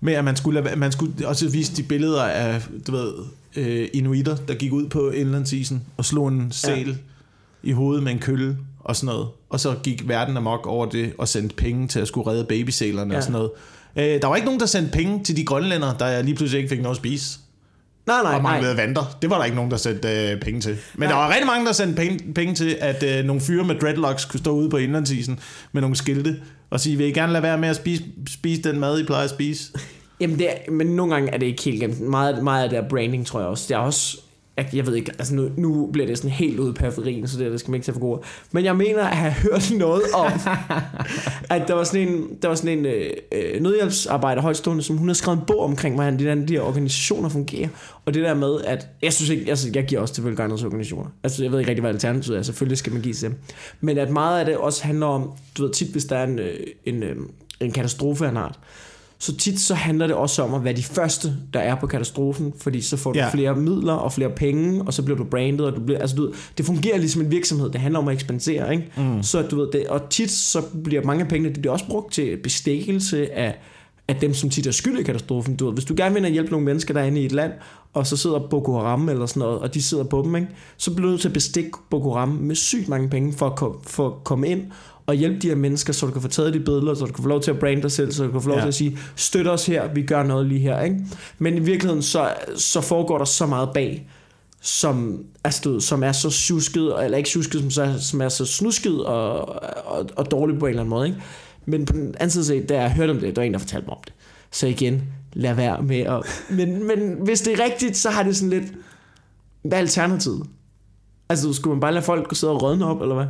med 0.01 0.13
at 0.13 0.23
man 0.23 0.35
skulle, 0.35 0.61
lade, 0.61 0.75
man 0.75 0.91
skulle 0.91 1.27
også 1.27 1.49
vise 1.49 1.75
de 1.75 1.83
billeder 1.83 2.23
af, 2.23 2.61
du 2.87 2.91
ved, 2.91 3.13
øh, 3.55 3.87
inuitter, 3.93 4.35
der 4.35 4.53
gik 4.53 4.73
ud 4.73 4.89
på 4.89 5.09
indlandsisen 5.09 5.83
og 5.97 6.05
slog 6.05 6.27
en 6.27 6.51
sæl 6.51 6.87
ja. 6.87 6.95
i 7.63 7.71
hovedet 7.71 8.03
med 8.03 8.11
en 8.11 8.19
kølle 8.19 8.57
og 8.79 8.95
sådan 8.95 9.13
noget. 9.13 9.27
Og 9.49 9.59
så 9.59 9.75
gik 9.83 10.07
verden 10.07 10.37
amok 10.37 10.67
over 10.67 10.85
det 10.85 11.13
og 11.17 11.27
sendte 11.27 11.55
penge 11.55 11.87
til 11.87 11.99
at 11.99 12.07
skulle 12.07 12.31
redde 12.31 12.45
babysælerne. 12.45 13.11
Ja. 13.11 13.17
og 13.17 13.23
sådan 13.23 13.33
noget. 13.33 13.51
Øh, 13.95 14.21
der 14.21 14.27
var 14.27 14.35
ikke 14.35 14.45
nogen, 14.45 14.59
der 14.59 14.65
sendte 14.65 14.91
penge 14.91 15.23
til 15.23 15.37
de 15.37 15.45
grønlændere, 15.45 15.95
der 15.99 16.21
lige 16.21 16.35
pludselig 16.35 16.57
ikke 16.57 16.69
fik 16.69 16.81
noget 16.81 16.95
at 16.95 16.97
spise 16.97 17.39
Nej, 18.07 18.23
nej, 18.23 18.35
og 18.35 18.41
nej. 18.41 18.51
manglede 18.51 18.77
vanter. 18.77 19.17
Det 19.21 19.29
var 19.29 19.37
der 19.37 19.45
ikke 19.45 19.55
nogen, 19.55 19.71
der 19.71 19.77
sendte 19.77 20.31
øh, 20.31 20.39
penge 20.41 20.61
til. 20.61 20.77
Men 20.93 20.99
Nej. 20.99 21.09
der 21.09 21.15
var 21.15 21.29
rigtig 21.29 21.47
mange, 21.47 21.65
der 21.65 21.71
sendte 21.71 21.95
penge, 21.95 22.33
penge 22.33 22.55
til, 22.55 22.77
at 22.81 23.03
øh, 23.03 23.25
nogle 23.25 23.41
fyre 23.41 23.63
med 23.63 23.75
dreadlocks 23.75 24.25
kunne 24.25 24.39
stå 24.39 24.51
ude 24.51 24.69
på 24.69 24.77
indlandsisen 24.77 25.39
med 25.71 25.81
nogle 25.81 25.95
skilte 25.95 26.41
og 26.69 26.79
sige, 26.79 26.97
vil 26.97 27.07
I 27.07 27.11
gerne 27.11 27.33
lade 27.33 27.43
være 27.43 27.57
med 27.57 27.69
at 27.69 27.75
spise, 27.75 28.03
spise 28.29 28.61
den 28.61 28.79
mad, 28.79 28.99
I 28.99 29.03
plejer 29.03 29.23
at 29.23 29.29
spise? 29.29 29.71
Jamen 30.19 30.39
det 30.39 30.49
er, 30.49 30.71
men 30.71 30.87
nogle 30.87 31.13
gange 31.13 31.31
er 31.33 31.37
det 31.37 31.45
ikke 31.45 31.63
helt 31.63 31.79
gemt. 31.79 31.99
Meget, 32.01 32.43
meget 32.43 32.63
af 32.63 32.69
det 32.69 32.89
branding, 32.89 33.25
tror 33.27 33.39
jeg 33.39 33.49
også. 33.49 33.65
Det 33.67 33.73
er 33.75 33.79
også, 33.79 34.17
jeg, 34.57 34.69
jeg 34.73 34.87
ved 34.87 34.95
ikke, 34.95 35.11
altså 35.19 35.35
nu, 35.35 35.49
nu 35.57 35.89
bliver 35.93 36.07
det 36.07 36.17
sådan 36.17 36.31
helt 36.31 36.59
ude 36.59 36.69
i 36.69 36.73
periferien, 36.73 37.27
så 37.27 37.39
det, 37.39 37.51
det 37.51 37.59
skal 37.59 37.71
man 37.71 37.75
ikke 37.75 37.85
tage 37.85 37.93
for 37.93 37.99
gode. 38.01 38.21
Men 38.51 38.65
jeg 38.65 38.75
mener 38.75 39.03
at 39.03 39.17
have 39.17 39.31
hørt 39.31 39.71
noget 39.77 40.03
om, 40.13 40.31
at 41.55 41.67
der 41.67 41.73
var 41.73 41.83
sådan 41.83 42.07
en, 42.07 42.27
der 42.41 42.47
var 42.47 42.55
sådan 42.55 42.79
en 42.79 42.85
øh, 42.85 43.09
øh, 43.31 43.61
nødhjælpsarbejder 43.61 44.41
højtstående, 44.41 44.83
som 44.83 44.97
hun 44.97 45.07
har 45.07 45.13
skrevet 45.13 45.39
en 45.39 45.45
bog 45.47 45.59
omkring, 45.59 45.95
hvordan 45.95 46.19
de, 46.19 46.25
der, 46.25 46.35
de 46.35 46.59
organisationer 46.59 47.29
fungerer. 47.29 47.67
Og 48.05 48.13
det 48.13 48.23
der 48.23 48.33
med, 48.33 48.61
at 48.61 48.87
jeg 49.01 49.13
synes 49.13 49.29
ikke, 49.29 49.49
altså 49.49 49.69
jeg 49.73 49.85
giver 49.85 50.01
også 50.01 50.13
til 50.13 50.23
velgørenhedsorganisationer. 50.23 51.09
Altså 51.23 51.43
jeg 51.43 51.51
ved 51.51 51.59
ikke 51.59 51.69
rigtig, 51.69 51.81
hvad 51.81 51.93
alternativet 51.93 52.37
er. 52.37 52.41
Selvfølgelig 52.41 52.77
skal 52.77 52.93
man 52.93 53.01
give 53.01 53.13
til 53.13 53.29
dem. 53.29 53.37
Men 53.81 53.97
at 53.97 54.09
meget 54.09 54.39
af 54.39 54.45
det 54.45 54.57
også 54.57 54.83
handler 54.83 55.05
om, 55.05 55.31
du 55.57 55.63
ved 55.63 55.71
tit, 55.71 55.91
hvis 55.91 56.05
der 56.05 56.17
er 56.17 56.23
en, 56.23 56.39
øh, 56.39 56.59
en, 56.85 57.03
øh, 57.03 57.15
en 57.59 57.71
katastrofe 57.71 58.25
af 58.25 58.29
en 58.29 58.37
art, 58.37 58.59
så 59.23 59.35
tit 59.37 59.59
så 59.59 59.73
handler 59.73 60.07
det 60.07 60.15
også 60.15 60.43
om 60.43 60.53
at 60.53 60.63
være 60.63 60.73
de 60.73 60.83
første, 60.83 61.33
der 61.53 61.59
er 61.59 61.75
på 61.75 61.87
katastrofen, 61.87 62.53
fordi 62.57 62.81
så 62.81 62.97
får 62.97 63.13
du 63.13 63.19
Ja. 63.19 63.29
flere 63.33 63.55
midler 63.55 63.93
og 63.93 64.13
flere 64.13 64.29
penge, 64.29 64.81
og 64.83 64.93
så 64.93 65.01
bliver 65.03 65.17
du 65.17 65.23
brandet, 65.23 65.61
og 65.61 65.75
du 65.75 65.81
bliver, 65.81 65.99
altså 65.99 66.15
du 66.15 66.21
ved, 66.21 66.31
det 66.57 66.65
fungerer 66.65 66.97
ligesom 66.97 67.21
en 67.21 67.31
virksomhed, 67.31 67.69
det 67.69 67.81
handler 67.81 67.99
om 67.99 68.07
at 68.07 68.13
ekspandere, 68.13 68.71
ikke? 68.73 68.91
Mm. 68.97 69.23
Så 69.23 69.41
du 69.41 69.55
ved 69.55 69.67
det, 69.73 69.87
og 69.87 70.09
tit 70.09 70.31
så 70.31 70.61
bliver 70.83 71.03
mange 71.03 71.23
af 71.23 71.27
pengene, 71.29 71.53
det 71.53 71.61
bliver 71.61 71.73
også 71.73 71.85
brugt 71.87 72.13
til 72.13 72.37
bestikkelse 72.43 73.33
af, 73.33 73.55
af 74.07 74.15
dem, 74.15 74.33
som 74.33 74.49
tit 74.49 74.67
er 74.67 74.71
skyld 74.71 74.99
i 74.99 75.03
katastrofen. 75.03 75.55
Du 75.55 75.65
ved, 75.65 75.73
hvis 75.73 75.85
du 75.85 75.93
gerne 75.97 76.21
vil 76.21 76.31
hjælpe 76.31 76.51
nogle 76.51 76.65
mennesker, 76.65 76.93
der 76.93 77.01
er 77.01 77.05
inde 77.05 77.21
i 77.21 77.25
et 77.25 77.31
land, 77.31 77.51
og 77.93 78.07
så 78.07 78.17
sidder 78.17 78.39
Boko 78.49 78.73
Haram 78.73 79.09
eller 79.09 79.25
sådan 79.25 79.39
noget, 79.39 79.59
og 79.59 79.73
de 79.73 79.81
sidder 79.81 80.03
på 80.03 80.21
dem, 80.25 80.35
ikke? 80.35 80.47
så 80.77 80.93
bliver 80.93 81.05
du 81.07 81.09
nødt 81.11 81.21
til 81.21 81.27
at 81.27 81.33
bestikke 81.33 81.71
Boko 81.89 82.13
Haram 82.13 82.29
med 82.29 82.55
sygt 82.55 82.89
mange 82.89 83.09
penge 83.09 83.33
for 83.33 83.45
at, 83.47 83.55
kom, 83.55 83.79
for 83.87 84.07
at 84.07 84.13
komme 84.23 84.47
ind 84.47 84.61
og 85.05 85.15
hjælpe 85.15 85.39
de 85.39 85.47
her 85.47 85.55
mennesker, 85.55 85.93
så 85.93 86.05
du 86.05 86.11
kan 86.11 86.21
få 86.21 86.27
taget 86.27 86.53
de 86.53 86.59
billeder, 86.59 86.93
så 86.93 87.05
du 87.05 87.13
kan 87.13 87.23
få 87.23 87.29
lov 87.29 87.41
til 87.41 87.51
at 87.51 87.59
brande 87.59 87.81
dig 87.81 87.91
selv, 87.91 88.11
så 88.11 88.23
du 88.25 88.31
kan 88.31 88.41
få 88.41 88.49
lov 88.49 88.57
Ja. 88.57 88.61
til 88.63 88.67
at 88.67 88.73
sige, 88.75 88.97
støt 89.15 89.47
os 89.47 89.65
her, 89.65 89.93
vi 89.93 90.01
gør 90.01 90.23
noget 90.23 90.45
lige 90.45 90.59
her. 90.59 90.81
Ikke? 90.81 90.97
Men 91.39 91.57
i 91.57 91.59
virkeligheden, 91.59 92.03
så, 92.03 92.33
så 92.55 92.81
foregår 92.81 93.17
der 93.17 93.25
så 93.25 93.45
meget 93.45 93.69
bag, 93.73 94.09
som, 94.61 95.23
altså, 95.43 95.79
som 95.79 96.03
er 96.03 96.11
så 96.11 96.29
tjusket, 96.29 97.03
eller 97.03 97.17
ikke 97.17 97.29
tjusket, 97.29 97.61
som, 97.61 97.71
så, 97.71 97.93
som 98.01 98.21
er 98.21 98.29
så 98.29 98.45
snusket 98.45 99.05
og, 99.05 99.49
og, 99.85 100.09
og 100.15 100.31
dårligt 100.31 100.59
på 100.59 100.65
en 100.65 100.69
eller 100.69 100.81
anden 100.81 100.89
måde. 100.89 101.07
Ikke? 101.07 101.21
Men 101.65 101.85
på 101.85 101.93
den 101.93 102.15
anden 102.15 102.29
side, 102.29 102.45
set, 102.45 102.69
da 102.69 102.81
jeg 102.81 102.91
hørte 102.91 103.11
om 103.11 103.19
det, 103.19 103.35
der 103.35 103.41
var 103.41 103.45
en, 103.45 103.53
der 103.53 103.59
fortalte 103.59 103.85
mig 103.87 103.95
om 103.97 104.01
det. 104.05 104.13
Så 104.51 104.67
igen, 104.67 105.01
lad 105.33 105.53
være 105.53 105.81
med 105.81 105.99
at... 105.99 106.21
Men, 106.49 106.87
men 106.87 107.17
hvis 107.23 107.41
det 107.41 107.59
er 107.59 107.63
rigtigt, 107.63 107.97
så 107.97 108.09
har 108.09 108.23
det 108.23 108.35
sådan 108.37 108.49
lidt... 108.49 108.73
Hvad 109.61 109.77
er 109.77 109.81
alternativet? 109.81 110.43
Altså, 111.29 111.53
skulle 111.53 111.73
man 111.73 111.79
bare 111.81 111.93
lade 111.93 112.05
folk 112.05 112.35
sidde 112.35 112.53
og 112.53 112.61
rådne 112.61 112.85
op, 112.85 113.01
eller 113.01 113.15
hvad? 113.15 113.25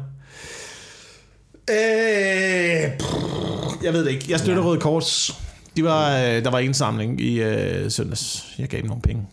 Øh, 1.69 2.91
pff, 2.99 3.83
jeg 3.83 3.93
ved 3.93 4.05
det 4.05 4.11
ikke. 4.11 4.25
Jeg 4.29 4.39
støtter 4.39 4.61
ja. 4.61 4.67
Røde 4.67 4.79
Kors. 4.79 5.39
De 5.77 5.83
var, 5.83 6.17
øh, 6.17 6.43
der 6.43 6.49
var 6.51 6.59
en 6.59 6.73
samling 6.73 7.21
i 7.21 7.41
øh, 7.41 7.91
søndags. 7.91 8.45
Jeg 8.59 8.67
gav 8.67 8.79
dem 8.79 8.87
nogle 8.87 9.01
penge. 9.01 9.23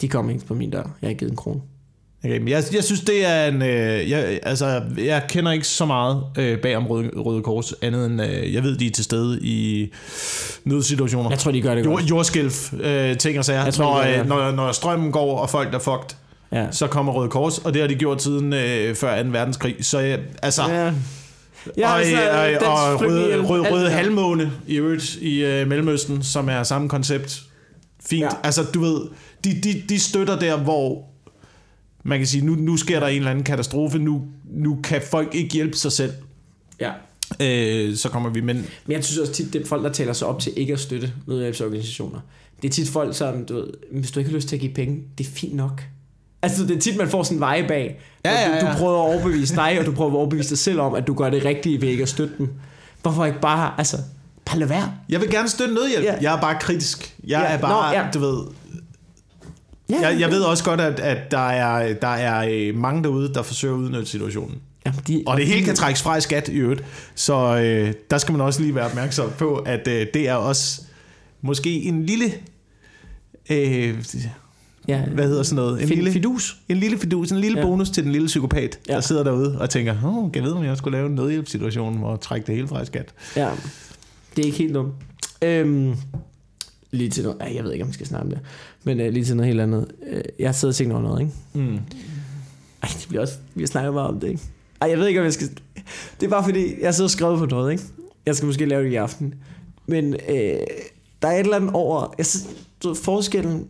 De 0.00 0.08
kom 0.08 0.30
ikke 0.30 0.46
på 0.46 0.54
min 0.54 0.70
dør. 0.70 0.78
Jeg 0.78 0.88
har 1.02 1.08
ikke 1.08 1.18
givet 1.18 1.30
en 1.30 1.36
krone. 1.36 1.60
Jeg, 2.22 2.30
gav 2.30 2.38
dem. 2.38 2.48
jeg, 2.48 2.64
jeg 2.72 2.84
synes, 2.84 3.00
det 3.00 3.26
er 3.26 3.46
en... 3.46 3.62
Øh, 3.62 4.10
jeg, 4.10 4.40
altså, 4.42 4.82
jeg 4.98 5.22
kender 5.28 5.52
ikke 5.52 5.66
så 5.66 5.84
meget 5.86 6.22
øh, 6.38 6.58
bag 6.58 6.76
om 6.76 6.86
Røde, 6.86 7.10
Røde 7.16 7.42
Kors, 7.42 7.72
andet 7.82 8.06
end, 8.06 8.22
øh, 8.22 8.54
jeg 8.54 8.62
ved, 8.62 8.76
de 8.76 8.86
er 8.86 8.90
til 8.90 9.04
stede 9.04 9.38
i 9.42 9.90
nødsituationer. 10.64 11.30
Jeg 11.30 11.38
tror, 11.38 11.50
de 11.52 11.62
gør 11.62 11.74
det 11.74 11.84
Jord, 11.84 11.98
godt. 11.98 12.10
jordskælv, 12.10 12.52
øh, 12.80 13.16
ting 13.16 13.38
og 13.38 13.44
sager. 13.44 13.64
Jeg 13.64 13.74
tror, 13.74 13.94
når, 14.04 14.10
de 14.12 14.18
øh, 14.18 14.26
når, 14.28 14.50
når 14.50 14.72
strømmen 14.72 15.12
går, 15.12 15.38
og 15.38 15.50
folk 15.50 15.74
er 15.74 15.78
fucked, 15.78 16.16
Ja. 16.52 16.66
så 16.70 16.86
kommer 16.86 17.12
Røde 17.12 17.28
Kors, 17.30 17.58
og 17.58 17.72
det 17.74 17.80
har 17.80 17.88
de 17.88 17.94
gjort 17.94 18.22
siden 18.22 18.52
øh, 18.52 18.94
før 18.94 19.22
2. 19.22 19.28
verdenskrig. 19.28 19.76
Så 19.80 20.00
øh, 20.02 20.18
altså... 20.42 20.62
Ja. 20.70 20.92
Ja, 21.76 21.92
og, 21.92 21.98
altså, 21.98 22.16
Dansk 22.16 22.64
og 22.66 23.00
røde, 23.00 23.42
røde 23.46 23.62
det 23.62 23.90
der. 23.90 23.96
halvmåne 23.96 24.52
i 24.66 24.76
øvrigt 24.76 25.16
i 25.16 25.44
øh, 25.44 25.68
Mellemøsten, 25.68 26.22
som 26.22 26.48
er 26.48 26.62
samme 26.62 26.88
koncept. 26.88 27.42
Fint. 28.06 28.22
Ja. 28.22 28.28
Altså, 28.42 28.64
du 28.74 28.80
ved, 28.80 29.00
de, 29.44 29.60
de, 29.62 29.82
de 29.88 29.98
støtter 30.00 30.38
der, 30.38 30.56
hvor 30.56 31.04
man 32.04 32.18
kan 32.18 32.26
sige, 32.26 32.46
nu, 32.46 32.54
nu 32.54 32.76
sker 32.76 33.00
der 33.00 33.06
en 33.06 33.16
eller 33.16 33.30
anden 33.30 33.44
katastrofe, 33.44 33.98
nu, 33.98 34.22
nu 34.50 34.78
kan 34.84 35.02
folk 35.10 35.34
ikke 35.34 35.54
hjælpe 35.54 35.76
sig 35.76 35.92
selv. 35.92 36.12
ja. 36.80 36.90
Øh, 37.40 37.96
så 37.96 38.08
kommer 38.08 38.30
vi, 38.30 38.40
men 38.40 38.56
Men 38.56 38.92
jeg 38.92 39.04
synes 39.04 39.18
også 39.18 39.32
tit, 39.32 39.52
det 39.52 39.62
er 39.62 39.66
folk, 39.66 39.84
der 39.84 39.92
taler 39.92 40.12
sig 40.12 40.28
op 40.28 40.40
til 40.40 40.52
ikke 40.56 40.72
at 40.72 40.80
støtte 40.80 41.12
nødhjælpsorganisationer. 41.26 42.20
Det 42.62 42.68
er 42.68 42.72
tit 42.72 42.88
folk, 42.88 43.16
som, 43.16 43.44
du 43.44 43.54
ved, 43.54 43.66
hvis 43.92 44.10
du 44.10 44.20
ikke 44.20 44.30
har 44.30 44.36
lyst 44.36 44.48
til 44.48 44.56
at 44.56 44.60
give 44.60 44.72
penge, 44.74 45.02
det 45.18 45.26
er 45.26 45.30
fint 45.30 45.54
nok. 45.54 45.82
Altså, 46.42 46.62
det 46.66 46.76
er 46.76 46.80
tit, 46.80 46.96
man 46.96 47.08
får 47.08 47.22
sådan 47.22 47.36
en 47.36 47.40
veje 47.40 47.68
bag. 47.68 48.00
Ja, 48.24 48.30
hvor 48.30 48.54
ja, 48.54 48.60
Du, 48.60 48.66
ja. 48.66 48.72
du 48.72 48.78
prøver 48.78 48.92
at 49.04 49.14
overbevise 49.14 49.54
dig, 49.56 49.76
og 49.80 49.86
du 49.86 49.92
prøver 49.92 50.10
at 50.10 50.16
overbevise 50.16 50.48
dig 50.50 50.58
selv 50.58 50.80
om, 50.80 50.94
at 50.94 51.06
du 51.06 51.14
gør 51.14 51.30
det 51.30 51.44
rigtige 51.44 51.80
ved 51.80 51.88
ikke 51.88 52.02
at 52.02 52.08
støtte 52.08 52.34
dem. 52.38 52.48
Hvorfor 53.02 53.24
ikke 53.24 53.40
bare, 53.40 53.72
altså, 53.78 53.96
bare 54.44 54.58
lad 54.58 54.66
være. 54.66 54.92
jeg 55.08 55.20
vil 55.20 55.30
gerne 55.30 55.48
støtte 55.48 55.74
nødhjælp. 55.74 56.04
Ja. 56.04 56.14
Jeg 56.20 56.36
er 56.36 56.40
bare 56.40 56.56
kritisk. 56.60 57.14
Jeg 57.26 57.28
Ja, 57.48 57.54
er 57.54 57.58
bare, 57.58 57.92
nå, 57.94 57.98
ja. 57.98 58.06
du 58.14 58.18
ved... 58.18 58.44
Ja, 59.90 60.08
Jeg, 60.08 60.20
jeg 60.20 60.30
ved 60.30 60.40
også 60.42 60.64
godt, 60.64 60.80
at, 60.80 61.00
at 61.00 61.30
der, 61.30 61.48
er, 61.48 61.94
der 61.94 62.08
er 62.08 62.48
øh, 62.52 62.74
mange 62.76 63.02
derude, 63.02 63.34
der 63.34 63.42
forsøger 63.42 63.74
at 63.74 63.78
udnytte 63.78 64.06
situationen. 64.06 64.58
Jamen, 64.86 65.00
de, 65.06 65.22
Og 65.26 65.36
det 65.36 65.46
hele 65.46 65.64
kan 65.64 65.74
trækkes 65.76 66.02
fra 66.02 66.16
i 66.16 66.20
skat 66.20 66.48
i 66.48 66.52
øvrigt. 66.56 66.84
Så 67.14 67.34
øh, 67.56 67.92
der 68.10 68.18
skal 68.18 68.32
man 68.32 68.40
også 68.40 68.60
lige 68.60 68.74
være 68.74 68.84
opmærksom 68.84 69.30
på, 69.38 69.54
at 69.56 69.88
øh, 69.88 70.06
det 70.14 70.28
er 70.28 70.34
også 70.34 70.82
måske 71.42 71.82
en 71.82 72.06
lille... 72.06 72.32
Øh, 73.50 73.94
ja, 74.88 75.04
hvad 75.04 75.28
hedder 75.28 75.42
sådan 75.42 75.56
noget? 75.56 75.82
En 75.82 75.88
lille, 75.88 76.12
fidus. 76.12 76.56
en 76.68 76.76
lille 76.76 76.98
fidus, 76.98 77.30
en 77.30 77.38
lille 77.38 77.58
Ja. 77.58 77.64
bonus 77.66 77.90
til 77.90 78.04
den 78.04 78.12
lille 78.12 78.26
psykopat, 78.26 78.78
ja. 78.88 78.94
Der 78.94 79.00
sidder 79.00 79.24
derude 79.24 79.58
og 79.60 79.70
tænker, 79.70 79.92
åh, 80.04 80.32
kan 80.32 80.42
jeg 80.42 80.44
vide, 80.44 80.56
om 80.56 80.64
jeg 80.64 80.76
skulle 80.76 80.98
lave 80.98 81.08
en 81.08 81.14
nødhjælpssituation 81.14 82.04
og 82.04 82.20
trække 82.20 82.46
det 82.46 82.54
hele 82.54 82.68
fra 82.68 82.82
i 82.82 82.86
skat? 82.86 83.14
Ja, 83.36 83.50
det 84.36 84.42
er 84.42 84.46
ikke 84.46 84.58
helt 84.58 84.74
dumt. 84.74 84.92
Øhm, 85.42 85.94
lige 86.90 87.10
til 87.10 87.24
noget, 87.24 87.38
jeg 87.54 87.64
ved 87.64 87.72
ikke, 87.72 87.82
om 87.84 87.88
vi 87.88 87.94
skal 87.94 88.06
snakke 88.06 88.24
om 88.24 88.30
det, 88.30 88.38
men 88.84 89.00
øh, 89.00 89.12
lige 89.12 89.24
til 89.24 89.36
noget 89.36 89.48
helt 89.48 89.60
andet. 89.60 89.86
Øh, 90.10 90.22
jeg 90.38 90.48
har 90.48 90.52
siddet 90.52 90.72
og 90.72 90.76
tænkt 90.76 90.92
over 90.92 91.02
noget, 91.02 91.20
ikke? 91.20 91.32
Mm. 91.54 91.74
Ej, 92.82 92.88
det 93.00 93.06
bliver 93.08 93.22
også, 93.22 93.34
vi 93.54 93.66
snakker 93.66 93.92
bare 93.92 94.06
om 94.08 94.20
det, 94.20 94.28
ikke? 94.28 94.40
Ej, 94.80 94.88
jeg 94.90 94.98
ved 94.98 95.06
ikke, 95.06 95.20
om 95.20 95.24
jeg 95.24 95.32
skal... 95.32 95.48
Det 96.20 96.26
er 96.26 96.30
bare 96.30 96.44
fordi, 96.44 96.74
jeg 96.82 96.94
sidder 96.94 97.06
og 97.06 97.10
skrevet 97.10 97.38
på 97.38 97.46
noget, 97.46 97.72
ikke? 97.72 97.84
Jeg 98.26 98.36
skal 98.36 98.46
måske 98.46 98.66
lave 98.66 98.84
det 98.84 98.92
i 98.92 98.94
aften. 98.94 99.34
Men 99.86 100.14
øh, 100.14 100.56
der 101.22 101.28
er 101.28 101.32
et 101.32 101.40
eller 101.40 101.56
andet 101.56 101.70
over... 101.74 102.14
Jeg 102.18 102.26
synes, 102.26 102.46
du 102.82 102.88
ved, 102.88 102.96
forskellen 102.96 103.66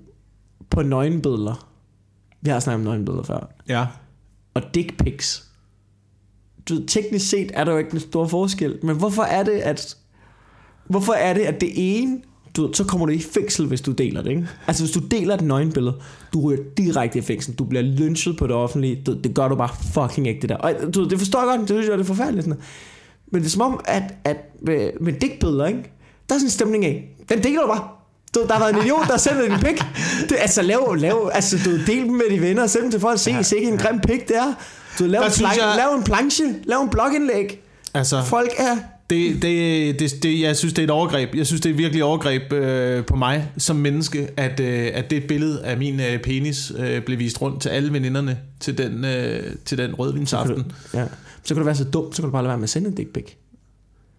på 0.70 0.82
nøgenbilleder. 0.82 1.68
Vi 2.40 2.50
har 2.50 2.60
snakket 2.60 2.80
om 2.80 2.84
nøgenbilleder 2.84 3.22
før. 3.22 3.54
Ja. 3.68 3.86
Og 4.54 4.62
dick 4.74 5.04
pics. 5.04 5.46
Du 6.68 6.74
ved, 6.74 6.86
teknisk 6.86 7.30
set 7.30 7.50
er 7.54 7.64
der 7.64 7.72
jo 7.72 7.78
ikke 7.78 7.94
en 7.94 8.00
stor 8.00 8.26
forskel. 8.26 8.78
Men 8.82 8.96
hvorfor 8.96 9.22
er 9.22 9.42
det, 9.42 9.52
at... 9.52 9.96
Hvorfor 10.86 11.12
er 11.12 11.34
det, 11.34 11.40
at 11.40 11.60
det 11.60 11.70
ene... 11.74 12.18
Du 12.56 12.70
så 12.72 12.84
kommer 12.84 13.06
du 13.06 13.12
i 13.12 13.18
fængsel, 13.18 13.66
hvis 13.66 13.80
du 13.80 13.92
deler 13.92 14.22
det, 14.22 14.30
ikke? 14.30 14.48
Altså, 14.66 14.84
hvis 14.84 14.94
du 14.94 15.00
deler 15.00 15.34
et 15.34 15.40
nøgenbillede, 15.40 16.00
du 16.32 16.40
ryger 16.40 16.62
direkte 16.76 17.18
i 17.18 17.22
fængsel. 17.22 17.54
Du 17.54 17.64
bliver 17.64 17.82
lynchet 17.82 18.36
på 18.36 18.46
det 18.46 18.54
offentlige. 18.54 19.02
Du, 19.06 19.20
det 19.20 19.34
gør 19.34 19.48
du 19.48 19.54
bare 19.54 19.68
fucking 19.94 20.26
ikke, 20.26 20.40
det 20.40 20.48
der. 20.48 20.56
Og 20.56 20.94
du 20.94 21.08
det 21.08 21.18
forstår 21.18 21.40
jeg 21.40 21.58
godt, 21.58 21.60
det 21.60 21.68
synes 21.68 21.88
jeg, 21.88 21.98
det 21.98 22.04
er 22.04 22.06
forfærdeligt. 22.06 22.44
Sådan. 22.44 22.60
Men 23.26 23.40
det 23.40 23.46
er 23.46 23.50
som 23.50 23.60
om, 23.62 23.80
at, 23.84 24.14
at 24.24 24.36
med, 24.62 24.90
med 25.00 25.12
dickbilleder, 25.12 25.66
ikke? 25.66 25.92
Der 26.28 26.34
er 26.34 26.38
sådan 26.38 26.46
en 26.46 26.50
stemning 26.50 26.84
af, 26.84 27.16
den 27.28 27.42
deler 27.42 27.60
du 27.60 27.66
bare. 27.66 27.88
Du, 28.34 28.44
der 28.48 28.52
har 28.52 28.58
været 28.60 28.74
en 28.76 28.82
idiot, 28.82 29.00
der 29.06 29.10
har 29.12 29.18
sendt 29.18 29.44
din 29.50 29.58
pik. 29.58 29.82
Det, 30.28 30.36
altså, 30.40 30.62
lav, 30.62 30.94
lav, 30.98 31.30
altså, 31.34 31.58
du 31.64 31.70
del 31.86 32.04
dem 32.04 32.12
med 32.12 32.24
de 32.30 32.40
venner, 32.40 32.62
og 32.62 32.70
send 32.70 32.82
dem 32.82 32.90
til 32.90 33.00
folk, 33.00 33.18
se, 33.20 33.44
se 33.44 33.56
ikke 33.56 33.68
en 33.70 33.78
grim 33.78 34.00
pik, 34.00 34.28
det 34.28 34.36
er. 34.36 34.54
Du 34.98 35.04
lav, 35.04 35.20
Der 35.20 35.26
en, 35.26 35.32
synes 35.32 35.52
plan, 35.54 35.68
jeg- 35.68 35.76
lav 35.76 35.94
en 35.98 36.02
planche, 36.04 36.44
lav 36.64 36.80
en 36.82 36.88
blogindlæg. 36.88 37.60
Altså, 37.94 38.22
Folk 38.24 38.50
er... 38.58 38.76
det, 39.10 39.42
det, 39.42 39.98
det, 40.00 40.22
det, 40.22 40.40
jeg 40.40 40.56
synes, 40.56 40.72
det 40.74 40.82
er 40.82 40.86
et 40.86 40.90
overgreb. 40.90 41.34
Jeg 41.34 41.46
synes, 41.46 41.60
det 41.60 41.70
er 41.70 41.74
virkelig 41.74 42.00
et 42.00 42.04
overgreb 42.04 42.52
øh, 42.52 43.04
på 43.04 43.16
mig 43.16 43.50
som 43.58 43.76
menneske, 43.76 44.28
at, 44.36 44.60
øh, 44.60 44.90
at 44.94 45.10
det 45.10 45.24
billede 45.28 45.64
af 45.64 45.76
min 45.76 46.00
øh, 46.00 46.22
penis 46.22 46.72
øh, 46.78 47.02
blev 47.02 47.18
vist 47.18 47.42
rundt 47.42 47.62
til 47.62 47.68
alle 47.68 47.92
veninderne 47.92 48.38
til 48.60 48.78
den, 48.78 49.04
øh, 49.04 49.42
til 49.64 49.78
den 49.78 49.94
rødvinsaften. 49.94 50.72
Ja. 50.94 51.04
Så 51.44 51.54
kan 51.54 51.56
du 51.56 51.64
være 51.64 51.74
så 51.76 51.84
dum, 51.84 52.12
så 52.12 52.22
kan 52.22 52.28
du 52.28 52.32
bare 52.32 52.42
lade 52.42 52.48
være 52.48 52.58
med 52.58 52.64
at 52.64 52.70
sende 52.70 52.88
en 52.88 52.94
dick 52.94 53.12
pic. 53.12 53.24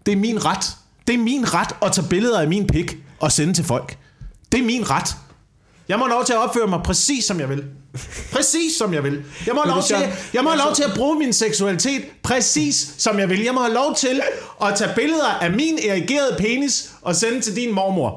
Det 0.06 0.12
er 0.12 0.16
min 0.18 0.46
ret. 0.46 0.66
Det 1.08 1.14
er 1.16 1.20
min 1.20 1.54
ret 1.54 1.70
at 1.86 1.92
tage 1.92 2.08
billeder 2.10 2.40
af 2.40 2.48
min 2.48 2.68
pik 2.68 2.98
og 3.20 3.32
sende 3.32 3.54
til 3.54 3.64
folk. 3.66 3.98
Det 4.52 4.60
er 4.60 4.64
min 4.64 4.90
ret. 4.90 5.16
Jeg 5.90 6.00
må 6.00 6.06
have 6.06 6.14
lov 6.14 6.26
til 6.26 6.34
at 6.34 6.40
opføre 6.40 6.68
mig 6.68 6.80
præcis 6.84 7.26
som 7.26 7.40
jeg 7.40 7.50
vil. 7.50 7.64
Præcis 8.32 8.78
som 8.78 8.94
jeg 8.94 9.04
vil. 9.04 9.24
Jeg 9.46 9.56
må 9.56 9.62
have 9.62 9.74
lov 9.76 9.84
til, 9.84 9.96
jeg- 9.96 10.18
jeg 10.34 10.44
må 10.44 10.50
have 10.50 10.58
lov 10.58 10.68
altså- 10.68 10.84
til 10.84 10.90
at 10.92 10.98
bruge 10.98 11.20
min 11.20 11.34
seksualitet 11.34 12.06
præcis 12.24 12.96
som 12.98 13.20
jeg 13.20 13.30
vil. 13.30 13.44
Jeg 13.44 13.54
må 13.54 13.60
have 13.62 13.74
lov 13.74 13.96
til 13.96 14.22
at 14.66 14.76
tage 14.76 14.92
billeder 14.96 15.26
af 15.28 15.52
min 15.52 15.80
erigerede 15.90 16.36
penis 16.40 16.92
og 17.02 17.16
sende 17.16 17.42
til 17.42 17.56
din 17.56 17.74
mormor. 17.76 18.10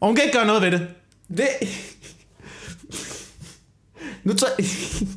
Og 0.00 0.06
hun 0.06 0.16
kan 0.16 0.24
ikke 0.24 0.36
gøre 0.38 0.46
noget 0.46 0.62
ved 0.62 0.70
det. 0.70 0.88
Det... 1.36 1.48
Nu 4.24 4.32
tager... 4.34 4.52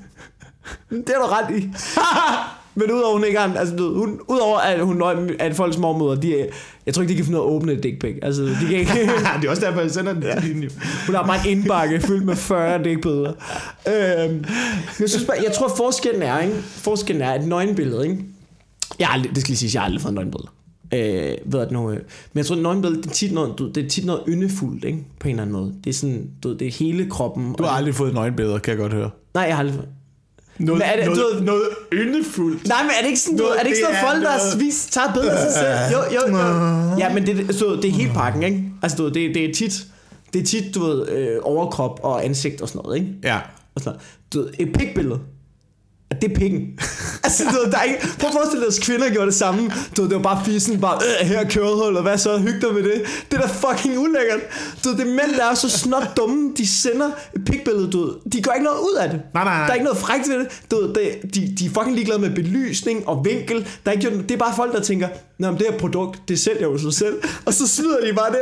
det 0.89 1.09
er 1.09 1.19
du 1.19 1.25
ret 1.25 1.57
i. 1.59 1.69
Men 2.75 2.91
udover 2.91 3.13
hun 3.13 3.23
ikke 3.25 3.39
har, 3.39 3.57
altså, 3.57 3.75
du 3.75 3.97
hun, 3.97 4.19
udover 4.27 4.57
at 4.59 4.85
hun 4.85 4.97
nøj- 5.03 5.35
at 5.39 5.55
folks 5.55 5.77
mormøder, 5.77 6.15
de, 6.15 6.47
jeg 6.85 6.93
tror 6.93 7.01
ikke, 7.01 7.11
de 7.11 7.15
kan 7.15 7.25
finde 7.25 7.39
ud 7.39 7.43
af 7.45 7.47
at 7.49 7.53
åbne 7.55 7.71
et 7.71 7.83
dick 7.83 7.99
pic. 8.01 8.15
Altså, 8.21 8.43
de 8.43 8.55
kan 8.69 8.77
ikke, 8.79 8.91
det 9.41 9.45
er 9.45 9.49
også 9.49 9.65
derfor, 9.65 9.81
jeg 9.81 9.91
sender 9.91 10.13
den 10.13 10.21
til 10.21 10.31
hende. 10.53 10.63
jo. 10.63 10.69
hun 11.05 11.15
har 11.15 11.25
bare 11.27 11.47
en 11.49 11.57
indbakke 11.57 11.99
fyldt 11.99 12.25
med 12.25 12.35
40 12.35 12.83
dickbilleder. 12.83 13.31
Øhm, 13.87 14.45
jeg, 14.99 15.09
synes 15.09 15.25
bare, 15.25 15.37
jeg 15.45 15.53
tror, 15.53 15.71
forskellen 15.77 16.21
er, 16.23 16.39
ikke? 16.39 16.55
Forskellen 16.61 17.21
er 17.21 17.33
et 17.35 17.47
nøgenbillede, 17.47 18.03
ikke? 18.09 18.23
Jeg 18.99 19.07
har 19.07 19.13
aldrig, 19.13 19.31
det 19.35 19.41
skal 19.41 19.51
lige 19.51 19.57
sige, 19.57 19.71
jeg 19.73 19.81
har 19.81 19.85
aldrig 19.85 20.01
fået 20.01 20.11
en 20.11 20.15
nøgenbillede. 20.15 20.49
Øh, 20.93 21.53
ved 21.53 21.67
nu, 21.71 21.89
øh, 21.91 21.95
men 21.97 22.37
jeg 22.37 22.45
tror, 22.45 22.55
at 22.55 22.61
nøgenbillede, 22.61 23.01
det 23.03 23.09
er 23.09 23.13
tit 23.13 23.33
noget, 23.33 23.53
du, 23.59 23.67
det 23.69 23.85
er 23.85 23.89
tit 23.89 24.05
noget 24.05 24.21
yndefuldt, 24.27 24.83
ikke? 24.85 24.97
På 25.19 25.27
en 25.27 25.31
eller 25.31 25.41
anden 25.43 25.53
måde. 25.55 25.73
Det 25.83 25.89
er 25.89 25.93
sådan, 25.93 26.29
du, 26.43 26.53
det 26.53 26.67
er 26.67 26.71
hele 26.71 27.09
kroppen. 27.09 27.53
Du 27.57 27.63
har 27.63 27.69
og- 27.71 27.77
aldrig 27.77 27.95
fået 27.95 28.13
nøgenbilleder, 28.13 28.59
kan 28.59 28.71
jeg 28.71 28.77
godt 28.79 28.93
høre. 28.93 29.09
Nej, 29.33 29.43
jeg 29.43 29.55
har 29.55 29.59
aldrig 29.63 29.79
Noget, 30.59 30.79
Men 30.79 30.89
er 30.89 30.95
det- 30.95 31.05
noget, 31.05 31.19
du 31.31 31.35
ved- 31.37 31.41
noget 31.43 31.63
yndefuldt. 31.93 32.67
Nej, 32.67 32.83
men 32.83 32.91
er 32.97 33.01
det 33.01 33.07
ikke 33.07 33.19
sådan, 33.19 33.37
Nå, 33.37 33.43
er 33.43 33.57
det 33.59 33.65
ikke 33.67 33.69
det 33.69 33.85
sådan 33.85 33.93
noget, 33.95 34.11
folk, 34.13 34.23
der 34.23 34.29
noget- 34.37 34.51
har 34.53 34.57
vist, 34.59 34.91
tager 34.93 35.07
af 35.07 35.39
sig 35.39 35.53
selv? 35.53 35.97
Jo, 35.97 35.99
jo, 36.15 36.37
jo. 36.37 36.97
Ja, 36.97 37.13
men 37.13 37.27
det, 37.27 37.55
så, 37.55 37.75
det 37.81 37.85
er 37.85 37.91
hele 37.91 38.11
pakken, 38.13 38.43
ikke? 38.43 38.63
Altså, 38.81 38.97
du 38.97 39.03
ved, 39.03 39.11
det, 39.11 39.35
det 39.35 39.49
er 39.49 39.53
tit, 39.53 39.85
det 40.33 40.41
er 40.41 40.45
tit, 40.45 40.75
du 40.75 40.79
ved, 40.85 41.09
øh, 41.09 41.37
overkrop 41.41 41.99
og 42.03 42.25
ansigt 42.25 42.61
og 42.61 42.67
sådan 42.69 42.81
noget, 42.85 42.97
ikke? 42.99 43.09
Ja. 43.23 43.37
Og 43.75 43.81
sådan 43.81 43.91
noget. 43.91 44.01
Du 44.33 44.39
ved, 44.41 44.49
et 44.67 44.73
pikbillede. 44.73 45.19
At 46.15 46.21
det 46.21 46.31
er 46.31 46.35
pikken. 46.35 46.61
altså, 47.25 47.43
du 47.43 47.71
der 47.71 47.77
er 47.77 47.83
ikke... 47.83 47.99
Prøv 48.19 48.27
at 48.27 48.33
forestille 48.33 48.65
dig, 48.65 48.73
at 48.77 48.81
kvinder 48.81 49.09
gjorde 49.09 49.25
det 49.25 49.35
samme. 49.35 49.71
Du 49.97 50.03
det 50.03 50.15
var 50.15 50.21
bare 50.21 50.45
fissen, 50.45 50.81
bare, 50.81 50.99
øh, 51.21 51.27
her 51.27 51.39
er 51.39 51.49
kødhul, 51.49 51.95
og 51.97 52.01
hvad 52.01 52.17
så, 52.17 52.37
hyg 52.37 52.61
dig 52.61 52.73
med 52.73 52.83
det. 52.83 53.01
Det 53.31 53.37
er 53.37 53.41
da 53.41 53.47
fucking 53.47 53.99
ulækkert. 53.99 54.39
Du 54.83 54.91
det 54.91 54.99
er 54.99 55.05
mænd, 55.05 55.35
der 55.37 55.45
er 55.51 55.53
så 55.53 55.69
snot 55.69 56.17
dumme, 56.17 56.53
de 56.57 56.67
sender 56.67 57.09
et 57.35 57.45
pikbillede, 57.45 57.91
du. 57.91 58.13
De 58.33 58.41
gør 58.41 58.51
ikke 58.51 58.63
noget 58.63 58.79
ud 58.79 58.97
af 58.99 59.09
det. 59.09 59.21
Nej, 59.33 59.43
nej, 59.43 59.53
nej. 59.53 59.65
Der 59.65 59.69
er 59.69 59.73
ikke 59.73 59.85
noget 59.85 59.99
frækt 59.99 60.29
ved 60.29 60.39
det. 60.39 60.47
Du 60.71 60.93
det 60.93 61.35
de, 61.35 61.55
de 61.59 61.65
er 61.65 61.69
fucking 61.69 61.95
ligeglade 61.95 62.19
med 62.19 62.29
belysning 62.29 63.07
og 63.07 63.25
vinkel. 63.25 63.67
Der 63.85 63.91
er 63.91 63.95
ikke, 63.95 64.17
det 64.17 64.31
er 64.31 64.37
bare 64.37 64.55
folk, 64.55 64.73
der 64.73 64.81
tænker, 64.81 65.07
Nå, 65.39 65.51
men 65.51 65.59
det 65.59 65.67
her 65.71 65.77
produkt, 65.77 66.19
det 66.27 66.39
sælger 66.39 66.61
jo 66.61 66.77
sig 66.77 66.93
selv. 66.93 67.15
Og 67.45 67.53
så 67.53 67.67
smider 67.67 68.05
de 68.07 68.13
bare 68.13 68.31
det. 68.31 68.39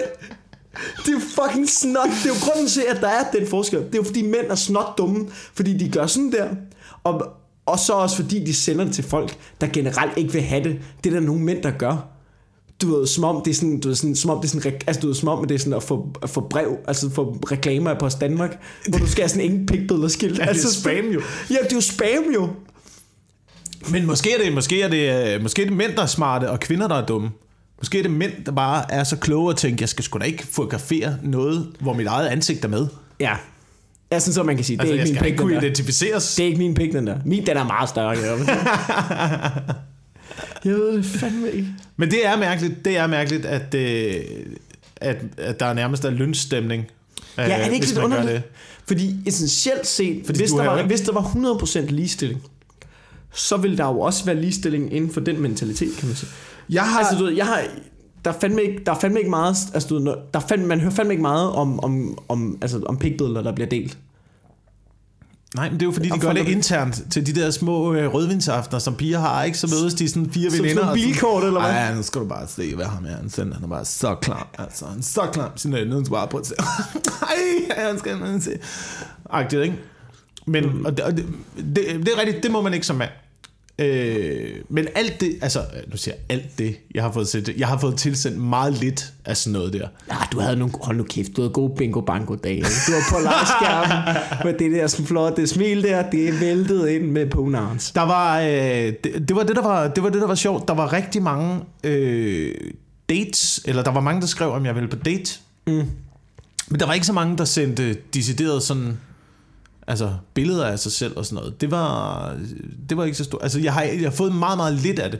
Det 1.05 1.15
er 1.15 1.19
fucking 1.19 1.69
snot. 1.69 2.09
Det 2.23 2.29
er 2.29 2.33
jo 2.33 2.45
grunden 2.45 2.67
til, 2.67 2.83
at 2.87 3.01
der 3.01 3.07
er 3.07 3.23
den 3.33 3.47
forskel. 3.47 3.79
Det 3.79 3.93
er 3.93 3.97
jo 3.97 4.03
fordi 4.03 4.21
mænd 4.21 4.45
er 4.49 4.55
snot 4.55 4.97
dumme, 4.97 5.27
fordi 5.53 5.77
de 5.77 5.89
gør 5.89 6.05
sådan 6.05 6.31
der. 6.31 6.47
Og, 7.03 7.27
og 7.65 7.79
så 7.79 7.93
også 7.93 8.15
fordi 8.15 8.45
de 8.45 8.53
sender 8.53 8.85
det 8.85 8.93
til 8.93 9.03
folk, 9.03 9.37
der 9.61 9.67
generelt 9.67 10.17
ikke 10.17 10.33
vil 10.33 10.41
have 10.41 10.63
det. 10.63 10.79
Det 11.03 11.13
er 11.13 11.19
der 11.19 11.25
nogle 11.25 11.41
mænd, 11.41 11.63
der 11.63 11.71
gør. 11.71 12.07
Du 12.81 12.95
ved, 12.95 13.07
som 13.07 13.23
om 13.23 13.41
det 13.45 13.51
er 13.51 13.55
sådan, 13.55 13.79
du 13.79 13.87
ved, 13.87 13.95
sådan, 13.95 14.15
som 14.15 14.29
om 14.29 14.37
det 14.41 14.45
er 14.45 14.59
sådan, 14.59 14.73
altså 14.87 15.01
du 15.01 15.07
ved, 15.07 15.15
som 15.15 15.27
om 15.29 15.47
det 15.47 15.55
er 15.55 15.59
sådan 15.59 15.73
at 15.73 15.83
få, 15.83 16.09
at 16.23 16.29
få 16.29 16.41
brev, 16.41 16.77
altså 16.87 17.09
få 17.09 17.37
reklamer 17.51 17.93
på 17.93 18.09
Danmark, 18.21 18.61
hvor 18.89 18.99
du 18.99 19.07
skal 19.07 19.21
have 19.21 19.29
sådan 19.29 19.43
ingen 19.43 19.65
pikbilleder 19.65 20.07
skilt. 20.07 20.35
det 20.35 20.43
er 20.43 20.47
altså, 20.47 20.81
spam 20.81 21.05
jo. 21.13 21.21
Ja, 21.49 21.55
det 21.63 21.71
er 21.71 21.75
jo 21.75 21.81
spam 21.81 22.33
jo. 22.35 22.49
Men 23.91 24.05
måske 24.05 24.33
er 24.33 24.43
det, 24.43 24.53
måske 24.53 24.81
er 24.81 24.87
det, 24.87 25.33
øh, 25.35 25.41
måske 25.41 25.61
er 25.61 25.65
det 25.65 25.77
mænd, 25.77 25.95
der 25.95 26.01
er 26.01 26.05
smarte, 26.05 26.49
og 26.49 26.59
kvinder, 26.59 26.87
der 26.87 26.95
er 26.95 27.05
dumme. 27.05 27.29
Måske 27.77 27.99
er 27.99 28.01
det 28.01 28.11
mænd, 28.11 28.31
der 28.45 28.51
bare 28.51 28.91
er 28.91 29.03
så 29.03 29.17
kloge 29.17 29.49
og 29.49 29.57
tænker, 29.57 29.77
jeg 29.81 29.89
skal 29.89 30.03
sgu 30.03 30.19
da 30.19 30.25
ikke 30.25 30.47
fotografere 30.47 31.17
noget, 31.23 31.67
hvor 31.79 31.93
mit 31.93 32.07
eget 32.07 32.27
ansigt 32.27 32.65
er 32.65 32.69
med. 32.69 32.87
Ja. 33.19 33.35
Ja, 34.11 34.19
sådan 34.19 34.33
så 34.33 34.43
man 34.43 34.55
kan 34.55 34.65
sige, 34.65 34.77
det 34.77 34.81
Altså, 34.81 34.93
er 34.93 34.97
jeg 34.97 35.07
ikke 35.07 35.13
min 35.13 35.21
pik, 35.23 35.27
ikke 35.27 35.37
den 35.37 35.47
kunne 35.47 35.55
der. 35.55 35.61
identificeres. 35.61 36.35
Det 36.35 36.43
er 36.43 36.47
ikke 36.47 36.57
min 36.59 36.73
pik, 36.73 36.93
den 36.93 37.07
der. 37.07 37.17
Min, 37.25 37.45
den 37.45 37.57
er 37.57 37.63
meget 37.63 37.89
større. 37.89 38.09
Jeg, 38.09 38.19
jeg 40.65 40.73
ved 40.73 40.93
det 40.97 41.05
fandme 41.05 41.51
ikke. 41.51 41.67
Men 41.97 42.11
det 42.11 42.27
er 42.27 42.37
mærkeligt, 42.37 42.85
det 42.85 42.97
er 42.97 43.07
mærkeligt, 43.07 43.45
at, 43.45 43.73
øh, 43.75 44.15
at, 44.95 45.17
at 45.37 45.59
der 45.59 45.65
er 45.65 45.73
nærmest 45.73 46.05
er 46.05 46.09
lønstemning. 46.09 46.85
Ja, 47.37 47.43
er 47.43 47.57
det 47.65 47.73
ikke 47.73 47.85
hvis 47.85 47.93
lidt 47.93 48.03
underligt? 48.03 48.41
Fordi 48.87 49.15
essentielt 49.25 49.87
set, 49.87 50.21
Fordi 50.25 50.39
hvis 50.39 50.51
der, 50.51 50.63
var, 50.65 50.77
ikke- 50.77 50.87
hvis 50.87 51.01
der 51.01 51.13
var 51.13 51.21
100% 51.21 51.79
ligestilling, 51.91 52.41
så 53.33 53.57
ville 53.57 53.77
der 53.77 53.85
jo 53.85 53.99
også 53.99 54.25
være 54.25 54.35
ligestilling 54.41 54.93
inden 54.93 55.13
for 55.13 55.21
den 55.21 55.41
mentalitet, 55.41 55.89
kan 55.97 56.07
man 56.07 56.15
sige. 56.17 56.29
Jeg 56.69 56.83
har, 56.83 56.99
Altså, 56.99 57.15
du 57.17 57.23
ved, 57.25 57.33
jeg 57.33 57.45
har... 57.45 57.61
Der 58.25 58.31
er 58.31 58.35
fandme 58.41 58.61
ikke, 58.61 58.83
der 58.85 58.91
er 58.91 58.99
fandme 58.99 59.19
ikke 59.19 59.29
meget... 59.29 59.55
Altså, 59.73 59.89
du 59.89 60.05
der 60.05 60.15
er 60.33 60.39
fandme, 60.49 60.67
man 60.67 60.79
hører 60.79 60.91
fandme 60.93 61.13
ikke 61.13 61.21
meget 61.21 61.51
om, 61.51 61.79
om, 61.79 62.17
om, 62.27 62.57
altså, 62.61 62.81
om 62.85 62.97
pikbilleder, 62.97 63.41
der 63.43 63.51
bliver 63.55 63.69
delt. 63.69 63.97
nej, 65.55 65.69
men 65.69 65.73
det 65.79 65.81
er 65.81 65.85
jo 65.85 65.91
fordi, 65.91 66.09
de 66.09 66.19
gør 66.19 66.33
det 66.33 66.47
internt 66.47 67.01
til 67.11 67.25
de 67.25 67.41
der 67.41 67.51
små 67.51 67.93
øh, 67.93 68.13
rødvinsaftener, 68.13 68.79
som 68.79 68.95
piger 68.95 69.19
har, 69.19 69.43
ikke? 69.43 69.57
Så 69.57 69.75
mødes 69.79 69.93
de 69.93 70.09
sådan 70.09 70.31
fire 70.31 70.51
Som 70.51 70.59
veninder. 70.63 70.81
sådan- 70.83 70.95
bilkort, 70.95 71.43
eller 71.43 71.59
hvad? 71.59 71.69
Ej, 71.71 71.95
nu 71.95 72.03
skal 72.03 72.21
du 72.21 72.27
bare 72.27 72.47
se, 72.47 72.75
hvad 72.75 72.85
ham 72.85 73.05
er. 73.05 73.15
Han 73.15 73.29
sender, 73.29 73.53
han 73.53 73.63
er 73.63 73.67
bare 73.67 73.85
så 73.85 74.15
klam. 74.15 74.47
Altså, 74.57 74.85
han 74.85 74.97
er 74.99 75.03
så 75.03 75.21
klam. 75.33 75.49
Sin 75.55 75.73
øjne, 75.73 75.89
nu 75.89 76.05
skal 76.05 76.11
bare 76.13 76.27
prøve 76.27 76.41
at 76.41 76.47
se. 76.47 76.55
Ej, 77.77 77.85
han 77.87 77.99
skal 77.99 78.41
se. 78.41 78.51
Agtigt, 79.29 79.61
ikke? 79.61 79.75
Men, 80.47 80.63
mm. 80.65 80.85
og 80.85 80.97
det, 80.97 81.05
og 81.05 81.17
det, 81.17 81.25
det, 81.57 81.75
det, 81.75 82.09
er 82.15 82.19
rigtigt, 82.19 82.43
det 82.43 82.51
må 82.51 82.61
man 82.61 82.73
ikke 82.73 82.85
som 82.85 82.95
mand. 82.95 83.09
Øh, 83.81 84.49
men 84.69 84.87
alt 84.95 85.21
det, 85.21 85.37
altså, 85.41 85.59
nu 85.87 85.97
siger 85.97 86.15
jeg 86.15 86.37
alt 86.37 86.57
det, 86.57 86.75
jeg 86.95 87.03
har 87.03 87.11
fået 87.11 87.27
set, 87.27 87.53
jeg 87.57 87.67
har 87.67 87.77
fået 87.77 87.97
tilsendt 87.97 88.37
meget 88.37 88.73
lidt 88.73 89.13
af 89.25 89.37
sådan 89.37 89.53
noget 89.53 89.73
der. 89.73 89.87
Ja, 90.09 90.15
du 90.31 90.39
havde 90.39 90.55
nogle, 90.55 90.73
hold 90.81 90.97
nu 90.97 91.03
kæft, 91.03 91.35
du 91.35 91.41
havde 91.41 91.53
gode 91.53 91.73
bingo 91.77 92.01
bango 92.01 92.35
dage. 92.35 92.61
Du 92.61 92.91
var 92.91 93.01
på 93.09 93.17
liveskærmen 93.17 94.15
med 94.45 94.59
det 94.59 94.71
der 94.71 94.87
sådan 94.87 95.05
flot, 95.05 95.37
det 95.37 95.49
smil 95.49 95.83
der, 95.83 96.09
det 96.09 96.41
væltet 96.41 96.89
ind 96.89 97.11
med 97.11 97.29
ponarens. 97.29 97.91
Der 97.91 98.01
var, 98.01 98.39
øh, 98.39 98.47
det, 99.03 99.25
det, 99.27 99.35
var 99.35 99.43
det, 99.43 99.55
der 99.55 99.61
var, 99.61 99.87
det 99.87 100.03
var 100.03 100.09
det, 100.09 100.21
der 100.21 100.27
var 100.27 100.35
sjovt. 100.35 100.67
Der 100.67 100.73
var 100.73 100.93
rigtig 100.93 101.21
mange 101.21 101.59
øh, 101.83 102.55
dates, 103.09 103.61
eller 103.65 103.83
der 103.83 103.91
var 103.91 104.01
mange, 104.01 104.21
der 104.21 104.27
skrev, 104.27 104.51
om 104.51 104.65
jeg 104.65 104.75
ville 104.75 104.89
på 104.89 104.95
date. 104.95 105.39
Mm. 105.67 105.83
Men 106.69 106.79
der 106.79 106.85
var 106.85 106.93
ikke 106.93 107.05
så 107.05 107.13
mange, 107.13 107.37
der 107.37 107.45
sendte 107.45 107.97
decideret 108.13 108.63
sådan, 108.63 108.97
altså 109.87 110.13
billeder 110.33 110.65
af 110.65 110.79
sig 110.79 110.91
selv 110.91 111.17
og 111.17 111.25
sådan 111.25 111.35
noget. 111.35 111.61
Det 111.61 111.71
var, 111.71 112.37
det 112.89 112.97
var 112.97 113.03
ikke 113.03 113.17
så 113.17 113.23
stort. 113.23 113.43
Altså 113.43 113.59
jeg 113.59 113.73
har, 113.73 113.81
jeg 113.81 114.01
har 114.03 114.11
fået 114.11 114.35
meget, 114.35 114.57
meget 114.57 114.73
lidt 114.73 114.99
af 114.99 115.11
det. 115.11 115.19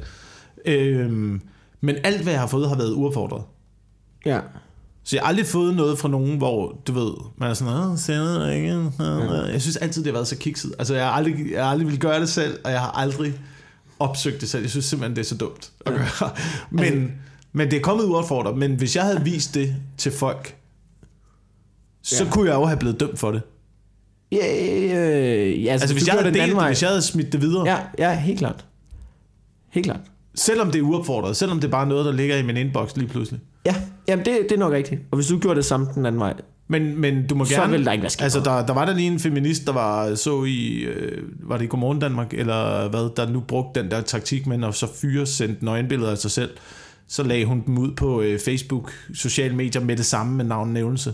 Øhm, 0.66 1.42
men 1.82 1.96
alt, 2.04 2.22
hvad 2.24 2.34
jeg 2.34 2.40
har 2.40 2.48
fået, 2.48 2.70
har 2.70 2.76
været 2.76 2.94
uaffordret. 2.94 3.44
Ja. 4.26 4.40
Så 5.04 5.16
jeg 5.16 5.24
har 5.24 5.28
aldrig 5.28 5.46
fået 5.46 5.76
noget 5.76 6.00
fra 6.00 6.10
nogen, 6.10 6.38
hvor, 6.38 6.78
du 6.88 6.92
ved, 6.94 7.12
man 7.38 7.50
er 7.50 7.54
sådan, 7.54 7.74
Åh, 7.74 7.98
sender 7.98 8.52
ikke. 8.52 8.74
Øh, 8.76 9.54
Jeg 9.54 9.62
synes 9.62 9.78
altid, 9.78 10.04
det 10.04 10.08
har 10.12 10.14
været 10.14 10.28
så 10.28 10.38
kikset. 10.38 10.74
Altså, 10.80 10.96
jeg 10.96 11.06
har 11.06 11.12
aldrig, 11.12 11.52
jeg 11.52 11.64
har 11.64 11.72
aldrig 11.72 11.88
vil 11.88 12.00
gøre 12.00 12.20
det 12.20 12.30
selv, 12.30 12.60
og 12.64 12.72
jeg 12.72 12.80
har 12.80 12.92
aldrig 12.92 13.34
opsøgt 14.00 14.42
det 14.42 14.50
selv. 14.50 14.62
Jeg 14.64 14.70
synes 14.70 14.86
simpelthen, 14.86 15.16
det 15.16 15.22
er 15.22 15.26
så 15.30 15.36
dumt 15.38 15.72
at 15.86 15.94
gøre. 15.94 16.32
Men, 16.70 16.84
altså, 16.84 17.08
men 17.54 17.72
det 17.72 17.78
er 17.78 17.82
kommet 17.82 18.06
uaffordret. 18.06 18.58
Men 18.58 18.76
hvis 18.76 18.96
jeg 18.96 19.04
havde 19.04 19.22
vist 19.24 19.54
det 19.54 19.76
til 19.98 20.12
folk, 20.12 20.56
så 22.04 22.24
Ja. 22.24 22.30
kunne 22.32 22.50
jeg 22.50 22.56
jo 22.56 22.66
have 22.66 22.78
blevet 22.80 23.00
dømt 23.00 23.20
for 23.20 23.32
det. 23.32 23.42
Ja, 24.32 24.66
øh, 24.68 25.64
ja 25.64 25.72
Altså, 25.72 25.94
hvis 25.94 26.04
du 26.04 26.08
jeg, 26.08 26.14
havde 26.14 26.26
den 26.26 26.36
anden 26.36 26.50
delt, 26.50 26.56
vej. 26.58 26.68
hvis 26.68 26.82
jeg 26.82 26.90
havde 26.90 27.02
smidt 27.02 27.32
det 27.34 27.42
videre. 27.42 27.68
Ja, 27.68 27.78
ja, 28.00 28.20
helt 28.20 28.40
klart. 28.40 28.66
Helt 29.70 29.86
klart. 29.86 30.00
Selvom 30.36 30.72
det 30.72 30.80
er 30.80 30.84
uopfordret, 30.84 31.38
selvom 31.38 31.60
det 31.60 31.68
er 31.68 31.72
bare 31.72 31.88
noget, 31.88 32.06
der 32.06 32.12
ligger 32.12 32.38
i 32.38 32.42
min 32.44 32.58
inbox 32.58 32.96
lige 32.96 33.08
pludselig. 33.08 33.42
Ja, 33.66 33.76
jamen 34.08 34.26
det, 34.26 34.38
det 34.50 34.52
er 34.52 34.60
nok 34.60 34.74
rigtigt. 34.74 35.02
Og 35.12 35.16
hvis 35.16 35.28
du 35.28 35.40
gjorde 35.40 35.56
det 35.58 35.66
samme 35.66 35.88
den 35.96 36.06
anden 36.06 36.20
vej, 36.22 36.34
Men, 36.68 37.02
men 37.02 37.28
du 37.28 37.36
må 37.36 37.46
Så 37.46 37.56
gerne... 37.56 37.72
vil 37.72 37.86
der 37.86 37.92
ikke 37.92 38.02
være 38.02 38.10
sket 38.10 38.24
Altså, 38.24 38.40
der, 38.40 38.66
der 38.66 38.74
var 38.74 38.86
der 38.86 38.94
lige 38.96 39.08
en 39.12 39.20
feminist, 39.20 39.66
der 39.68 39.74
var 39.74 40.16
så 40.16 40.44
i... 40.44 40.78
Øh, 40.78 41.24
var 41.40 41.58
det 41.58 41.66
i 41.66 41.68
Godmorgen 41.68 42.00
Danmark, 42.00 42.34
eller 42.34 42.90
hvad, 42.90 43.10
der 43.16 43.30
nu 43.32 43.40
brugte 43.40 43.82
den 43.82 43.92
der 43.92 44.02
taktik 44.02 44.48
med 44.48 44.68
at 44.68 44.76
så 44.76 44.88
fyre 45.02 45.26
sendt 45.26 45.64
nøgenbilleder 45.64 46.12
af 46.12 46.18
sig 46.18 46.32
selv. 46.32 46.50
Så 47.08 47.24
lagde 47.24 47.46
hun 47.46 47.64
dem 47.66 47.78
ud 47.78 47.92
på 47.96 48.22
øh, 48.22 48.40
Facebook, 48.40 48.92
sociale 49.14 49.56
medier 49.56 49.82
med 49.84 49.98
det 49.98 50.06
samme 50.06 50.36
med 50.38 50.46
navnnævnelse. 50.46 51.14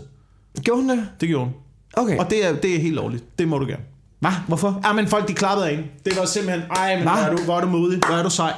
gjorde 0.64 0.80
hun 0.80 0.90
det? 0.90 1.06
Det 1.20 1.28
gjorde 1.28 1.44
hun. 1.44 1.54
Okay. 1.96 2.18
Og 2.18 2.30
det 2.30 2.46
er, 2.46 2.56
det 2.56 2.76
er 2.76 2.80
helt 2.80 2.94
lovligt. 2.94 3.38
Det 3.38 3.48
må 3.48 3.58
du 3.58 3.66
gerne. 3.66 3.82
Hvad? 4.20 4.30
Hvorfor? 4.48 4.80
Ja, 4.84 4.92
men 4.92 5.08
folk 5.08 5.28
de 5.28 5.34
klappede 5.34 5.68
af 5.70 5.74
en. 5.74 5.84
Det 6.04 6.16
var 6.16 6.24
simpelthen, 6.24 6.62
ej, 6.70 6.94
men 6.94 7.02
Hva? 7.02 7.10
hvor 7.10 7.22
er, 7.22 7.36
du, 7.36 7.42
hvor 7.42 7.56
er 7.56 7.60
du 7.60 7.66
modig, 7.68 8.00
hvor 8.06 8.14
er 8.14 8.22
du 8.22 8.30
sej. 8.30 8.52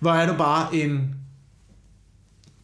Hvor 0.00 0.10
er 0.10 0.26
du 0.32 0.38
bare 0.38 0.74
en 0.76 1.14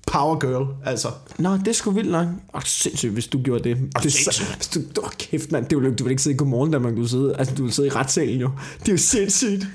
power 0.06 0.38
girl, 0.38 0.74
altså. 0.84 1.08
Nå, 1.38 1.56
det 1.56 1.76
sgu 1.76 1.90
vildt 1.90 2.10
nok. 2.10 2.26
Åh, 2.54 2.62
sindssygt, 2.64 3.12
hvis 3.12 3.26
du 3.26 3.42
gjorde 3.42 3.64
det. 3.64 3.76
det 3.76 4.06
er 4.06 4.10
så, 4.10 4.10
sindssygt. 4.10 4.56
hvis 4.56 4.68
du, 4.68 4.80
åh, 5.02 5.10
kæft, 5.18 5.52
mand. 5.52 5.66
Det 5.66 5.78
vil, 5.78 5.98
du 5.98 6.04
vil 6.04 6.10
ikke 6.10 6.22
sidde 6.22 6.34
i 6.34 6.38
Godmorgen 6.38 6.70
Danmark, 6.72 6.96
du 6.96 7.06
sidde, 7.06 7.34
altså, 7.38 7.54
du 7.54 7.62
vil 7.62 7.72
sidde 7.72 7.88
i 7.88 7.90
retssalen 7.90 8.40
jo. 8.40 8.50
Det 8.80 8.88
er 8.88 8.92
jo 8.92 8.98
sindssygt. 8.98 9.66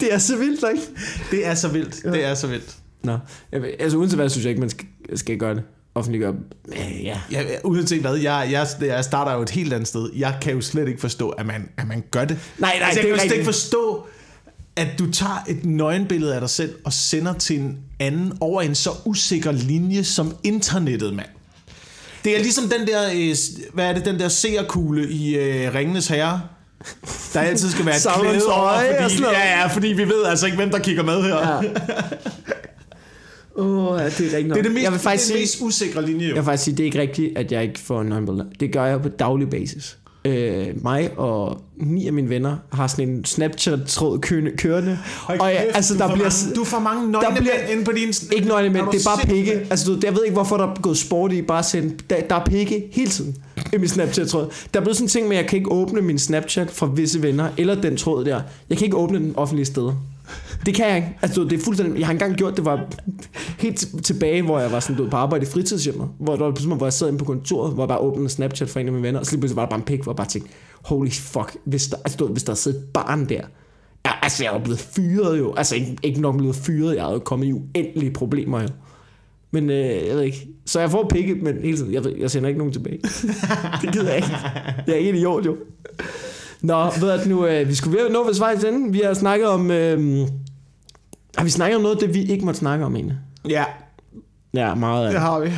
Det 0.00 0.14
er 0.14 0.18
så 0.18 0.36
vildt, 0.36 0.64
ikke? 0.74 0.86
Det 1.30 1.46
er 1.46 1.54
så 1.54 1.68
vildt. 1.68 2.02
Det 2.02 2.24
er 2.24 2.34
så 2.34 2.46
vildt. 2.46 2.76
Nå, 3.02 3.18
altså 3.52 3.98
uanset 3.98 4.18
hvad, 4.18 4.28
synes 4.28 4.44
jeg 4.44 4.50
ikke, 4.50 4.60
man 4.60 4.70
skal, 4.70 4.86
skal 5.14 5.38
gøre 5.38 5.54
det. 5.54 5.62
Offentliggøre. 5.94 6.34
Øh, 6.68 7.04
ja. 7.04 7.20
Ja, 7.30 7.42
uanset 7.64 8.00
hvad, 8.00 8.14
jeg, 8.14 8.48
jeg, 8.50 8.66
jeg 8.80 9.04
starter 9.04 9.32
jo 9.32 9.42
et 9.42 9.50
helt 9.50 9.72
andet 9.72 9.88
sted. 9.88 10.10
Jeg 10.16 10.36
kan 10.42 10.52
jo 10.52 10.60
slet 10.60 10.88
ikke 10.88 11.00
forstå, 11.00 11.28
at 11.28 11.46
man, 11.46 11.68
at 11.78 11.88
man 11.88 12.04
gør 12.10 12.24
det. 12.24 12.38
Nej, 12.58 12.78
nej, 12.78 12.86
altså, 12.86 12.86
jeg 12.86 12.94
det 12.94 13.02
kan 13.02 13.10
jo 13.10 13.28
slet 13.28 13.32
ikke 13.32 13.44
forstå, 13.44 14.06
at 14.76 14.88
du 14.98 15.10
tager 15.10 15.44
et 15.48 15.64
nøgenbillede 15.64 16.34
af 16.34 16.40
dig 16.40 16.50
selv 16.50 16.74
og 16.84 16.92
sender 16.92 17.32
til 17.32 17.60
en 17.60 17.78
anden 18.00 18.32
over 18.40 18.62
en 18.62 18.74
så 18.74 18.90
usikker 19.04 19.52
linje 19.52 20.04
som 20.04 20.36
internettet, 20.42 21.14
mand. 21.14 21.28
Det 22.24 22.36
er 22.36 22.40
ligesom 22.40 22.64
den 22.68 22.86
der, 22.86 23.10
øh, 23.14 23.36
hvad 23.74 23.86
er 23.86 23.92
det, 23.92 24.04
den 24.04 24.18
der 24.18 24.28
seerkugle 24.28 25.08
i 25.08 25.36
øh, 25.36 25.74
Ringenes 25.74 26.08
Herre, 26.08 26.40
der 27.34 27.40
altid 27.40 27.70
skal 27.70 27.86
være 27.86 27.96
et 27.96 28.02
klæde 28.20 28.46
over, 28.52 28.72
fordi, 29.08 29.22
ja, 29.22 29.58
ja, 29.60 29.66
fordi 29.66 29.88
vi 29.88 30.04
ved 30.04 30.24
altså 30.24 30.46
ikke, 30.46 30.56
hvem 30.56 30.70
der 30.70 30.78
kigger 30.78 31.02
med 31.02 31.22
her. 31.22 31.36
Ja. 31.36 31.60
Åh, 33.56 33.66
oh, 33.92 33.98
det 33.98 34.04
er 34.04 34.08
rigtigt 34.10 34.48
nok. 34.48 34.54
Det 34.56 34.58
er 34.58 34.62
det 34.62 34.72
mest, 34.72 34.84
jeg 34.84 34.92
vil 34.92 35.00
faktisk 35.00 35.32
det 35.34 35.42
er 35.42 35.46
sige, 35.46 35.58
den 35.58 35.66
mest 35.66 35.80
usikre 35.82 36.06
linje, 36.06 36.22
jo. 36.22 36.28
Jeg 36.28 36.36
vil 36.36 36.44
faktisk 36.44 36.64
sige, 36.64 36.76
det 36.76 36.82
er 36.82 36.84
ikke 36.84 37.00
rigtigt, 37.00 37.38
at 37.38 37.52
jeg 37.52 37.62
ikke 37.62 37.78
får 37.78 38.02
nøgenbilleder. 38.02 38.44
Det 38.60 38.72
gør 38.72 38.84
jeg 38.84 39.02
på 39.02 39.08
daglig 39.08 39.50
basis. 39.50 39.98
Øh, 40.24 40.66
mig 40.82 41.10
og 41.16 41.60
ni 41.76 42.06
af 42.06 42.12
mine 42.12 42.28
venner 42.28 42.56
har 42.72 42.86
sådan 42.86 43.08
en 43.08 43.24
Snapchat-tråd 43.24 44.18
kørende. 44.56 44.98
Hold 45.16 45.40
og 45.40 45.50
jeg, 45.50 45.66
altså, 45.74 45.94
der 45.94 46.14
bliver... 46.14 46.44
mange, 46.44 46.54
du 46.56 46.64
får 46.64 46.78
mange 46.78 47.10
nøgne 47.12 47.26
der 47.26 47.40
bliver- 47.40 47.54
mænd 47.58 47.72
inde 47.72 47.84
på 47.84 47.92
din... 47.92 48.08
Ikke 48.32 48.48
nøgne, 48.48 48.78
du 48.78 48.88
det 48.92 49.06
er 49.06 49.10
bare 49.16 49.26
pikke. 49.26 49.52
Altså, 49.70 49.92
du, 49.92 49.98
jeg 50.04 50.14
ved 50.14 50.24
ikke, 50.24 50.34
hvorfor 50.34 50.56
der 50.56 50.66
er 50.66 50.74
gået 50.82 50.98
sport 50.98 51.32
i 51.32 51.42
bare 51.42 51.58
at 51.58 51.64
sende... 51.64 51.94
Der, 52.10 52.20
der 52.20 52.34
er 52.34 52.44
pikke 52.44 52.88
hele 52.92 53.10
tiden 53.10 53.36
i 53.72 53.76
min 53.78 53.88
Snapchat-tråd. 53.88 54.48
Der 54.74 54.80
er 54.80 54.84
blevet 54.84 54.96
sådan 54.96 55.04
en 55.04 55.08
ting 55.08 55.28
med, 55.28 55.36
at 55.36 55.42
jeg 55.42 55.50
kan 55.50 55.56
ikke 55.56 55.72
åbne 55.72 56.00
min 56.02 56.18
Snapchat 56.18 56.70
fra 56.70 56.90
visse 56.94 57.22
venner, 57.22 57.48
eller 57.56 57.80
den 57.80 57.96
tråd 57.96 58.24
der. 58.24 58.40
Jeg 58.70 58.78
kan 58.78 58.84
ikke 58.84 58.96
åbne 58.96 59.18
den 59.18 59.32
offentlige 59.36 59.66
steder. 59.66 59.94
Det 60.66 60.74
kan 60.74 60.88
jeg 60.88 60.96
ikke. 60.96 61.18
Altså, 61.22 61.44
det 61.44 61.52
er 61.52 61.64
fuldstændig... 61.64 61.98
Jeg 61.98 62.06
har 62.06 62.12
engang 62.12 62.36
gjort 62.36 62.56
det, 62.56 62.64
var 62.64 62.86
helt 63.58 63.86
tilbage, 64.02 64.42
hvor 64.42 64.58
jeg 64.60 64.72
var 64.72 64.80
sådan, 64.80 64.96
du 64.96 65.10
på 65.10 65.16
arbejde 65.16 65.42
i 65.42 65.48
fritidshjemmet, 65.48 66.08
hvor 66.18 66.36
der 66.36 66.44
var 66.44 66.50
pludselig, 66.50 66.76
hvor 66.76 66.86
jeg 66.86 66.92
sad 66.92 67.08
inde 67.08 67.18
på 67.18 67.24
kontoret, 67.24 67.74
hvor 67.74 67.82
jeg 67.82 67.88
bare 67.88 67.98
åbnede 67.98 68.28
Snapchat 68.28 68.70
for 68.70 68.80
en 68.80 68.86
af 68.86 68.92
mine 68.92 69.06
venner, 69.06 69.20
og 69.20 69.26
så 69.26 69.32
lige 69.32 69.40
pludselig 69.40 69.56
var 69.56 69.62
der 69.62 69.70
bare 69.70 69.78
en 69.78 69.84
pik, 69.84 70.02
hvor 70.02 70.12
jeg 70.12 70.16
bare 70.16 70.26
tænkte, 70.26 70.50
holy 70.84 71.10
fuck, 71.10 71.56
hvis 71.64 71.86
der, 71.86 71.96
altså, 71.96 72.16
du 72.16 72.26
hvis 72.26 72.42
der 72.42 72.54
sidder 72.54 72.78
et 72.78 72.84
barn 72.84 73.28
der, 73.28 73.40
Ja, 74.06 74.10
altså, 74.22 74.44
jeg 74.44 74.50
er 74.50 74.54
jo 74.54 74.64
blevet 74.64 74.80
fyret 74.80 75.38
jo. 75.38 75.54
Altså, 75.54 75.74
ikke, 75.74 75.96
ikke 76.02 76.20
nok 76.20 76.36
blevet 76.36 76.56
fyret. 76.56 76.96
Jeg 76.96 77.08
er 77.08 77.12
jo 77.12 77.18
kommet 77.18 77.46
i 77.46 77.52
uendelige 77.52 78.10
problemer 78.10 78.62
jo. 78.62 78.68
Men 79.50 79.70
øh, 79.70 80.06
jeg 80.08 80.16
ved 80.16 80.22
ikke. 80.22 80.48
Så 80.66 80.80
jeg 80.80 80.90
får 80.90 81.08
pikket, 81.08 81.42
men 81.42 81.58
hele 81.62 81.76
tiden, 81.76 81.92
jeg, 81.92 82.04
ved, 82.04 82.12
jeg 82.18 82.30
sender 82.30 82.48
ikke 82.48 82.58
nogen 82.58 82.72
tilbage. 82.72 83.00
det 83.82 83.92
gider 83.92 84.08
jeg 84.08 84.16
ikke. 84.16 84.30
Jeg 84.86 84.92
er 84.92 84.98
ikke 84.98 85.10
idiot 85.10 85.46
jo. 85.46 85.56
Nå, 86.62 86.90
ved 87.00 87.18
du 87.22 87.28
nu, 87.28 87.46
øh, 87.46 87.68
vi 87.68 87.74
skulle 87.74 87.98
ved 87.98 88.06
at 88.06 88.12
nå 88.12 88.24
ved 88.24 88.38
vejs 88.38 88.64
ende. 88.64 88.92
Vi 88.92 89.02
har 89.04 89.14
snakket 89.14 89.48
om... 89.48 89.70
Øh, 89.70 90.26
har 91.38 91.44
vi 91.44 91.50
snakket 91.50 91.76
om 91.76 91.82
noget, 91.82 92.00
det 92.00 92.14
vi 92.14 92.22
ikke 92.22 92.44
måtte 92.44 92.60
snakke 92.60 92.84
om 92.84 92.96
egentlig? 92.96 93.16
Ja, 93.48 93.64
Ja, 94.54 94.74
meget 94.74 95.00
af 95.06 95.12
det 95.12 95.14
det. 95.14 95.20
har 95.28 95.40
vi. 95.40 95.52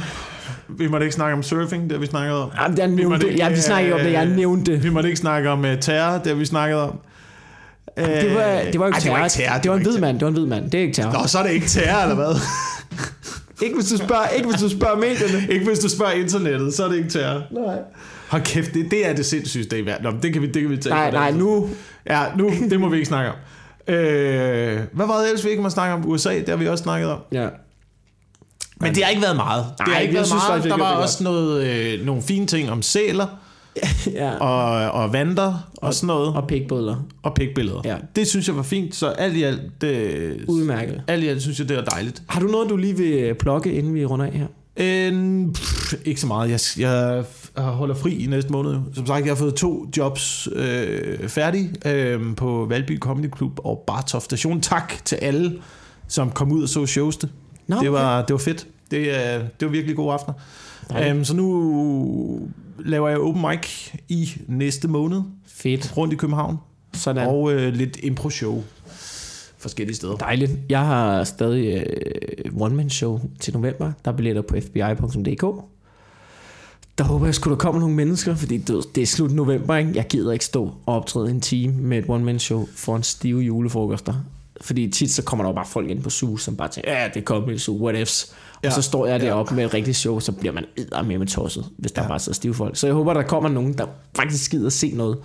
Vi 0.68 0.88
måtte 0.88 1.06
ikke 1.06 1.14
snakke 1.14 1.36
om 1.36 1.42
surfing, 1.42 1.82
det 1.82 1.92
har 1.92 1.98
vi 1.98 2.06
snakket 2.06 2.34
om. 2.36 2.50
Jamen, 2.62 2.78
jeg 2.78 2.90
Vi 2.90 2.94
nævnte 2.94 3.08
måtte 3.10 3.28
det. 3.28 3.38
Ja, 3.38 3.48
vi 3.48 3.56
snakkede 3.56 3.86
ikke 3.86 3.94
om 3.94 4.00
det. 4.06 4.12
Jeg 4.12 4.26
øh, 4.28 4.36
nævnte 4.36 4.72
det. 4.72 4.82
Vi 4.82 4.90
måtte 4.90 5.08
ikke 5.08 5.20
snakke 5.20 5.50
om 5.50 5.64
uh, 5.64 5.66
terror, 5.80 6.18
det 6.18 6.26
har 6.26 6.34
vi 6.34 6.44
snakket 6.44 6.78
om. 6.78 6.98
Det 7.96 8.06
var, 8.06 8.10
det 8.12 8.34
var 8.34 8.36
jo 8.36 8.42
Ej, 8.42 8.56
ikke 8.56 8.70
det 8.72 8.80
var 8.80 8.90
terror. 8.98 9.24
ikke 9.24 9.28
terror. 9.34 9.58
Det 9.58 9.70
var 9.70 9.74
en 9.76 9.80
ikke 9.80 9.90
hvid 9.90 10.00
mand. 10.00 10.18
Det 10.18 10.22
var 10.24 10.28
en 10.28 10.34
hvid 10.34 10.46
mand. 10.46 10.70
Det 10.70 10.78
er 10.78 10.82
ikke 10.82 10.94
terror. 10.94 11.10
terror. 11.10 11.22
Nå, 11.22 11.28
så 11.28 11.38
er 11.38 11.42
det 11.42 11.50
ikke 11.52 11.66
terror, 11.66 12.02
eller 12.02 12.14
hvad? 12.14 12.34
Ikke 13.62 13.74
hvis 13.76 13.88
du 13.88 13.96
spørger, 13.96 14.26
ikke 14.28 14.48
hvis 14.48 14.60
du 14.60 14.68
spørger 14.68 14.96
medierne. 14.96 15.46
ikke 15.52 15.66
hvis 15.66 15.78
du 15.78 15.88
spørger 15.88 16.12
internettet, 16.12 16.74
så 16.74 16.84
er 16.84 16.88
det 16.88 16.96
ikke 16.96 17.08
terror. 17.08 17.42
Nej. 17.50 17.76
Hold 18.28 18.42
kæft, 18.42 18.74
det, 18.74 18.86
det 18.90 19.08
er 19.08 19.12
det 19.14 19.26
sindssygste 19.26 19.78
i 19.78 19.86
verden. 19.86 20.04
Nå, 20.04 20.12
det 20.22 20.32
kan 20.32 20.42
vi, 20.42 20.46
det 20.46 20.62
kan 20.62 20.70
vi 20.70 20.76
tage. 20.76 20.94
Nej, 20.94 21.10
nej, 21.10 21.30
nu, 21.30 21.68
Ja, 22.10 22.24
nu, 22.38 22.50
det 22.70 22.80
må 22.80 22.88
vi 22.88 22.96
ikke 22.96 23.08
snakke 23.08 23.30
om. 23.30 23.36
Øh, 23.94 24.80
hvad 24.92 25.06
var 25.06 25.18
det 25.18 25.26
ellers, 25.28 25.44
vi 25.44 25.50
ikke 25.50 25.62
må 25.62 25.70
snakke 25.70 25.94
om? 25.94 26.08
USA, 26.08 26.38
det 26.38 26.48
har 26.48 26.56
vi 26.56 26.68
også 26.68 26.82
snakket 26.82 27.10
om. 27.10 27.18
Ja. 27.32 27.48
Men 28.80 28.94
det 28.94 29.02
har 29.04 29.10
ikke 29.10 29.22
været 29.22 29.36
meget. 29.36 29.64
Det 29.78 29.86
Nej, 29.86 29.94
har 29.94 30.00
ikke 30.02 30.14
været 30.14 30.26
synes 30.26 30.42
meget. 30.48 30.64
Der 30.64 30.76
var 30.76 30.92
det 30.94 31.02
også 31.02 31.24
noget, 31.24 31.64
øh, 31.66 32.06
nogle 32.06 32.22
fine 32.22 32.46
ting 32.46 32.70
om 32.70 32.82
sæler 32.82 33.26
ja. 34.12 34.36
og, 34.38 34.90
og 35.02 35.12
vanter 35.12 35.70
og 35.76 35.94
sådan 35.94 36.06
noget. 36.06 36.34
Og 36.34 36.46
pikbødler. 36.48 36.96
Og 37.22 37.34
pikbilleder. 37.34 37.80
Ja. 37.84 37.96
Det 38.16 38.26
synes 38.28 38.48
jeg 38.48 38.56
var 38.56 38.62
fint, 38.62 38.94
så 38.94 39.06
alt 39.08 39.36
i 39.36 39.42
alt, 39.42 39.60
det, 39.80 40.44
Udmærket. 40.48 41.02
alt 41.08 41.24
i 41.24 41.28
alt 41.28 41.42
synes 41.42 41.58
jeg, 41.58 41.68
det 41.68 41.78
er 41.78 41.84
dejligt. 41.84 42.22
Har 42.28 42.40
du 42.40 42.46
noget, 42.46 42.70
du 42.70 42.76
lige 42.76 42.96
vil 42.96 43.34
plukke, 43.34 43.72
inden 43.72 43.94
vi 43.94 44.04
runder 44.04 44.26
af 44.26 44.32
her? 44.32 44.46
Øh, 44.76 45.46
pff, 45.54 45.94
ikke 46.04 46.20
så 46.20 46.26
meget. 46.26 46.50
Jeg, 46.50 46.60
jeg 46.78 47.24
holder 47.62 47.94
fri 47.94 48.24
i 48.24 48.26
næste 48.26 48.52
måned. 48.52 48.80
Som 48.94 49.06
sagt, 49.06 49.26
jeg 49.26 49.30
har 49.30 49.36
fået 49.36 49.54
to 49.54 49.86
jobs 49.96 50.48
øh, 50.52 51.28
færdige 51.28 51.70
øh, 51.86 52.36
på 52.36 52.66
Valby 52.68 52.98
Comedy 52.98 53.36
Club 53.36 53.60
og 53.64 53.84
Bartov 53.86 54.20
Station. 54.20 54.60
Tak 54.60 54.94
til 55.04 55.16
alle, 55.16 55.58
som 56.08 56.30
kom 56.30 56.52
ud 56.52 56.62
og 56.62 56.68
så 56.68 56.86
showste. 56.86 57.28
Nå, 57.66 57.76
det, 57.80 57.92
var, 57.92 58.22
det 58.22 58.32
var 58.32 58.38
fedt. 58.38 58.66
Det, 58.90 58.98
øh, 58.98 59.44
det 59.60 59.60
var 59.60 59.68
virkelig 59.68 59.96
gode 59.96 60.12
aftener. 60.12 60.34
Um, 61.12 61.24
så 61.24 61.36
nu 61.36 62.48
laver 62.84 63.08
jeg 63.08 63.18
open 63.18 63.42
mic 63.50 63.92
i 64.08 64.30
næste 64.48 64.88
måned 64.88 65.22
Fedt. 65.46 65.96
rundt 65.96 66.12
i 66.12 66.16
København. 66.16 66.56
Sådan. 66.92 67.28
Og 67.28 67.52
øh, 67.52 67.72
lidt 67.72 67.98
impro-show 68.02 68.62
forskellige 69.58 69.96
steder. 69.96 70.16
Dejligt. 70.16 70.52
Jeg 70.68 70.86
har 70.86 71.24
stadig 71.24 71.86
øh, 71.86 72.62
one-man-show 72.62 73.20
til 73.40 73.54
november. 73.54 73.92
Der 74.04 74.12
er 74.12 74.16
billetter 74.16 74.42
på 74.42 74.56
fbi.dk. 74.60 75.44
Der 76.98 77.04
håber 77.04 77.24
jeg 77.26 77.34
sgu, 77.34 77.50
der 77.50 77.56
kommer 77.56 77.80
nogle 77.80 77.94
mennesker, 77.94 78.34
fordi 78.34 78.56
det, 78.58 78.84
det 78.94 79.02
er 79.02 79.06
slut 79.06 79.32
november, 79.32 79.76
ikke? 79.76 79.90
Jeg 79.94 80.06
gider 80.08 80.32
ikke 80.32 80.44
stå 80.44 80.64
og 80.86 80.94
optræde 80.96 81.30
en 81.30 81.40
time 81.40 81.72
med 81.72 81.98
et 81.98 82.04
one-man-show 82.08 82.66
for 82.76 82.96
en 82.96 83.02
stive 83.02 83.40
julefrokoster. 83.40 84.14
Fordi 84.60 84.90
tit 84.90 85.10
så 85.10 85.22
kommer 85.22 85.44
der 85.44 85.50
jo 85.50 85.54
bare 85.54 85.66
folk 85.66 85.90
ind 85.90 86.02
på 86.02 86.10
SUS, 86.10 86.42
som 86.42 86.56
bare 86.56 86.68
tænker, 86.68 86.92
ja, 86.92 87.08
det 87.14 87.20
er 87.20 87.24
comedy, 87.24 87.56
so 87.56 87.84
what 87.84 87.96
ifs. 87.98 88.32
Og 88.54 88.60
Ja. 88.64 88.70
så 88.70 88.82
står 88.82 89.06
jeg 89.06 89.20
Ja. 89.20 89.26
deroppe 89.26 89.54
med 89.54 89.64
et 89.64 89.74
rigtigt 89.74 89.96
show, 89.96 90.20
så 90.20 90.32
bliver 90.32 90.52
man 90.52 90.64
med 91.06 91.18
med 91.18 91.26
tosset, 91.26 91.64
hvis 91.78 91.92
der 91.92 92.02
Ja. 92.02 92.08
bare 92.08 92.18
sidder 92.18 92.34
stive 92.34 92.54
folk. 92.54 92.76
Så 92.76 92.86
jeg 92.86 92.94
håber, 92.94 93.12
der 93.14 93.22
kommer 93.22 93.48
nogen, 93.48 93.72
der 93.72 93.86
faktisk 94.16 94.50
gider 94.50 94.70
se 94.70 94.92
noget, 94.94 95.18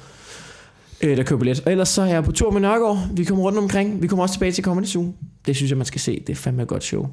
øh, 1.02 1.18
der 1.18 1.24
køber 1.24 1.40
billet. 1.40 1.60
Og 1.66 1.72
ellers 1.72 1.90
så 1.90 2.02
er 2.02 2.06
jeg 2.06 2.24
på 2.24 2.32
tur 2.32 2.52
med 2.52 2.62
Nørgaard. 2.62 3.08
Vi 3.14 3.24
kommer 3.24 3.44
rundt 3.44 3.58
omkring. 3.58 4.02
Vi 4.02 4.08
kommer 4.08 4.24
også 4.24 4.34
tilbage 4.36 4.52
til 4.52 4.64
Comedy 4.64 4.86
Zoo. 4.86 5.14
Det 5.46 5.56
synes 5.56 5.70
jeg, 5.72 5.78
man 5.78 5.86
skal 5.86 6.02
se. 6.02 6.24
Det 6.28 6.34
er 6.34 6.38
fandme 6.38 6.62
et 6.62 6.68
godt 6.68 6.84
show. 6.84 7.08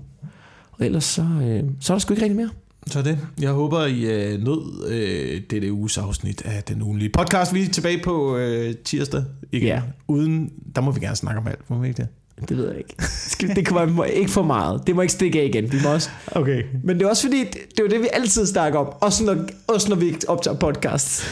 Og 0.73 0.87
ellers 0.87 1.05
så, 1.05 1.23
øh, 1.23 1.63
så 1.81 1.93
er 1.93 1.95
der 1.95 1.99
sgu 2.01 2.13
ikke 2.15 2.23
rigtig 2.23 2.37
mere. 2.37 2.51
Så 2.91 3.03
det. 3.03 3.19
Jeg 3.41 3.51
håber, 3.51 3.85
I 3.85 4.05
øh, 4.05 4.43
nød 4.45 4.89
øh, 4.89 5.41
dette 5.51 5.73
uges 5.73 5.99
afsnit 5.99 6.43
af 6.45 6.63
den 6.63 6.83
ugenlige 6.83 7.11
podcast. 7.11 7.55
Vi 7.55 7.63
er 7.63 7.69
tilbage 7.69 8.01
på 8.05 8.37
øh, 8.37 8.75
tirsdag 8.85 9.25
igen. 9.53 9.69
Ja. 9.69 9.83
Uden, 10.09 10.53
der 10.75 10.81
må 10.81 10.91
vi 10.91 11.01
gerne 11.01 11.17
snakke 11.17 11.41
om 11.41 11.47
alt. 11.47 11.71
Må 11.71 11.79
vi 11.79 11.89
ikke 11.89 12.03
det? 12.03 12.09
Det 12.49 12.57
ved 12.57 12.69
jeg 12.69 12.79
ikke. 12.79 13.55
Det 13.55 13.67
kommer 13.67 14.05
ikke 14.05 14.31
for 14.31 14.43
meget. 14.43 14.87
Det 14.87 14.95
må 14.95 15.03
ikke 15.03 15.13
stikke 15.13 15.41
af 15.41 15.45
igen. 15.45 15.73
Vi 15.73 15.79
må 15.85 15.95
også. 15.95 16.11
Okay. 16.27 16.63
Men 16.85 16.99
det 16.99 17.05
er 17.05 17.09
også 17.09 17.23
fordi, 17.23 17.39
det, 17.39 17.81
er 17.81 17.83
jo 17.83 17.89
det, 17.89 18.01
vi 18.01 18.09
altid 18.13 18.47
snakker 18.47 18.79
om. 18.79 18.87
Også 19.01 19.25
når, 19.25 19.37
også 19.67 19.89
når 19.89 19.97
vi 19.97 20.17
optager 20.29 20.57
podcast. 20.59 21.23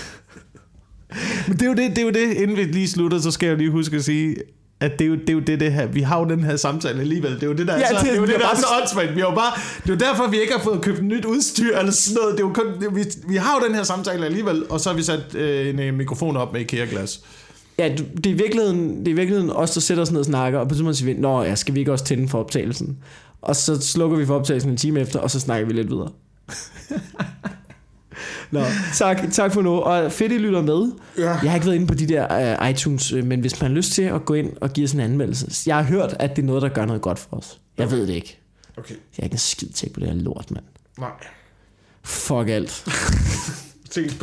Men 1.49 1.57
det 1.57 1.63
er, 1.63 1.67
jo 1.67 1.75
det, 1.75 1.91
det 1.91 1.99
er 1.99 2.03
jo 2.03 2.11
det, 2.11 2.33
inden 2.33 2.57
vi 2.57 2.63
lige 2.63 2.89
slutter, 2.89 3.19
så 3.19 3.31
skal 3.31 3.47
jeg 3.47 3.57
lige 3.57 3.71
huske 3.71 3.97
at 3.97 4.05
sige, 4.05 4.37
at 4.81 4.99
det 4.99 5.05
er 5.05 5.09
jo 5.09 5.15
det, 5.15 5.29
er 5.31 5.33
jo 5.33 5.41
det, 5.41 5.61
det 5.61 5.73
her, 5.73 5.87
vi 5.87 6.01
har 6.01 6.19
jo 6.21 6.25
den 6.29 6.45
her 6.45 6.57
samtale 6.57 7.01
alligevel. 7.01 7.35
Det 7.35 7.43
er 7.43 7.47
jo 7.47 7.53
det, 7.53 7.67
der 7.67 7.73
er, 7.73 7.79
Ja, 7.79 7.89
så, 7.89 7.95
det- 7.95 8.05
det, 8.05 8.13
er 8.13 8.17
jo 8.17 8.23
det, 8.23 8.29
der 8.31 8.35
er 8.35 8.41
bare- 8.41 8.57
så 8.57 8.67
åndssvagt. 8.81 9.15
Vi 9.15 9.21
har 9.21 9.29
jo 9.29 9.35
bare, 9.35 9.53
det 9.85 9.91
er 9.91 9.95
jo 10.07 10.13
derfor, 10.13 10.31
vi 10.31 10.41
ikke 10.41 10.53
har 10.53 10.61
fået 10.61 10.83
købt 10.83 11.03
nyt 11.05 11.25
udstyr 11.25 11.79
eller 11.79 11.93
sådan 11.93 12.15
noget. 12.23 12.33
Det 12.37 12.43
er 12.45 12.47
jo 12.49 12.53
kun, 12.55 12.67
det, 12.81 12.87
er, 12.87 12.91
vi, 12.91 13.05
vi 13.29 13.37
har 13.37 13.59
jo 13.61 13.67
den 13.67 13.75
her 13.75 13.83
samtale 13.83 14.27
alligevel, 14.27 14.65
og 14.71 14.81
så 14.81 14.89
har 14.91 14.97
vi 14.97 15.03
sat 15.03 15.35
øh, 15.35 15.69
en 15.69 15.79
øh, 15.81 15.95
mikrofon 15.95 16.37
op 16.37 16.53
med 16.53 16.61
IKEA-glas. 16.61 17.21
Ja, 17.79 17.89
det 18.17 18.27
er 18.27 18.31
i 18.31 18.33
virkeligheden, 18.33 18.99
det 18.99 19.09
er 19.09 19.13
i 19.13 19.17
virkeligheden 19.17 19.51
os, 19.51 19.71
der 19.71 19.81
sætter 19.81 20.03
os 20.03 20.11
ned 20.11 20.21
og 20.21 20.25
snakker, 20.27 20.59
og 20.59 20.69
på 20.69 20.75
tidspunkt 20.75 20.97
siger 20.97 21.15
vi, 21.15 21.21
Nå 21.21 21.43
ja, 21.43 21.55
skal 21.55 21.75
vi 21.75 21.79
ikke 21.81 21.93
også 21.93 22.05
tænde 22.05 22.29
for 22.29 22.39
optagelsen? 22.41 22.99
Og 23.43 23.57
så 23.57 23.81
slukker 23.81 24.17
vi 24.17 24.27
for 24.27 24.35
optagelsen 24.39 24.71
en 24.71 24.77
time 24.77 25.01
efter, 25.01 25.19
og 25.21 25.31
så 25.31 25.41
snakker 25.41 25.67
vi 25.67 25.73
lidt 25.73 25.91
videre. 25.91 26.09
Nå, 28.55 28.65
tak, 28.95 29.23
tak 29.33 29.53
for 29.53 29.63
nu. 29.63 29.71
Og 29.71 30.13
fedt, 30.13 30.33
I 30.33 30.39
lytter 30.39 30.63
med. 30.63 30.93
Ja. 31.19 31.25
Jeg 31.25 31.51
har 31.51 31.55
ikke 31.55 31.67
været 31.67 31.77
inde 31.77 31.87
på 31.87 31.95
de 31.95 32.09
der 32.09 32.59
uh, 32.61 32.71
iTunes, 32.71 33.13
øh, 33.13 33.25
men 33.25 33.41
hvis 33.41 33.61
man 33.61 33.71
har 33.71 33.77
lyst 33.77 33.93
til 33.93 34.03
at 34.03 34.25
gå 34.25 34.35
ind 34.35 34.53
og 34.61 34.71
give 34.73 34.85
os 34.85 34.93
en 34.93 35.01
anmeldelse. 35.01 35.63
Jeg 35.67 35.77
har 35.77 35.83
hørt, 35.83 36.17
at 36.19 36.37
det 36.37 36.43
er 36.43 36.47
noget, 36.47 36.63
der 36.63 36.69
gør 36.69 36.85
noget 36.85 37.03
godt 37.03 37.19
for 37.19 37.37
os. 37.37 37.61
Jeg 37.79 37.91
ved 37.91 38.07
det 38.07 38.15
ikke. 38.15 38.39
Okay. 38.77 38.95
Jeg 38.95 39.23
er 39.23 39.25
ikke 39.25 39.35
en 39.35 39.39
skid 39.39 39.69
til 39.69 39.91
på 39.91 40.01
det 40.01 40.09
her 40.09 40.15
lort, 40.15 40.51
mand. 40.51 40.65
Nej. 40.99 41.11
Fuck 42.05 42.49
alt. 42.49 42.85
Ses 43.91 44.19